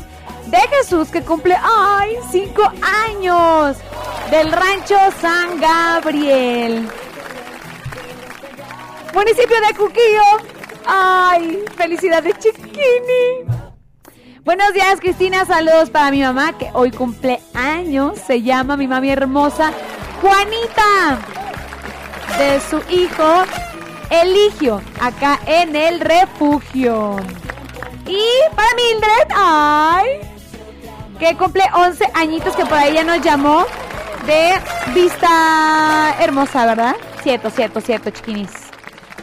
de 0.51 0.59
Jesús 0.77 1.09
que 1.11 1.23
cumple, 1.23 1.57
¡ay! 1.63 2.17
Cinco 2.31 2.63
años 3.09 3.77
del 4.31 4.53
rancho 4.53 4.97
San 5.21 5.61
Gabriel. 5.61 6.89
Municipio 9.15 9.57
de 9.67 9.75
Cuquillo. 9.77 10.61
¡Ay! 10.87 11.65
¡Felicidades, 11.77 12.39
Chiquini! 12.39 13.45
Buenos 14.45 14.73
días, 14.73 14.99
Cristina. 15.01 15.45
Saludos 15.45 15.91
para 15.91 16.11
mi 16.11 16.23
mamá 16.23 16.57
que 16.57 16.71
hoy 16.73 16.91
cumple 16.91 17.41
años. 17.55 18.19
Se 18.19 18.43
llama 18.43 18.77
mi 18.77 18.89
mami 18.89 19.11
hermosa 19.11 19.73
Juanita. 20.21 21.19
De 22.39 22.61
su 22.61 22.81
hijo 22.91 23.45
Eligio, 24.11 24.81
acá 25.01 25.39
en 25.47 25.77
el 25.77 26.01
refugio. 26.01 27.17
Y 28.07 28.25
para 28.57 28.75
Mildred, 28.75 29.35
ay, 29.37 30.30
que 31.21 31.37
cumple 31.37 31.63
11 31.75 32.05
añitos, 32.15 32.57
que 32.57 32.65
por 32.65 32.79
ahí 32.79 32.95
ya 32.95 33.05
nos 33.05 33.21
llamó 33.21 33.67
de 34.27 34.55
Vista 34.95 36.17
Hermosa, 36.19 36.65
¿verdad? 36.65 36.97
Cierto, 37.23 37.51
cierto, 37.51 37.81
cierto, 37.83 38.11
chiquinis. 38.11 38.51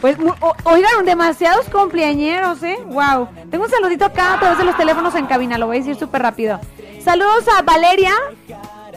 Pues, 0.00 0.16
oigan, 0.62 1.04
demasiados 1.04 1.68
cumpleañeros, 1.68 2.62
¿eh? 2.62 2.78
Wow. 2.86 3.28
Tengo 3.50 3.64
un 3.64 3.70
saludito 3.70 4.04
acá 4.04 4.34
a 4.34 4.38
través 4.38 4.58
de 4.58 4.64
los 4.64 4.76
teléfonos 4.76 5.14
en 5.16 5.26
cabina, 5.26 5.58
lo 5.58 5.66
voy 5.66 5.78
a 5.78 5.80
decir 5.80 5.96
súper 5.96 6.22
rápido. 6.22 6.60
Saludos 7.04 7.44
a 7.58 7.62
Valeria, 7.62 8.12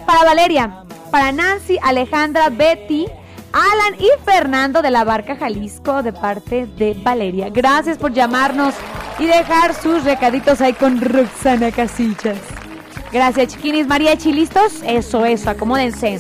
para 0.06 0.24
Valeria, 0.24 0.84
para 1.10 1.32
Nancy, 1.32 1.80
Alejandra, 1.82 2.50
Betty, 2.50 3.08
Alan 3.52 4.00
y 4.00 4.10
Fernando 4.24 4.84
de 4.84 4.92
la 4.92 5.04
Barca 5.04 5.36
Jalisco 5.36 6.04
de 6.04 6.14
parte 6.14 6.68
de 6.68 6.96
Valeria. 7.02 7.50
Gracias 7.50 7.98
por 7.98 8.14
llamarnos 8.14 8.76
y 9.18 9.26
dejar 9.26 9.74
sus 9.74 10.04
recaditos 10.04 10.62
ahí 10.62 10.74
con 10.74 11.02
Roxana 11.02 11.72
Casillas. 11.72 12.61
Gracias, 13.12 13.54
chiquinis. 13.54 13.88
Mariachi, 13.88 14.32
¿listos? 14.32 14.82
Eso, 14.86 15.26
eso, 15.26 15.50
acomódense. 15.50 16.20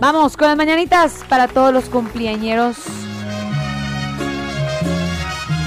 Vamos 0.00 0.36
con 0.36 0.48
las 0.48 0.56
mañanitas 0.56 1.24
para 1.28 1.48
todos 1.48 1.72
los 1.72 1.84
cumpleañeros. 1.86 2.76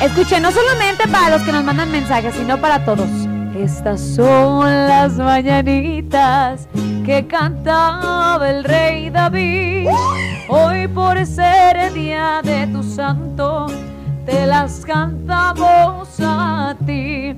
Escuchen, 0.02 0.44
no 0.44 0.52
solamente 0.52 1.08
para 1.08 1.30
los 1.30 1.42
que 1.42 1.52
nos 1.52 1.64
mandan 1.64 1.92
mensajes, 1.92 2.36
sino 2.36 2.60
para 2.60 2.86
todos. 2.86 3.10
Estas 3.58 4.00
son 4.00 4.66
las 4.66 5.14
mañanitas 5.14 6.68
que 7.06 7.26
cantaba 7.26 8.48
el 8.48 8.64
rey 8.64 9.10
David. 9.10 9.88
Hoy 10.50 10.88
por 10.88 11.26
ser 11.26 11.78
el 11.78 11.94
día 11.94 12.42
de 12.44 12.68
tu 12.68 12.84
santo, 12.84 13.66
te 14.28 14.46
las 14.46 14.86
cantamos 14.86 16.20
a 16.20 16.76
ti. 16.86 17.34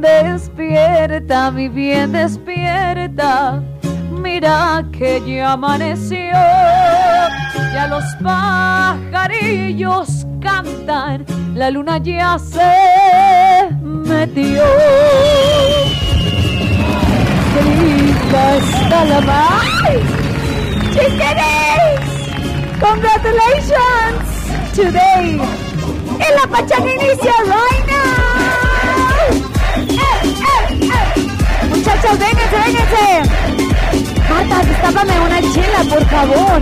Despierta, 0.00 1.50
mi 1.52 1.68
bien, 1.68 2.10
despierta. 2.12 3.62
Mira 4.10 4.84
que 4.92 5.22
ya 5.24 5.52
amaneció. 5.52 6.32
Ya 7.72 7.86
los 7.88 8.04
pajarillos 8.22 10.26
cantan, 10.40 11.24
la 11.54 11.70
luna 11.70 11.96
ya 11.98 12.38
se 12.38 13.70
metió. 13.80 14.64
Qué 17.52 17.62
linda 17.80 18.56
está 18.56 19.04
la 19.04 19.20
mar. 19.20 19.44
Congratulations 22.80 24.74
today. 24.74 25.65
En 26.18 26.34
la 26.34 26.46
pachanga 26.48 26.92
inicia 26.92 27.32
right 27.44 27.86
now. 27.86 27.96
¡Eh, 29.88 30.04
eh, 30.30 30.80
eh! 30.82 31.68
Muchachos, 31.68 32.18
vénganse, 32.18 32.56
vénganse. 32.64 33.06
Marta, 34.28 34.56
destápame 34.66 35.14
una 35.20 35.40
chela, 35.40 35.80
por 35.88 36.04
favor. 36.08 36.60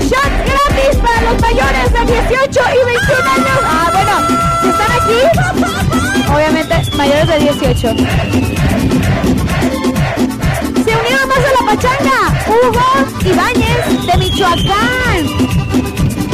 Shots 0.00 0.38
gratis 0.46 0.94
para 1.00 1.20
los 1.22 1.36
mayores 1.40 1.92
de 1.92 2.00
18 2.12 2.60
y 2.74 2.84
21 2.86 3.30
años. 3.30 3.58
Ah, 3.64 3.88
bueno, 3.92 4.14
si 4.60 4.68
están 4.68 4.92
aquí, 4.92 5.20
obviamente 6.34 6.74
mayores 6.96 7.26
de 7.28 7.38
18. 7.38 7.88
Se 10.84 10.96
unieron 10.96 11.28
más 11.28 11.38
a 11.38 11.52
la 11.58 11.62
pachanga. 11.66 12.18
Hugo 12.48 12.88
Ibáñez 13.24 14.06
de 14.06 14.14
Michoacán. 14.18 15.22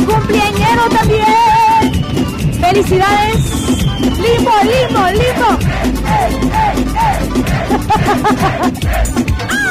Cumpleañero 0.09 0.89
también. 0.89 1.93
Felicidades. 2.61 3.45
Limbo, 4.01 4.53
limbo, 4.65 5.03
limbo. 5.11 5.49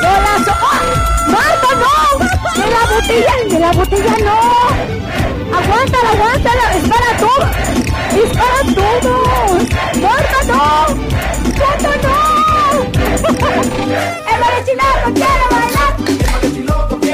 ¡Golazo! 0.02 0.54
¡Oh! 0.62 1.32
¡Marta, 1.32 1.70
no! 1.82 1.94
¡De 2.54 2.66
la 2.70 2.84
botella! 2.94 3.36
¡De 3.50 3.60
la 3.60 3.72
botella 3.72 4.16
no! 4.24 4.38
¡Aguántala, 5.58 6.10
aguántala! 6.12 6.66
¡Es 6.76 6.86
para 6.88 7.10
todos! 7.18 7.50
¡Es 8.14 8.30
para 8.38 8.60
todos! 8.76 9.64
¡Marta, 10.02 10.40
no! 10.48 10.64
¡Marta, 11.58 11.92
no! 12.04 12.18
¡El 14.32 14.38
mariachi 14.40 14.74
loco 14.76 15.08
quiere 15.16 15.46
bailar! 15.52 16.27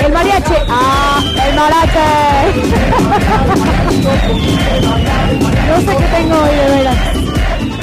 ¡El 0.03 0.11
mariachi! 0.11 0.53
¡Ah! 0.67 1.23
¡El 1.47 1.55
mariachi! 1.55 2.61
no 5.69 5.77
sé 5.79 5.95
qué 5.97 6.05
tengo 6.15 6.35
hoy, 6.35 6.55
de 6.55 6.65
veras. 6.75 6.99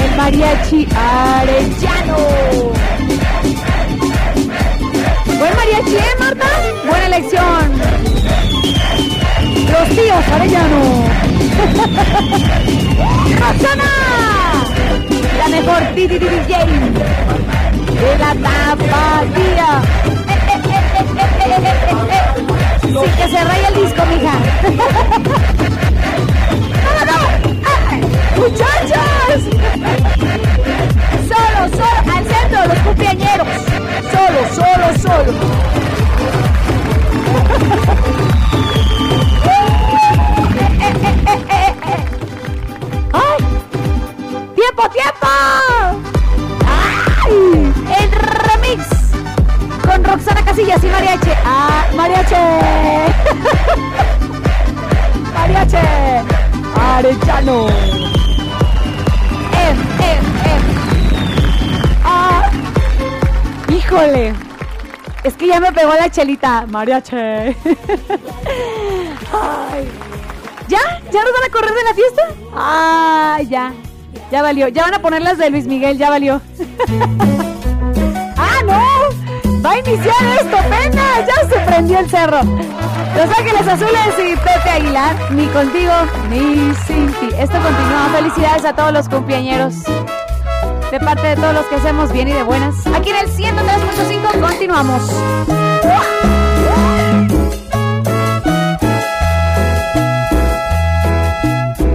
El 0.05 0.13
mariachi 0.17 0.81
arellano. 0.95 2.19
Buen 5.39 5.53
mariachi, 5.57 5.97
¿eh, 5.97 6.15
Marta? 6.19 6.49
Buena 6.87 7.07
elección. 7.07 7.73
Los 9.73 9.89
tíos 9.89 10.25
Arellano. 10.35 10.81
Roxana. 13.41 13.91
La 15.39 15.47
mejor 15.49 15.81
DJ 15.95 16.19
de 16.19 16.29
la 18.19 18.31
tapatía. 18.35 19.69
Sin 22.83 22.95
que 23.17 23.29
se 23.29 23.45
raya 23.45 23.69
el 23.69 23.75
disco, 23.75 24.03
mija. 24.07 24.33
¡Muchachos! 28.37 29.41
Solo, 31.29 31.69
solo, 31.77 32.01
al 32.17 32.25
centro, 32.25 32.67
los 32.67 32.79
cumpleañeros. 32.79 33.49
Solo, 34.11 34.41
solo, 34.55 34.87
solo. 34.99 35.33
¡Ay! 43.13 43.39
¡Tiempo, 44.55 44.83
tiempo! 44.91 46.10
Mariache! 52.21 52.45
Mariache. 55.35 55.85
Arellano. 56.77 57.69
Em, 59.57 59.77
em, 60.05 60.21
em. 60.51 60.63
Ah, 62.05 62.51
híjole. 63.69 64.35
Es 65.25 65.35
que 65.35 65.47
ya 65.47 65.61
me 65.61 65.73
pegó 65.73 65.95
la 65.95 66.11
chelita. 66.11 66.67
Mariache. 66.67 67.17
Ay. 69.33 69.89
¿Ya? 70.69 71.01
¿Ya 71.11 71.25
nos 71.25 71.33
van 71.33 71.45
a 71.47 71.51
correr 71.51 71.73
de 71.73 71.85
la 71.85 71.95
fiesta? 71.95 72.23
Ah, 72.55 73.39
ya. 73.49 73.73
Ya 74.31 74.43
valió. 74.43 74.69
Ya 74.69 74.83
van 74.83 74.95
a 74.95 74.99
poner 75.01 75.23
las 75.23 75.39
de 75.39 75.49
Luis 75.49 75.67
Miguel, 75.67 75.97
ya 75.97 76.11
valió. 76.11 76.43
Va 79.65 79.73
a 79.73 79.79
iniciar 79.79 80.15
esto, 80.41 80.57
apenas. 80.57 81.27
Ya 81.27 81.49
se 81.49 81.61
prendió 81.67 81.99
el 81.99 82.09
cerro. 82.09 82.41
Los 82.43 83.39
Ángeles 83.39 83.69
Azules 83.69 84.15
y 84.19 84.37
Pepe 84.37 84.71
Aguilar. 84.71 85.33
Ni 85.33 85.47
contigo, 85.49 85.93
ni 86.31 86.73
sin 86.87 87.13
ti. 87.15 87.29
Esto 87.37 87.59
continúa. 87.61 88.09
Felicidades 88.15 88.65
a 88.65 88.73
todos 88.75 88.93
los 88.93 89.09
cumpleañeros. 89.09 89.75
De 90.91 90.99
parte 91.01 91.27
de 91.27 91.37
todos 91.37 91.55
los 91.55 91.67
que 91.67 91.77
hacemos 91.77 92.11
bien 92.13 92.29
y 92.29 92.33
de 92.33 92.43
buenas. 92.43 92.75
Aquí 92.87 93.11
en 93.11 93.17
el 93.17 93.29
103.5 93.29 94.41
continuamos. 94.41 95.03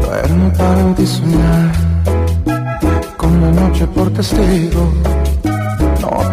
Duermo 0.01 0.53
para 0.53 1.05
soñar 1.05 1.71
con 3.17 3.41
la 3.41 3.51
noche 3.61 3.87
por 3.87 4.11
testigo. 4.13 4.91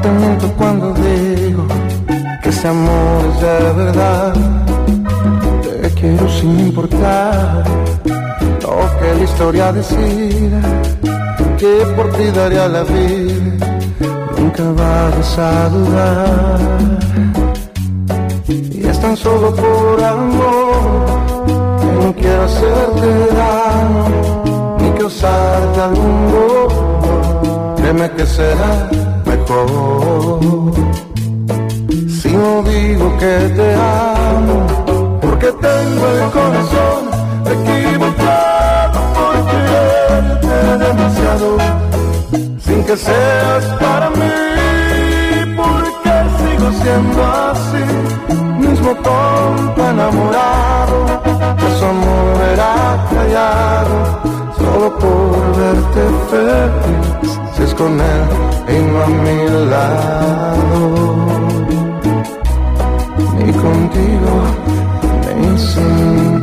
Te 0.03 0.11
miento 0.11 0.53
cuando 0.59 0.93
digo 0.95 1.65
que 2.43 2.49
ese 2.49 2.67
amor 2.67 3.25
es 3.31 3.41
de 3.41 3.73
verdad. 3.85 4.35
Te 5.63 5.91
quiero 5.91 6.29
sin 6.29 6.59
importar 6.59 7.65
lo 8.63 8.99
que 8.99 9.15
la 9.15 9.23
historia 9.23 9.73
decida, 9.73 10.61
que 11.57 11.87
por 11.95 12.11
ti 12.17 12.25
daría 12.35 12.67
la 12.67 12.83
vida. 12.83 13.67
Nunca 14.37 14.65
vayas 14.73 15.39
a 15.39 15.69
dudar. 15.69 16.59
Y 18.49 18.85
es 18.85 19.01
tan 19.01 19.17
solo 19.17 19.55
por 19.55 20.03
amor 20.03 21.07
que 21.81 22.05
no 22.05 22.15
quiero 22.15 22.43
hacerte 22.43 23.09
daño 23.37 24.75
ni 24.81 24.91
causarte 24.99 25.81
algún 25.81 26.33
dolor. 26.33 27.77
Créeme 27.77 28.11
que 28.11 28.27
será 28.27 28.89
si 32.09 32.31
no 32.31 32.63
digo 32.63 33.17
que 33.19 33.35
te 33.57 33.75
amo, 33.75 34.67
porque 35.21 35.53
tengo 35.53 36.05
el 36.17 36.31
corazón 36.31 37.03
equivocado 37.55 38.99
por 39.17 39.35
quererte 39.51 40.57
demasiado, 40.85 41.49
sin 42.65 42.85
que 42.85 42.97
seas 42.97 43.65
para 43.81 44.11
mí, 44.11 44.33
porque 45.57 46.15
sigo 46.39 46.73
siendo 46.83 47.25
así, 47.25 47.85
mismo 48.59 48.95
tonto 48.97 49.91
enamorado, 49.91 50.97
que 51.59 51.79
su 51.79 51.85
amor 51.85 52.23
callado, 53.11 53.97
solo 54.57 54.99
por 54.99 55.57
verte 55.57 56.03
feliz, 56.31 57.42
si 57.63 57.65
es 57.65 57.75
con 57.75 58.01
él 58.01 58.23
y 58.69 58.79
no 58.91 59.03
a 59.03 59.07
mi 59.07 59.37
lado. 59.71 60.57
Ni 63.39 63.53
contigo 63.53 64.35
ni 65.41 65.59
sin 65.59 66.42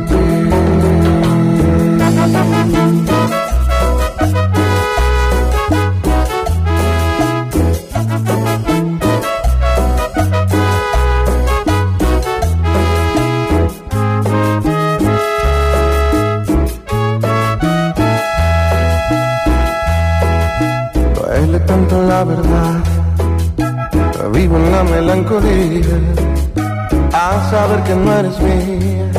que 27.90 27.96
no 27.96 28.12
eres 28.14 28.38
mía 28.40 29.10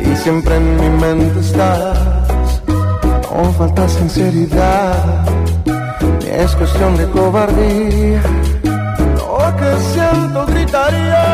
y 0.00 0.16
siempre 0.16 0.56
en 0.56 0.76
mi 0.80 0.88
mente 0.88 1.40
estás. 1.40 1.98
No 3.34 3.52
falta 3.52 3.88
sinceridad, 3.88 5.26
ni 6.20 6.28
es 6.28 6.54
cuestión 6.54 6.96
de 6.96 7.06
cobardía. 7.10 8.22
Lo 9.16 9.56
que 9.58 9.70
siento 9.92 10.46
gritaría, 10.46 11.24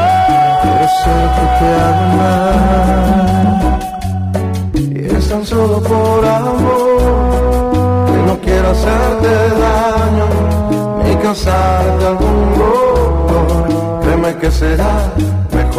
pero 0.63 0.87
sé 1.03 1.17
que 1.35 1.45
te 1.59 1.69
hago 1.85 2.07
mal. 2.21 3.51
Y 4.75 4.81
es 5.17 5.29
tan 5.29 5.45
solo 5.45 5.77
por 5.83 6.25
amor 6.25 8.07
que 8.07 8.19
no 8.29 8.35
quiero 8.45 8.71
hacerte 8.71 9.33
daño 9.67 10.27
ni 11.05 11.13
causarte 11.17 12.07
algún 12.07 12.39
dolor. 12.57 14.01
Créeme 14.03 14.31
que 14.37 14.51
será 14.51 15.13
Si 15.73 15.79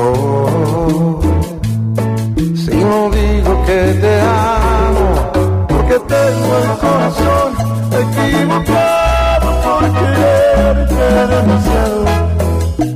no 2.76 3.12
digo 3.12 3.64
que 3.64 3.94
te 4.02 4.22
amo 4.22 5.32
Porque 5.68 6.00
tengo 6.00 6.58
el 6.64 6.78
corazón 6.80 7.54
equivocado 8.02 9.50
Por 9.62 9.84
quererte 9.94 11.06
demasiado. 11.36 12.06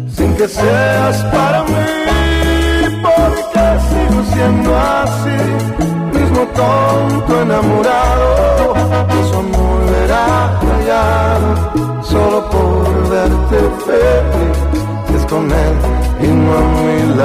Sin 0.09 0.33
que 0.37 0.47
seas 0.47 1.17
para 1.25 1.63
mí 1.65 1.85
Porque 3.03 3.65
sigo 3.89 4.19
siendo 4.33 4.75
así 4.75 5.37
Mismo 6.17 6.41
tonto 6.55 7.41
enamorado. 7.43 8.73
Su 9.29 9.37
amor 9.37 9.79
verá 9.91 10.59
callado 10.61 11.49
Solo 12.01 12.49
por 12.49 12.56
Ni 17.17 17.23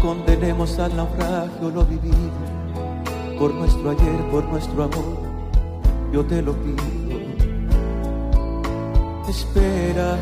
Condenemos 0.00 0.78
al 0.78 0.96
naufragio 0.96 1.70
lo 1.70 1.84
vivido. 1.84 2.16
Por 3.38 3.54
nuestro 3.54 3.90
ayer, 3.90 4.30
por 4.30 4.44
nuestro 4.44 4.84
amor, 4.84 5.18
yo 6.12 6.24
te 6.24 6.42
lo 6.42 6.52
pido. 6.54 6.86
Espera, 9.28 10.16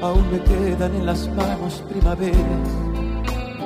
aún 0.00 0.30
me 0.30 0.40
quedan 0.40 0.94
en 0.94 1.06
las 1.06 1.28
manos 1.34 1.82
primaveras 1.88 2.68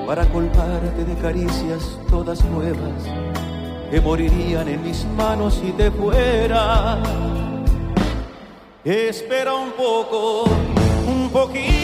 para 0.06 0.26
colmarte 0.26 1.04
de 1.04 1.14
caricias 1.20 1.98
todas 2.10 2.44
nuevas 2.46 3.04
que 3.90 4.00
morirían 4.00 4.68
en 4.68 4.82
mis 4.82 5.04
manos 5.16 5.54
si 5.54 5.70
te 5.72 5.90
fuera. 5.90 6.98
Espera 8.84 9.54
un 9.54 9.70
poco, 9.72 10.44
un 11.06 11.30
poquito 11.30 11.83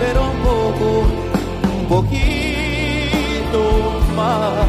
Espera 0.00 0.20
un 0.20 0.38
poco, 0.44 0.88
un 1.76 1.86
poquito 1.88 3.62
más. 4.14 4.66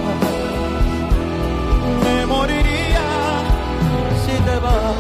Me 2.04 2.26
moriría 2.26 3.08
si 4.26 4.36
te 4.42 4.56
vas. 4.60 4.96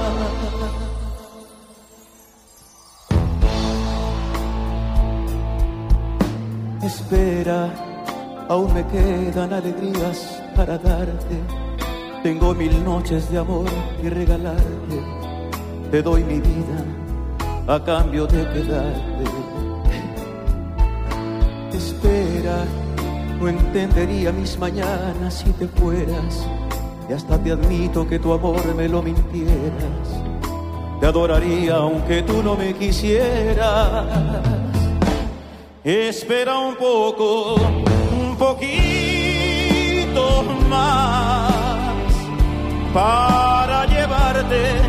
Espera, 6.83 7.73
aún 8.49 8.71
me 8.71 8.85
quedan 8.85 9.51
alegrías 9.51 10.43
para 10.55 10.77
darte. 10.77 11.39
Tengo 12.21 12.53
mil 12.53 12.85
noches 12.85 13.31
de 13.31 13.39
amor 13.39 13.65
y 14.03 14.09
regalarte. 14.09 15.03
Te 15.89 16.03
doy 16.03 16.23
mi 16.23 16.39
vida 16.39 16.85
a 17.67 17.83
cambio 17.83 18.27
de 18.27 18.47
quedarte. 18.53 19.38
Espera, 21.79 22.65
no 23.39 23.47
entendería 23.47 24.33
mis 24.33 24.59
mañanas 24.59 25.33
si 25.33 25.49
te 25.51 25.65
fueras. 25.65 26.45
Y 27.09 27.13
hasta 27.13 27.41
te 27.41 27.53
admito 27.53 28.05
que 28.05 28.19
tu 28.19 28.33
amor 28.33 28.75
me 28.75 28.89
lo 28.89 29.01
mintieras. 29.01 30.07
Te 30.99 31.05
adoraría 31.05 31.77
aunque 31.77 32.21
tú 32.23 32.43
no 32.43 32.57
me 32.57 32.73
quisieras. 32.73 34.07
Espera 35.81 36.57
un 36.59 36.75
poco, 36.75 37.55
un 37.55 38.35
poquito 38.35 38.83
más 40.69 41.53
para 42.93 43.85
llevarte 43.85 44.81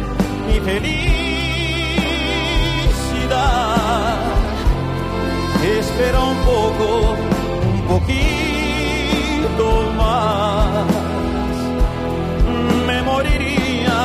mi 0.48 0.58
felicidad. 0.58 1.10
Espera 5.62 6.20
un 6.20 6.36
poco, 6.39 7.16
un 7.74 7.82
poquito 7.86 9.66
más. 9.94 10.86
Me 12.86 13.02
moriría 13.02 13.98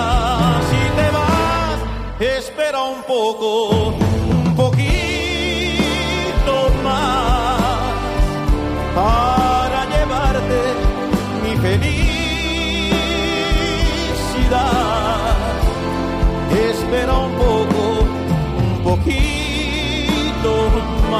si 0.69 0.81
te 0.97 1.09
vas. 1.11 1.79
Espera 2.19 2.83
un 2.83 3.01
poco, 3.03 3.93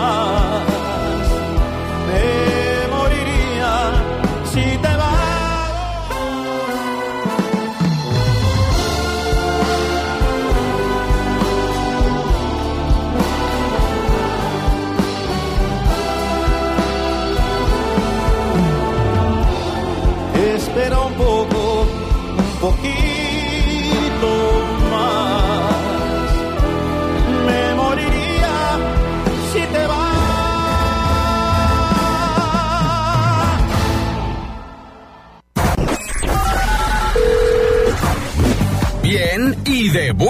más. 0.06 0.44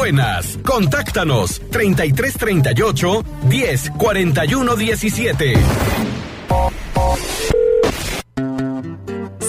Buenas. 0.05 0.59
Contáctanos 0.63 1.59
3338 1.71 3.25
10 3.49 3.89
41 3.97 4.75
17. 4.75 5.53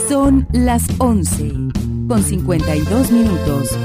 Son 0.08 0.48
las 0.52 0.82
11 0.96 1.52
con 2.08 2.22
52 2.22 3.10
minutos. 3.10 3.78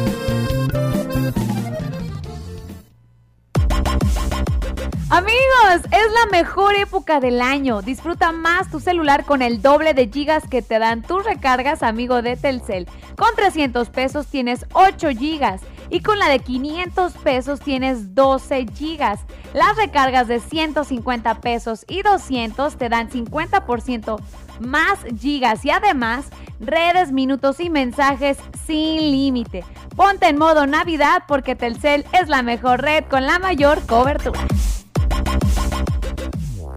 Amigos, 5.10 5.82
es 5.92 6.14
la 6.14 6.26
mejor 6.32 6.76
época 6.76 7.20
del 7.20 7.42
año. 7.42 7.82
Disfruta 7.82 8.32
más 8.32 8.72
tu 8.72 8.80
celular 8.80 9.26
con 9.26 9.42
el 9.42 9.62
doble 9.62 9.94
de 9.94 10.08
gigas 10.08 10.48
que 10.48 10.62
te 10.62 10.80
dan 10.80 11.02
tus 11.02 11.26
recargas, 11.26 11.84
amigo 11.84 12.22
de 12.22 12.38
Telcel. 12.38 12.88
Con 13.18 13.36
300 13.36 13.90
pesos 13.90 14.28
tienes 14.28 14.66
8 14.72 15.10
gigas 15.10 15.60
y 15.92 16.00
con 16.00 16.18
la 16.18 16.30
de 16.30 16.40
500 16.40 17.14
pesos 17.18 17.60
tienes 17.60 18.16
12 18.16 18.66
gigas. 18.74 19.20
Las 19.54 19.76
recargas 19.76 20.28
de 20.28 20.40
150 20.40 21.42
pesos 21.42 21.86
y 21.88 22.02
200 22.02 22.78
te 22.78 22.90
dan 22.90 23.10
50% 23.10 24.20
más 24.62 25.00
gigas 25.20 25.66
y 25.66 25.70
además 25.70 26.26
redes, 26.60 27.12
minutos 27.12 27.60
y 27.60 27.70
mensajes 27.70 28.38
sin 28.66 29.12
límite. 29.12 29.66
Ponte 29.96 30.30
en 30.30 30.38
modo 30.38 30.66
Navidad 30.66 31.24
porque 31.28 31.56
Telcel 31.56 32.06
es 32.20 32.30
la 32.30 32.42
mejor 32.42 32.82
red 32.82 33.04
con 33.10 33.28
la 33.28 33.40
mayor 33.40 33.86
cobertura. 33.86 34.48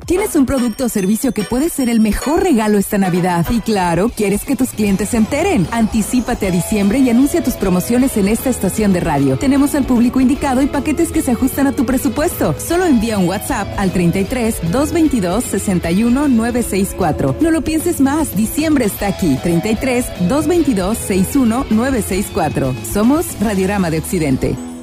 Tienes 0.06 0.36
un 0.36 0.44
producto 0.44 0.84
o 0.84 0.88
servicio 0.90 1.32
que 1.32 1.44
puede 1.44 1.70
ser 1.70 1.88
el 1.88 1.98
mejor 1.98 2.42
regalo 2.42 2.76
esta 2.76 2.98
Navidad. 2.98 3.46
Y 3.50 3.60
claro, 3.60 4.10
quieres 4.10 4.44
que 4.44 4.54
tus 4.54 4.70
clientes 4.70 5.10
se 5.10 5.16
enteren. 5.16 5.66
Anticípate 5.70 6.46
a 6.46 6.50
diciembre 6.50 6.98
y 6.98 7.08
anuncia 7.08 7.42
tus 7.42 7.54
promociones 7.54 8.18
en 8.18 8.28
esta 8.28 8.50
estación 8.50 8.92
de 8.92 9.00
radio. 9.00 9.38
Tenemos 9.38 9.74
al 9.74 9.84
público 9.84 10.20
indicado 10.20 10.60
y 10.60 10.66
paquetes 10.66 11.10
que 11.10 11.22
se 11.22 11.30
ajustan 11.30 11.68
a 11.68 11.72
tu 11.72 11.86
presupuesto. 11.86 12.54
Solo 12.58 12.84
envía 12.84 13.18
un 13.18 13.28
WhatsApp 13.28 13.66
al 13.78 13.92
33 13.92 14.70
222 14.70 15.44
61 15.44 16.28
964. 16.28 17.36
No 17.40 17.50
lo 17.50 17.62
pienses 17.62 18.00
más, 18.00 18.36
diciembre 18.36 18.84
está 18.84 19.06
aquí. 19.06 19.38
33 19.42 20.06
222 20.28 20.98
61 20.98 21.66
964. 21.70 22.74
Somos 22.92 23.24
Radiorama 23.40 23.90
de 23.90 23.98
Occidente. 23.98 24.73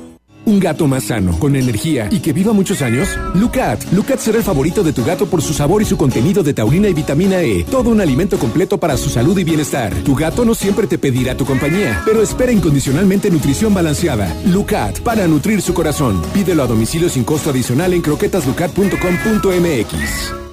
Un 0.45 0.59
gato 0.59 0.87
más 0.87 1.05
sano, 1.05 1.37
con 1.39 1.55
energía 1.55 2.07
y 2.11 2.19
que 2.19 2.33
viva 2.33 2.53
muchos 2.53 2.81
años. 2.81 3.07
Lucat. 3.35 3.83
Lucat 3.93 4.19
será 4.19 4.39
el 4.39 4.43
favorito 4.43 4.83
de 4.83 4.93
tu 4.93 5.03
gato 5.03 5.25
por 5.27 5.41
su 5.41 5.53
sabor 5.53 5.81
y 5.81 5.85
su 5.85 5.97
contenido 5.97 6.43
de 6.43 6.53
taurina 6.53 6.87
y 6.87 6.93
vitamina 6.93 7.41
E. 7.41 7.63
Todo 7.63 7.89
un 7.89 7.99
alimento 8.01 8.37
completo 8.37 8.77
para 8.77 8.97
su 8.97 9.09
salud 9.09 9.35
y 9.37 9.43
bienestar. 9.43 9.93
Tu 10.03 10.15
gato 10.15 10.45
no 10.45 10.55
siempre 10.55 10.87
te 10.87 10.97
pedirá 10.97 11.37
tu 11.37 11.45
compañía, 11.45 12.01
pero 12.05 12.21
espera 12.21 12.51
incondicionalmente 12.51 13.29
nutrición 13.29 13.73
balanceada. 13.73 14.35
Lucat, 14.45 14.99
para 15.01 15.27
nutrir 15.27 15.61
su 15.61 15.73
corazón. 15.73 16.21
Pídelo 16.33 16.63
a 16.63 16.67
domicilio 16.67 17.09
sin 17.09 17.23
costo 17.23 17.51
adicional 17.51 17.93
en 17.93 18.01
croquetaslucat.com.mx. 18.01 20.50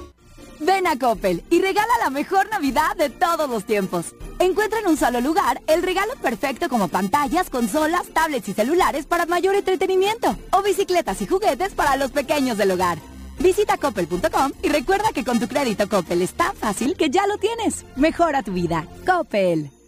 Ven 0.69 0.85
a 0.85 0.99
Coppel 0.99 1.43
y 1.49 1.61
regala 1.61 1.91
la 2.03 2.11
mejor 2.11 2.47
Navidad 2.51 2.95
de 2.95 3.09
todos 3.09 3.49
los 3.49 3.65
tiempos. 3.65 4.13
Encuentra 4.37 4.77
en 4.77 4.87
un 4.87 4.97
solo 4.97 5.19
lugar 5.19 5.63
el 5.65 5.81
regalo 5.81 6.13
perfecto 6.21 6.69
como 6.69 6.89
pantallas, 6.89 7.49
consolas, 7.49 8.09
tablets 8.13 8.49
y 8.49 8.53
celulares 8.53 9.07
para 9.07 9.25
mayor 9.25 9.55
entretenimiento 9.55 10.37
o 10.51 10.61
bicicletas 10.61 11.23
y 11.23 11.25
juguetes 11.25 11.73
para 11.73 11.95
los 11.95 12.11
pequeños 12.11 12.59
del 12.59 12.69
hogar. 12.69 12.99
Visita 13.39 13.77
coppel.com 13.77 14.51
y 14.61 14.69
recuerda 14.69 15.11
que 15.11 15.25
con 15.25 15.39
tu 15.39 15.47
crédito 15.47 15.89
Coppel 15.89 16.21
es 16.21 16.33
tan 16.33 16.55
fácil 16.55 16.95
que 16.95 17.09
ya 17.09 17.25
lo 17.25 17.39
tienes. 17.39 17.83
Mejora 17.95 18.43
tu 18.43 18.51
vida. 18.53 18.85
Coppel. 19.07 19.78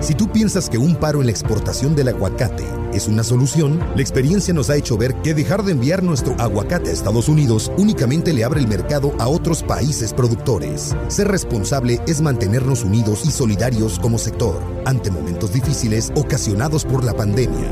Si 0.00 0.14
tú 0.14 0.30
piensas 0.30 0.70
que 0.70 0.78
un 0.78 0.94
paro 0.94 1.20
en 1.20 1.26
la 1.26 1.32
exportación 1.32 1.96
del 1.96 2.08
aguacate 2.08 2.64
es 2.92 3.08
una 3.08 3.24
solución, 3.24 3.80
la 3.96 4.00
experiencia 4.00 4.54
nos 4.54 4.70
ha 4.70 4.76
hecho 4.76 4.96
ver 4.96 5.14
que 5.16 5.34
dejar 5.34 5.64
de 5.64 5.72
enviar 5.72 6.04
nuestro 6.04 6.36
aguacate 6.38 6.90
a 6.90 6.92
Estados 6.92 7.28
Unidos 7.28 7.72
únicamente 7.76 8.32
le 8.32 8.44
abre 8.44 8.60
el 8.60 8.68
mercado 8.68 9.12
a 9.18 9.26
otros 9.26 9.64
países 9.64 10.12
productores. 10.12 10.94
Ser 11.08 11.28
responsable 11.28 12.00
es 12.06 12.20
mantenernos 12.20 12.84
unidos 12.84 13.24
y 13.24 13.32
solidarios 13.32 13.98
como 13.98 14.18
sector 14.18 14.62
ante 14.84 15.10
momentos 15.10 15.52
difíciles 15.52 16.12
ocasionados 16.14 16.84
por 16.84 17.02
la 17.02 17.14
pandemia. 17.14 17.68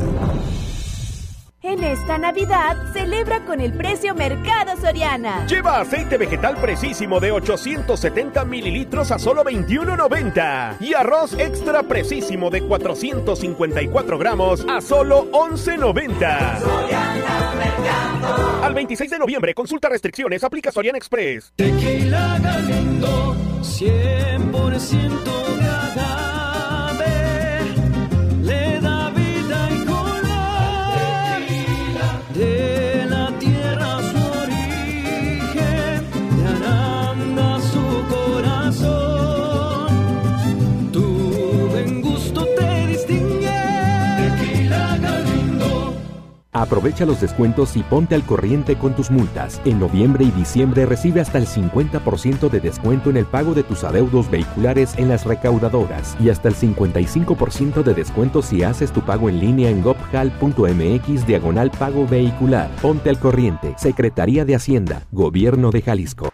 En 1.68 1.82
esta 1.82 2.16
Navidad, 2.16 2.76
celebra 2.92 3.44
con 3.44 3.60
el 3.60 3.72
precio 3.72 4.14
Mercado 4.14 4.80
Soriana. 4.80 5.44
Lleva 5.48 5.80
aceite 5.80 6.16
vegetal 6.16 6.54
precisísimo 6.58 7.18
de 7.18 7.32
870 7.32 8.44
mililitros 8.44 9.10
a 9.10 9.18
solo 9.18 9.42
21.90. 9.42 10.76
Y 10.78 10.94
arroz 10.94 11.36
extra 11.36 11.82
precisísimo 11.82 12.50
de 12.50 12.62
454 12.62 14.16
gramos 14.16 14.64
a 14.68 14.80
solo 14.80 15.28
11.90. 15.32 16.60
Al 18.62 18.72
26 18.72 19.10
de 19.10 19.18
noviembre, 19.18 19.52
consulta 19.52 19.88
restricciones, 19.88 20.44
aplica 20.44 20.70
Soriana 20.70 20.98
Express. 20.98 21.52
Tequila 21.56 22.38
Galindo, 22.40 23.34
100% 23.62 25.65
Aprovecha 46.56 47.04
los 47.04 47.20
descuentos 47.20 47.76
y 47.76 47.82
ponte 47.82 48.14
al 48.14 48.24
corriente 48.24 48.76
con 48.76 48.94
tus 48.94 49.10
multas. 49.10 49.60
En 49.66 49.78
noviembre 49.78 50.24
y 50.24 50.30
diciembre 50.30 50.86
recibe 50.86 51.20
hasta 51.20 51.36
el 51.36 51.46
50% 51.46 52.48
de 52.48 52.60
descuento 52.60 53.10
en 53.10 53.18
el 53.18 53.26
pago 53.26 53.52
de 53.52 53.62
tus 53.62 53.84
adeudos 53.84 54.30
vehiculares 54.30 54.94
en 54.96 55.08
las 55.08 55.26
recaudadoras 55.26 56.16
y 56.18 56.30
hasta 56.30 56.48
el 56.48 56.54
55% 56.54 57.82
de 57.82 57.92
descuento 57.92 58.40
si 58.40 58.62
haces 58.62 58.90
tu 58.90 59.02
pago 59.02 59.28
en 59.28 59.38
línea 59.38 59.68
en 59.68 59.82
gopjal.mx 59.82 61.26
diagonal 61.26 61.70
pago 61.72 62.06
vehicular. 62.06 62.70
Ponte 62.80 63.10
al 63.10 63.18
corriente. 63.18 63.74
Secretaría 63.76 64.46
de 64.46 64.54
Hacienda, 64.54 65.02
Gobierno 65.12 65.70
de 65.70 65.82
Jalisco. 65.82 66.30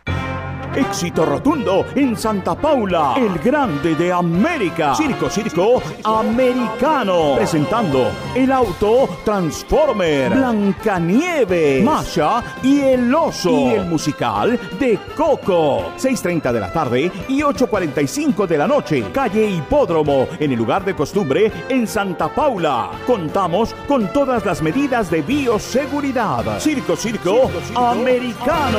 Éxito 0.74 1.26
rotundo 1.26 1.84
en 1.94 2.16
Santa 2.16 2.54
Paula, 2.54 3.14
el 3.16 3.38
grande 3.40 3.94
de 3.94 4.10
América. 4.10 4.94
Circo, 4.94 5.28
circo 5.28 5.82
americano. 6.02 7.34
Presentando 7.36 8.10
el 8.34 8.50
auto 8.50 9.06
Transformer, 9.22 10.30
Blancanieve, 10.30 11.82
Masha 11.82 12.42
y 12.62 12.80
el 12.80 13.14
oso. 13.14 13.50
Y 13.50 13.74
el 13.74 13.84
musical 13.84 14.58
de 14.80 14.98
Coco. 15.14 15.92
6.30 15.98 16.52
de 16.52 16.60
la 16.60 16.72
tarde 16.72 17.12
y 17.28 17.42
8.45 17.42 18.46
de 18.46 18.58
la 18.58 18.66
noche. 18.66 19.04
Calle 19.12 19.50
Hipódromo, 19.50 20.26
en 20.38 20.52
el 20.52 20.58
lugar 20.58 20.86
de 20.86 20.94
costumbre 20.94 21.52
en 21.68 21.86
Santa 21.86 22.28
Paula. 22.28 22.92
Contamos 23.06 23.74
con 23.86 24.10
todas 24.10 24.46
las 24.46 24.62
medidas 24.62 25.10
de 25.10 25.20
bioseguridad. 25.20 26.58
Circo, 26.60 26.96
circo, 26.96 27.50
americano. 27.76 28.78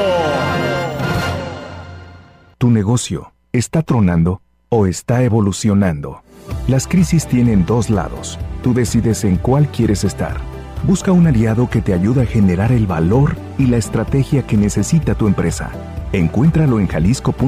¿Tu 2.64 2.72
negocio 2.72 3.34
está 3.52 3.82
tronando 3.82 4.42
o 4.70 4.88
está 4.88 5.22
evolucionando? 5.24 6.24
Las 6.70 6.88
crisis 6.88 7.28
tienen 7.28 7.66
dos 7.66 7.90
lados. 7.90 8.40
Tú 8.62 8.74
decides 8.74 9.26
en 9.26 9.36
cuál 9.36 9.68
quieres 9.68 10.06
estar. 10.06 10.38
Busca 10.84 11.12
un 11.12 11.28
aliado 11.28 11.70
que 11.70 11.82
te 11.82 11.94
ayude 11.94 12.22
a 12.22 12.26
generar 12.26 12.72
el 12.72 12.88
valor 12.88 13.36
y 13.58 13.66
la 13.66 13.76
estrategia 13.76 14.48
que 14.48 14.56
necesita 14.56 15.14
tu 15.14 15.28
empresa. 15.28 15.72
Encuéntralo 16.14 16.80
en 16.80 16.88
jalisco.ab.mx. 16.88 17.44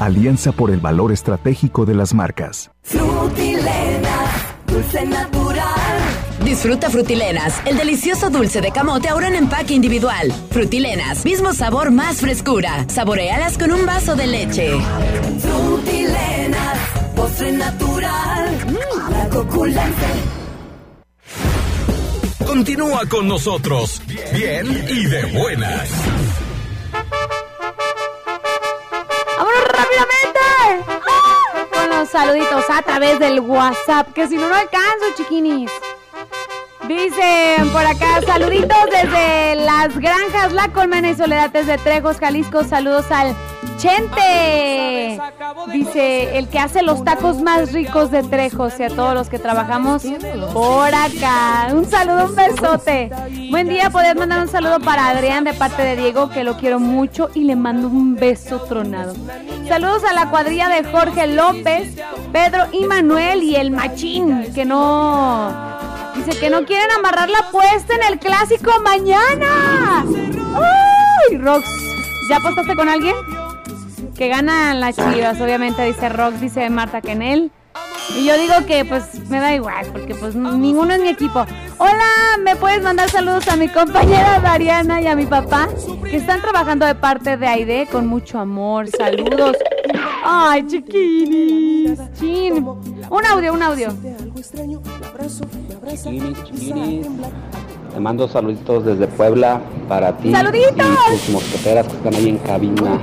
Alianza 0.00 0.50
por 0.50 0.72
el 0.72 0.80
valor 0.80 1.12
estratégico 1.12 1.86
de 1.86 1.94
las 1.94 2.12
marcas. 2.12 2.72
Disfruta 6.44 6.90
Frutilenas, 6.90 7.60
el 7.64 7.76
delicioso 7.76 8.30
dulce 8.30 8.60
de 8.60 8.72
camote 8.72 9.08
ahora 9.08 9.28
en 9.28 9.36
empaque 9.36 9.74
individual. 9.74 10.32
Frutilenas, 10.50 11.24
mismo 11.24 11.52
sabor, 11.52 11.90
más 11.90 12.20
frescura. 12.20 12.86
Saborealas 12.88 13.56
con 13.56 13.72
un 13.72 13.86
vaso 13.86 14.16
de 14.16 14.26
leche. 14.26 14.72
Frutilenas, 15.40 16.78
postre 17.14 17.52
natural. 17.52 18.58
La 19.10 19.28
coculante. 19.28 20.06
Continúa 22.46 23.06
con 23.08 23.28
nosotros, 23.28 24.02
bien 24.34 24.66
y 24.88 25.06
de 25.06 25.24
buenas. 25.26 25.88
¡Vámonos 29.38 29.64
rápidamente! 29.68 30.84
¡Ah! 31.08 31.66
Con 31.72 31.90
los 31.90 32.08
saluditos 32.08 32.64
a 32.68 32.82
través 32.82 33.18
del 33.20 33.40
WhatsApp, 33.40 34.12
que 34.12 34.26
si 34.26 34.36
no, 34.36 34.48
no 34.48 34.54
alcanzo, 34.56 35.06
chiquinis. 35.16 35.70
Dicen 36.90 37.70
por 37.72 37.86
acá, 37.86 38.20
saluditos 38.26 38.76
desde 38.90 39.54
las 39.64 39.96
granjas 39.96 40.52
La 40.52 40.72
Colmena 40.72 41.10
y 41.10 41.14
Soledad 41.14 41.50
desde 41.50 41.78
Trejos, 41.78 42.16
Jalisco. 42.18 42.64
Saludos 42.64 43.06
al 43.12 43.36
Chente. 43.76 45.20
Dice, 45.72 46.36
el 46.36 46.48
que 46.48 46.58
hace 46.58 46.82
los 46.82 47.04
tacos 47.04 47.40
más 47.42 47.72
ricos 47.72 48.10
de 48.10 48.24
Trejos 48.24 48.80
y 48.80 48.82
a 48.82 48.88
todos 48.88 49.14
los 49.14 49.28
que 49.28 49.38
trabajamos 49.38 50.02
por 50.52 50.92
acá. 50.92 51.68
Un 51.72 51.88
saludo, 51.88 52.24
un 52.24 52.34
besote. 52.34 53.12
Buen 53.52 53.68
día, 53.68 53.90
podés 53.90 54.16
mandar 54.16 54.40
un 54.40 54.48
saludo 54.48 54.80
para 54.80 55.10
Adrián 55.10 55.44
de 55.44 55.52
parte 55.52 55.82
de 55.82 55.94
Diego, 55.94 56.28
que 56.30 56.42
lo 56.42 56.56
quiero 56.56 56.80
mucho 56.80 57.30
y 57.34 57.44
le 57.44 57.54
mando 57.54 57.86
un 57.86 58.16
beso 58.16 58.62
tronado. 58.62 59.14
Saludos 59.68 60.02
a 60.02 60.12
la 60.12 60.28
cuadrilla 60.28 60.68
de 60.68 60.82
Jorge 60.90 61.28
López, 61.28 61.96
Pedro 62.32 62.64
y 62.72 62.84
Manuel 62.86 63.44
y 63.44 63.54
el 63.54 63.70
Machín, 63.70 64.52
que 64.52 64.64
no... 64.64 65.89
Dice 66.24 66.38
que 66.38 66.50
no 66.50 66.66
quieren 66.66 66.90
amarrar 66.90 67.30
la 67.30 67.38
apuesta 67.38 67.94
en 67.94 68.12
el 68.12 68.18
clásico 68.18 68.70
mañana. 68.82 70.04
¡Ay, 70.54 71.38
Rox! 71.38 71.64
¿Ya 72.28 72.36
apostaste 72.36 72.76
con 72.76 72.90
alguien? 72.90 73.14
Que 74.18 74.28
ganan 74.28 74.80
las 74.80 74.96
chivas, 74.96 75.40
obviamente, 75.40 75.82
dice 75.82 76.10
Rox, 76.10 76.38
dice 76.38 76.68
Marta 76.68 77.00
Kenel. 77.00 77.50
Y 78.16 78.26
yo 78.26 78.36
digo 78.36 78.54
que 78.66 78.84
pues 78.84 79.28
me 79.28 79.38
da 79.38 79.54
igual, 79.54 79.86
porque 79.92 80.14
pues 80.14 80.34
ninguno 80.34 80.92
es 80.92 81.00
mi 81.00 81.08
equipo. 81.08 81.44
Hola, 81.78 82.38
¿me 82.42 82.56
puedes 82.56 82.82
mandar 82.82 83.08
saludos 83.08 83.46
a 83.48 83.56
mi 83.56 83.68
compañera 83.68 84.40
Dariana 84.40 85.00
y 85.00 85.06
a 85.06 85.14
mi 85.14 85.26
papá? 85.26 85.68
Que 86.02 86.16
están 86.16 86.40
trabajando 86.40 86.86
de 86.86 86.94
parte 86.96 87.36
de 87.36 87.46
Aide 87.46 87.86
con 87.90 88.06
mucho 88.06 88.38
amor. 88.38 88.88
Saludos. 88.88 89.56
Ay, 90.24 90.66
chiquinis. 90.66 92.00
Chin. 92.18 92.66
Un 92.66 93.26
audio, 93.26 93.52
un 93.52 93.62
audio. 93.62 93.88
Chiquinis, 95.86 96.44
chiquinis. 96.44 97.06
Te 97.92 98.00
mando 98.00 98.28
saluditos 98.28 98.84
desde 98.84 99.08
Puebla 99.08 99.60
para 99.88 100.16
ti 100.16 100.30
¡Saluditos! 100.30 100.86
y 101.08 101.10
tus 101.10 101.28
mosqueteras 101.30 101.86
que 101.88 101.96
están 101.96 102.14
ahí 102.14 102.28
en 102.28 102.38
cabina. 102.38 102.98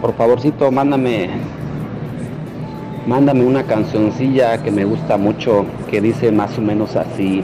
Por 0.00 0.14
favorcito, 0.16 0.70
mándame 0.70 1.30
mándame 3.06 3.44
una 3.44 3.64
cancioncilla 3.64 4.62
que 4.62 4.70
me 4.70 4.84
gusta 4.84 5.16
mucho 5.16 5.64
que 5.90 6.00
dice 6.00 6.30
más 6.30 6.56
o 6.58 6.60
menos 6.60 6.96
así. 6.96 7.42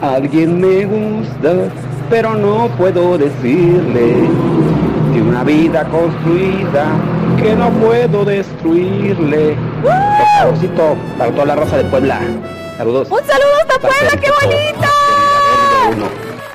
Alguien 0.00 0.60
me 0.60 0.84
gusta, 0.86 1.68
pero 2.08 2.34
no 2.34 2.68
puedo 2.78 3.18
decirle. 3.18 4.28
Tiene 5.12 5.28
una 5.28 5.44
vida 5.44 5.84
construida 5.88 6.86
que 7.42 7.54
no 7.54 7.70
puedo 7.70 8.24
destruirle. 8.24 9.56
Por 9.82 9.92
favorcito, 10.38 10.96
para 11.18 11.30
toda 11.32 11.46
la 11.46 11.56
raza 11.56 11.76
de 11.78 11.84
Puebla. 11.84 12.20
Saludos. 12.78 13.08
¡Un 13.10 13.18
saludo 13.18 13.56
hasta 13.60 13.78
Puebla! 13.78 14.10
¡Qué 14.20 14.30
bonito! 14.40 14.88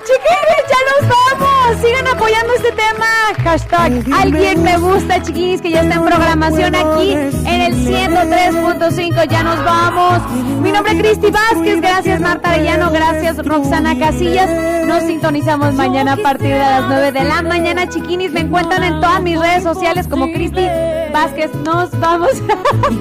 Chiquines, 0.04 0.64
ya 0.70 0.78
nos 0.92 1.10
vamos. 1.10 1.55
Sigan 1.74 2.08
apoyando 2.08 2.54
este 2.54 2.72
tema. 2.72 3.06
Hashtag 3.44 4.06
alguien 4.14 4.64
me 4.64 4.78
gusta, 4.78 5.22
chiquis, 5.22 5.62
que 5.62 5.72
ya 5.72 5.82
está 5.82 5.96
en 5.96 6.06
programación 6.06 6.76
aquí 6.76 7.14
en 7.14 7.62
el 7.62 7.74
103.5. 7.76 9.28
Ya 9.28 9.44
nos 9.44 9.64
vamos. 9.64 10.22
Mi 10.62 10.72
nombre 10.72 10.94
es 10.94 11.00
Cristi 11.00 11.32
Vázquez. 11.32 11.82
Gracias, 11.82 12.22
Marta 12.22 12.52
Arellano. 12.52 12.92
Gracias, 12.92 13.38
Roxana 13.44 13.98
Casillas. 13.98 14.50
Nos 14.86 15.04
sintonizamos 15.04 15.74
mañana 15.74 16.14
a 16.14 16.18
partir 16.18 16.50
de 16.50 16.60
las 16.60 16.88
9 16.88 17.12
de 17.12 17.24
la 17.24 17.42
mañana, 17.42 17.90
chiquinis. 17.90 18.32
Me 18.32 18.42
encuentran 18.42 18.84
en 18.84 19.02
todas 19.02 19.22
mis 19.24 19.40
redes 19.40 19.64
sociales 19.64 20.08
como 20.08 20.32
Cristi 20.32 20.68
Vázquez. 21.12 21.54
Nos 21.56 21.92
vamos. 22.00 22.32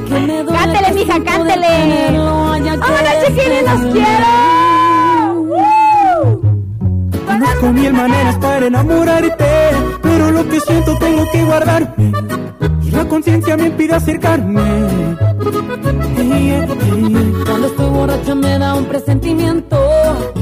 cántele, 0.09 0.93
mija, 0.95 1.23
cántele. 1.23 2.19
Vámonos, 2.19 3.27
chiquinis, 3.27 3.63
los 3.63 3.93
quiero. 3.93 4.74
Conozco 7.27 7.73
mil 7.73 7.93
maneras 7.93 8.37
para 8.37 8.67
enamorarte, 8.67 9.45
pero 10.03 10.31
lo 10.31 10.49
que 10.49 10.61
siento 10.61 10.97
tengo 10.99 11.25
que 11.33 11.45
guardarme. 11.45 12.13
Y 12.83 12.91
la 12.91 13.05
conciencia 13.07 13.57
me 13.57 13.67
impide 13.67 13.95
acercarme. 13.95 14.63
Cuando 17.45 17.67
estoy 17.67 17.91
borracha 17.91 18.35
me 18.35 18.59
da 18.59 18.75
un 18.75 18.87
presentimiento 18.87 19.77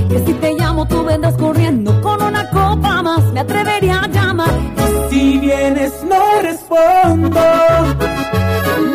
Que 0.09 0.19
si 0.25 0.35
te 0.35 0.55
llamo 0.55 0.87
tú 0.87 1.05
vendrás 1.05 1.35
corriendo 1.35 2.01
Con 2.01 2.23
una 2.23 2.49
copa 2.51 3.03
más 3.03 3.25
me 3.33 3.41
atrevería 3.41 4.01
a 4.01 4.09
llamar 4.09 4.51
Y 4.79 5.15
si 5.15 5.39
vienes 5.39 5.93
no 6.09 6.43
respondo 6.43 7.41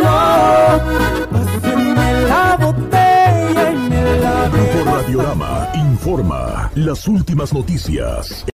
No 0.02 0.82
Pásenme 1.32 2.22
la 2.28 2.58
botella 2.60 3.07
Grupo 4.50 4.84
Radiorama 4.86 5.70
informa 5.74 6.72
las 6.76 7.08
últimas 7.08 7.54
noticias. 7.54 8.46